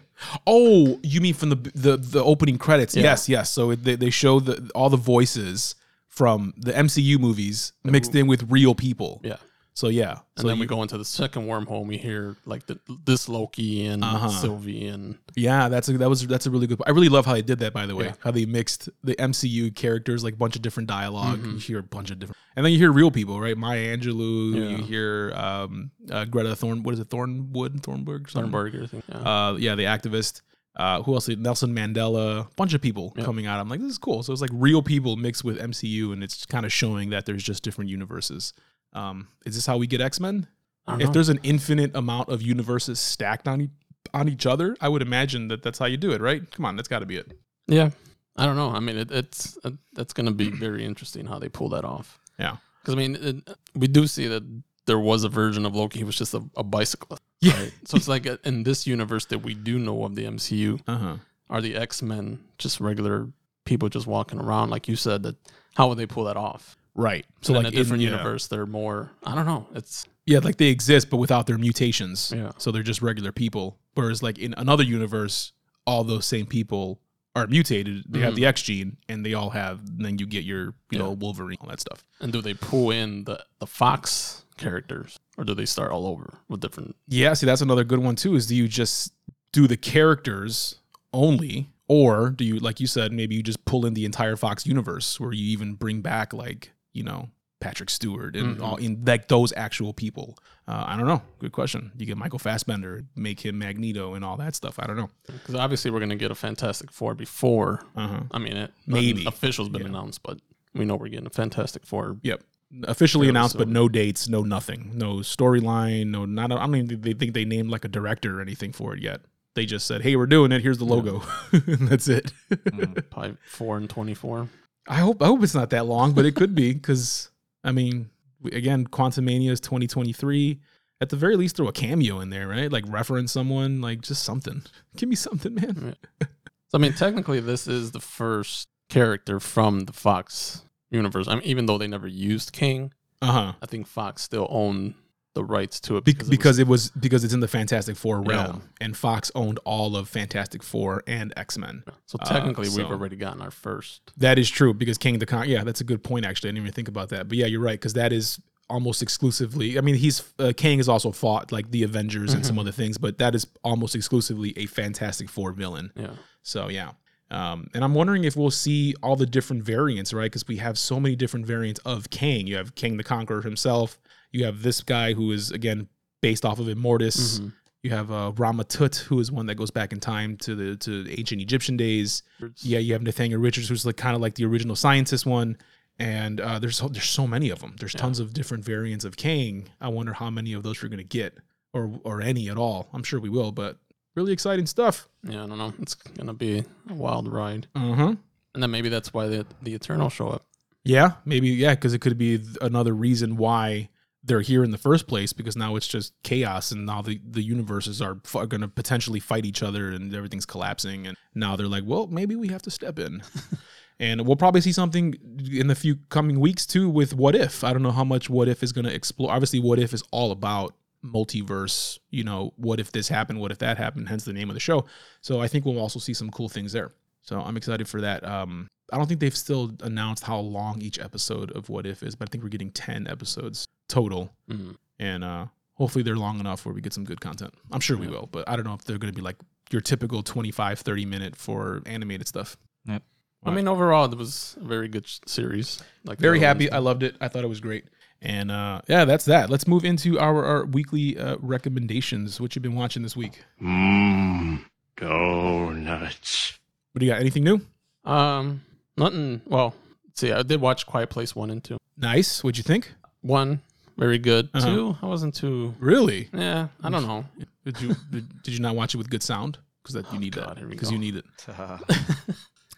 Oh, 0.46 1.00
you 1.02 1.20
mean 1.20 1.34
from 1.34 1.48
the 1.50 1.56
the 1.74 1.96
the 1.96 2.22
opening 2.22 2.58
credits? 2.58 2.94
Yeah. 2.94 3.04
Yes, 3.04 3.28
yes. 3.28 3.50
So 3.50 3.74
they 3.74 3.96
they 3.96 4.10
show 4.10 4.40
the 4.40 4.70
all 4.74 4.90
the 4.90 4.96
voices 4.96 5.74
from 6.18 6.52
the 6.56 6.72
MCU 6.72 7.18
movies 7.18 7.72
mixed 7.84 8.14
in 8.14 8.26
with 8.26 8.42
real 8.50 8.74
people. 8.74 9.20
Yeah. 9.22 9.36
So 9.74 9.86
yeah. 9.86 10.10
And 10.10 10.18
so 10.38 10.48
then 10.48 10.56
you- 10.56 10.62
we 10.62 10.66
go 10.66 10.82
into 10.82 10.98
the 10.98 11.04
second 11.04 11.46
wormhole 11.46 11.80
and 11.82 11.88
we 11.88 11.96
hear 11.98 12.34
like 12.44 12.66
the, 12.66 12.80
this 13.04 13.28
Loki 13.28 13.86
and 13.86 14.02
Uh-huh. 14.02 14.28
Sylvie 14.28 14.88
and 14.88 15.16
Yeah, 15.36 15.68
that's 15.68 15.88
a, 15.88 15.96
that 15.98 16.08
was 16.08 16.26
that's 16.26 16.46
a 16.46 16.50
really 16.50 16.66
good. 16.66 16.80
I 16.84 16.90
really 16.90 17.08
love 17.08 17.24
how 17.26 17.34
they 17.34 17.42
did 17.42 17.60
that. 17.60 17.72
By 17.72 17.86
the 17.86 17.94
way, 17.94 18.06
Yeah. 18.06 18.14
how 18.24 18.32
they 18.32 18.44
mixed 18.44 18.88
the 19.04 19.14
MCU 19.14 19.70
characters, 19.76 20.24
like 20.24 20.34
a 20.34 20.36
bunch 20.36 20.56
of 20.56 20.62
different 20.62 20.88
dialog 20.88 21.38
Mhm. 21.38 21.52
You 21.52 21.58
hear 21.58 21.78
a 21.78 21.82
bunch 21.84 22.10
of 22.10 22.18
different, 22.18 22.36
and 22.56 22.64
then 22.66 22.72
you 22.72 22.78
hear 22.78 22.90
real 22.90 23.12
people, 23.12 23.40
right? 23.40 23.56
Maya 23.56 23.96
Angelou. 23.96 24.56
Yeah. 24.56 24.76
You 24.78 24.82
hear 24.82 25.32
um, 25.36 25.92
uh, 26.10 26.24
Greta 26.24 26.56
Thorn. 26.56 26.82
What 26.82 26.94
is 26.94 26.98
it? 27.00 27.08
Thornwood, 27.08 27.80
Thornburg, 27.84 28.28
thing. 28.28 29.02
Yeah. 29.08 29.16
uh, 29.18 29.52
yeah, 29.60 29.76
the 29.76 29.84
activist. 29.84 30.42
Uh, 30.78 31.02
who 31.02 31.12
else? 31.14 31.28
Nelson 31.28 31.74
Mandela. 31.74 32.46
A 32.46 32.48
bunch 32.56 32.72
of 32.72 32.80
people 32.80 33.12
Yeah. 33.16 33.24
coming 33.24 33.46
out. 33.46 33.58
I'm 33.60 33.68
like, 33.68 33.80
this 33.80 33.90
is 33.90 33.98
cool. 33.98 34.22
So 34.22 34.32
it's 34.32 34.40
like 34.40 34.50
real 34.52 34.80
people 34.82 35.16
mixed 35.16 35.42
with 35.44 35.58
MCU, 35.58 36.12
and 36.12 36.22
it's 36.22 36.46
kind 36.46 36.64
of 36.64 36.72
showing 36.72 37.10
that 37.10 37.26
there's 37.26 37.42
just 37.42 37.62
different 37.64 37.90
universes. 37.90 38.52
Um, 38.92 39.28
is 39.44 39.54
this 39.56 39.66
how 39.66 39.76
we 39.76 39.86
get 39.88 40.00
X 40.00 40.20
Men? 40.20 40.46
If 40.88 40.98
know. 41.00 41.10
there's 41.12 41.28
an 41.28 41.40
infinite 41.42 41.94
amount 41.94 42.30
of 42.30 42.40
universes 42.40 42.98
stacked 42.98 43.46
on 43.48 43.60
e- 43.62 43.70
on 44.14 44.28
each 44.28 44.46
other, 44.46 44.74
I 44.80 44.88
would 44.88 45.02
imagine 45.02 45.48
that 45.48 45.62
that's 45.62 45.78
how 45.78 45.84
you 45.86 45.98
do 45.98 46.12
it, 46.12 46.20
right? 46.22 46.48
Come 46.50 46.64
on, 46.64 46.76
that's 46.76 46.88
got 46.88 47.00
to 47.00 47.06
be 47.06 47.16
it. 47.18 47.32
Yeah, 47.66 47.90
I 48.36 48.46
don't 48.46 48.56
know. 48.56 48.70
I 48.70 48.80
mean, 48.80 48.96
it, 48.96 49.10
it's 49.10 49.58
uh, 49.64 49.72
that's 49.92 50.14
going 50.14 50.24
to 50.26 50.32
be 50.32 50.48
very 50.50 50.84
interesting 50.86 51.26
how 51.26 51.38
they 51.38 51.50
pull 51.50 51.68
that 51.70 51.84
off. 51.84 52.18
Yeah. 52.38 52.56
because 52.80 52.94
I 52.94 52.96
mean, 52.98 53.16
it, 53.20 53.56
we 53.74 53.86
do 53.88 54.06
see 54.06 54.28
that 54.28 54.42
there 54.88 54.98
was 54.98 55.22
a 55.22 55.28
version 55.28 55.64
of 55.64 55.76
Loki 55.76 56.00
who 56.00 56.06
was 56.06 56.16
just 56.18 56.34
a, 56.34 56.42
a 56.56 56.64
bicyclist. 56.64 57.22
Yeah. 57.40 57.52
Right? 57.56 57.72
So 57.84 57.96
it's 57.96 58.08
like 58.08 58.26
uh, 58.26 58.38
in 58.44 58.64
this 58.64 58.84
universe 58.84 59.26
that 59.26 59.38
we 59.44 59.54
do 59.54 59.78
know 59.78 60.04
of 60.04 60.16
the 60.16 60.24
MCU, 60.24 60.80
Uh 60.88 60.96
huh. 60.98 61.16
are 61.48 61.60
the 61.60 61.76
X 61.76 62.02
Men 62.02 62.40
just 62.58 62.80
regular 62.80 63.28
people 63.64 63.88
just 63.88 64.08
walking 64.08 64.40
around? 64.40 64.70
Like 64.70 64.88
you 64.88 64.96
said, 64.96 65.22
that 65.22 65.36
how 65.76 65.88
would 65.88 65.98
they 65.98 66.06
pull 66.06 66.24
that 66.24 66.36
off? 66.36 66.76
Right. 66.96 67.24
So 67.42 67.52
So 67.52 67.58
in 67.60 67.64
like 67.64 67.72
a 67.72 67.76
different 67.76 68.02
in, 68.02 68.08
yeah. 68.08 68.16
universe, 68.16 68.48
they're 68.48 68.66
more. 68.66 69.12
I 69.22 69.36
don't 69.36 69.46
know. 69.46 69.68
It's 69.76 70.04
Yeah, 70.26 70.40
like 70.40 70.56
they 70.56 70.66
exist, 70.66 71.10
but 71.10 71.18
without 71.18 71.46
their 71.46 71.58
mutations. 71.58 72.32
Yeah. 72.34 72.50
So 72.58 72.72
they're 72.72 72.82
just 72.82 73.02
regular 73.02 73.30
people. 73.30 73.78
Whereas, 73.94 74.20
like 74.20 74.36
in 74.40 74.52
another 74.56 74.82
universe, 74.82 75.52
all 75.86 76.02
those 76.02 76.26
same 76.26 76.46
people 76.46 76.98
are 77.36 77.46
mutated. 77.46 78.02
They 78.08 78.18
have 78.18 78.32
Mhm. 78.32 78.36
the 78.36 78.46
X 78.46 78.62
gene, 78.62 78.96
and 79.08 79.24
they 79.24 79.34
all 79.34 79.50
have. 79.50 79.78
And 79.86 80.04
then 80.04 80.18
you 80.18 80.26
get 80.26 80.42
your, 80.42 80.74
you 80.90 80.98
know, 80.98 81.12
Wolverine, 81.12 81.58
all 81.60 81.68
that 81.68 81.78
stuff. 81.80 82.02
and 82.20 82.32
do 82.32 82.40
they 82.42 82.54
pull 82.54 82.90
in 82.90 83.22
the 83.24 83.44
the 83.60 83.66
Fox 83.66 84.42
characters, 84.58 85.18
or 85.36 85.44
do 85.44 85.54
they 85.54 85.64
start 85.66 85.90
all 85.92 86.06
over 86.06 86.38
with 86.48 86.60
different? 86.60 86.96
Yeah. 87.08 87.32
See, 87.34 87.46
that's 87.46 87.60
another 87.62 87.84
good 87.84 88.00
one 88.00 88.16
too. 88.16 88.34
Is 88.36 88.46
do 88.46 88.54
you 88.56 88.68
just 88.68 89.12
do 89.52 89.66
the 89.66 89.76
characters 89.76 90.76
only, 91.12 91.68
or 91.88 92.30
do 92.30 92.44
you, 92.44 92.58
like 92.58 92.80
you 92.80 92.86
said, 92.86 93.12
maybe 93.12 93.34
you 93.34 93.42
just 93.42 93.64
pull 93.64 93.86
in 93.86 93.94
the 93.94 94.04
entire 94.04 94.36
Fox 94.36 94.66
universe, 94.66 95.18
where 95.18 95.32
you 95.32 95.46
even 95.50 95.74
bring 95.74 96.00
back 96.02 96.32
like 96.32 96.72
you 96.92 97.02
know 97.02 97.30
Patrick 97.60 97.90
Stewart 97.90 98.36
and 98.36 98.58
Mhm. 98.58 98.62
all 98.62 98.76
in 98.76 99.02
like 99.04 99.28
those 99.28 99.52
actual 99.56 99.92
people. 99.92 100.36
Uh, 100.68 100.84
I 100.86 100.96
don't 100.96 101.06
know. 101.06 101.22
Good 101.38 101.52
question. 101.52 101.90
You 101.96 102.04
get 102.06 102.16
Michael 102.18 102.38
Fassbender, 102.38 103.04
make 103.16 103.40
him 103.40 103.58
Magneto, 103.58 104.14
and 104.14 104.24
all 104.24 104.36
that 104.36 104.54
stuff. 104.54 104.78
I 104.78 104.86
don't 104.86 104.96
know. 104.96 105.10
Because 105.26 105.54
obviously 105.54 105.90
we're 105.90 106.00
gonna 106.00 106.14
get 106.16 106.30
a 106.30 106.34
Fantastic 106.36 106.92
Four 106.92 107.14
before. 107.14 107.80
Uh 107.96 108.08
huh. 108.08 108.20
I 108.32 108.38
mean, 108.38 108.56
it 108.56 108.72
Maybe. 108.86 109.24
official's 109.24 109.70
been 109.70 109.82
Yeah. 109.82 109.88
announced, 109.88 110.22
but 110.22 110.40
we 110.74 110.84
know 110.84 110.94
we're 110.96 111.08
getting 111.08 111.26
a 111.26 111.30
Fantastic 111.30 111.84
Four. 111.86 112.18
Yep. 112.22 112.42
Officially 112.84 113.26
Fairly 113.26 113.30
announced, 113.30 113.56
but 113.56 113.68
no 113.68 113.88
dates, 113.88 114.28
no 114.28 114.42
nothing, 114.42 114.90
no 114.94 115.16
storyline, 115.16 116.08
no 116.08 116.26
not. 116.26 116.52
I 116.52 116.66
don't 116.66 116.74
even 116.74 116.88
think 116.88 117.02
they 117.02 117.12
think 117.14 117.32
they 117.32 117.46
named 117.46 117.70
like 117.70 117.86
a 117.86 117.88
director 117.88 118.38
or 118.38 118.42
anything 118.42 118.72
for 118.72 118.94
it 118.94 119.00
yet. 119.02 119.22
They 119.54 119.64
just 119.64 119.86
said, 119.86 120.02
"Hey, 120.02 120.16
we're 120.16 120.26
doing 120.26 120.52
it. 120.52 120.60
Here's 120.60 120.76
the 120.76 120.84
logo." 120.84 121.22
and 121.52 121.88
that's 121.88 122.08
it. 122.08 122.30
Mm. 122.50 123.08
Probably 123.10 123.36
four 123.46 123.78
and 123.78 123.88
twenty 123.88 124.12
four. 124.12 124.48
I 124.88 124.96
hope 124.96 125.22
I 125.22 125.26
hope 125.26 125.42
it's 125.42 125.54
not 125.54 125.70
that 125.70 125.86
long, 125.86 126.12
but 126.12 126.26
it 126.26 126.34
could 126.34 126.54
be 126.54 126.74
because 126.74 127.30
I 127.64 127.72
mean, 127.72 128.10
again, 128.52 128.86
Quantum 128.86 129.24
Mania 129.24 129.52
is 129.52 129.60
2023. 129.60 130.60
At 131.00 131.10
the 131.10 131.16
very 131.16 131.36
least, 131.36 131.56
throw 131.56 131.68
a 131.68 131.72
cameo 131.72 132.20
in 132.20 132.30
there, 132.30 132.48
right? 132.48 132.70
Like 132.70 132.84
reference 132.88 133.32
someone, 133.32 133.80
like 133.80 134.02
just 134.02 134.24
something. 134.24 134.62
Give 134.96 135.08
me 135.08 135.16
something, 135.16 135.54
man. 135.54 135.96
So 136.20 136.26
I 136.74 136.78
mean, 136.78 136.92
technically, 136.92 137.40
this 137.40 137.66
is 137.66 137.92
the 137.92 138.00
first 138.00 138.68
character 138.90 139.40
from 139.40 139.80
the 139.80 139.92
Fox 139.92 140.64
universe. 140.90 141.28
I 141.28 141.34
mean, 141.34 141.44
even 141.44 141.66
though 141.66 141.78
they 141.78 141.86
never 141.88 142.08
used 142.08 142.52
Kang, 142.52 142.92
Uh 143.20 143.32
huh. 143.32 143.52
I 143.62 143.66
think 143.66 143.86
Fox 143.86 144.22
still 144.22 144.46
owned 144.50 144.94
the 145.34 145.44
rights 145.44 145.78
to 145.80 145.96
it 145.96 146.04
Be- 146.04 146.12
it 146.12 146.18
was- 146.20 146.28
because 146.28 146.58
it 146.58 146.66
was 146.66 146.90
because 146.90 147.22
it's 147.24 147.34
in 147.34 147.40
the 147.40 147.46
Fantastic 147.48 147.96
Four 147.96 148.22
Yeah. 148.26 148.30
realm, 148.44 148.62
and 148.80 148.96
Fox 148.96 149.30
owned 149.34 149.58
all 149.64 149.96
of 149.96 150.08
Fantastic 150.08 150.62
Four 150.62 151.02
and 151.06 151.32
X 151.36 151.56
Men. 151.58 151.84
so 152.06 152.18
uh, 152.20 152.24
technically 152.24 152.68
we've 152.70 152.86
already 152.86 153.16
gotten 153.16 153.40
our 153.42 153.50
first. 153.50 154.00
That 154.16 154.38
is 154.38 154.48
true 154.50 154.72
because 154.74 154.98
Kang 154.98 155.18
the 155.18 155.26
Con. 155.26 155.48
Yeah, 155.48 155.62
that's 155.64 155.80
a 155.80 155.84
good 155.84 156.02
point. 156.02 156.24
Actually, 156.26 156.48
I 156.48 156.52
didn't 156.52 156.62
even 156.64 156.72
think 156.72 156.88
about 156.88 157.10
that. 157.10 157.28
But 157.28 157.38
yeah, 157.38 157.46
you're 157.46 157.60
right 157.60 157.78
because 157.78 157.92
that 157.94 158.12
is 158.12 158.40
almost 158.70 159.00
exclusively. 159.02 159.78
I 159.78 159.80
mean, 159.80 159.94
he's 159.94 160.22
uh, 160.38 160.52
Kang 160.56 160.78
has 160.78 160.88
also 160.88 161.10
fought 161.12 161.52
like 161.52 161.70
the 161.70 161.82
Avengers 161.84 162.34
and 162.34 162.44
some 162.44 162.56
Mhm. 162.56 162.60
other 162.60 162.72
things, 162.72 162.98
but 162.98 163.18
that 163.18 163.34
is 163.34 163.46
almost 163.62 163.94
exclusively 163.94 164.52
a 164.58 164.66
Fantastic 164.66 165.28
Four 165.28 165.52
villain. 165.52 165.90
Yeah, 165.96 166.10
So 166.42 166.68
yeah. 166.68 166.92
Um, 167.30 167.68
and 167.74 167.84
I'm 167.84 167.94
wondering 167.94 168.24
if 168.24 168.36
we'll 168.36 168.50
see 168.50 168.94
all 169.02 169.16
the 169.16 169.26
different 169.26 169.62
variants, 169.62 170.12
right? 170.14 170.24
Because 170.30 170.48
we 170.48 170.56
have 170.58 170.78
so 170.78 170.98
many 170.98 171.14
different 171.14 171.46
variants 171.46 171.80
of 171.84 172.08
Kang. 172.10 172.46
You 172.46 172.56
have 172.56 172.74
Kang 172.74 172.96
the 172.96 173.04
Conqueror 173.04 173.42
himself. 173.42 173.98
You 174.32 174.44
have 174.44 174.62
this 174.62 174.82
guy 174.82 175.12
who 175.12 175.30
is 175.32 175.50
again 175.50 175.88
based 176.22 176.44
off 176.44 176.58
of 176.58 176.66
Immortus. 176.66 177.40
Mhm. 177.40 177.52
You 177.82 177.90
have 177.90 178.10
uh, 178.10 178.32
Ramatut, 178.34 178.96
who 179.04 179.20
is 179.20 179.30
one 179.30 179.46
that 179.46 179.54
goes 179.54 179.70
back 179.70 179.92
in 179.92 180.00
time 180.00 180.36
to 180.38 180.54
the 180.54 180.76
to 180.78 181.08
ancient 181.18 181.40
Egyptian 181.40 181.76
days. 181.76 182.22
Yeah, 182.62 182.78
you 182.80 182.92
have 182.94 183.02
Nathaniel 183.02 183.40
Richards, 183.40 183.68
who's 183.68 183.86
like 183.86 183.96
kind 183.96 184.16
of 184.16 184.22
like 184.22 184.34
the 184.34 184.44
original 184.46 184.74
scientist 184.74 185.26
one. 185.26 185.56
And 186.00 186.40
uh, 186.40 186.58
there's 186.60 186.76
so, 186.76 186.88
there's 186.88 187.08
so 187.10 187.26
many 187.26 187.50
of 187.50 187.58
them. 187.60 187.74
There's 187.78 187.92
Yeah. 187.94 188.00
tons 188.00 188.20
of 188.20 188.32
different 188.32 188.64
variants 188.64 189.04
of 189.04 189.16
Kang. 189.16 189.68
I 189.80 189.88
wonder 189.88 190.12
how 190.12 190.30
many 190.30 190.52
of 190.52 190.62
those 190.62 190.82
we're 190.82 190.88
gonna 190.88 191.02
get, 191.04 191.36
or 191.72 192.00
or 192.04 192.20
any 192.22 192.48
at 192.48 192.56
all. 192.56 192.88
I'm 192.92 193.02
sure 193.02 193.20
we 193.20 193.28
will, 193.28 193.52
but 193.52 193.78
really 194.18 194.32
exciting 194.32 194.66
stuff. 194.66 195.08
yeah. 195.22 195.44
I 195.44 195.46
don't 195.46 195.58
know. 195.58 195.72
It's 195.80 195.94
gonna 195.94 196.34
be 196.34 196.64
a 196.90 196.94
wild 196.94 197.32
ride, 197.32 197.68
huh. 197.76 198.14
and 198.54 198.62
then 198.62 198.70
maybe 198.70 198.88
that's 198.88 199.14
why 199.14 199.28
the 199.28 199.46
the 199.62 199.74
Eternal 199.74 200.10
show 200.10 200.28
up. 200.28 200.42
Yeah, 200.84 201.12
maybe 201.24 201.48
yeah, 201.50 201.74
because 201.74 201.94
it 201.94 202.00
could 202.00 202.18
be 202.18 202.38
th- 202.38 202.56
another 202.60 202.92
reason 202.94 203.36
why 203.36 203.90
they're 204.24 204.40
here 204.40 204.64
in 204.64 204.70
the 204.72 204.78
first 204.78 205.06
place. 205.06 205.32
Because 205.32 205.56
now 205.56 205.76
it's 205.76 205.86
just 205.86 206.12
chaos, 206.22 206.72
and 206.72 206.84
now 206.84 207.00
the 207.02 207.20
the 207.24 207.42
universes 207.42 208.02
are 208.02 208.16
f- 208.24 208.48
going 208.48 208.62
to 208.62 208.68
potentially 208.68 209.20
fight 209.20 209.44
each 209.46 209.62
other, 209.62 209.90
and 209.90 210.14
everything's 210.14 210.46
collapsing. 210.46 211.06
And 211.06 211.16
now 211.34 211.56
they're 211.56 211.68
like, 211.68 211.84
well, 211.86 212.06
maybe 212.08 212.34
we 212.36 212.48
have 212.48 212.62
to 212.62 212.70
step 212.70 212.98
in. 212.98 213.22
and 214.00 214.26
we'll 214.26 214.36
probably 214.36 214.60
see 214.60 214.72
something 214.72 215.14
in 215.52 215.66
the 215.68 215.74
few 215.74 215.96
coming 216.08 216.40
weeks 216.40 216.66
too 216.66 216.88
with 216.88 217.14
What 217.14 217.34
If. 217.34 217.62
I 217.64 217.72
don't 217.72 217.82
know 217.82 217.92
how 218.00 218.04
much 218.04 218.28
What 218.30 218.48
If 218.48 218.62
is 218.62 218.72
going 218.72 218.86
to 218.86 218.94
explore. 218.94 219.30
Obviously, 219.30 219.60
What 219.60 219.78
If 219.78 219.92
is 219.92 220.02
all 220.10 220.32
about 220.32 220.74
multiverse. 221.04 221.98
You 222.10 222.24
know, 222.24 222.52
what 222.56 222.80
if 222.80 222.92
this 222.92 223.08
happened? 223.08 223.40
What 223.40 223.50
if 223.52 223.58
that 223.58 223.78
happened? 223.78 224.08
Hence 224.08 224.24
the 224.24 224.32
name 224.32 224.50
of 224.50 224.54
the 224.54 224.60
show. 224.60 224.86
So 225.20 225.40
I 225.40 225.48
think 225.48 225.64
we'll 225.64 225.78
also 225.78 225.98
see 225.98 226.14
some 226.14 226.30
cool 226.30 226.48
things 226.48 226.72
there. 226.72 226.90
So 227.22 227.40
I'm 227.40 227.56
excited 227.56 227.88
for 227.88 228.00
that. 228.00 228.24
Um, 228.24 228.68
I 228.92 228.96
don't 228.96 229.06
think 229.06 229.20
they've 229.20 229.36
still 229.36 229.72
announced 229.82 230.24
how 230.24 230.38
long 230.38 230.80
each 230.80 230.98
episode 230.98 231.50
of 231.52 231.68
What 231.68 231.86
If 231.86 232.02
is, 232.02 232.14
but 232.14 232.28
I 232.28 232.30
think 232.30 232.42
we're 232.42 232.48
getting 232.50 232.70
10 232.70 233.06
episodes 233.06 233.66
total. 233.88 234.32
Mhm. 234.50 234.76
And 234.98 235.24
uh, 235.24 235.46
hopefully 235.74 236.02
they're 236.02 236.16
long 236.16 236.40
enough 236.40 236.64
where 236.64 236.74
we 236.74 236.80
get 236.80 236.92
some 236.94 237.04
good 237.04 237.20
content. 237.20 237.52
I'm 237.70 237.80
sure 237.80 237.96
we 237.98 238.08
will, 238.08 238.28
but 238.32 238.48
I 238.48 238.56
don't 238.56 238.64
know 238.64 238.74
if 238.74 238.84
they're 238.84 238.98
going 238.98 239.12
to 239.12 239.16
be 239.16 239.22
like 239.22 239.36
your 239.70 239.82
typical 239.82 240.22
25, 240.22 240.80
30 240.80 241.04
minute 241.04 241.36
for 241.36 241.82
animated 241.84 242.26
stuff. 242.26 242.56
Yep. 242.86 243.02
I 243.44 243.50
mean, 243.52 243.68
overall, 243.68 244.10
it 244.10 244.18
was 244.18 244.56
a 244.60 244.64
very 244.64 244.88
good 244.88 245.06
series. 245.26 245.80
Like 246.04 246.18
Very 246.18 246.40
happy. 246.40 246.72
I 246.72 246.78
loved 246.78 247.02
it. 247.02 247.14
I 247.20 247.28
thought 247.28 247.44
it 247.44 247.48
was 247.48 247.60
great. 247.60 247.84
And 248.20 248.50
uh, 248.50 248.80
yeah, 248.88 249.04
that's 249.04 249.24
that. 249.26 249.48
Let's 249.48 249.66
move 249.68 249.84
into 249.84 250.18
our, 250.18 250.44
our 250.44 250.64
weekly 250.64 251.16
uh, 251.16 251.36
recommendations. 251.40 252.40
What 252.40 252.56
you've 252.56 252.62
been 252.64 252.74
watching 252.74 253.02
this 253.02 253.16
week? 253.16 253.44
Mmm, 253.62 254.64
donuts. 254.96 256.58
What 256.92 257.00
do 257.00 257.06
you 257.06 257.12
got? 257.12 257.20
Anything 257.20 257.44
new? 257.44 257.60
Um, 258.04 258.62
nothing. 258.96 259.40
Well, 259.46 259.74
see, 260.14 260.32
I 260.32 260.42
did 260.42 260.60
watch 260.60 260.86
Quiet 260.86 261.10
Place 261.10 261.36
one 261.36 261.50
and 261.50 261.62
two. 261.62 261.78
Nice. 261.96 262.42
What'd 262.42 262.56
you 262.58 262.64
think? 262.64 262.92
One, 263.20 263.60
very 263.96 264.18
good. 264.18 264.48
Uh-huh. 264.54 264.66
Two, 264.66 264.96
I 265.02 265.06
wasn't 265.06 265.34
too. 265.34 265.74
Really? 265.78 266.28
Yeah, 266.32 266.68
I 266.82 266.90
don't 266.90 267.06
know. 267.06 267.24
Did 267.64 267.80
you 267.80 267.94
did, 268.10 268.42
did 268.42 268.54
you 268.54 268.60
not 268.60 268.74
watch 268.74 268.94
it 268.94 268.98
with 268.98 269.10
good 269.10 269.22
sound? 269.22 269.58
Because 269.82 269.94
that 269.94 270.12
you 270.12 270.18
Oh, 270.18 270.20
need 270.20 270.34
God, 270.34 270.56
that. 270.56 270.68
Because 270.68 270.90
you 270.90 270.98
need 270.98 271.16
it. 271.16 271.24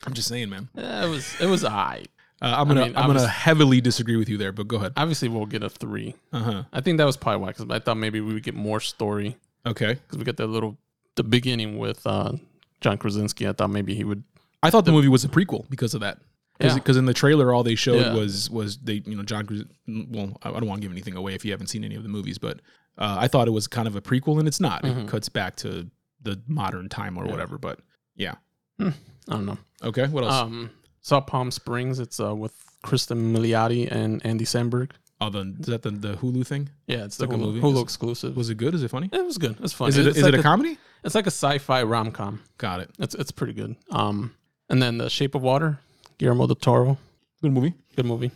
I'm 0.07 0.15
just 0.15 0.29
saying, 0.29 0.49
man. 0.49 0.69
Yeah, 0.75 1.07
it 1.07 1.09
was. 1.09 1.35
It 1.41 1.47
was 1.47 1.65
alright. 1.65 2.09
Uh, 2.43 2.55
I'm 2.59 2.69
gonna 2.69 2.87
mean, 2.87 2.97
I'm 2.97 3.07
gonna 3.07 3.27
heavily 3.29 3.81
disagree 3.81 4.17
with 4.17 4.29
you 4.29 4.39
there, 4.39 4.53
but 4.53 4.67
go 4.67 4.77
ahead. 4.77 4.93
Obviously, 4.97 5.29
we'll 5.29 5.47
get 5.47 5.63
a 5.63 5.69
three. 5.69 6.15
Uh 6.33 6.39
huh. 6.43 6.63
I 6.73 6.81
think 6.81 6.99
that 6.99 7.05
was 7.05 7.17
probably 7.17 7.43
why, 7.43 7.49
because 7.49 7.67
I 7.71 7.79
thought 7.79 7.97
maybe 7.99 8.21
we 8.21 8.33
would 8.33 8.43
get 8.43 8.55
more 8.55 8.81
story 8.81 9.37
Okay. 9.67 9.95
because 9.95 10.17
we 10.19 10.25
got 10.25 10.37
that 10.39 10.47
little 10.47 10.79
the 11.17 11.23
beginning 11.25 11.77
with 11.79 12.07
uh, 12.07 12.33
John 12.81 12.97
Krasinski. 12.97 13.47
I 13.47 13.53
thought 13.53 13.69
maybe 13.71 13.95
he 13.95 14.05
would. 14.05 14.25
I 14.63 14.71
thought 14.71 14.85
the 14.87 14.93
movie 14.93 15.09
was 15.09 15.25
a 15.25 15.29
prequel 15.29 15.69
because 15.71 15.93
of 15.95 16.01
that. 16.01 16.19
Yeah. 16.61 16.75
Because 16.75 16.97
in 16.99 17.07
the 17.07 17.15
trailer, 17.15 17.53
all 17.55 17.63
they 17.63 17.75
showed 17.75 18.01
Yeah. 18.01 18.15
was 18.15 18.49
was 18.51 18.79
they 18.79 19.03
you 19.05 19.17
know 19.17 19.23
John. 19.23 19.47
Kras- 19.47 19.69
Well, 19.87 20.37
I 20.43 20.49
I 20.49 20.53
don't 20.53 20.67
want 20.67 20.81
to 20.81 20.83
give 20.87 20.93
anything 20.93 21.17
away 21.17 21.35
if 21.35 21.45
you 21.45 21.51
haven't 21.51 21.67
seen 21.69 21.85
any 21.85 21.95
of 21.95 22.03
the 22.03 22.09
movies, 22.09 22.39
but 22.39 22.61
uh, 22.99 23.17
I 23.19 23.29
thought 23.29 23.49
it 23.49 23.53
was 23.53 23.67
kind 23.67 23.87
of 23.89 23.97
a 23.97 24.01
prequel, 24.01 24.39
and 24.39 24.49
it's 24.49 24.61
not. 24.61 24.85
It 24.85 24.95
Mhm. 24.97 25.09
cuts 25.09 25.29
back 25.29 25.57
to 25.57 25.91
the 26.23 26.41
modern 26.47 26.89
time 26.89 27.17
or 27.19 27.25
Yeah. 27.27 27.31
whatever. 27.33 27.59
But 27.59 27.81
yeah. 28.17 28.35
I 28.79 28.93
don't 29.29 29.47
know. 29.47 29.59
Okay. 29.83 30.07
What 30.07 30.25
else? 30.25 30.33
Um, 30.35 30.71
saw 31.01 31.21
Palm 31.21 31.51
Springs. 31.51 31.99
It's 31.99 32.21
uh, 32.21 32.35
with 32.35 32.53
Kristen 32.83 33.35
Milioti 33.35 33.91
and 33.91 34.25
Andy 34.25 34.45
Samberg. 34.45 34.91
oh, 35.21 35.29
the 35.31 35.55
is 35.61 35.67
that 35.67 35.83
the, 35.83 35.91
the 35.91 36.15
Hulu 36.15 36.47
thing? 36.47 36.71
Yeah, 36.87 37.05
it's 37.05 37.21
like 37.21 37.29
the 37.31 37.35
a 37.37 37.39
movie? 37.39 37.61
Hulu 37.61 37.83
exclusive. 37.83 38.37
Was 38.37 38.49
it 38.51 38.57
good? 38.57 38.75
Is 38.75 38.83
it 38.83 38.91
funny? 38.91 39.09
it 39.13 39.25
was 39.25 39.39
good. 39.39 39.57
It's 39.63 39.73
funny. 39.73 39.91
Is 39.91 39.99
it 39.99 40.07
it's 40.07 40.17
is 40.19 40.23
like 40.25 40.35
it 40.35 40.41
a 40.41 40.43
comedy? 40.43 40.79
It's 41.05 41.15
like 41.15 41.27
a 41.27 41.31
sci-fi 41.31 41.83
rom-com. 41.83 42.43
Got 42.59 42.81
it. 42.81 42.91
It's 42.99 43.15
it's 43.15 43.31
pretty 43.31 43.53
good. 43.55 43.77
Um, 43.91 44.35
and 44.69 44.83
then 44.83 44.99
The 44.99 45.09
Shape 45.11 45.35
of 45.35 45.43
Water, 45.43 45.79
Guillermo 46.19 46.47
del 46.47 46.57
Toro, 46.57 46.99
Good 47.43 47.53
movie. 47.53 47.75
good 47.97 48.07
movie. 48.07 48.31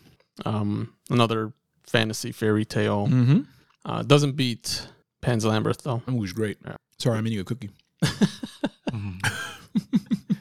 Um, 0.44 0.92
another 1.10 1.52
fantasy 1.86 2.32
fairy 2.32 2.64
tale. 2.64 3.06
Mm-hmm. 3.06 3.40
Uh, 3.84 4.02
doesn't 4.02 4.32
beat 4.32 4.88
Pan's 5.20 5.44
Labyrinth 5.44 5.82
though. 5.82 6.02
That 6.06 6.12
movie's 6.12 6.32
great. 6.32 6.56
Yeah. 6.66 6.76
Sorry, 6.98 7.18
I'm 7.18 7.26
eating 7.26 7.40
a 7.40 7.44
cookie. 7.44 7.70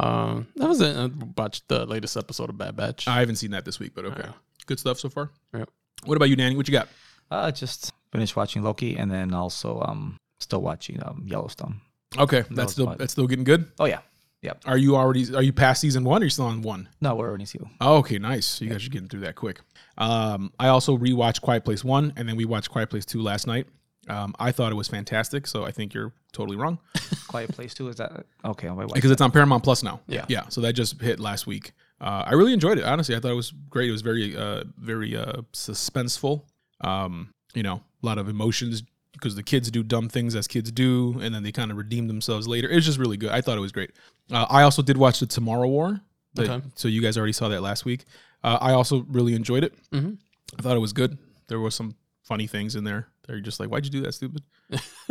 Um, 0.00 0.46
that 0.56 0.68
was 0.68 0.80
it. 0.80 0.96
I 0.96 1.10
watched 1.36 1.68
the 1.68 1.84
latest 1.86 2.16
episode 2.16 2.48
of 2.50 2.58
Bad 2.58 2.76
Batch. 2.76 3.06
I 3.08 3.20
haven't 3.20 3.36
seen 3.36 3.50
that 3.52 3.64
this 3.64 3.78
week, 3.78 3.92
but 3.94 4.04
okay. 4.06 4.22
Yeah. 4.24 4.32
Good 4.66 4.78
stuff 4.78 4.98
so 4.98 5.08
far. 5.08 5.30
Yep. 5.54 5.68
What 6.04 6.16
about 6.16 6.28
you, 6.28 6.36
Danny? 6.36 6.56
What 6.56 6.68
you 6.68 6.72
got? 6.72 6.88
Uh, 7.30 7.50
just 7.50 7.92
finished 8.12 8.36
watching 8.36 8.62
Loki, 8.62 8.96
and 8.96 9.10
then 9.10 9.32
also 9.34 9.80
um 9.86 10.16
still 10.40 10.62
watching 10.62 11.02
um 11.04 11.24
Yellowstone. 11.26 11.80
Okay, 12.18 12.44
that's 12.50 12.72
still 12.72 12.86
fun. 12.86 12.96
that's 12.98 13.12
still 13.12 13.26
getting 13.26 13.44
good. 13.44 13.66
Oh 13.78 13.86
yeah, 13.86 14.00
Yeah. 14.42 14.52
Are 14.66 14.76
you 14.76 14.96
already 14.96 15.34
are 15.34 15.42
you 15.42 15.52
past 15.52 15.80
season 15.80 16.04
one? 16.04 16.20
or 16.20 16.22
Are 16.22 16.26
you 16.26 16.30
still 16.30 16.46
on 16.46 16.62
one? 16.62 16.88
no, 17.00 17.14
we're 17.14 17.28
already 17.28 17.46
season. 17.46 17.70
Oh, 17.80 17.96
okay, 17.98 18.18
nice. 18.18 18.60
You 18.60 18.68
guys 18.70 18.86
are 18.86 18.90
getting 18.90 19.08
through 19.08 19.20
that 19.20 19.34
quick. 19.34 19.60
Um, 19.98 20.52
I 20.58 20.68
also 20.68 20.96
rewatched 20.96 21.40
Quiet 21.40 21.64
Place 21.64 21.82
one, 21.84 22.12
and 22.16 22.28
then 22.28 22.36
we 22.36 22.44
watched 22.44 22.70
Quiet 22.70 22.90
Place 22.90 23.04
two 23.06 23.22
last 23.22 23.46
night. 23.46 23.66
Um, 24.08 24.34
I 24.40 24.50
thought 24.52 24.72
it 24.72 24.74
was 24.74 24.88
fantastic, 24.88 25.46
so 25.46 25.64
I 25.64 25.70
think 25.70 25.94
you're 25.94 26.12
totally 26.32 26.56
wrong 26.56 26.78
Quiet 27.28 27.50
Place 27.52 27.72
Two 27.72 27.88
is 27.88 27.96
that 27.96 28.26
okay? 28.44 28.68
Because 28.94 29.10
it's 29.12 29.20
on 29.22 29.30
Paramount 29.30 29.62
Plus 29.62 29.82
now. 29.84 30.00
Yeah. 30.08 30.24
yeah. 30.28 30.48
So 30.48 30.60
that 30.62 30.72
just 30.72 31.00
hit 31.00 31.20
last 31.20 31.46
week. 31.46 31.72
Uh, 32.00 32.24
I 32.26 32.32
really 32.34 32.52
enjoyed 32.52 32.78
it. 32.78 32.84
Honestly, 32.84 33.14
I 33.14 33.20
thought 33.20 33.30
it 33.30 33.34
was 33.36 33.52
great. 33.70 33.88
It 33.88 33.92
was 33.92 34.02
very, 34.02 34.36
uh, 34.36 34.64
very 34.76 35.16
uh, 35.16 35.42
suspenseful. 35.52 36.42
Um, 36.80 37.32
you 37.54 37.62
know, 37.62 37.82
a 38.02 38.06
lot 38.06 38.18
of 38.18 38.28
emotions 38.28 38.82
because 39.12 39.36
the 39.36 39.42
kids 39.42 39.70
do 39.70 39.82
dumb 39.84 40.08
things 40.08 40.34
as 40.34 40.48
kids 40.48 40.72
do, 40.72 41.16
and 41.22 41.32
then 41.32 41.42
they 41.44 41.52
kind 41.52 41.70
of 41.70 41.76
redeem 41.76 42.08
themselves 42.08 42.48
later. 42.48 42.68
It's 42.68 42.84
just 42.86 42.98
really 42.98 43.16
good. 43.16 43.30
I 43.30 43.40
thought 43.40 43.56
it 43.56 43.60
was 43.60 43.70
great. 43.72 43.92
Uh, 44.32 44.46
I 44.50 44.62
also 44.62 44.82
did 44.82 44.96
watch 44.96 45.20
the 45.20 45.26
Tomorrow 45.26 45.68
War. 45.68 46.00
that- 46.34 46.48
Okay. 46.50 46.66
So 46.74 46.88
you 46.88 47.00
guys 47.02 47.16
already 47.16 47.34
saw 47.34 47.48
that 47.50 47.60
last 47.62 47.84
week. 47.84 48.04
Uh, 48.42 48.58
I 48.60 48.72
also 48.72 49.04
really 49.08 49.34
enjoyed 49.34 49.62
it. 49.62 49.74
Mhm. 49.92 50.18
I 50.58 50.62
thought 50.62 50.76
it 50.76 50.80
was 50.80 50.92
good. 50.92 51.18
There 51.46 51.60
was 51.60 51.74
some 51.76 51.94
funny 52.24 52.46
things 52.48 52.74
in 52.74 52.82
there. 52.84 53.08
They're 53.26 53.40
just 53.40 53.60
like, 53.60 53.68
why'd 53.68 53.84
you 53.84 53.90
do 53.90 54.00
that, 54.02 54.12
stupid? 54.14 54.42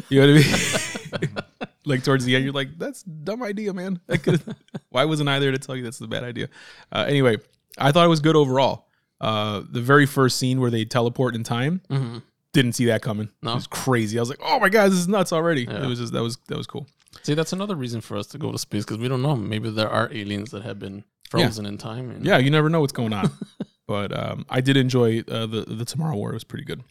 You 0.09 0.21
know 0.21 0.33
what 0.33 0.45
I 0.45 1.19
mean? 1.21 1.37
like 1.85 2.03
towards 2.03 2.25
the 2.25 2.35
end, 2.35 2.43
you're 2.43 2.53
like, 2.53 2.77
that's 2.77 3.03
a 3.03 3.09
dumb 3.09 3.41
idea, 3.41 3.73
man. 3.73 4.01
Why 4.89 5.05
wasn't 5.05 5.29
I 5.29 5.39
there 5.39 5.51
to 5.51 5.57
tell 5.57 5.75
you 5.75 5.83
that's 5.83 6.01
a 6.01 6.07
bad 6.07 6.23
idea? 6.23 6.49
Uh, 6.91 7.05
anyway, 7.07 7.37
I 7.77 7.91
thought 7.91 8.05
it 8.05 8.09
was 8.09 8.19
good 8.19 8.35
overall. 8.35 8.87
Uh, 9.21 9.61
the 9.69 9.81
very 9.81 10.05
first 10.05 10.37
scene 10.37 10.59
where 10.59 10.71
they 10.71 10.83
teleport 10.83 11.35
in 11.35 11.43
time, 11.43 11.81
hmm 11.89 12.17
didn't 12.53 12.73
see 12.73 12.85
that 12.85 13.01
coming. 13.01 13.29
No. 13.41 13.51
It 13.51 13.55
was 13.55 13.67
crazy. 13.67 14.17
I 14.17 14.21
was 14.21 14.29
like, 14.29 14.41
oh 14.43 14.59
my 14.59 14.69
god, 14.69 14.91
this 14.91 14.99
is 14.99 15.07
nuts 15.07 15.31
already. 15.31 15.63
Yeah. 15.63 15.83
It 15.83 15.87
was 15.87 15.99
just 15.99 16.13
that 16.13 16.21
was 16.21 16.37
that 16.47 16.57
was 16.57 16.67
cool. 16.67 16.87
See, 17.23 17.33
that's 17.33 17.53
another 17.53 17.75
reason 17.75 18.01
for 18.01 18.17
us 18.17 18.27
to 18.27 18.37
go 18.37 18.51
to 18.51 18.57
space 18.57 18.83
because 18.83 18.97
we 18.97 19.07
don't 19.07 19.21
know. 19.21 19.35
Maybe 19.35 19.69
there 19.69 19.89
are 19.89 20.09
aliens 20.11 20.51
that 20.51 20.63
have 20.63 20.79
been 20.79 21.03
frozen 21.29 21.65
in 21.65 21.77
time. 21.77 22.09
And 22.09 22.25
Yeah, 22.25 22.37
you 22.37 22.49
never 22.49 22.69
know 22.69 22.81
what's 22.81 22.93
going 22.93 23.13
on. 23.13 23.31
but 23.87 24.17
um, 24.17 24.45
I 24.49 24.61
did 24.61 24.77
enjoy 24.77 25.19
uh, 25.29 25.45
the 25.45 25.65
the 25.67 25.85
Tomorrow 25.85 26.15
War. 26.15 26.31
It 26.31 26.33
was 26.33 26.43
pretty 26.43 26.65
good. 26.65 26.83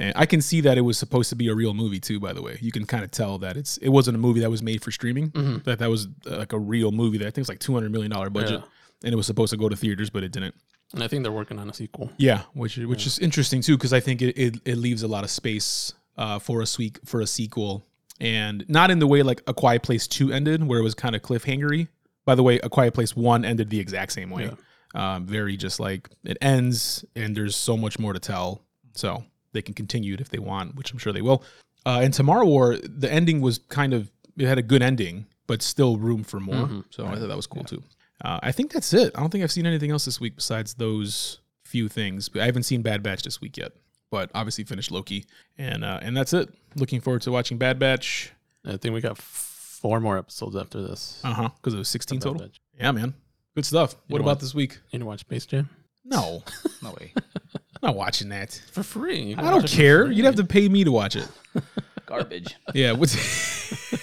And 0.00 0.12
I 0.16 0.26
can 0.26 0.40
see 0.40 0.60
that 0.62 0.78
it 0.78 0.82
was 0.82 0.96
supposed 0.96 1.28
to 1.30 1.36
be 1.36 1.48
a 1.48 1.54
real 1.54 1.74
movie 1.74 1.98
too. 2.00 2.20
By 2.20 2.32
the 2.32 2.40
way, 2.40 2.56
you 2.62 2.70
can 2.72 2.86
kind 2.86 3.02
of 3.04 3.10
tell 3.10 3.36
that 3.38 3.56
it's 3.56 3.76
it 3.78 3.88
wasn't 3.88 4.14
a 4.16 4.18
movie 4.20 4.40
that 4.40 4.50
was 4.50 4.62
made 4.62 4.82
for 4.82 4.90
streaming. 4.92 5.30
Mhm. 5.32 5.64
That 5.64 5.80
that 5.80 5.90
was 5.90 6.06
uh, 6.30 6.38
like 6.38 6.52
a 6.52 6.58
real 6.58 6.92
movie 6.92 7.18
that 7.18 7.26
I 7.26 7.30
think 7.30 7.42
was 7.42 7.48
like 7.48 7.58
two 7.58 7.74
hundred 7.74 7.90
million 7.92 8.10
dollar 8.10 8.30
budget, 8.30 8.60
Yeah. 8.60 8.66
and 9.04 9.12
it 9.12 9.16
was 9.16 9.26
supposed 9.26 9.50
to 9.50 9.56
go 9.56 9.68
to 9.68 9.74
theaters, 9.76 10.08
but 10.08 10.22
it 10.22 10.30
didn't. 10.32 10.54
And 10.94 11.02
I 11.02 11.08
think 11.08 11.22
they're 11.24 11.32
working 11.32 11.58
on 11.58 11.68
a 11.68 11.74
sequel. 11.74 12.10
Yeah, 12.16 12.42
which 12.54 12.76
which 12.78 13.06
is 13.06 13.18
interesting 13.18 13.60
too 13.60 13.76
because 13.76 13.92
I 13.92 14.00
think 14.00 14.22
it, 14.22 14.38
it 14.38 14.60
it 14.64 14.76
leaves 14.78 15.02
a 15.02 15.08
lot 15.08 15.24
of 15.24 15.30
space 15.30 15.92
uh, 16.16 16.38
for 16.38 16.62
a 16.62 16.66
sweet 16.66 17.00
for 17.04 17.20
a 17.20 17.26
sequel, 17.26 17.84
and 18.20 18.64
not 18.68 18.90
in 18.92 19.00
the 19.00 19.06
way 19.06 19.22
like 19.24 19.42
A 19.48 19.52
Quiet 19.52 19.82
Place 19.82 20.06
Two 20.06 20.32
ended, 20.32 20.64
where 20.64 20.78
it 20.78 20.82
was 20.84 20.94
kind 20.94 21.16
of 21.16 21.22
cliffhangery. 21.22 21.88
By 22.24 22.36
the 22.36 22.42
way, 22.44 22.58
A 22.60 22.68
Quiet 22.68 22.94
Place 22.94 23.16
One 23.16 23.44
ended 23.44 23.68
the 23.70 23.80
exact 23.80 24.12
same 24.12 24.30
way. 24.30 24.50
Um, 24.94 25.26
very 25.26 25.56
just 25.56 25.80
like 25.80 26.08
it 26.24 26.38
ends, 26.40 27.04
and 27.16 27.36
there's 27.36 27.56
so 27.56 27.76
much 27.76 27.98
more 27.98 28.12
to 28.14 28.18
tell, 28.20 28.62
so 28.94 29.24
they 29.52 29.62
can 29.62 29.74
continue 29.74 30.14
it 30.14 30.20
if 30.20 30.28
they 30.28 30.38
want, 30.38 30.74
which 30.76 30.92
I'm 30.92 30.98
sure 30.98 31.12
they 31.12 31.22
will. 31.22 31.42
Uh, 31.86 32.00
and 32.02 32.12
Tomorrow 32.12 32.46
War, 32.46 32.76
the 32.76 33.10
ending 33.10 33.40
was 33.40 33.58
kind 33.68 33.94
of 33.94 34.10
it 34.36 34.46
had 34.46 34.58
a 34.58 34.62
good 34.62 34.82
ending, 34.82 35.26
but 35.46 35.62
still 35.62 35.96
room 35.96 36.22
for 36.24 36.38
more. 36.40 36.66
Mhm. 36.68 36.84
So 36.90 37.06
I 37.06 37.16
thought 37.16 37.28
that 37.28 37.36
was 37.36 37.46
cool 37.46 37.64
too. 37.64 37.82
Uh, 38.24 38.38
I 38.42 38.52
think 38.52 38.72
that's 38.72 38.92
it. 38.92 39.12
I 39.16 39.20
don't 39.20 39.30
think 39.30 39.44
I've 39.44 39.52
seen 39.52 39.66
anything 39.66 39.90
else 39.90 40.04
this 40.04 40.20
week 40.20 40.36
besides 40.36 40.74
those 40.74 41.40
few 41.64 41.88
things. 41.88 42.30
I 42.34 42.44
haven't 42.46 42.64
seen 42.64 42.82
Bad 42.82 43.02
Batch 43.02 43.22
this 43.22 43.40
week 43.40 43.56
yet, 43.56 43.72
but 44.10 44.30
obviously 44.34 44.64
finished 44.64 44.90
Loki, 44.90 45.24
and 45.56 45.84
uh, 45.84 46.00
and 46.02 46.16
that's 46.16 46.32
it. 46.32 46.48
Looking 46.76 47.00
forward 47.00 47.22
to 47.22 47.30
watching 47.32 47.58
Bad 47.58 47.78
Batch. 47.78 48.32
I 48.64 48.76
think 48.76 48.92
we 48.94 49.00
got 49.00 49.18
four 49.18 50.00
more 50.00 50.18
episodes 50.18 50.56
after 50.56 50.82
this. 50.82 51.20
Uh 51.24 51.32
huh. 51.32 51.48
Because 51.56 51.74
it 51.74 51.78
was 51.78 51.88
16 51.88 52.20
total. 52.20 52.40
Batch. 52.42 52.60
Yeah, 52.78 52.92
man. 52.92 53.14
Good 53.54 53.64
stuff. 53.64 53.96
What 54.08 54.20
about 54.20 54.26
what? 54.32 54.40
this 54.40 54.54
week? 54.54 54.78
You 54.90 54.98
know, 54.98 55.06
watch 55.06 55.20
Space 55.20 55.46
Jam 55.46 55.68
No, 56.04 56.42
No 56.82 56.90
way. 56.92 57.12
I'm 57.82 57.88
not 57.88 57.96
watching 57.96 58.28
that. 58.30 58.60
for 58.72 58.82
free. 58.82 59.20
You 59.22 59.36
can 59.36 59.44
I 59.46 59.50
don't 59.50 59.64
it 59.64 59.70
for 59.70 59.76
care. 59.76 60.06
free. 60.06 60.16
You'd 60.16 60.24
have 60.26 60.36
to 60.36 60.44
pay 60.44 60.68
me 60.68 60.84
to 60.84 60.92
watch 60.92 61.16
it. 61.16 61.28
Garbage. 62.06 62.54
Yeah, 62.74 62.92
what's 62.92 63.14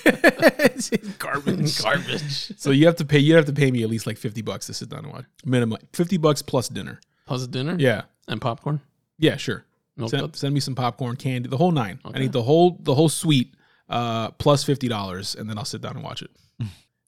It's 0.05 0.89
garbage? 1.17 1.81
garbage. 1.81 2.57
So 2.59 2.69
you 2.71 2.85
have 2.85 2.95
to 2.97 3.05
pay. 3.05 3.19
You 3.19 3.35
have 3.35 3.45
to 3.45 3.53
pay 3.53 3.71
me 3.71 3.81
at 3.83 3.89
least 3.89 4.05
like 4.05 4.17
fifty 4.17 4.41
bucks 4.43 4.67
to 4.67 4.73
sit 4.75 4.89
down 4.89 5.05
and 5.05 5.11
watch. 5.13 5.25
Minimum 5.43 5.79
fifty 5.91 6.17
bucks 6.17 6.41
plus 6.43 6.69
dinner. 6.69 6.99
Plus 7.25 7.47
dinner? 7.47 7.75
Yeah, 7.79 8.03
and 8.27 8.39
popcorn. 8.39 8.79
yeah, 9.17 9.37
sure. 9.37 9.65
Milk 9.97 10.11
Send, 10.11 10.21
duds? 10.21 10.39
send 10.39 10.53
me 10.53 10.59
some 10.59 10.75
popcorn, 10.75 11.15
candy, 11.15 11.49
the 11.49 11.57
whole 11.57 11.71
nine. 11.71 11.99
I 12.05 12.09
Okay. 12.09 12.19
need 12.19 12.31
the 12.31 12.43
whole 12.43 12.77
the 12.81 12.93
whole 12.93 13.09
suite 13.09 13.55
uh, 13.89 14.29
plus 14.31 14.63
fifty 14.63 14.87
dollars, 14.87 15.33
and 15.35 15.49
then 15.49 15.57
I'll 15.57 15.65
sit 15.65 15.81
down 15.81 15.95
and 15.95 16.03
watch 16.03 16.21
it. 16.21 16.29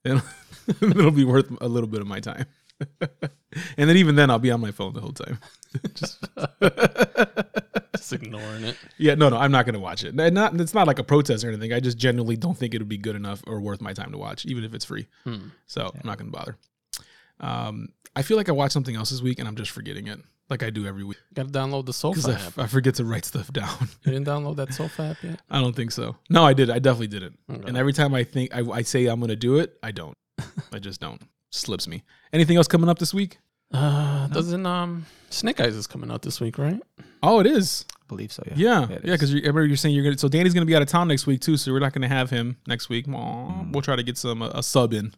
and 0.04 0.20
it'll 0.82 1.10
be 1.12 1.24
worth 1.24 1.48
a 1.60 1.68
little 1.68 1.88
bit 1.88 2.00
of 2.00 2.06
my 2.08 2.18
time. 2.18 2.46
and 3.00 3.88
then 3.88 3.96
even 3.96 4.14
then, 4.16 4.30
I'll 4.30 4.38
be 4.38 4.50
on 4.50 4.60
my 4.60 4.70
phone 4.70 4.92
the 4.92 5.00
whole 5.00 5.12
time. 5.12 5.38
Just 5.94 6.24
Just 7.96 8.12
ignoring 8.12 8.64
it. 8.64 8.76
yeah, 8.96 9.14
no, 9.14 9.28
no, 9.28 9.36
I'm 9.36 9.50
not 9.50 9.66
gonna 9.66 9.78
watch 9.80 10.04
it. 10.04 10.18
And 10.18 10.34
Not 10.34 10.58
it's 10.60 10.74
not 10.74 10.86
like 10.86 10.98
a 10.98 11.04
protest 11.04 11.44
or 11.44 11.48
anything. 11.48 11.72
I 11.72 11.80
just 11.80 11.98
genuinely 11.98 12.36
don't 12.36 12.56
think 12.56 12.74
it 12.74 12.78
would 12.80 12.88
be 12.88 12.98
good 12.98 13.16
enough 13.16 13.42
or 13.46 13.60
worth 13.60 13.80
my 13.80 13.92
time 13.92 14.12
to 14.12 14.18
watch, 14.18 14.46
even 14.46 14.64
if 14.64 14.74
it's 14.74 14.84
free. 14.84 15.08
Hmm. 15.24 15.48
So 15.66 15.90
I'm 15.94 16.00
not 16.04 16.18
gonna 16.18 16.30
bother. 16.30 16.56
Um, 17.40 17.88
I 18.16 18.22
feel 18.22 18.36
like 18.36 18.48
I 18.48 18.52
watched 18.52 18.72
something 18.72 18.96
else 18.96 19.10
this 19.10 19.22
week, 19.22 19.38
and 19.38 19.46
I'm 19.46 19.56
just 19.56 19.70
forgetting 19.70 20.06
it, 20.08 20.18
like 20.50 20.62
I 20.62 20.70
do 20.70 20.86
every 20.86 21.04
week, 21.04 21.18
Got 21.34 21.52
to 21.52 21.58
download 21.58 21.86
the 21.86 21.92
Sofa 21.92 22.30
I, 22.30 22.34
app. 22.46 22.58
I 22.58 22.66
forget 22.66 22.94
to 22.96 23.04
write 23.04 23.24
stuff 23.24 23.52
down. 23.52 23.88
You 24.04 24.12
didn't 24.12 24.26
download 24.26 24.56
that 24.56 24.72
Sofa 24.74 25.02
app 25.02 25.22
yet? 25.22 25.40
I 25.50 25.60
don't 25.60 25.76
think 25.76 25.92
so. 25.92 26.16
No, 26.30 26.44
I 26.44 26.52
did. 26.52 26.70
I 26.70 26.78
definitely 26.78 27.08
didn't. 27.08 27.38
Okay. 27.50 27.68
And 27.68 27.76
every 27.76 27.92
time 27.92 28.14
I 28.14 28.24
think 28.24 28.54
I, 28.54 28.60
I 28.70 28.82
say 28.82 29.06
I'm 29.06 29.20
gonna 29.20 29.36
do 29.36 29.58
it, 29.58 29.78
I 29.82 29.92
don't. 29.92 30.16
I 30.72 30.78
just 30.78 31.00
don't. 31.00 31.20
Slips 31.50 31.88
me. 31.88 32.02
Anything 32.32 32.56
else 32.56 32.68
coming 32.68 32.88
up 32.88 32.98
this 32.98 33.14
week? 33.14 33.38
Uh, 33.72 34.26
doesn't 34.28 34.64
um 34.64 35.04
Snake 35.30 35.60
Eyes 35.60 35.74
is 35.76 35.86
coming 35.86 36.10
out 36.10 36.22
this 36.22 36.40
week, 36.40 36.58
right? 36.58 36.80
Oh, 37.22 37.40
it 37.40 37.46
is. 37.46 37.84
I 37.92 38.04
believe 38.08 38.32
so. 38.32 38.42
Yeah. 38.46 38.54
Yeah, 38.56 38.84
it 38.84 38.90
yeah. 38.90 38.96
is. 38.96 39.02
Because 39.12 39.34
you, 39.34 39.40
remember 39.40 39.66
you're 39.66 39.76
saying 39.76 39.94
you're 39.94 40.04
gonna. 40.04 40.16
So 40.18 40.28
Danny's 40.28 40.54
gonna 40.54 40.66
be 40.66 40.74
out 40.74 40.82
of 40.82 40.88
town 40.88 41.08
next 41.08 41.26
week 41.26 41.40
too. 41.40 41.56
So 41.56 41.72
we're 41.72 41.78
not 41.78 41.92
gonna 41.92 42.08
have 42.08 42.30
him 42.30 42.56
next 42.66 42.88
week. 42.88 43.06
Aw, 43.08 43.64
We'll 43.70 43.82
try 43.82 43.96
to 43.96 44.02
get 44.02 44.16
some 44.16 44.40
uh, 44.42 44.50
a 44.54 44.62
sub 44.62 44.94
in. 44.94 45.12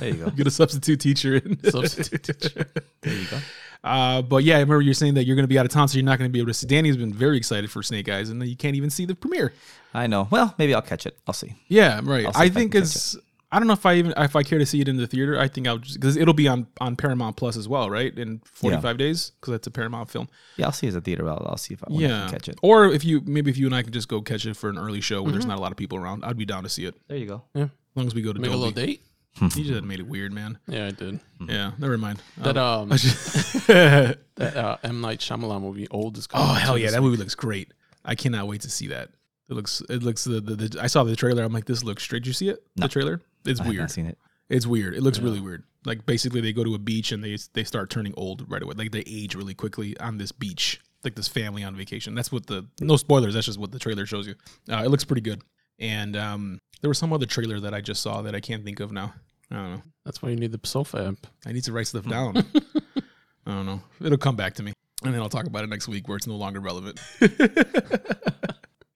there 0.00 0.08
you 0.08 0.24
go. 0.24 0.30
get 0.36 0.46
a 0.46 0.50
substitute 0.50 1.00
teacher 1.00 1.36
in. 1.36 1.62
Substitute 1.70 2.22
teacher. 2.40 2.66
There 3.02 3.14
you 3.14 3.26
go. 3.28 3.38
Uh, 3.84 4.22
but 4.22 4.42
yeah, 4.44 4.56
I 4.56 4.60
remember 4.60 4.80
you're 4.80 4.94
saying 4.94 5.14
that 5.14 5.24
you're 5.24 5.36
going 5.36 5.44
to 5.44 5.48
be 5.48 5.58
out 5.58 5.66
of 5.66 5.70
town, 5.70 5.88
so 5.88 5.98
you're 5.98 6.06
not 6.06 6.18
going 6.18 6.28
to 6.28 6.32
be 6.32 6.38
able 6.38 6.48
to 6.48 6.54
see. 6.54 6.66
Danny's 6.66 6.96
been 6.96 7.12
very 7.12 7.36
excited 7.36 7.70
for 7.70 7.82
Snake 7.82 8.08
Eyes, 8.08 8.30
and 8.30 8.40
then 8.40 8.48
you 8.48 8.56
can't 8.56 8.76
even 8.76 8.88
see 8.88 9.04
the 9.04 9.14
premiere. 9.14 9.52
I 9.92 10.06
know. 10.06 10.26
Well, 10.30 10.54
maybe 10.56 10.74
I'll 10.74 10.80
catch 10.80 11.04
it. 11.04 11.18
I'll 11.26 11.34
see. 11.34 11.54
Yeah, 11.68 12.00
right. 12.02 12.24
I'll 12.24 12.32
see 12.32 12.40
I 12.40 12.44
if 12.46 12.52
I 12.52 12.54
think 12.54 12.72
can 12.72 12.80
catch 12.80 12.96
it's. 12.96 13.16
I 13.54 13.58
don't 13.58 13.68
know 13.68 13.72
if 13.74 13.86
I 13.86 13.94
even 13.94 14.12
if 14.16 14.34
I 14.34 14.42
care 14.42 14.58
to 14.58 14.66
see 14.66 14.80
it 14.80 14.88
in 14.88 14.96
the 14.96 15.06
theater. 15.06 15.38
I 15.38 15.46
think 15.48 15.68
I'll 15.68 15.78
just 15.78 16.00
because 16.00 16.16
it'll 16.16 16.34
be 16.34 16.48
on 16.48 16.66
on 16.80 16.96
Paramount 16.96 17.36
Plus 17.36 17.56
as 17.56 17.68
well, 17.68 17.88
right? 17.88 18.12
In 18.18 18.40
45 18.52 18.98
days 18.98 19.30
because 19.40 19.52
that's 19.52 19.66
a 19.68 19.70
Paramount 19.70 20.10
film. 20.10 20.28
Yeah, 20.56 20.66
I'll 20.66 20.72
see 20.72 20.86
it 20.88 20.90
at 20.90 20.94
the 20.94 21.00
theater. 21.02 21.28
I'll, 21.28 21.46
I'll 21.48 21.56
see 21.56 21.72
if 21.74 21.82
I 21.84 21.86
want 21.90 22.02
yeah, 22.02 22.24
to 22.26 22.30
catch 22.32 22.48
it. 22.48 22.58
Or 22.62 22.86
if 22.86 23.04
you 23.04 23.20
maybe 23.24 23.50
if 23.50 23.56
you 23.56 23.66
and 23.66 23.74
I 23.74 23.82
could 23.82 23.92
just 23.92 24.08
go 24.08 24.20
catch 24.22 24.44
it 24.44 24.56
for 24.56 24.68
an 24.70 24.76
early 24.78 25.00
show 25.00 25.22
where 25.22 25.26
Mm-hmm. 25.28 25.32
there's 25.34 25.46
not 25.46 25.58
a 25.58 25.60
lot 25.60 25.70
of 25.70 25.76
people 25.78 25.98
around, 25.98 26.24
I'd 26.24 26.36
be 26.36 26.44
down 26.44 26.64
to 26.64 26.68
see 26.68 26.84
it. 26.84 26.94
There 27.08 27.16
you 27.16 27.26
go. 27.26 27.42
Yeah, 27.54 27.62
as 27.64 27.70
long 27.94 28.06
as 28.08 28.14
we 28.14 28.22
go 28.22 28.32
to 28.32 28.40
Make 28.40 28.50
a 28.50 28.56
little 28.56 28.70
date. 28.72 29.02
You 29.40 29.64
just 29.64 29.82
made 29.82 29.98
it 29.98 30.06
weird, 30.06 30.32
man. 30.32 30.58
Yeah, 30.68 30.86
I 30.86 30.90
did. 30.92 31.18
Yeah, 31.48 31.72
never 31.78 31.98
mind. 31.98 32.20
That 32.38 32.56
Um, 32.56 32.82
um 32.82 32.92
I 32.92 32.96
just- 32.96 33.66
that 33.68 34.18
uh, 34.56 34.76
M 34.84 35.00
Night 35.00 35.18
Shyamalan 35.20 35.60
movie, 35.60 35.88
Old 35.90 36.18
is 36.18 36.26
coming. 36.26 36.46
Oh 36.48 36.54
hell 36.54 36.76
yeah, 36.78 36.90
that 36.90 37.02
movie 37.02 37.16
looks 37.16 37.34
great. 37.34 37.72
I 38.04 38.14
cannot 38.14 38.46
wait 38.48 38.60
to 38.62 38.70
see 38.70 38.88
that. 38.88 39.10
It 39.48 39.54
looks 39.54 39.82
it 39.88 40.02
looks 40.02 40.24
the, 40.24 40.40
the, 40.40 40.54
the 40.54 40.78
I 40.82 40.86
saw 40.86 41.04
the 41.04 41.16
trailer. 41.16 41.42
I'm 41.42 41.52
like, 41.52 41.64
this 41.66 41.82
looks 41.84 42.02
straight. 42.04 42.20
Did 42.22 42.28
you 42.28 42.32
see 42.32 42.48
it? 42.48 42.62
No. 42.76 42.82
The 42.86 42.88
trailer? 42.92 43.20
It's 43.46 43.60
I 43.60 43.64
have 43.64 43.70
weird. 43.70 43.80
not 43.82 43.90
seen 43.90 44.06
it. 44.06 44.18
It's 44.48 44.66
weird. 44.66 44.94
It 44.94 45.02
looks 45.02 45.18
Yeah. 45.18 45.24
really 45.24 45.40
weird. 45.40 45.64
Like 45.86 46.06
basically 46.06 46.40
they 46.40 46.52
go 46.52 46.64
to 46.64 46.74
a 46.74 46.78
beach 46.78 47.12
and 47.12 47.22
they 47.22 47.36
they 47.52 47.64
start 47.64 47.90
turning 47.90 48.14
old 48.16 48.50
right 48.50 48.62
away. 48.62 48.74
Like 48.76 48.92
they 48.92 49.02
age 49.06 49.34
really 49.34 49.54
quickly 49.54 49.98
on 49.98 50.18
this 50.18 50.32
beach. 50.32 50.80
Like 51.02 51.14
this 51.14 51.28
family 51.28 51.62
on 51.64 51.76
vacation. 51.76 52.14
That's 52.14 52.32
what 52.32 52.46
the 52.46 52.66
no 52.80 52.96
spoilers, 52.96 53.34
that's 53.34 53.46
just 53.46 53.58
what 53.58 53.72
the 53.72 53.78
trailer 53.78 54.06
shows 54.06 54.26
you. 54.26 54.34
Uh, 54.70 54.82
it 54.84 54.88
looks 54.90 55.04
pretty 55.04 55.20
good. 55.22 55.42
And 55.78 56.16
um 56.16 56.58
there 56.80 56.88
was 56.88 56.98
some 56.98 57.12
other 57.12 57.26
trailer 57.26 57.60
that 57.60 57.72
I 57.74 57.80
just 57.80 58.02
saw 58.02 58.22
that 58.22 58.34
I 58.34 58.40
can't 58.40 58.64
think 58.64 58.80
of 58.80 58.92
now. 58.92 59.14
I 59.50 59.56
don't 59.56 59.72
know. 59.74 59.82
That's 60.04 60.22
why 60.22 60.30
you 60.30 60.36
need 60.36 60.52
the 60.52 60.60
Sofa 60.66 61.08
app. 61.08 61.26
I 61.46 61.52
need 61.52 61.64
to 61.64 61.72
write 61.72 61.86
stuff 61.86 62.06
down. 62.06 62.36
I 63.46 63.50
don't 63.50 63.66
know. 63.66 63.82
It'll 64.02 64.16
come 64.18 64.36
back 64.36 64.54
to 64.54 64.62
me. 64.62 64.72
And 65.04 65.12
then 65.12 65.20
I'll 65.20 65.28
talk 65.28 65.46
about 65.46 65.64
it 65.64 65.68
next 65.68 65.86
week 65.88 66.08
where 66.08 66.16
it's 66.16 66.26
no 66.26 66.36
longer 66.36 66.60
relevant. 66.60 66.98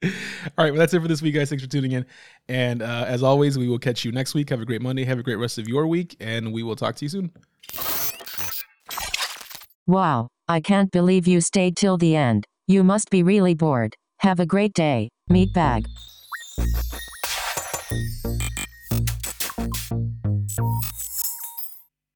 All 0.02 0.10
right, 0.58 0.70
well, 0.70 0.78
that's 0.78 0.94
it 0.94 1.02
for 1.02 1.08
this 1.08 1.22
week, 1.22 1.34
guys. 1.34 1.48
Thanks 1.48 1.64
for 1.64 1.70
tuning 1.70 1.92
in. 1.92 2.06
And 2.48 2.82
uh, 2.82 3.04
as 3.08 3.22
always, 3.22 3.58
we 3.58 3.68
will 3.68 3.78
catch 3.78 4.04
you 4.04 4.12
next 4.12 4.34
week. 4.34 4.50
Have 4.50 4.60
a 4.60 4.64
great 4.64 4.80
Monday. 4.80 5.04
Have 5.04 5.18
a 5.18 5.22
great 5.22 5.36
rest 5.36 5.58
of 5.58 5.68
your 5.68 5.86
week. 5.86 6.16
And 6.20 6.52
we 6.52 6.62
will 6.62 6.76
talk 6.76 6.94
to 6.96 7.04
you 7.04 7.08
soon. 7.08 7.32
Wow, 9.86 10.28
I 10.46 10.60
can't 10.60 10.90
believe 10.90 11.26
you 11.26 11.40
stayed 11.40 11.76
till 11.76 11.96
the 11.96 12.14
end. 12.14 12.46
You 12.66 12.84
must 12.84 13.10
be 13.10 13.22
really 13.22 13.54
bored. 13.54 13.96
Have 14.18 14.38
a 14.38 14.46
great 14.46 14.74
day, 14.74 15.08
meatbag. 15.30 15.86